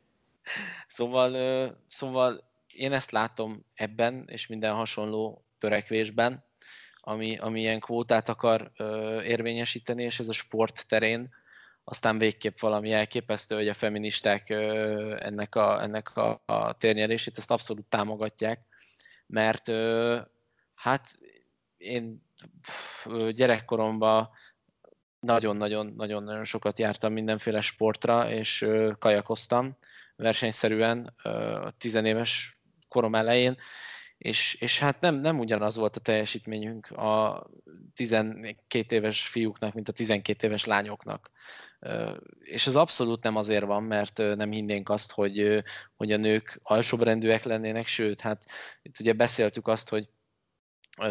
Szóval, 0.86 1.32
szóval 1.86 2.44
én 2.74 2.92
ezt 2.92 3.10
látom 3.10 3.64
ebben, 3.74 4.24
és 4.26 4.46
minden 4.46 4.74
hasonló 4.74 5.44
törekvésben, 5.58 6.44
ami, 7.00 7.36
ami 7.36 7.60
ilyen 7.60 7.80
kvótát 7.80 8.28
akar 8.28 8.70
ö, 8.76 9.22
érvényesíteni, 9.22 10.02
és 10.02 10.18
ez 10.18 10.28
a 10.28 10.32
sport 10.32 10.84
terén 10.88 11.30
aztán 11.84 12.18
végképp 12.18 12.58
valami 12.58 12.92
elképesztő, 12.92 13.54
hogy 13.54 13.68
a 13.68 13.74
feministák 13.74 14.50
ennek, 15.18 15.54
a, 15.54 15.82
ennek 15.82 16.16
a, 16.16 16.42
a 16.46 16.72
térnyerését 16.72 17.38
ezt 17.38 17.50
abszolút 17.50 17.86
támogatják, 17.86 18.60
mert 19.26 19.70
hát 20.74 21.18
én 21.76 22.22
gyerekkoromban 23.30 24.30
nagyon-nagyon-nagyon 25.20 26.44
sokat 26.44 26.78
jártam 26.78 27.12
mindenféle 27.12 27.60
sportra, 27.60 28.30
és 28.30 28.66
kajakoztam 28.98 29.76
versenyszerűen 30.16 31.14
ö, 31.22 31.68
tizenéves 31.78 32.58
korom 32.88 33.14
elején, 33.14 33.56
és, 34.18 34.54
és 34.54 34.78
hát 34.78 35.00
nem, 35.00 35.14
nem 35.14 35.38
ugyanaz 35.38 35.76
volt 35.76 35.96
a 35.96 36.00
teljesítményünk 36.00 36.90
a 36.90 37.46
12 37.94 38.96
éves 38.96 39.26
fiúknak, 39.26 39.74
mint 39.74 39.88
a 39.88 39.92
12 39.92 40.46
éves 40.46 40.64
lányoknak. 40.64 41.30
És 42.40 42.66
ez 42.66 42.74
abszolút 42.74 43.22
nem 43.22 43.36
azért 43.36 43.64
van, 43.64 43.82
mert 43.82 44.18
nem 44.18 44.50
hinnénk 44.50 44.88
azt, 44.88 45.12
hogy, 45.12 45.64
hogy 45.96 46.12
a 46.12 46.16
nők 46.16 46.60
alsóbrendűek 46.62 47.44
lennének, 47.44 47.86
sőt, 47.86 48.20
hát 48.20 48.44
itt 48.82 49.00
ugye 49.00 49.12
beszéltük 49.12 49.68
azt, 49.68 49.88
hogy 49.88 50.08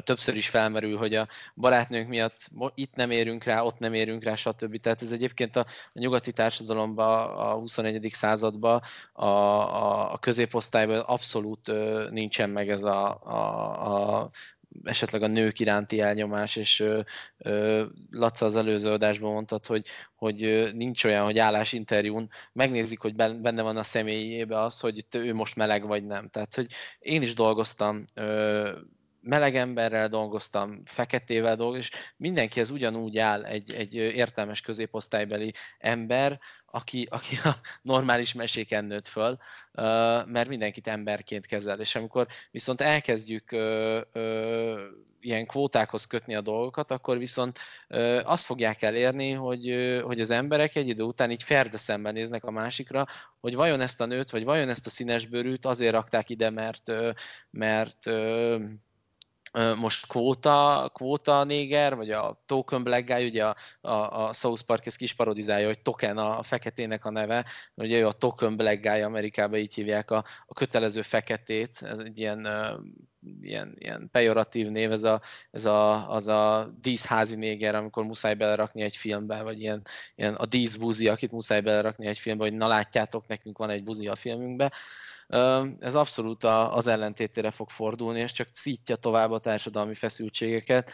többször 0.04 0.36
is 0.36 0.50
felmerül, 0.50 0.98
hogy 0.98 1.16
a 1.16 1.28
barátnőnk 1.56 2.08
miatt 2.08 2.50
itt 2.76 2.96
nem 2.96 3.12
érünk 3.12 3.44
rá, 3.44 3.62
ott 3.62 3.80
nem 3.80 3.94
érünk 3.94 4.24
rá, 4.24 4.36
stb. 4.36 4.80
Tehát 4.80 5.02
ez 5.02 5.12
egyébként 5.12 5.56
a, 5.56 5.66
a 5.94 6.00
nyugati 6.00 6.32
társadalomban, 6.32 7.30
a 7.36 7.54
21. 7.54 8.10
században, 8.14 8.82
a, 9.14 9.26
a, 9.26 10.14
a 10.14 10.18
középosztályban 10.18 11.00
abszolút 11.00 11.72
nincsen 12.10 12.50
meg 12.50 12.70
ez 12.70 12.84
a, 12.84 13.24
a, 13.24 14.20
a 14.20 14.30
esetleg 14.84 15.22
a 15.22 15.28
nők 15.28 15.60
iránti 15.60 16.00
elnyomás, 16.00 16.56
és 16.56 16.80
ö, 16.80 17.00
ö, 17.38 17.86
Laca 18.10 18.46
az 18.46 18.56
előző 18.56 18.92
adásban 18.92 19.32
mondtad, 19.32 19.66
hogy, 19.66 19.86
hogy 20.16 20.70
nincs 20.76 21.04
olyan, 21.04 21.24
hogy 21.24 21.38
állásinterjún 21.38 22.30
megnézik, 22.54 23.00
hogy 23.00 23.16
ben- 23.16 23.42
benne 23.42 23.62
van 23.62 23.78
a 23.78 23.84
személyébe 23.84 24.60
az, 24.60 24.80
hogy 24.80 25.06
te- 25.10 25.18
ő 25.20 25.34
most 25.34 25.56
meleg 25.56 25.88
vagy 25.88 26.06
nem. 26.06 26.30
Tehát, 26.30 26.56
hogy 26.56 26.68
én 27.00 27.22
is 27.22 27.34
dolgoztam 27.34 28.06
ö, 28.14 28.70
meleg 29.24 29.56
emberrel 29.56 30.10
dolgoztam, 30.10 30.82
feketével 30.86 31.56
dolgoztam, 31.56 32.00
és 32.00 32.14
mindenkihez 32.18 32.70
ugyanúgy 32.70 33.18
áll 33.18 33.44
egy, 33.44 33.74
egy 33.74 33.96
értelmes 33.96 34.62
középosztálybeli 34.62 35.54
ember, 35.78 36.40
aki, 36.74 37.08
aki 37.12 37.36
a 37.44 37.56
normális 37.82 38.34
meséken 38.34 38.86
nőtt 38.86 39.08
föl, 39.08 39.38
mert 40.26 40.48
mindenkit 40.48 40.88
emberként 40.88 41.46
kezel. 41.46 41.80
És 41.80 41.96
amikor 41.96 42.28
viszont 42.52 42.82
elkezdjük 42.82 43.52
ilyen 45.20 45.46
kvótákhoz 45.46 46.06
kötni 46.06 46.36
a 46.36 46.42
dolgokat, 46.42 46.92
akkor 46.92 47.18
viszont 47.18 47.60
azt 48.24 48.46
fogják 48.46 48.82
elérni, 48.82 49.32
hogy, 49.32 49.98
hogy 50.04 50.22
az 50.22 50.30
emberek 50.30 50.76
egy 50.76 50.88
idő 50.88 51.04
után 51.04 51.32
így 51.32 51.44
ferde 51.44 51.78
szemben 51.78 52.14
néznek 52.14 52.44
a 52.44 52.52
másikra, 52.52 53.08
hogy 53.40 53.56
vajon 53.56 53.82
ezt 53.82 54.02
a 54.02 54.06
nőt, 54.06 54.30
vagy 54.30 54.44
vajon 54.44 54.70
ezt 54.70 54.86
a 54.86 54.90
színesbőrűt 54.90 55.66
azért 55.66 55.94
rakták 55.94 56.30
ide, 56.30 56.50
mert, 56.50 56.92
mert 57.50 58.06
most 59.76 60.08
kvóta, 60.08 60.90
kvóta 60.94 61.44
néger, 61.44 61.96
vagy 61.96 62.12
a 62.12 62.44
Token 62.46 62.84
Black 62.84 63.06
Guy, 63.06 63.26
ugye 63.26 63.46
a, 63.46 63.56
a, 63.82 64.28
a 64.28 64.34
South 64.34 64.62
Park 64.62 64.86
ezt 64.86 64.98
kis 64.98 65.14
parodizálja, 65.14 65.68
hogy 65.68 65.82
Token 65.82 66.18
a 66.18 66.44
feketének 66.44 67.06
a 67.06 67.10
neve, 67.10 67.46
ugye 67.76 68.00
ő 68.00 68.08
a 68.08 68.12
Token 68.12 68.58
Black 68.58 68.82
Guy 68.82 69.02
Amerikában 69.02 69.60
így 69.60 69.74
hívják 69.74 70.12
a, 70.12 70.26
a 70.46 70.54
kötelező 70.54 71.02
feketét, 71.02 71.82
ez 71.82 72.00
egy 72.00 72.20
ilyen, 72.20 72.48
ilyen, 73.42 73.76
ilyen 73.78 74.10
pejoratív 74.12 74.68
név, 74.68 74.92
ez, 74.92 75.04
a, 75.04 75.22
ez 75.52 75.66
a, 75.66 76.10
az 76.10 76.28
a 76.28 76.74
díszházi 76.82 77.36
néger, 77.36 77.76
amikor 77.76 78.04
muszáj 78.04 78.34
belerakni 78.34 78.82
egy 78.82 78.96
filmbe, 78.96 79.42
vagy 79.42 79.62
ilyen, 79.62 79.82
ilyen 80.16 80.34
a 80.34 80.46
díszbuzi, 80.46 81.08
akit 81.08 81.32
muszáj 81.32 81.62
belerakni 81.62 82.08
egy 82.08 82.20
filmbe, 82.20 82.44
hogy 82.44 82.54
na 82.54 82.68
látjátok, 82.68 83.28
nekünk 83.28 83.58
van 83.58 83.70
egy 83.70 83.84
buzi 83.84 84.08
a 84.08 84.16
filmünkbe. 84.16 84.66
Ö, 84.66 84.78
Ez 85.80 85.96
abszolút 85.96 86.44
a- 86.44 86.76
az 86.76 86.88
ellentétére 86.88 87.52
fog 87.52 87.70
fordulni, 87.70 88.20
és 88.20 88.32
csak 88.32 88.48
szítja 88.52 88.96
tovább 88.96 89.32
a 89.32 89.40
társadalmi 89.40 89.94
feszültségeket, 89.94 90.92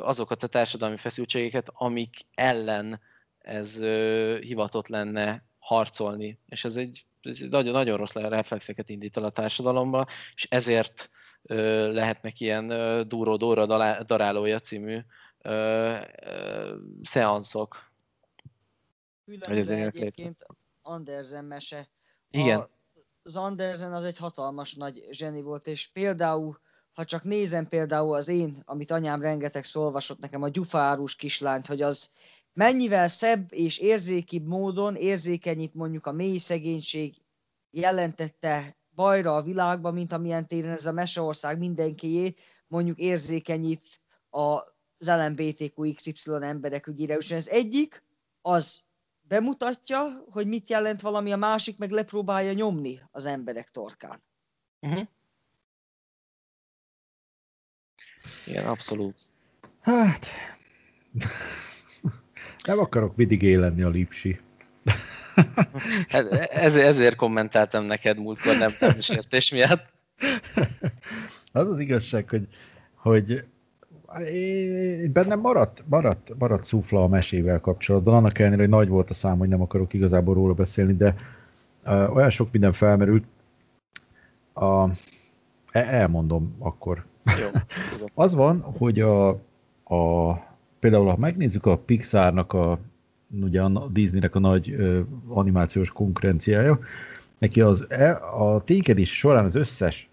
azokat 0.00 0.42
a 0.42 0.46
társadalmi 0.46 0.96
feszültségeket, 0.96 1.70
amik 1.72 2.16
ellen 2.34 3.00
ez 3.38 3.78
hivatott 4.40 4.88
lenne 4.88 5.44
harcolni. 5.58 6.38
És 6.46 6.64
ez 6.64 6.76
egy, 6.76 7.06
ez 7.22 7.38
egy 7.42 7.48
nagyon, 7.48 7.72
nagyon 7.72 7.96
rossz 7.96 8.12
reflexeket 8.12 8.88
indít 8.88 9.16
el 9.16 9.24
a 9.24 9.30
társadalomba, 9.30 10.06
és 10.34 10.46
ezért 10.50 11.10
lehetnek 11.92 12.40
ilyen 12.40 12.70
ö, 12.70 13.02
Dúró 13.04 13.36
Dóra 13.36 13.66
darálója 14.02 14.58
című 14.58 14.98
szeanszok. 17.02 17.90
Létre. 19.24 19.74
egyébként 19.74 20.46
Andersen 20.82 21.44
mese. 21.44 21.88
Igen. 22.30 22.58
A, 22.58 22.68
az 23.30 23.36
Andersen 23.36 23.92
az 23.92 24.04
egy 24.04 24.16
hatalmas 24.16 24.74
nagy 24.74 25.06
zseni 25.10 25.42
volt, 25.42 25.66
és 25.66 25.88
például, 25.88 26.60
ha 26.92 27.04
csak 27.04 27.24
nézem 27.24 27.66
például 27.66 28.14
az 28.14 28.28
én, 28.28 28.62
amit 28.64 28.90
anyám 28.90 29.20
rengeteg 29.20 29.64
olvasott 29.74 30.18
nekem, 30.18 30.42
a 30.42 30.48
gyufárus 30.48 31.16
kislányt, 31.16 31.66
hogy 31.66 31.82
az 31.82 32.10
mennyivel 32.52 33.08
szebb 33.08 33.52
és 33.52 33.78
érzékibb 33.78 34.46
módon 34.46 34.96
érzékenyít 34.96 35.74
mondjuk 35.74 36.06
a 36.06 36.12
mély 36.12 36.38
szegénység 36.38 37.22
jelentette 37.70 38.76
bajra 38.94 39.36
a 39.36 39.42
világban, 39.42 39.94
mint 39.94 40.12
amilyen 40.12 40.46
téren 40.46 40.72
ez 40.72 40.86
a 40.86 40.92
Meseország 40.92 41.58
mindenkié 41.58 42.34
mondjuk 42.66 42.98
érzékenyít 42.98 44.00
az 44.30 44.62
LMBTQXY 44.98 46.30
emberek 46.40 46.86
ügyére. 46.86 47.16
És 47.16 47.30
ez 47.30 47.46
egyik, 47.46 48.04
az 48.40 48.82
bemutatja, 49.30 50.24
hogy 50.30 50.46
mit 50.46 50.68
jelent 50.68 51.00
valami, 51.00 51.32
a 51.32 51.36
másik 51.36 51.78
meg 51.78 51.90
lepróbálja 51.90 52.52
nyomni 52.52 53.00
az 53.10 53.24
emberek 53.24 53.68
torkán. 53.68 54.22
Uh-huh. 54.80 55.06
Igen, 58.46 58.66
abszolút. 58.66 59.16
Hát... 59.80 60.26
Nem 62.66 62.78
akarok 62.78 63.16
mindig 63.16 63.42
élenni 63.42 63.82
a 63.82 63.88
lipsi. 63.88 64.40
Hát 66.08 66.26
ezért, 66.50 67.16
kommentáltam 67.16 67.84
neked 67.84 68.18
múltkor, 68.18 68.56
nem 68.56 68.74
értés 69.08 69.50
miatt. 69.50 69.92
Az 71.52 71.70
az 71.72 71.78
igazság, 71.78 72.28
hogy, 72.28 72.48
hogy 72.94 73.44
bennem 75.12 75.40
maradt, 75.40 75.84
maradt, 75.88 76.32
maradt 76.38 76.64
szufla 76.64 77.02
a 77.02 77.08
mesével 77.08 77.60
kapcsolatban, 77.60 78.14
annak 78.14 78.38
ellenére, 78.38 78.60
hogy 78.60 78.70
nagy 78.70 78.88
volt 78.88 79.10
a 79.10 79.14
szám, 79.14 79.38
hogy 79.38 79.48
nem 79.48 79.62
akarok 79.62 79.92
igazából 79.92 80.34
róla 80.34 80.54
beszélni, 80.54 80.94
de 80.94 81.14
uh, 81.84 82.16
olyan 82.16 82.30
sok 82.30 82.52
minden 82.52 82.72
felmerült, 82.72 83.24
a, 84.52 84.88
e, 85.70 85.80
elmondom 85.80 86.54
akkor. 86.58 87.04
Jó, 87.24 87.60
az 88.24 88.34
van, 88.34 88.60
hogy 88.60 89.00
a, 89.00 89.28
a, 89.84 90.32
például 90.78 91.06
ha 91.06 91.16
megnézzük 91.16 91.66
a 91.66 91.78
Pixarnak 91.78 92.52
a 92.52 92.78
ugye 93.42 93.62
a 93.62 93.88
Disneynek 93.88 94.34
a 94.34 94.38
nagy 94.38 94.70
ö, 94.70 95.00
animációs 95.28 95.90
konkurenciája, 95.90 96.78
neki 97.38 97.60
az, 97.60 97.90
e, 97.90 98.16
a 98.16 98.60
ténykedés 98.64 99.16
során 99.18 99.44
az 99.44 99.54
összes, 99.54 100.08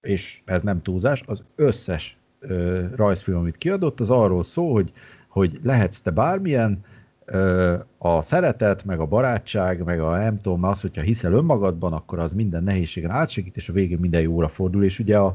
és 0.00 0.42
ez 0.44 0.62
nem 0.62 0.82
túlzás, 0.82 1.22
az 1.26 1.42
összes 1.54 2.18
ö, 2.48 2.84
rajzfilm, 2.96 3.38
amit 3.38 3.56
kiadott, 3.56 4.00
az 4.00 4.10
arról 4.10 4.42
szól, 4.42 4.72
hogy, 4.72 4.92
hogy 5.28 5.58
lehetsz 5.62 6.00
te 6.00 6.10
bármilyen, 6.10 6.84
ö, 7.24 7.74
a 7.98 8.22
szeretet, 8.22 8.84
meg 8.84 9.00
a 9.00 9.06
barátság, 9.06 9.84
meg 9.84 10.00
a 10.00 10.16
nem 10.16 10.36
tudom, 10.36 10.62
az, 10.62 10.80
hogyha 10.80 11.02
hiszel 11.02 11.32
önmagadban, 11.32 11.92
akkor 11.92 12.18
az 12.18 12.34
minden 12.34 12.64
nehézségen 12.64 13.10
átsegít, 13.10 13.56
és 13.56 13.68
a 13.68 13.72
végén 13.72 13.98
minden 13.98 14.20
jóra 14.20 14.48
fordul, 14.48 14.84
és 14.84 14.98
ugye 14.98 15.18
a, 15.18 15.34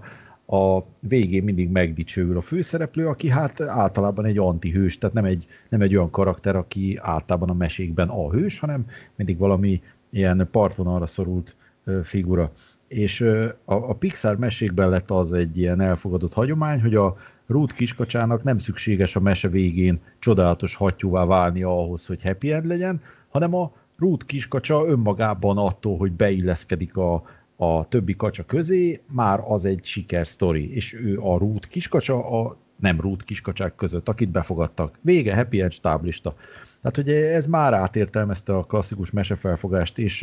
a 0.56 0.84
végén 1.00 1.44
mindig 1.44 1.70
megdicsőül 1.70 2.38
a 2.38 2.42
főszereplő, 2.42 3.08
aki 3.08 3.30
hát 3.30 3.62
általában 3.62 4.26
egy 4.26 4.38
antihős, 4.38 4.98
tehát 4.98 5.16
nem 5.16 5.26
egy, 5.26 5.48
nem 5.70 5.82
egy 5.82 5.96
olyan 5.96 6.10
karakter, 6.10 6.56
aki 6.56 6.98
általában 7.02 7.50
a 7.50 7.54
mesékben 7.54 8.10
a 8.10 8.32
hős, 8.32 8.60
hanem 8.60 8.86
mindig 9.16 9.38
valami 9.38 9.82
ilyen 10.10 10.48
partvonalra 10.52 11.06
szorult 11.06 11.56
figura. 12.04 12.52
És 12.90 13.22
a, 13.22 13.74
a 13.74 13.94
Pixar 13.94 14.38
mesékben 14.38 14.90
lett 14.90 15.12
az 15.12 15.34
egy 15.34 15.58
ilyen 15.58 15.82
elfogadott 15.82 16.34
hagyomány, 16.34 16.82
hogy 16.82 16.96
a 16.96 17.16
Ruth 17.48 17.74
kiskacsának 17.74 18.44
nem 18.44 18.58
szükséges 18.58 19.16
a 19.16 19.20
mese 19.20 19.48
végén 19.48 20.00
csodálatos 20.20 20.76
hattyúvá 20.76 21.26
válni 21.26 21.64
ahhoz, 21.64 22.06
hogy 22.06 22.24
happy 22.24 22.52
end 22.52 22.66
legyen, 22.66 23.02
hanem 23.30 23.56
a 23.56 23.72
Ruth 23.98 24.26
kiskacsa 24.26 24.86
önmagában 24.88 25.58
attól, 25.58 25.98
hogy 25.98 26.12
beilleszkedik 26.12 26.98
a, 26.98 27.24
a 27.56 27.88
többi 27.88 28.16
kacsa 28.16 28.46
közé, 28.46 29.02
már 29.08 29.42
az 29.44 29.66
egy 29.66 29.84
sikersztori, 29.84 30.76
és 30.76 30.94
ő 30.94 31.20
a 31.20 31.38
rút 31.38 31.68
kiskacsa 31.68 32.42
a 32.42 32.58
nem 32.80 33.02
rút 33.02 33.24
kiskacsák 33.24 33.76
között, 33.76 34.10
akit 34.10 34.30
befogadtak. 34.30 35.00
Vége, 35.02 35.36
happy 35.36 35.62
end 35.62 35.72
stáblista. 35.72 36.36
Tehát, 36.82 36.96
hogy 36.96 37.10
ez 37.10 37.48
már 37.48 37.74
átértelmezte 37.74 38.56
a 38.56 38.64
klasszikus 38.64 39.12
mesefelfogást, 39.12 39.98
és 39.98 40.22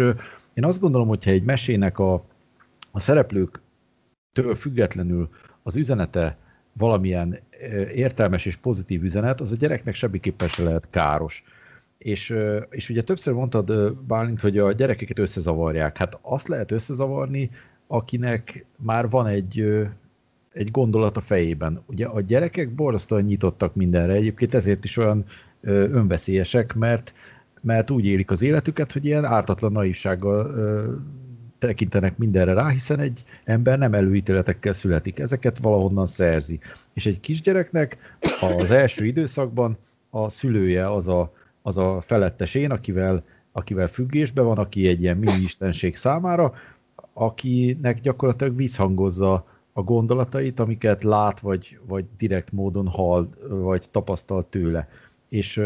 én 0.54 0.64
azt 0.64 0.80
gondolom, 0.80 1.08
hogyha 1.08 1.30
egy 1.30 1.42
mesének 1.42 1.98
a, 1.98 2.20
a 2.96 3.00
szereplőktől 3.00 4.54
függetlenül 4.54 5.28
az 5.62 5.76
üzenete 5.76 6.36
valamilyen 6.72 7.38
értelmes 7.94 8.46
és 8.46 8.56
pozitív 8.56 9.02
üzenet, 9.02 9.40
az 9.40 9.52
a 9.52 9.56
gyereknek 9.56 9.94
semmiképpen 9.94 10.48
se 10.48 10.62
lehet 10.62 10.90
káros. 10.90 11.44
És, 11.98 12.36
és 12.70 12.88
ugye 12.88 13.02
többször 13.02 13.34
mondtad, 13.34 13.94
Bálint, 13.94 14.40
hogy 14.40 14.58
a 14.58 14.72
gyerekeket 14.72 15.18
összezavarják. 15.18 15.96
Hát 15.96 16.18
azt 16.22 16.48
lehet 16.48 16.72
összezavarni, 16.72 17.50
akinek 17.86 18.66
már 18.76 19.10
van 19.10 19.26
egy, 19.26 19.86
egy 20.52 20.70
gondolat 20.70 21.16
a 21.16 21.20
fejében. 21.20 21.82
Ugye 21.86 22.06
a 22.06 22.20
gyerekek 22.20 22.74
borzasztóan 22.74 23.22
nyitottak 23.22 23.74
mindenre, 23.74 24.12
egyébként 24.12 24.54
ezért 24.54 24.84
is 24.84 24.96
olyan 24.96 25.24
önveszélyesek, 25.60 26.74
mert, 26.74 27.14
mert 27.62 27.90
úgy 27.90 28.06
élik 28.06 28.30
az 28.30 28.42
életüket, 28.42 28.92
hogy 28.92 29.04
ilyen 29.04 29.24
ártatlan 29.24 29.72
naivsággal 29.72 30.54
tekintenek 31.58 32.18
mindenre 32.18 32.52
rá, 32.52 32.68
hiszen 32.68 33.00
egy 33.00 33.24
ember 33.44 33.78
nem 33.78 33.94
előítéletekkel 33.94 34.72
születik, 34.72 35.18
ezeket 35.18 35.58
valahonnan 35.58 36.06
szerzi. 36.06 36.60
És 36.94 37.06
egy 37.06 37.20
kisgyereknek 37.20 37.96
az 38.40 38.70
első 38.70 39.04
időszakban 39.04 39.76
a 40.10 40.28
szülője 40.28 40.92
az 40.92 41.08
a 41.08 41.32
az 41.66 41.78
a 41.78 42.00
felettes 42.00 42.54
én, 42.54 42.70
akivel, 42.70 43.24
akivel 43.52 43.86
függésben 43.88 44.44
van, 44.44 44.58
aki 44.58 44.88
egy 44.88 45.02
ilyen 45.02 45.16
mini 45.16 45.42
istenség 45.44 45.96
számára, 45.96 46.54
akinek 47.12 48.00
gyakorlatilag 48.00 48.56
visszhangozza 48.56 49.46
a 49.72 49.82
gondolatait, 49.82 50.60
amiket 50.60 51.02
lát, 51.02 51.40
vagy, 51.40 51.78
vagy 51.86 52.04
direkt 52.16 52.52
módon 52.52 52.88
hall, 52.88 53.28
vagy 53.48 53.90
tapasztal 53.90 54.48
tőle. 54.48 54.88
És, 55.28 55.62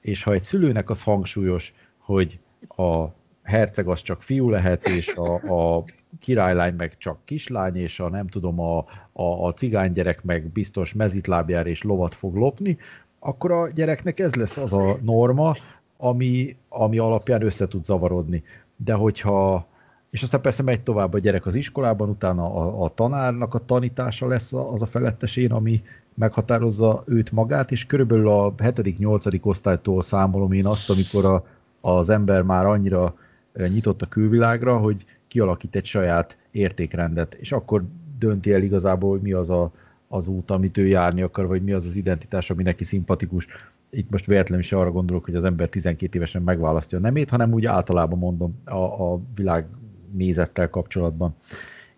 és 0.00 0.22
ha 0.22 0.32
egy 0.32 0.42
szülőnek 0.42 0.90
az 0.90 1.02
hangsúlyos, 1.02 1.74
hogy 1.98 2.38
a 2.68 3.06
herceg 3.46 3.88
az 3.88 4.02
csak 4.02 4.22
fiú 4.22 4.50
lehet, 4.50 4.88
és 4.88 5.14
a, 5.16 5.54
a 5.54 5.84
királylány 6.20 6.74
meg 6.74 6.96
csak 6.98 7.18
kislány, 7.24 7.76
és 7.76 8.00
a 8.00 8.08
nem 8.08 8.28
tudom, 8.28 8.60
a, 8.60 8.78
a, 9.12 9.46
a 9.46 9.52
cigánygyerek 9.52 10.24
meg 10.24 10.50
biztos 10.52 10.94
mezitlábjár 10.94 11.66
és 11.66 11.82
lovat 11.82 12.14
fog 12.14 12.36
lopni, 12.36 12.78
akkor 13.18 13.52
a 13.52 13.68
gyereknek 13.74 14.20
ez 14.20 14.34
lesz 14.34 14.56
az 14.56 14.72
a 14.72 14.96
norma, 15.02 15.54
ami, 15.96 16.56
ami 16.68 16.98
alapján 16.98 17.42
össze 17.42 17.68
tud 17.68 17.84
zavarodni. 17.84 18.42
De 18.76 18.94
hogyha, 18.94 19.66
és 20.10 20.22
aztán 20.22 20.40
persze 20.40 20.62
megy 20.62 20.82
tovább 20.82 21.14
a 21.14 21.18
gyerek 21.18 21.46
az 21.46 21.54
iskolában, 21.54 22.08
utána 22.08 22.54
a, 22.54 22.84
a 22.84 22.88
tanárnak 22.88 23.54
a 23.54 23.58
tanítása 23.58 24.26
lesz 24.26 24.52
az 24.52 24.82
a 24.82 24.86
felettesén, 24.86 25.52
ami 25.52 25.82
meghatározza 26.14 27.02
őt 27.06 27.32
magát, 27.32 27.70
és 27.70 27.86
körülbelül 27.86 28.28
a 28.28 28.54
7.-8. 28.54 29.42
osztálytól 29.42 30.02
számolom 30.02 30.52
én 30.52 30.66
azt, 30.66 30.90
amikor 30.90 31.24
a, 31.24 31.44
az 31.80 32.10
ember 32.10 32.42
már 32.42 32.66
annyira 32.66 33.14
nyitott 33.56 34.02
a 34.02 34.06
külvilágra, 34.06 34.78
hogy 34.78 35.04
kialakít 35.28 35.76
egy 35.76 35.84
saját 35.84 36.38
értékrendet, 36.50 37.34
és 37.34 37.52
akkor 37.52 37.84
dönti 38.18 38.52
el 38.52 38.62
igazából, 38.62 39.10
hogy 39.10 39.20
mi 39.20 39.32
az 39.32 39.50
a, 39.50 39.72
az 40.08 40.26
út, 40.26 40.50
amit 40.50 40.76
ő 40.76 40.86
járni 40.86 41.22
akar, 41.22 41.46
vagy 41.46 41.62
mi 41.62 41.72
az 41.72 41.86
az 41.86 41.96
identitás, 41.96 42.50
ami 42.50 42.62
neki 42.62 42.84
szimpatikus. 42.84 43.46
Itt 43.90 44.10
most 44.10 44.26
véletlenül 44.26 44.64
is 44.64 44.72
arra 44.72 44.90
gondolok, 44.90 45.24
hogy 45.24 45.34
az 45.34 45.44
ember 45.44 45.68
12 45.68 46.16
évesen 46.16 46.42
megválasztja 46.42 46.98
a 46.98 47.00
nemét, 47.00 47.30
hanem 47.30 47.52
úgy 47.52 47.66
általában 47.66 48.18
mondom 48.18 48.60
a, 48.64 49.12
a 49.12 49.20
világ 49.34 49.66
nézettel 50.12 50.70
kapcsolatban. 50.70 51.34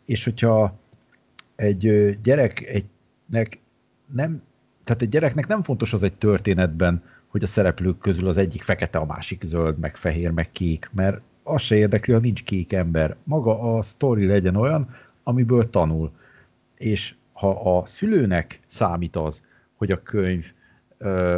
És 0.05 0.25
hogyha 0.25 0.79
egy 1.57 2.19
gyerek 2.23 2.61
egynek 2.61 3.61
nem, 4.15 4.43
tehát 4.85 5.03
egy 5.03 5.09
gyereknek 5.09 5.47
nem 5.47 5.63
fontos 5.63 5.93
az 5.93 6.03
egy 6.03 6.15
történetben, 6.15 7.03
hogy 7.29 7.43
a 7.43 7.47
szereplők 7.47 7.99
közül 7.99 8.29
az 8.29 8.37
egyik 8.37 8.63
fekete, 8.63 8.99
a 8.99 9.05
másik 9.05 9.43
zöld, 9.45 9.79
meg 9.79 9.97
fehér, 9.97 10.31
meg 10.31 10.51
kék, 10.51 10.91
mert 10.93 11.21
az 11.49 11.63
se 11.63 11.77
érdekli, 11.77 12.13
ha 12.13 12.19
nincs 12.19 12.43
kék 12.43 12.73
ember. 12.73 13.17
Maga 13.25 13.77
a 13.77 13.83
sztori 13.83 14.27
legyen 14.27 14.57
olyan, 14.57 14.89
amiből 15.23 15.71
tanul. 15.71 16.11
És 16.77 17.15
ha 17.33 17.79
a 17.79 17.87
szülőnek 17.87 18.61
számít 18.67 19.17
az, 19.17 19.43
hogy 19.77 19.91
a 19.91 20.03
könyv 20.03 20.53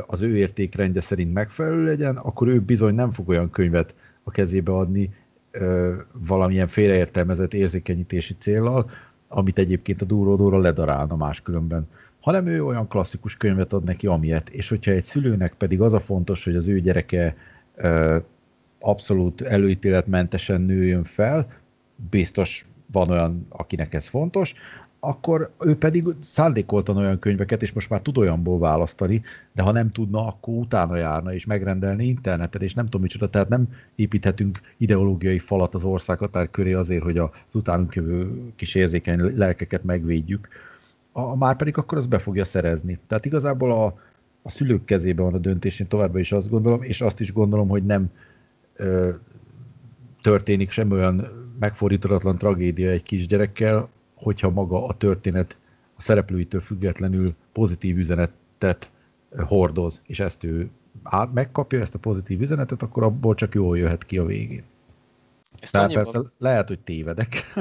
az 0.06 0.22
ő 0.22 0.36
értékrendje 0.36 1.00
szerint 1.00 1.32
megfelelő 1.32 1.84
legyen, 1.84 2.16
akkor 2.16 2.48
ő 2.48 2.60
bizony 2.60 2.94
nem 2.94 3.10
fog 3.10 3.28
olyan 3.28 3.50
könyvet 3.50 3.94
a 4.22 4.30
kezébe 4.30 4.72
adni 4.72 5.10
valamilyen 6.12 6.66
félreértelmezett 6.66 7.54
érzékenyítési 7.54 8.34
célral, 8.38 8.90
amit 9.28 9.58
egyébként 9.58 10.02
a 10.02 10.04
dúródóra 10.04 10.58
ledarálna 10.58 11.16
máskülönben 11.16 11.88
hanem 12.20 12.46
ő 12.46 12.64
olyan 12.64 12.88
klasszikus 12.88 13.36
könyvet 13.36 13.72
ad 13.72 13.84
neki, 13.84 14.06
amilyet. 14.06 14.48
És 14.48 14.68
hogyha 14.68 14.90
egy 14.90 15.04
szülőnek 15.04 15.54
pedig 15.54 15.80
az 15.80 15.94
a 15.94 15.98
fontos, 15.98 16.44
hogy 16.44 16.56
az 16.56 16.68
ő 16.68 16.80
gyereke 16.80 17.36
abszolút 18.80 19.40
előítéletmentesen 19.40 20.60
nőjön 20.60 21.04
fel, 21.04 21.46
biztos 22.10 22.66
van 22.92 23.10
olyan, 23.10 23.46
akinek 23.48 23.94
ez 23.94 24.06
fontos, 24.06 24.54
akkor 25.00 25.50
ő 25.60 25.76
pedig 25.76 26.06
szándékoltan 26.18 26.96
olyan 26.96 27.18
könyveket, 27.18 27.62
és 27.62 27.72
most 27.72 27.90
már 27.90 28.00
tud 28.00 28.18
olyanból 28.18 28.58
választani, 28.58 29.22
de 29.52 29.62
ha 29.62 29.72
nem 29.72 29.92
tudna, 29.92 30.26
akkor 30.26 30.54
utána 30.54 30.96
járna, 30.96 31.32
és 31.32 31.46
megrendelni 31.46 32.06
interneten, 32.06 32.62
és 32.62 32.74
nem 32.74 32.84
tudom 32.84 33.00
micsoda, 33.00 33.30
tehát 33.30 33.48
nem 33.48 33.68
építhetünk 33.94 34.60
ideológiai 34.76 35.38
falat 35.38 35.74
az 35.74 35.84
országhatár 35.84 36.50
köré 36.50 36.72
azért, 36.72 37.02
hogy 37.02 37.18
az 37.18 37.30
utánunk 37.52 37.94
jövő 37.94 38.42
kis 38.56 38.74
érzékeny 38.74 39.36
lelkeket 39.36 39.84
megvédjük. 39.84 40.48
A, 41.12 41.36
már 41.36 41.56
pedig 41.56 41.78
akkor 41.78 41.98
az 41.98 42.06
be 42.06 42.18
fogja 42.18 42.44
szerezni. 42.44 42.98
Tehát 43.06 43.24
igazából 43.24 43.72
a, 43.72 43.84
a 44.42 44.50
szülők 44.50 44.84
kezében 44.84 45.24
van 45.24 45.34
a 45.34 45.38
döntés, 45.38 45.80
én 45.80 45.88
továbbra 45.88 46.18
is 46.18 46.32
azt 46.32 46.50
gondolom, 46.50 46.82
és 46.82 47.00
azt 47.00 47.20
is 47.20 47.32
gondolom, 47.32 47.68
hogy 47.68 47.84
nem 47.84 48.10
történik 50.22 50.70
sem 50.70 50.90
olyan 50.90 51.26
megfordítatlan 51.58 52.36
tragédia 52.36 52.90
egy 52.90 53.02
kisgyerekkel, 53.02 53.88
hogyha 54.14 54.50
maga 54.50 54.86
a 54.86 54.92
történet 54.92 55.58
a 55.96 56.00
szereplőitől 56.00 56.60
függetlenül 56.60 57.34
pozitív 57.52 57.96
üzenetet 57.96 58.92
hordoz, 59.36 60.00
és 60.06 60.20
ezt 60.20 60.44
ő 60.44 60.70
megkapja, 61.32 61.80
ezt 61.80 61.94
a 61.94 61.98
pozitív 61.98 62.40
üzenetet, 62.40 62.82
akkor 62.82 63.02
abból 63.02 63.34
csak 63.34 63.54
jól 63.54 63.78
jöhet 63.78 64.04
ki 64.04 64.18
a 64.18 64.24
végén. 64.24 64.62
Ezt 65.60 65.72
Tehát 65.72 65.86
annyiba, 65.86 66.10
persze 66.10 66.28
lehet, 66.38 66.68
hogy 66.68 66.80
tévedek. 66.80 67.52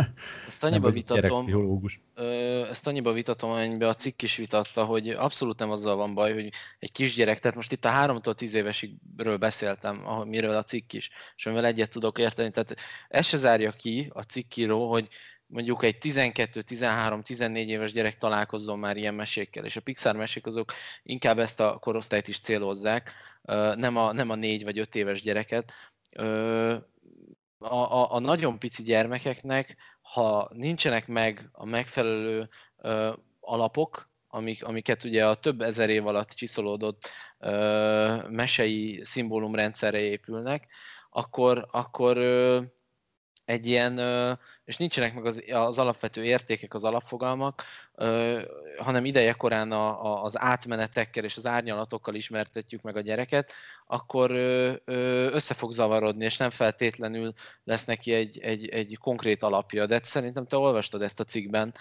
ezt 0.48 0.64
annyiba 0.64 0.92
vitatom, 0.92 1.22
gyerekpszichológus. 1.22 2.02
Ö, 2.16 2.68
ezt 2.70 2.88
annyiba 2.88 3.12
vitatom, 3.12 3.52
amiben 3.52 3.90
a 3.90 3.94
cikk 3.94 4.22
is 4.22 4.36
vitatta, 4.36 4.86
hogy 4.86 5.10
abszolút 5.10 5.60
nem 5.60 5.72
azzal 5.72 5.96
van 5.96 6.14
baj, 6.14 6.34
hogy 6.34 6.50
egy 6.80 6.92
kisgyerek, 6.92 7.40
tehát 7.40 7.58
most 7.58 7.72
itt 7.72 7.86
a 7.86 7.90
3-tól 7.90 8.34
10 8.34 8.54
évesigről 8.54 9.38
beszéltem, 9.38 9.96
miről 10.26 10.56
a 10.56 10.64
cikk 10.64 10.94
is, 10.94 11.10
és 11.36 11.46
amivel 11.46 11.66
egyet 11.66 11.90
tudok 11.90 12.20
érteni. 12.20 12.52
Tehát 12.52 12.76
ez 13.08 13.26
se 13.26 13.38
zárja 13.38 13.72
ki 13.72 14.10
a 14.14 14.22
cikkíró, 14.22 14.90
hogy 14.90 15.08
mondjuk 15.46 15.84
egy 15.84 15.98
12, 15.98 16.62
13, 16.62 17.22
14 17.22 17.70
éves 17.70 17.92
gyerek 17.92 18.18
találkozzon 18.18 18.80
már 18.80 18.98
ilyen 18.98 19.14
mesékkel, 19.14 19.66
és 19.66 19.76
a 19.76 19.82
Pixar 19.82 20.16
mesék 20.16 20.46
azok 20.46 20.74
inkább 21.04 21.40
ezt 21.40 21.60
a 21.60 21.78
korosztályt 21.80 22.28
is 22.28 22.40
célozzák, 22.40 23.12
nem 23.76 23.96
a, 23.96 24.12
nem 24.12 24.30
a 24.30 24.36
4 24.36 24.64
vagy 24.64 24.80
5 24.80 24.96
éves 24.96 25.22
gyereket. 25.22 25.74
A, 27.60 27.76
a, 27.76 28.14
a 28.14 28.20
nagyon 28.20 28.60
pici 28.60 28.84
gyermekeknek, 28.84 29.76
ha 30.02 30.50
nincsenek 30.54 31.08
meg 31.08 31.50
a 31.52 31.66
megfelelő 31.66 32.50
ö, 32.78 33.14
alapok, 33.40 34.10
amik, 34.28 34.64
amiket 34.64 35.04
ugye 35.04 35.28
a 35.28 35.36
több 35.36 35.62
ezer 35.62 35.90
év 35.90 36.08
alatt 36.08 36.30
csiszolódott 36.30 37.10
ö, 37.40 38.28
mesei 38.30 39.00
szimbólumrendszerre 39.04 40.00
épülnek, 40.00 40.68
akkor, 41.10 41.68
akkor 41.72 42.18
ö, 42.18 42.62
egy 43.50 43.68
ilyen, 43.68 44.00
és 44.66 44.78
nincsenek 44.78 45.14
meg 45.14 45.26
az, 45.26 45.44
az 45.52 45.80
alapvető 45.80 46.24
értékek, 46.24 46.74
az 46.74 46.84
alapfogalmak, 46.84 47.64
hanem 48.78 49.06
ideje 49.06 49.34
korán 49.34 49.72
a, 49.72 50.06
a, 50.06 50.24
az 50.24 50.40
átmenetekkel 50.40 51.24
és 51.24 51.38
az 51.38 51.46
árnyalatokkal 51.46 52.16
ismertetjük 52.16 52.82
meg 52.82 52.96
a 52.96 53.02
gyereket, 53.02 53.54
akkor 53.88 54.32
össze 55.32 55.54
fog 55.54 55.72
zavarodni, 55.72 56.26
és 56.26 56.38
nem 56.38 56.50
feltétlenül 56.50 57.34
lesz 57.64 57.86
neki 57.86 58.14
egy, 58.14 58.40
egy, 58.40 58.68
egy 58.68 58.98
konkrét 59.02 59.44
alapja. 59.44 59.86
De 59.86 60.00
szerintem 60.04 60.46
te 60.46 60.58
olvastad 60.58 61.02
ezt 61.02 61.20
a 61.20 61.24
cikkben, 61.24 61.74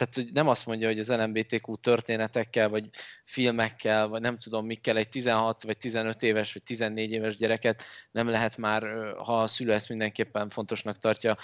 tehát 0.00 0.14
hogy 0.14 0.32
nem 0.32 0.48
azt 0.48 0.66
mondja, 0.66 0.88
hogy 0.88 0.98
az 0.98 1.08
LMBTQ 1.08 1.76
történetekkel, 1.76 2.68
vagy 2.68 2.88
filmekkel, 3.24 4.08
vagy 4.08 4.20
nem 4.20 4.38
tudom 4.38 4.66
mikkel 4.66 4.96
egy 4.96 5.08
16 5.08 5.62
vagy 5.62 5.78
15 5.78 6.22
éves, 6.22 6.52
vagy 6.52 6.62
14 6.62 7.10
éves 7.10 7.36
gyereket 7.36 7.82
nem 8.10 8.28
lehet 8.28 8.56
már, 8.56 8.82
ha 9.16 9.40
a 9.40 9.46
szülő 9.46 9.72
ezt 9.72 9.88
mindenképpen 9.88 10.50
fontosnak 10.50 10.98
tartja, 10.98 11.36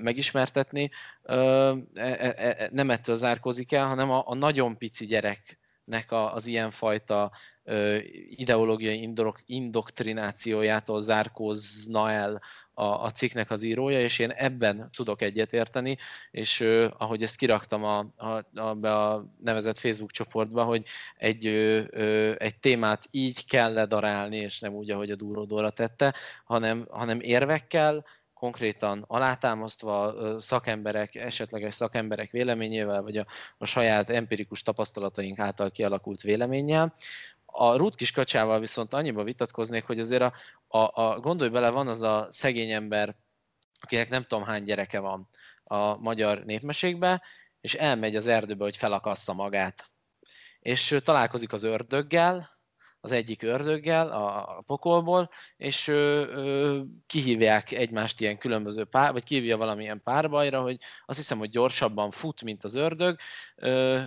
megismertetni. 0.00 0.90
E- 1.22 1.74
e- 1.94 2.34
e- 2.36 2.68
Nem 2.72 2.90
ettől 2.90 3.16
zárkózik 3.16 3.72
el, 3.72 3.86
hanem 3.86 4.10
a, 4.10 4.34
nagyon 4.34 4.78
pici 4.78 5.06
gyereknek 5.06 6.06
az 6.08 6.46
ilyenfajta 6.46 7.30
ideológiai 8.28 9.02
indok- 9.02 9.42
indoktrinációjától 9.46 11.02
zárkózna 11.02 12.10
el 12.10 12.42
a, 12.74 12.84
a 12.84 13.10
cikknek 13.10 13.50
az 13.50 13.62
írója, 13.62 14.00
és 14.00 14.18
én 14.18 14.30
ebben 14.30 14.90
tudok 14.96 15.22
egyetérteni, 15.22 15.98
és 16.30 16.60
ö, 16.60 16.88
ahogy 16.98 17.22
ezt 17.22 17.36
kiraktam 17.36 17.84
a, 17.84 18.06
a, 18.16 18.60
a, 18.60 18.86
a 18.86 19.26
nevezett 19.42 19.78
Facebook 19.78 20.10
csoportba, 20.10 20.64
hogy 20.64 20.84
egy, 21.16 21.46
ö, 21.46 21.82
ö, 21.90 22.34
egy 22.38 22.58
témát 22.58 23.08
így 23.10 23.46
kell 23.46 23.72
ledarálni, 23.72 24.36
és 24.36 24.60
nem 24.60 24.72
úgy, 24.72 24.90
ahogy 24.90 25.10
a 25.10 25.16
Dúródóra 25.16 25.70
tette, 25.70 26.14
hanem, 26.44 26.86
hanem 26.90 27.20
érvekkel, 27.20 28.04
konkrétan 28.42 29.04
alátámasztva 29.06 30.14
szakemberek, 30.40 31.14
esetleges 31.14 31.74
szakemberek 31.74 32.30
véleményével, 32.30 33.02
vagy 33.02 33.16
a, 33.16 33.26
a 33.58 33.64
saját 33.64 34.10
empirikus 34.10 34.62
tapasztalataink 34.62 35.38
által 35.38 35.70
kialakult 35.70 36.20
véleménnyel. 36.20 36.94
A 37.46 37.76
Ruth 37.76 37.96
kis 37.96 38.10
kacsával 38.10 38.60
viszont 38.60 38.94
annyiba 38.94 39.24
vitatkoznék, 39.24 39.84
hogy 39.84 40.00
azért 40.00 40.22
a, 40.22 40.32
a, 40.72 40.90
a 40.94 41.20
gondolj 41.20 41.50
bele, 41.50 41.70
van 41.70 41.88
az 41.88 42.00
a 42.00 42.28
szegény 42.30 42.70
ember, 42.70 43.16
akinek 43.80 44.08
nem 44.08 44.22
tudom 44.22 44.44
hány 44.44 44.62
gyereke 44.62 44.98
van 44.98 45.28
a 45.64 45.96
magyar 45.96 46.44
népmesékbe, 46.44 47.22
és 47.60 47.74
elmegy 47.74 48.16
az 48.16 48.26
erdőbe, 48.26 48.64
hogy 48.64 48.76
felakassza 48.76 49.32
magát. 49.32 49.90
És 50.60 50.98
találkozik 51.04 51.52
az 51.52 51.62
ördöggel, 51.62 52.50
az 53.00 53.12
egyik 53.12 53.42
ördöggel 53.42 54.10
a, 54.10 54.56
a 54.58 54.60
pokolból, 54.60 55.30
és 55.56 55.88
ö, 55.88 56.26
ö, 56.26 56.80
kihívják 57.06 57.70
egymást 57.70 58.20
ilyen 58.20 58.38
különböző 58.38 58.84
pár, 58.84 59.12
vagy 59.12 59.24
kihívja 59.24 59.56
valamilyen 59.56 60.02
párbajra, 60.02 60.60
hogy 60.60 60.78
azt 61.06 61.18
hiszem, 61.18 61.38
hogy 61.38 61.50
gyorsabban 61.50 62.10
fut, 62.10 62.42
mint 62.42 62.64
az 62.64 62.74
ördög. 62.74 63.18
Ö, 63.56 64.00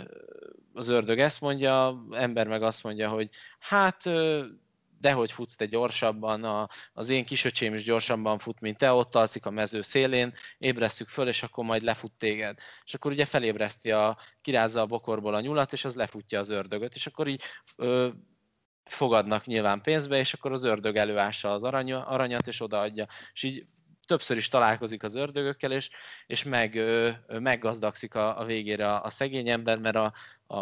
az 0.73 0.87
ördög 0.87 1.19
ezt 1.19 1.41
mondja, 1.41 2.05
ember 2.11 2.47
meg 2.47 2.63
azt 2.63 2.83
mondja, 2.83 3.09
hogy 3.09 3.29
hát 3.59 4.09
dehogy 4.99 5.31
futsz 5.31 5.55
te 5.55 5.65
gyorsabban, 5.65 6.43
a, 6.43 6.67
az 6.93 7.09
én 7.09 7.25
kisöcsém 7.25 7.73
is 7.73 7.83
gyorsabban 7.83 8.37
fut, 8.37 8.59
mint 8.59 8.77
te, 8.77 8.91
ott 8.91 9.15
alszik 9.15 9.45
a 9.45 9.49
mező 9.49 9.81
szélén, 9.81 10.33
ébresztjük 10.57 11.07
föl, 11.07 11.27
és 11.27 11.43
akkor 11.43 11.63
majd 11.63 11.81
lefut 11.81 12.13
téged. 12.17 12.57
És 12.85 12.93
akkor 12.93 13.11
ugye 13.11 13.25
felébreszti 13.25 13.91
a, 13.91 14.17
kirázza 14.41 14.81
a 14.81 14.85
bokorból 14.85 15.35
a 15.35 15.41
nyulat, 15.41 15.73
és 15.73 15.85
az 15.85 15.95
lefutja 15.95 16.39
az 16.39 16.49
ördögöt, 16.49 16.95
és 16.95 17.07
akkor 17.07 17.27
így 17.27 17.41
ö, 17.75 18.07
fogadnak 18.83 19.45
nyilván 19.45 19.81
pénzbe, 19.81 20.17
és 20.17 20.33
akkor 20.33 20.51
az 20.51 20.63
ördög 20.63 20.95
előássa 20.95 21.51
az 21.51 21.63
arany, 21.63 21.93
aranyat, 21.93 22.47
és 22.47 22.61
odaadja. 22.61 23.07
És 23.33 23.43
így 23.43 23.65
többször 24.05 24.37
is 24.37 24.47
találkozik 24.47 25.03
az 25.03 25.15
ördögökkel, 25.15 25.71
és, 25.71 25.89
és 26.27 26.43
meg, 26.43 26.75
ö, 26.75 27.11
meggazdagszik 27.27 28.15
a, 28.15 28.39
a 28.39 28.45
végére 28.45 28.93
a, 28.93 29.03
a 29.03 29.09
szegény 29.09 29.49
ember, 29.49 29.79
mert 29.79 29.95
a, 29.95 30.13
a, 30.47 30.59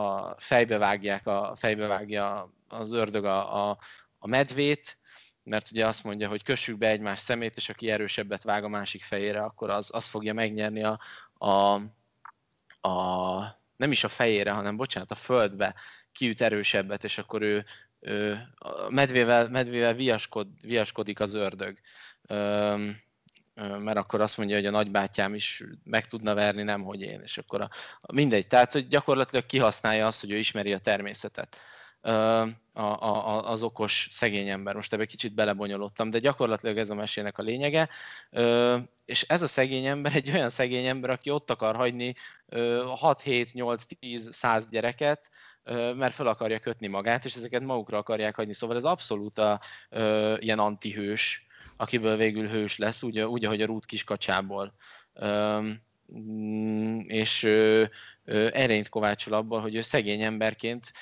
a 0.00 0.34
fejbe 0.38 0.78
vágják, 0.78 1.26
a 1.26 1.52
fejbe 1.56 1.86
vágja 1.86 2.53
az 2.74 2.92
ördög 2.92 3.24
a, 3.24 3.68
a, 3.70 3.78
a 4.18 4.26
medvét, 4.26 4.98
mert 5.42 5.70
ugye 5.70 5.86
azt 5.86 6.04
mondja, 6.04 6.28
hogy 6.28 6.42
kössük 6.42 6.78
be 6.78 6.88
egymás 6.88 7.20
szemét, 7.20 7.56
és 7.56 7.68
aki 7.68 7.90
erősebbet 7.90 8.42
vág 8.42 8.64
a 8.64 8.68
másik 8.68 9.02
fejére, 9.02 9.42
akkor 9.42 9.70
az, 9.70 9.90
az 9.92 10.06
fogja 10.06 10.34
megnyerni 10.34 10.82
a, 10.82 11.00
a, 11.38 11.74
a, 12.88 13.62
nem 13.76 13.90
is 13.90 14.04
a 14.04 14.08
fejére, 14.08 14.50
hanem 14.50 14.76
bocsánat, 14.76 15.10
a 15.10 15.14
földbe 15.14 15.74
kiüt 16.12 16.40
erősebbet, 16.40 17.04
és 17.04 17.18
akkor 17.18 17.42
ő, 17.42 17.64
ő 18.00 18.48
medvével, 18.88 19.48
medvével 19.48 19.94
viaskod, 19.94 20.48
viaskodik 20.60 21.20
az 21.20 21.34
ördög. 21.34 21.78
Öm, 22.26 23.02
mert 23.54 23.96
akkor 23.96 24.20
azt 24.20 24.36
mondja, 24.36 24.56
hogy 24.56 24.66
a 24.66 24.70
nagybátyám 24.70 25.34
is 25.34 25.62
meg 25.84 26.06
tudna 26.06 26.34
verni, 26.34 26.62
nem 26.62 26.82
hogy 26.82 27.02
én, 27.02 27.20
és 27.20 27.38
akkor 27.38 27.60
a 28.00 28.12
mindegy. 28.12 28.46
Tehát, 28.46 28.72
hogy 28.72 28.88
gyakorlatilag 28.88 29.46
kihasználja 29.46 30.06
azt, 30.06 30.20
hogy 30.20 30.30
ő 30.30 30.36
ismeri 30.36 30.72
a 30.72 30.78
természetet. 30.78 31.56
A, 32.04 32.82
a, 32.82 33.50
az 33.50 33.62
okos 33.62 34.08
szegény 34.10 34.48
ember. 34.48 34.74
Most 34.74 34.92
ebbe 34.92 35.04
kicsit 35.04 35.34
belebonyolódtam, 35.34 36.10
de 36.10 36.18
gyakorlatilag 36.18 36.78
ez 36.78 36.90
a 36.90 36.94
mesének 36.94 37.38
a 37.38 37.42
lényege. 37.42 37.88
És 39.04 39.22
ez 39.22 39.42
a 39.42 39.46
szegény 39.46 39.84
ember 39.86 40.14
egy 40.14 40.30
olyan 40.30 40.50
szegény 40.50 40.86
ember, 40.86 41.10
aki 41.10 41.30
ott 41.30 41.50
akar 41.50 41.76
hagyni 41.76 42.14
ö, 42.48 42.84
6, 42.86 43.20
7, 43.20 43.52
8, 43.52 43.84
10, 43.84 44.28
100 44.32 44.68
gyereket, 44.68 45.30
mert 45.96 46.14
fel 46.14 46.26
akarja 46.26 46.58
kötni 46.58 46.86
magát, 46.86 47.24
és 47.24 47.34
ezeket 47.34 47.62
magukra 47.62 47.98
akarják 47.98 48.34
hagyni. 48.34 48.52
Szóval 48.52 48.76
ez 48.76 48.84
abszolút 48.84 49.38
a, 49.38 49.60
ilyen 50.38 50.58
antihős, 50.58 51.46
akiből 51.76 52.16
végül 52.16 52.48
hős 52.48 52.78
lesz, 52.78 53.02
úgy, 53.02 53.20
úgy 53.20 53.44
ahogy 53.44 53.62
a 53.62 53.66
Rút 53.66 53.86
kiskacsából. 53.86 54.74
Mm, 56.18 56.98
és 57.06 57.44
erényt 58.52 58.88
kovácsol 58.88 59.34
abból, 59.34 59.60
hogy 59.60 59.74
ő 59.74 59.80
szegény 59.80 60.22
emberként 60.22 60.92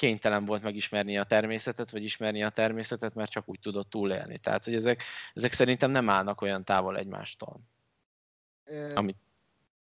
kénytelen 0.00 0.44
volt 0.44 0.62
megismerni 0.62 1.18
a 1.18 1.24
természetet, 1.24 1.90
vagy 1.90 2.04
ismerni 2.04 2.42
a 2.42 2.50
természetet, 2.50 3.14
mert 3.14 3.30
csak 3.30 3.48
úgy 3.48 3.60
tudott 3.60 3.90
túlélni. 3.90 4.38
Tehát, 4.38 4.64
hogy 4.64 4.74
ezek, 4.74 5.02
ezek 5.34 5.52
szerintem 5.52 5.90
nem 5.90 6.08
állnak 6.08 6.40
olyan 6.40 6.64
távol 6.64 6.98
egymástól, 6.98 7.60
Ö, 8.64 8.94
amit, 8.94 9.16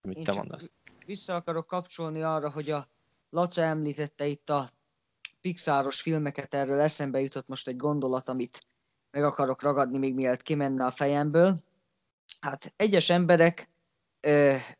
amit 0.01 0.17
te 0.17 0.23
csak 0.23 0.35
mondasz. 0.35 0.69
Vissza 1.05 1.35
akarok 1.35 1.67
kapcsolni 1.67 2.21
arra, 2.21 2.49
hogy 2.49 2.69
a 2.69 2.87
Laca 3.29 3.61
említette 3.61 4.25
itt 4.25 4.49
a 4.49 4.69
Pixáros 5.41 6.01
filmeket, 6.01 6.53
erről 6.53 6.79
eszembe 6.79 7.21
jutott 7.21 7.47
most 7.47 7.67
egy 7.67 7.77
gondolat, 7.77 8.29
amit 8.29 8.65
meg 9.11 9.23
akarok 9.23 9.61
ragadni, 9.61 9.97
még 9.97 10.13
mielőtt 10.13 10.41
kimenne 10.41 10.85
a 10.85 10.91
fejemből. 10.91 11.55
Hát 12.39 12.73
egyes 12.75 13.09
emberek 13.09 13.69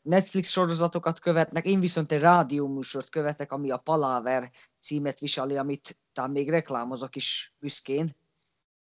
Netflix 0.01 0.49
sorozatokat 0.49 1.19
követnek, 1.19 1.65
én 1.65 1.79
viszont 1.79 2.11
egy 2.11 2.19
rádióműsort 2.19 3.09
követek, 3.09 3.51
ami 3.51 3.71
a 3.71 3.77
Palaver 3.77 4.51
címet 4.81 5.19
viseli, 5.19 5.57
amit 5.57 5.97
talán 6.13 6.31
még 6.31 6.49
reklámozok 6.49 7.15
is 7.15 7.53
büszkén. 7.59 8.15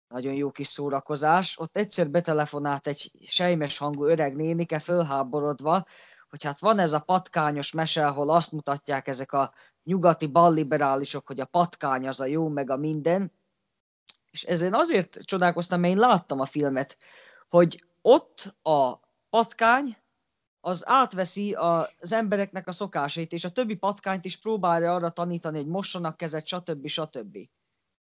Nagyon 0.09 0.35
jó 0.35 0.51
kis 0.51 0.67
szórakozás. 0.67 1.59
Ott 1.59 1.77
egyszer 1.77 2.11
betelefonált 2.11 2.87
egy 2.87 3.11
sejmes 3.27 3.79
hangú 3.79 4.05
öreg 4.05 4.37
nénike, 4.37 4.79
fölháborodva, 4.79 5.85
hogy 6.29 6.45
hát 6.45 6.59
van 6.59 6.79
ez 6.79 6.93
a 6.93 7.01
patkányos 7.01 7.73
mese, 7.73 8.07
ahol 8.07 8.31
azt 8.31 8.53
mutatják 8.53 9.09
ezek 9.09 9.33
a 9.33 9.53
nyugati 9.85 10.27
balliberálisok, 10.27 11.27
hogy 11.27 11.41
a 11.41 11.45
patkány 11.45 12.09
az 12.09 12.21
a 12.21 12.27
jó, 12.27 12.49
meg 12.49 12.71
a 12.71 12.77
minden. 12.77 13.33
És 14.31 14.43
ezen 14.43 14.75
azért 14.75 15.19
csodálkoztam, 15.23 15.81
mert 15.81 15.93
én 15.93 15.99
láttam 15.99 16.41
a 16.41 16.47
filmet, 16.47 16.97
hogy 17.49 17.85
ott 18.03 18.57
a 18.63 19.01
patkány 19.31 19.97
az 20.61 20.83
átveszi 20.87 21.53
az 21.53 22.13
embereknek 22.13 22.69
a 22.69 22.73
szokásait, 22.73 23.33
és 23.33 23.45
a 23.45 23.51
többi 23.51 23.75
patkányt 23.75 24.25
is 24.25 24.37
próbálja 24.37 24.95
arra 24.95 25.11
tanítani, 25.11 25.57
hogy 25.57 25.67
mossanak 25.67 26.17
kezet, 26.17 26.47
stb. 26.47 26.87
stb. 26.87 27.39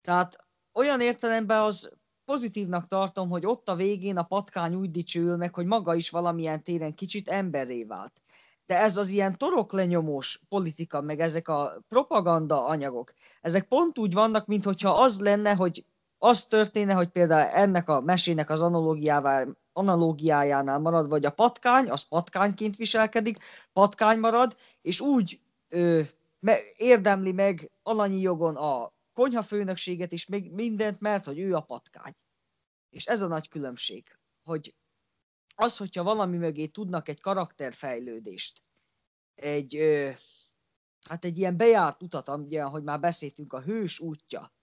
Tehát 0.00 0.36
olyan 0.72 1.00
értelemben 1.00 1.62
az 1.62 1.90
pozitívnak 2.24 2.86
tartom, 2.86 3.28
hogy 3.28 3.46
ott 3.46 3.68
a 3.68 3.74
végén 3.74 4.16
a 4.16 4.22
patkány 4.22 4.74
úgy 4.74 4.90
dicsőül 4.90 5.36
meg, 5.36 5.54
hogy 5.54 5.66
maga 5.66 5.94
is 5.94 6.10
valamilyen 6.10 6.62
téren 6.62 6.94
kicsit 6.94 7.28
emberré 7.28 7.84
vált. 7.84 8.20
De 8.66 8.78
ez 8.78 8.96
az 8.96 9.08
ilyen 9.08 9.38
toroklenyomós 9.38 10.40
politika, 10.48 11.00
meg 11.00 11.20
ezek 11.20 11.48
a 11.48 11.84
propaganda 11.88 12.66
anyagok, 12.66 13.12
ezek 13.40 13.68
pont 13.68 13.98
úgy 13.98 14.12
vannak, 14.12 14.46
mintha 14.46 15.02
az 15.02 15.20
lenne, 15.20 15.54
hogy 15.54 15.84
az 16.26 16.46
történne, 16.46 16.92
hogy 16.92 17.08
például 17.08 17.50
ennek 17.50 17.88
a 17.88 18.00
mesének 18.00 18.50
az 18.50 18.60
analógiával, 18.60 19.58
analógiájánál 19.72 20.78
marad, 20.78 21.08
vagy 21.08 21.24
a 21.24 21.30
patkány, 21.30 21.90
az 21.90 22.02
patkányként 22.02 22.76
viselkedik, 22.76 23.38
patkány 23.72 24.18
marad, 24.18 24.56
és 24.82 25.00
úgy 25.00 25.40
ö, 25.68 26.00
me, 26.40 26.56
érdemli 26.76 27.32
meg 27.32 27.70
alanyi 27.82 28.20
jogon 28.20 28.56
a 28.56 28.92
konyhafőnökséget 29.12 30.12
is, 30.12 30.26
még 30.26 30.52
mindent, 30.52 31.00
mert 31.00 31.24
hogy 31.24 31.38
ő 31.38 31.54
a 31.54 31.60
patkány. 31.60 32.16
És 32.90 33.06
ez 33.06 33.20
a 33.20 33.26
nagy 33.26 33.48
különbség, 33.48 34.18
hogy 34.42 34.74
az, 35.54 35.76
hogyha 35.76 36.02
valami 36.02 36.36
mögé 36.36 36.66
tudnak 36.66 37.08
egy 37.08 37.20
karakterfejlődést, 37.20 38.62
egy, 39.34 39.76
ö, 39.76 40.10
hát 41.08 41.24
egy 41.24 41.38
ilyen 41.38 41.56
bejárt 41.56 42.02
utat, 42.02 42.28
ugye, 42.28 42.62
ahogy 42.62 42.82
már 42.82 43.00
beszéltünk, 43.00 43.52
a 43.52 43.60
hős 43.60 44.00
útja, 44.00 44.54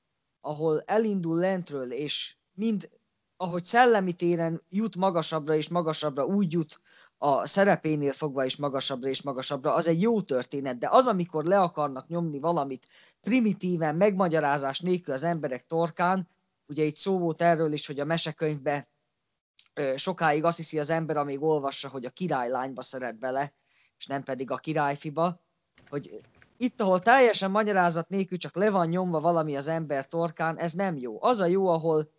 ahol 0.45 0.83
elindul 0.85 1.37
lentről, 1.37 1.91
és 1.91 2.35
mind, 2.53 2.89
ahogy 3.37 3.63
szellemi 3.63 4.13
téren 4.13 4.61
jut 4.69 4.95
magasabbra 4.95 5.55
és 5.55 5.69
magasabbra, 5.69 6.25
úgy 6.25 6.51
jut 6.51 6.81
a 7.17 7.47
szerepénél 7.47 8.13
fogva 8.13 8.45
is 8.45 8.55
magasabbra 8.55 9.09
és 9.09 9.21
magasabbra, 9.21 9.73
az 9.73 9.87
egy 9.87 10.01
jó 10.01 10.21
történet, 10.21 10.77
de 10.77 10.87
az, 10.91 11.07
amikor 11.07 11.45
le 11.45 11.59
akarnak 11.59 12.07
nyomni 12.07 12.39
valamit 12.39 12.87
primitíven, 13.21 13.95
megmagyarázás 13.95 14.79
nélkül 14.79 15.13
az 15.13 15.23
emberek 15.23 15.65
torkán, 15.65 16.27
ugye 16.65 16.83
itt 16.83 16.95
szó 16.95 17.19
volt 17.19 17.41
erről 17.41 17.71
is, 17.71 17.87
hogy 17.87 17.99
a 17.99 18.05
mesekönyvbe 18.05 18.87
sokáig 19.95 20.43
azt 20.43 20.57
hiszi 20.57 20.79
az 20.79 20.89
ember, 20.89 21.17
amíg 21.17 21.41
olvassa, 21.41 21.89
hogy 21.89 22.05
a 22.05 22.09
királylányba 22.09 22.81
szeret 22.81 23.19
bele, 23.19 23.53
és 23.97 24.07
nem 24.07 24.23
pedig 24.23 24.51
a 24.51 24.57
királyfiba, 24.57 25.39
hogy 25.89 26.21
itt, 26.63 26.81
ahol 26.81 26.99
teljesen 26.99 27.51
magyarázat 27.51 28.09
nélkül 28.09 28.37
csak 28.37 28.55
le 28.55 28.69
van 28.69 28.87
nyomva 28.87 29.19
valami 29.19 29.55
az 29.55 29.67
ember 29.67 30.07
torkán, 30.07 30.57
ez 30.57 30.73
nem 30.73 30.97
jó. 30.97 31.23
Az 31.23 31.39
a 31.39 31.45
jó, 31.45 31.67
ahol 31.67 32.11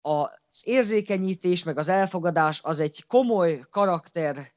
az 0.00 0.62
érzékenyítés, 0.62 1.64
meg 1.64 1.78
az 1.78 1.88
elfogadás 1.88 2.60
az 2.62 2.80
egy 2.80 3.06
komoly 3.06 3.64
karakter 3.70 4.52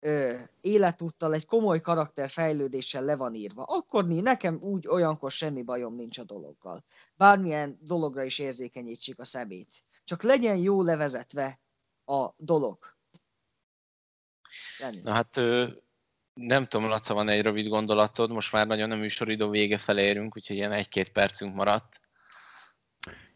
ö, 0.00 0.34
életúttal, 0.60 1.34
egy 1.34 1.46
komoly 1.46 1.80
karakter 1.80 2.28
fejlődéssel 2.28 3.04
le 3.04 3.16
van 3.16 3.34
írva. 3.34 3.62
Akkor 3.62 4.06
nekem 4.06 4.58
úgy 4.62 4.88
olyankor 4.88 5.30
semmi 5.30 5.62
bajom 5.62 5.94
nincs 5.94 6.18
a 6.18 6.24
dologgal. 6.24 6.84
Bármilyen 7.14 7.78
dologra 7.80 8.22
is 8.22 8.38
érzékenyítsék 8.38 9.20
a 9.20 9.24
szemét. 9.24 9.68
Csak 10.04 10.22
legyen 10.22 10.56
jó 10.56 10.82
levezetve 10.82 11.60
a 12.04 12.32
dolog. 12.36 12.78
Na 15.02 15.12
hát 15.12 15.40
nem 16.34 16.66
tudom, 16.66 16.88
Laca, 16.88 17.14
van 17.14 17.28
egy 17.28 17.42
rövid 17.42 17.68
gondolatod, 17.68 18.30
most 18.30 18.52
már 18.52 18.66
nagyon 18.66 18.90
a 18.90 18.96
műsoridó 18.96 19.48
vége 19.48 19.78
felé 19.78 20.02
érünk, 20.02 20.36
úgyhogy 20.36 20.56
ilyen 20.56 20.72
egy-két 20.72 21.10
percünk 21.10 21.54
maradt. 21.54 22.00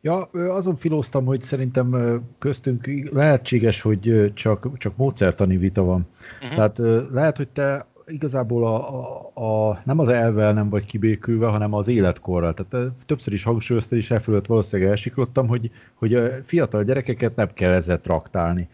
Ja, 0.00 0.22
azon 0.32 0.76
filóztam, 0.76 1.24
hogy 1.24 1.40
szerintem 1.40 2.20
köztünk 2.38 2.86
lehetséges, 3.12 3.80
hogy 3.80 4.32
csak, 4.34 4.78
csak 4.78 4.96
módszertani 4.96 5.56
vita 5.56 5.82
van. 5.82 6.06
Uh-huh. 6.40 6.54
Tehát 6.54 7.08
lehet, 7.10 7.36
hogy 7.36 7.48
te 7.48 7.86
igazából 8.06 8.66
a, 8.66 9.04
a, 9.34 9.70
a, 9.70 9.78
nem 9.84 9.98
az 9.98 10.08
elvel 10.08 10.52
nem 10.52 10.68
vagy 10.68 10.86
kibékülve, 10.86 11.46
hanem 11.46 11.72
az 11.72 11.88
életkorral. 11.88 12.54
Tehát 12.54 12.92
többször 13.06 13.32
is 13.32 13.42
hangsúlyoztad, 13.42 13.98
és 13.98 14.10
e 14.10 14.18
fölött 14.18 14.46
valószínűleg 14.46 14.90
elsiklottam, 14.90 15.48
hogy, 15.48 15.70
hogy 15.94 16.14
a 16.14 16.28
fiatal 16.44 16.82
gyerekeket 16.82 17.36
nem 17.36 17.48
kell 17.54 17.72
ezzel 17.72 18.00
traktálni 18.00 18.68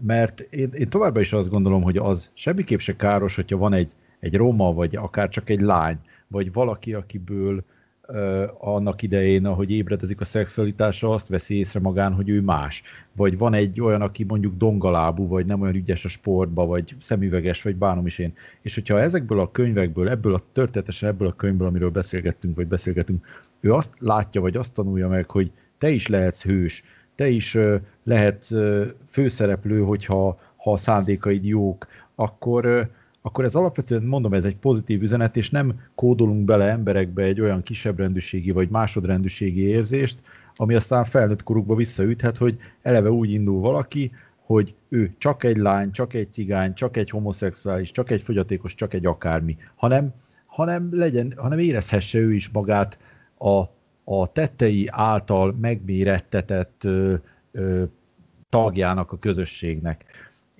mert 0.00 0.40
én, 0.40 0.68
én 0.72 0.88
továbbra 0.88 1.20
is 1.20 1.32
azt 1.32 1.50
gondolom, 1.50 1.82
hogy 1.82 1.96
az 1.96 2.30
semmiképp 2.34 2.78
se 2.78 2.96
káros, 2.96 3.34
hogyha 3.34 3.56
van 3.56 3.72
egy, 3.72 3.92
egy 4.20 4.34
roma, 4.34 4.72
vagy 4.72 4.96
akár 4.96 5.28
csak 5.28 5.48
egy 5.48 5.60
lány, 5.60 5.98
vagy 6.28 6.52
valaki, 6.52 6.94
akiből 6.94 7.64
uh, 8.08 8.42
annak 8.58 9.02
idején, 9.02 9.46
ahogy 9.46 9.70
ébredezik 9.70 10.20
a 10.20 10.24
szexualitása, 10.24 11.12
azt 11.12 11.28
veszi 11.28 11.54
észre 11.54 11.80
magán, 11.80 12.12
hogy 12.12 12.28
ő 12.28 12.40
más. 12.40 12.82
Vagy 13.12 13.38
van 13.38 13.54
egy 13.54 13.80
olyan, 13.80 14.02
aki 14.02 14.24
mondjuk 14.24 14.56
dongalábú, 14.56 15.28
vagy 15.28 15.46
nem 15.46 15.60
olyan 15.60 15.74
ügyes 15.74 16.04
a 16.04 16.08
sportba, 16.08 16.66
vagy 16.66 16.96
szemüveges, 16.98 17.62
vagy 17.62 17.76
bánom 17.76 18.06
is 18.06 18.18
én. 18.18 18.32
És 18.62 18.74
hogyha 18.74 19.00
ezekből 19.00 19.40
a 19.40 19.50
könyvekből, 19.50 20.08
ebből 20.08 20.34
a 20.34 20.42
történetesen 20.52 21.08
ebből 21.08 21.28
a 21.28 21.36
könyvből, 21.36 21.68
amiről 21.68 21.90
beszélgettünk, 21.90 22.56
vagy 22.56 22.66
beszélgetünk, 22.66 23.26
ő 23.60 23.72
azt 23.72 23.90
látja, 23.98 24.40
vagy 24.40 24.56
azt 24.56 24.72
tanulja 24.72 25.08
meg, 25.08 25.30
hogy 25.30 25.50
te 25.78 25.88
is 25.88 26.06
lehetsz 26.06 26.42
hős, 26.42 26.82
te 27.16 27.28
is 27.28 27.58
lehet 28.04 28.54
főszereplő, 29.08 29.80
hogyha 29.82 30.38
ha 30.56 30.72
a 30.72 30.76
szándékaid 30.76 31.44
jók, 31.44 31.86
akkor, 32.14 32.90
akkor 33.22 33.44
ez 33.44 33.54
alapvetően, 33.54 34.02
mondom, 34.02 34.34
ez 34.34 34.44
egy 34.44 34.56
pozitív 34.56 35.02
üzenet, 35.02 35.36
és 35.36 35.50
nem 35.50 35.80
kódolunk 35.94 36.44
bele 36.44 36.68
emberekbe 36.68 37.22
egy 37.22 37.40
olyan 37.40 37.62
kisebbrendűségi 37.62 38.50
vagy 38.50 38.68
másodrendűségi 38.68 39.60
érzést, 39.60 40.20
ami 40.54 40.74
aztán 40.74 41.04
felnőtt 41.04 41.42
korukba 41.42 41.74
visszaüthet, 41.74 42.36
hogy 42.36 42.58
eleve 42.82 43.10
úgy 43.10 43.30
indul 43.30 43.60
valaki, 43.60 44.12
hogy 44.46 44.74
ő 44.88 45.14
csak 45.18 45.44
egy 45.44 45.56
lány, 45.56 45.90
csak 45.90 46.14
egy 46.14 46.32
cigány, 46.32 46.74
csak 46.74 46.96
egy 46.96 47.10
homoszexuális, 47.10 47.90
csak 47.90 48.10
egy 48.10 48.22
fogyatékos, 48.22 48.74
csak 48.74 48.94
egy 48.94 49.06
akármi, 49.06 49.56
hanem, 49.74 50.14
hanem, 50.46 50.88
legyen, 50.92 51.32
hanem 51.36 51.58
érezhesse 51.58 52.18
ő 52.18 52.34
is 52.34 52.48
magát 52.48 52.98
a, 53.38 53.62
a 54.08 54.26
tettei 54.26 54.88
által 54.90 55.56
megmérettetett 55.60 56.84
ö, 56.84 57.14
ö, 57.52 57.82
tagjának 58.48 59.12
a 59.12 59.18
közösségnek. 59.18 60.04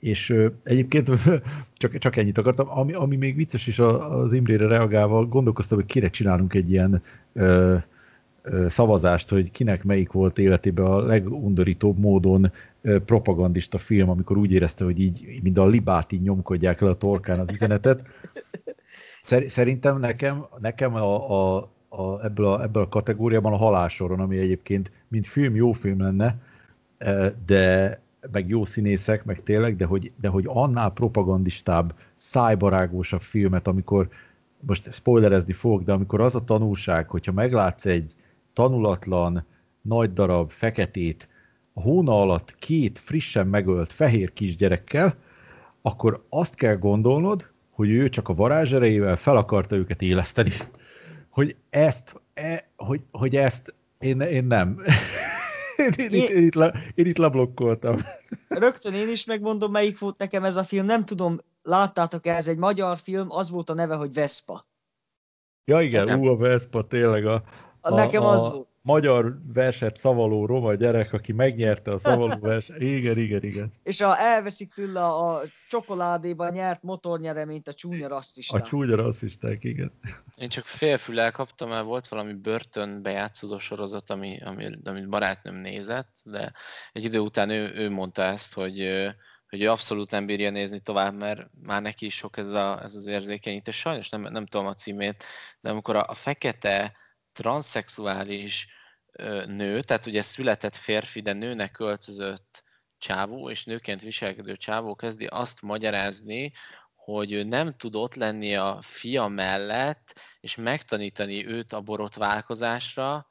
És 0.01 0.31
ö, 0.31 0.47
egyébként 0.62 1.10
csak, 1.81 1.98
csak 1.98 2.16
ennyit 2.16 2.39
akartam, 2.39 2.70
ami, 2.70 2.93
ami 2.93 3.16
még 3.16 3.36
vicces 3.36 3.66
is 3.66 3.78
az 3.78 4.32
Imrére 4.32 4.66
reagálva, 4.66 5.24
gondolkoztam, 5.24 5.78
hogy 5.78 5.86
kire 5.86 6.09
csinálunk 6.09 6.55
egy 6.55 6.70
ilyen 6.70 7.02
ö, 7.32 7.77
ö, 8.43 8.68
szavazást, 8.68 9.28
hogy 9.28 9.51
kinek 9.51 9.85
melyik 9.85 10.12
volt 10.12 10.39
életében 10.39 10.86
a 10.86 11.01
legundorítóbb 11.01 11.98
módon 11.98 12.52
ö, 12.82 12.98
propagandista 12.98 13.78
film, 13.78 14.09
amikor 14.09 14.36
úgy 14.36 14.52
érezte, 14.52 14.85
hogy 14.85 15.01
így, 15.01 15.39
mint 15.43 15.59
a 15.59 15.66
libát 15.66 16.12
így 16.12 16.23
nyomkodják 16.23 16.81
le 16.81 16.89
a 16.89 16.97
torkán 16.97 17.39
az 17.39 17.52
üzenetet. 17.52 18.05
Szerintem 19.47 19.98
nekem, 19.98 20.44
nekem 20.60 20.94
a, 20.94 21.56
a, 21.56 21.74
a, 21.89 22.25
ebből, 22.25 22.47
a, 22.47 22.63
ebből 22.63 22.83
a 22.83 22.89
kategóriában 22.89 23.53
a 23.53 23.57
halálsoron, 23.57 24.21
ami 24.21 24.39
egyébként 24.39 24.91
mint 25.09 25.27
film 25.27 25.55
jó 25.55 25.73
film 25.73 26.01
lenne, 26.01 26.39
e, 26.99 27.35
de 27.47 28.01
meg 28.33 28.49
jó 28.49 28.65
színészek, 28.65 29.25
meg 29.25 29.43
tényleg, 29.43 29.77
de 29.77 29.85
hogy, 29.85 30.13
de 30.21 30.29
hogy 30.29 30.45
annál 30.49 30.91
propagandistább, 30.91 31.95
szájbarágósabb 32.15 33.21
filmet, 33.21 33.67
amikor, 33.67 34.09
most 34.61 34.93
spoilerezni 34.93 35.53
fogok, 35.53 35.83
de 35.83 35.93
amikor 35.93 36.21
az 36.21 36.35
a 36.35 36.45
tanulság, 36.45 37.09
hogyha 37.09 37.33
meglátsz 37.33 37.87
egy 37.87 38.15
tanulatlan, 38.53 39.45
nagy 39.83 40.13
darab, 40.13 40.51
feketét, 40.51 41.29
a 41.73 41.81
hóna 41.81 42.21
alatt 42.21 42.55
két 42.59 42.99
frissen 42.99 43.47
megölt 43.47 43.93
fehér 43.93 44.33
kisgyerekkel, 44.33 45.15
akkor 45.83 46.25
azt 46.29 46.55
kell 46.55 46.77
gondolnod, 46.77 47.51
hogy 47.71 47.91
ő 47.91 48.09
csak 48.09 48.29
a 48.29 48.35
varázserejével 48.35 49.17
fel 49.17 49.37
akarta 49.37 49.77
őket 49.77 50.03
éleszteni 50.03 50.51
hogy 51.37 51.57
ezt, 51.71 52.23
e, 52.35 52.71
hogy, 52.77 53.01
hogy 53.11 53.37
ezt 53.37 53.75
én, 53.99 54.21
én 54.21 54.45
nem. 54.45 54.79
Én, 55.77 55.93
én, 55.97 56.11
én, 56.11 56.37
én, 56.37 56.45
itt 56.45 56.55
le, 56.55 56.73
én 56.95 57.07
itt 57.07 57.17
leblokkoltam. 57.17 57.97
Rögtön 58.49 58.95
én 58.95 59.09
is 59.09 59.25
megmondom, 59.25 59.71
melyik 59.71 59.99
volt 59.99 60.19
nekem 60.19 60.45
ez 60.45 60.57
a 60.57 60.65
film. 60.65 60.87
Nem 60.87 61.05
tudom, 61.05 61.39
láttátok-e, 61.63 62.35
ez 62.35 62.49
egy 62.49 62.57
magyar 62.57 62.99
film, 62.99 63.27
az 63.31 63.51
volt 63.51 63.71
a 63.71 63.75
neve, 63.75 63.95
hogy 63.95 64.13
Vespa. 64.13 64.67
Ja 65.65 65.81
igen, 65.81 66.19
ú, 66.19 66.27
a 66.27 66.37
Vespa, 66.37 66.87
tényleg 66.87 67.27
a, 67.27 67.43
a, 67.81 67.95
nekem 67.95 68.23
a, 68.23 68.33
az 68.33 68.41
volt 68.41 68.69
magyar 68.87 69.39
verset 69.53 69.97
szavaló 69.97 70.47
roma 70.47 70.75
gyerek, 70.75 71.13
aki 71.13 71.33
megnyerte 71.33 71.91
a 71.91 71.99
szavaló 71.99 72.39
verset. 72.41 72.81
Igen, 72.81 73.19
igen, 73.19 73.43
igen. 73.43 73.71
És 73.83 74.01
a 74.01 74.19
elveszik 74.19 74.73
tőle 74.73 75.05
a 75.05 75.43
csokoládéban 75.69 76.53
nyert 76.53 76.83
motornyereményt 76.83 77.69
a 77.69 77.75
csúnya 77.75 78.09
rasszisták. 78.09 78.63
A 78.63 78.67
csúnya 78.67 78.97
rasszisták, 78.97 79.65
igen. 79.65 79.93
Én 80.37 80.49
csak 80.49 80.65
félfülel 80.65 81.33
kaptam, 81.33 81.69
mert 81.69 81.85
volt 81.85 82.09
valami 82.09 82.33
börtön 82.33 83.03
bejátszódó 83.03 83.59
sorozat, 83.59 84.11
ami, 84.11 84.41
ami, 84.45 84.79
amit 84.85 85.09
barátnőm 85.09 85.57
nézett, 85.57 86.17
de 86.25 86.53
egy 86.93 87.05
idő 87.05 87.19
után 87.19 87.51
ő, 87.51 87.73
ő 87.75 87.91
mondta 87.91 88.23
ezt, 88.23 88.55
hogy 88.55 89.05
hogy 89.49 89.63
ő 89.63 89.71
abszolút 89.71 90.11
nem 90.11 90.27
bírja 90.27 90.51
nézni 90.51 90.81
tovább, 90.81 91.15
mert 91.15 91.49
már 91.63 91.83
neki 91.83 92.07
is 92.07 92.17
sok 92.17 92.37
ez, 92.37 92.51
a, 92.51 92.83
ez 92.83 92.95
az 92.95 93.07
érzékenyítés. 93.07 93.77
Sajnos 93.77 94.09
nem, 94.09 94.23
nem 94.23 94.47
tudom 94.47 94.67
a 94.67 94.75
címét, 94.75 95.25
de 95.61 95.71
amikor 95.71 95.97
a, 95.97 96.05
a 96.09 96.15
fekete 96.15 96.97
transzexuális 97.33 98.69
nő, 99.47 99.82
tehát 99.82 100.06
ugye 100.06 100.22
született 100.22 100.76
férfi, 100.76 101.20
de 101.20 101.32
nőnek 101.32 101.70
költözött 101.70 102.62
csávó, 102.98 103.51
és 103.51 103.64
nőként 103.64 104.01
viselkedő 104.01 104.56
csávó 104.56 104.94
kezdi 104.94 105.26
azt 105.26 105.62
magyarázni, 105.62 106.52
hogy 106.94 107.32
ő 107.32 107.43
nem 107.43 107.76
tud 107.76 107.94
ott 107.94 108.14
lenni 108.14 108.56
a 108.56 108.78
fia 108.82 109.26
mellett, 109.26 110.20
és 110.40 110.55
megtanítani 110.55 111.47
őt 111.47 111.72
a 111.72 111.80
borotválkozásra, 111.80 113.26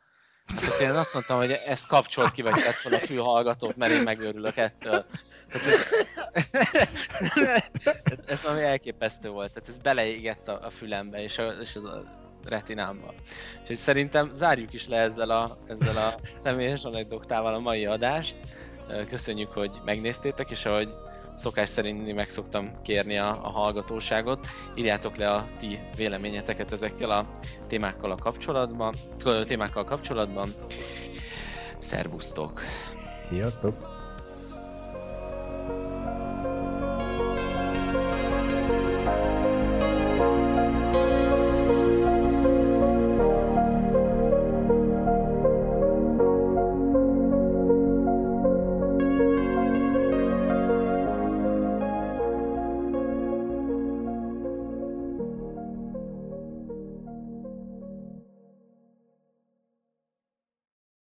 Hát 0.45 0.79
én 0.79 0.89
azt 0.89 1.13
mondtam, 1.13 1.37
hogy 1.37 1.51
ezt 1.51 1.87
kapcsolt 1.87 2.31
ki, 2.31 2.41
vagy 2.41 2.53
tett 2.53 2.73
fel 2.73 2.93
a 2.93 2.97
fülhallgatót, 2.97 3.75
mert 3.75 3.91
én 3.91 4.01
megőrülök 4.01 4.57
ettől. 4.57 5.05
Tehát 5.49 5.67
ez, 8.03 8.19
ez 8.25 8.41
valami 8.41 8.61
elképesztő 8.61 9.29
volt. 9.29 9.53
Tehát 9.53 9.69
ez 9.69 9.77
beleégett 9.77 10.47
a, 10.47 10.65
a 10.65 10.69
fülembe, 10.69 11.21
és, 11.21 11.37
a, 11.37 11.47
és 11.47 11.75
az 11.75 11.83
a 11.83 12.24
retinámba. 12.45 13.13
Úgyhogy 13.61 13.75
szerintem 13.75 14.31
zárjuk 14.35 14.73
is 14.73 14.87
le 14.87 14.97
ezzel 14.97 15.29
a, 15.29 15.57
ezzel 15.67 15.97
a 15.97 16.13
személyes 16.43 16.83
anekdoktával 16.83 17.53
a 17.53 17.59
mai 17.59 17.85
adást. 17.85 18.37
Köszönjük, 19.07 19.51
hogy 19.51 19.81
megnéztétek, 19.85 20.51
és 20.51 20.65
ahogy 20.65 20.93
szokás 21.35 21.69
szerint 21.69 22.15
meg 22.15 22.29
szoktam 22.29 22.81
kérni 22.81 23.17
a, 23.17 23.29
a 23.29 23.49
hallgatóságot. 23.49 24.45
Írjátok 24.75 25.15
le 25.15 25.31
a 25.31 25.47
ti 25.59 25.79
véleményeteket 25.97 26.71
ezekkel 26.71 27.11
a 27.11 27.29
témákkal 27.67 28.11
a 28.11 28.15
kapcsolatban, 28.15 28.93
témákkal 29.45 29.83
kapcsolatban. 29.83 30.49
Szervusztok! 31.77 32.61
Sziasztok! 33.21 33.94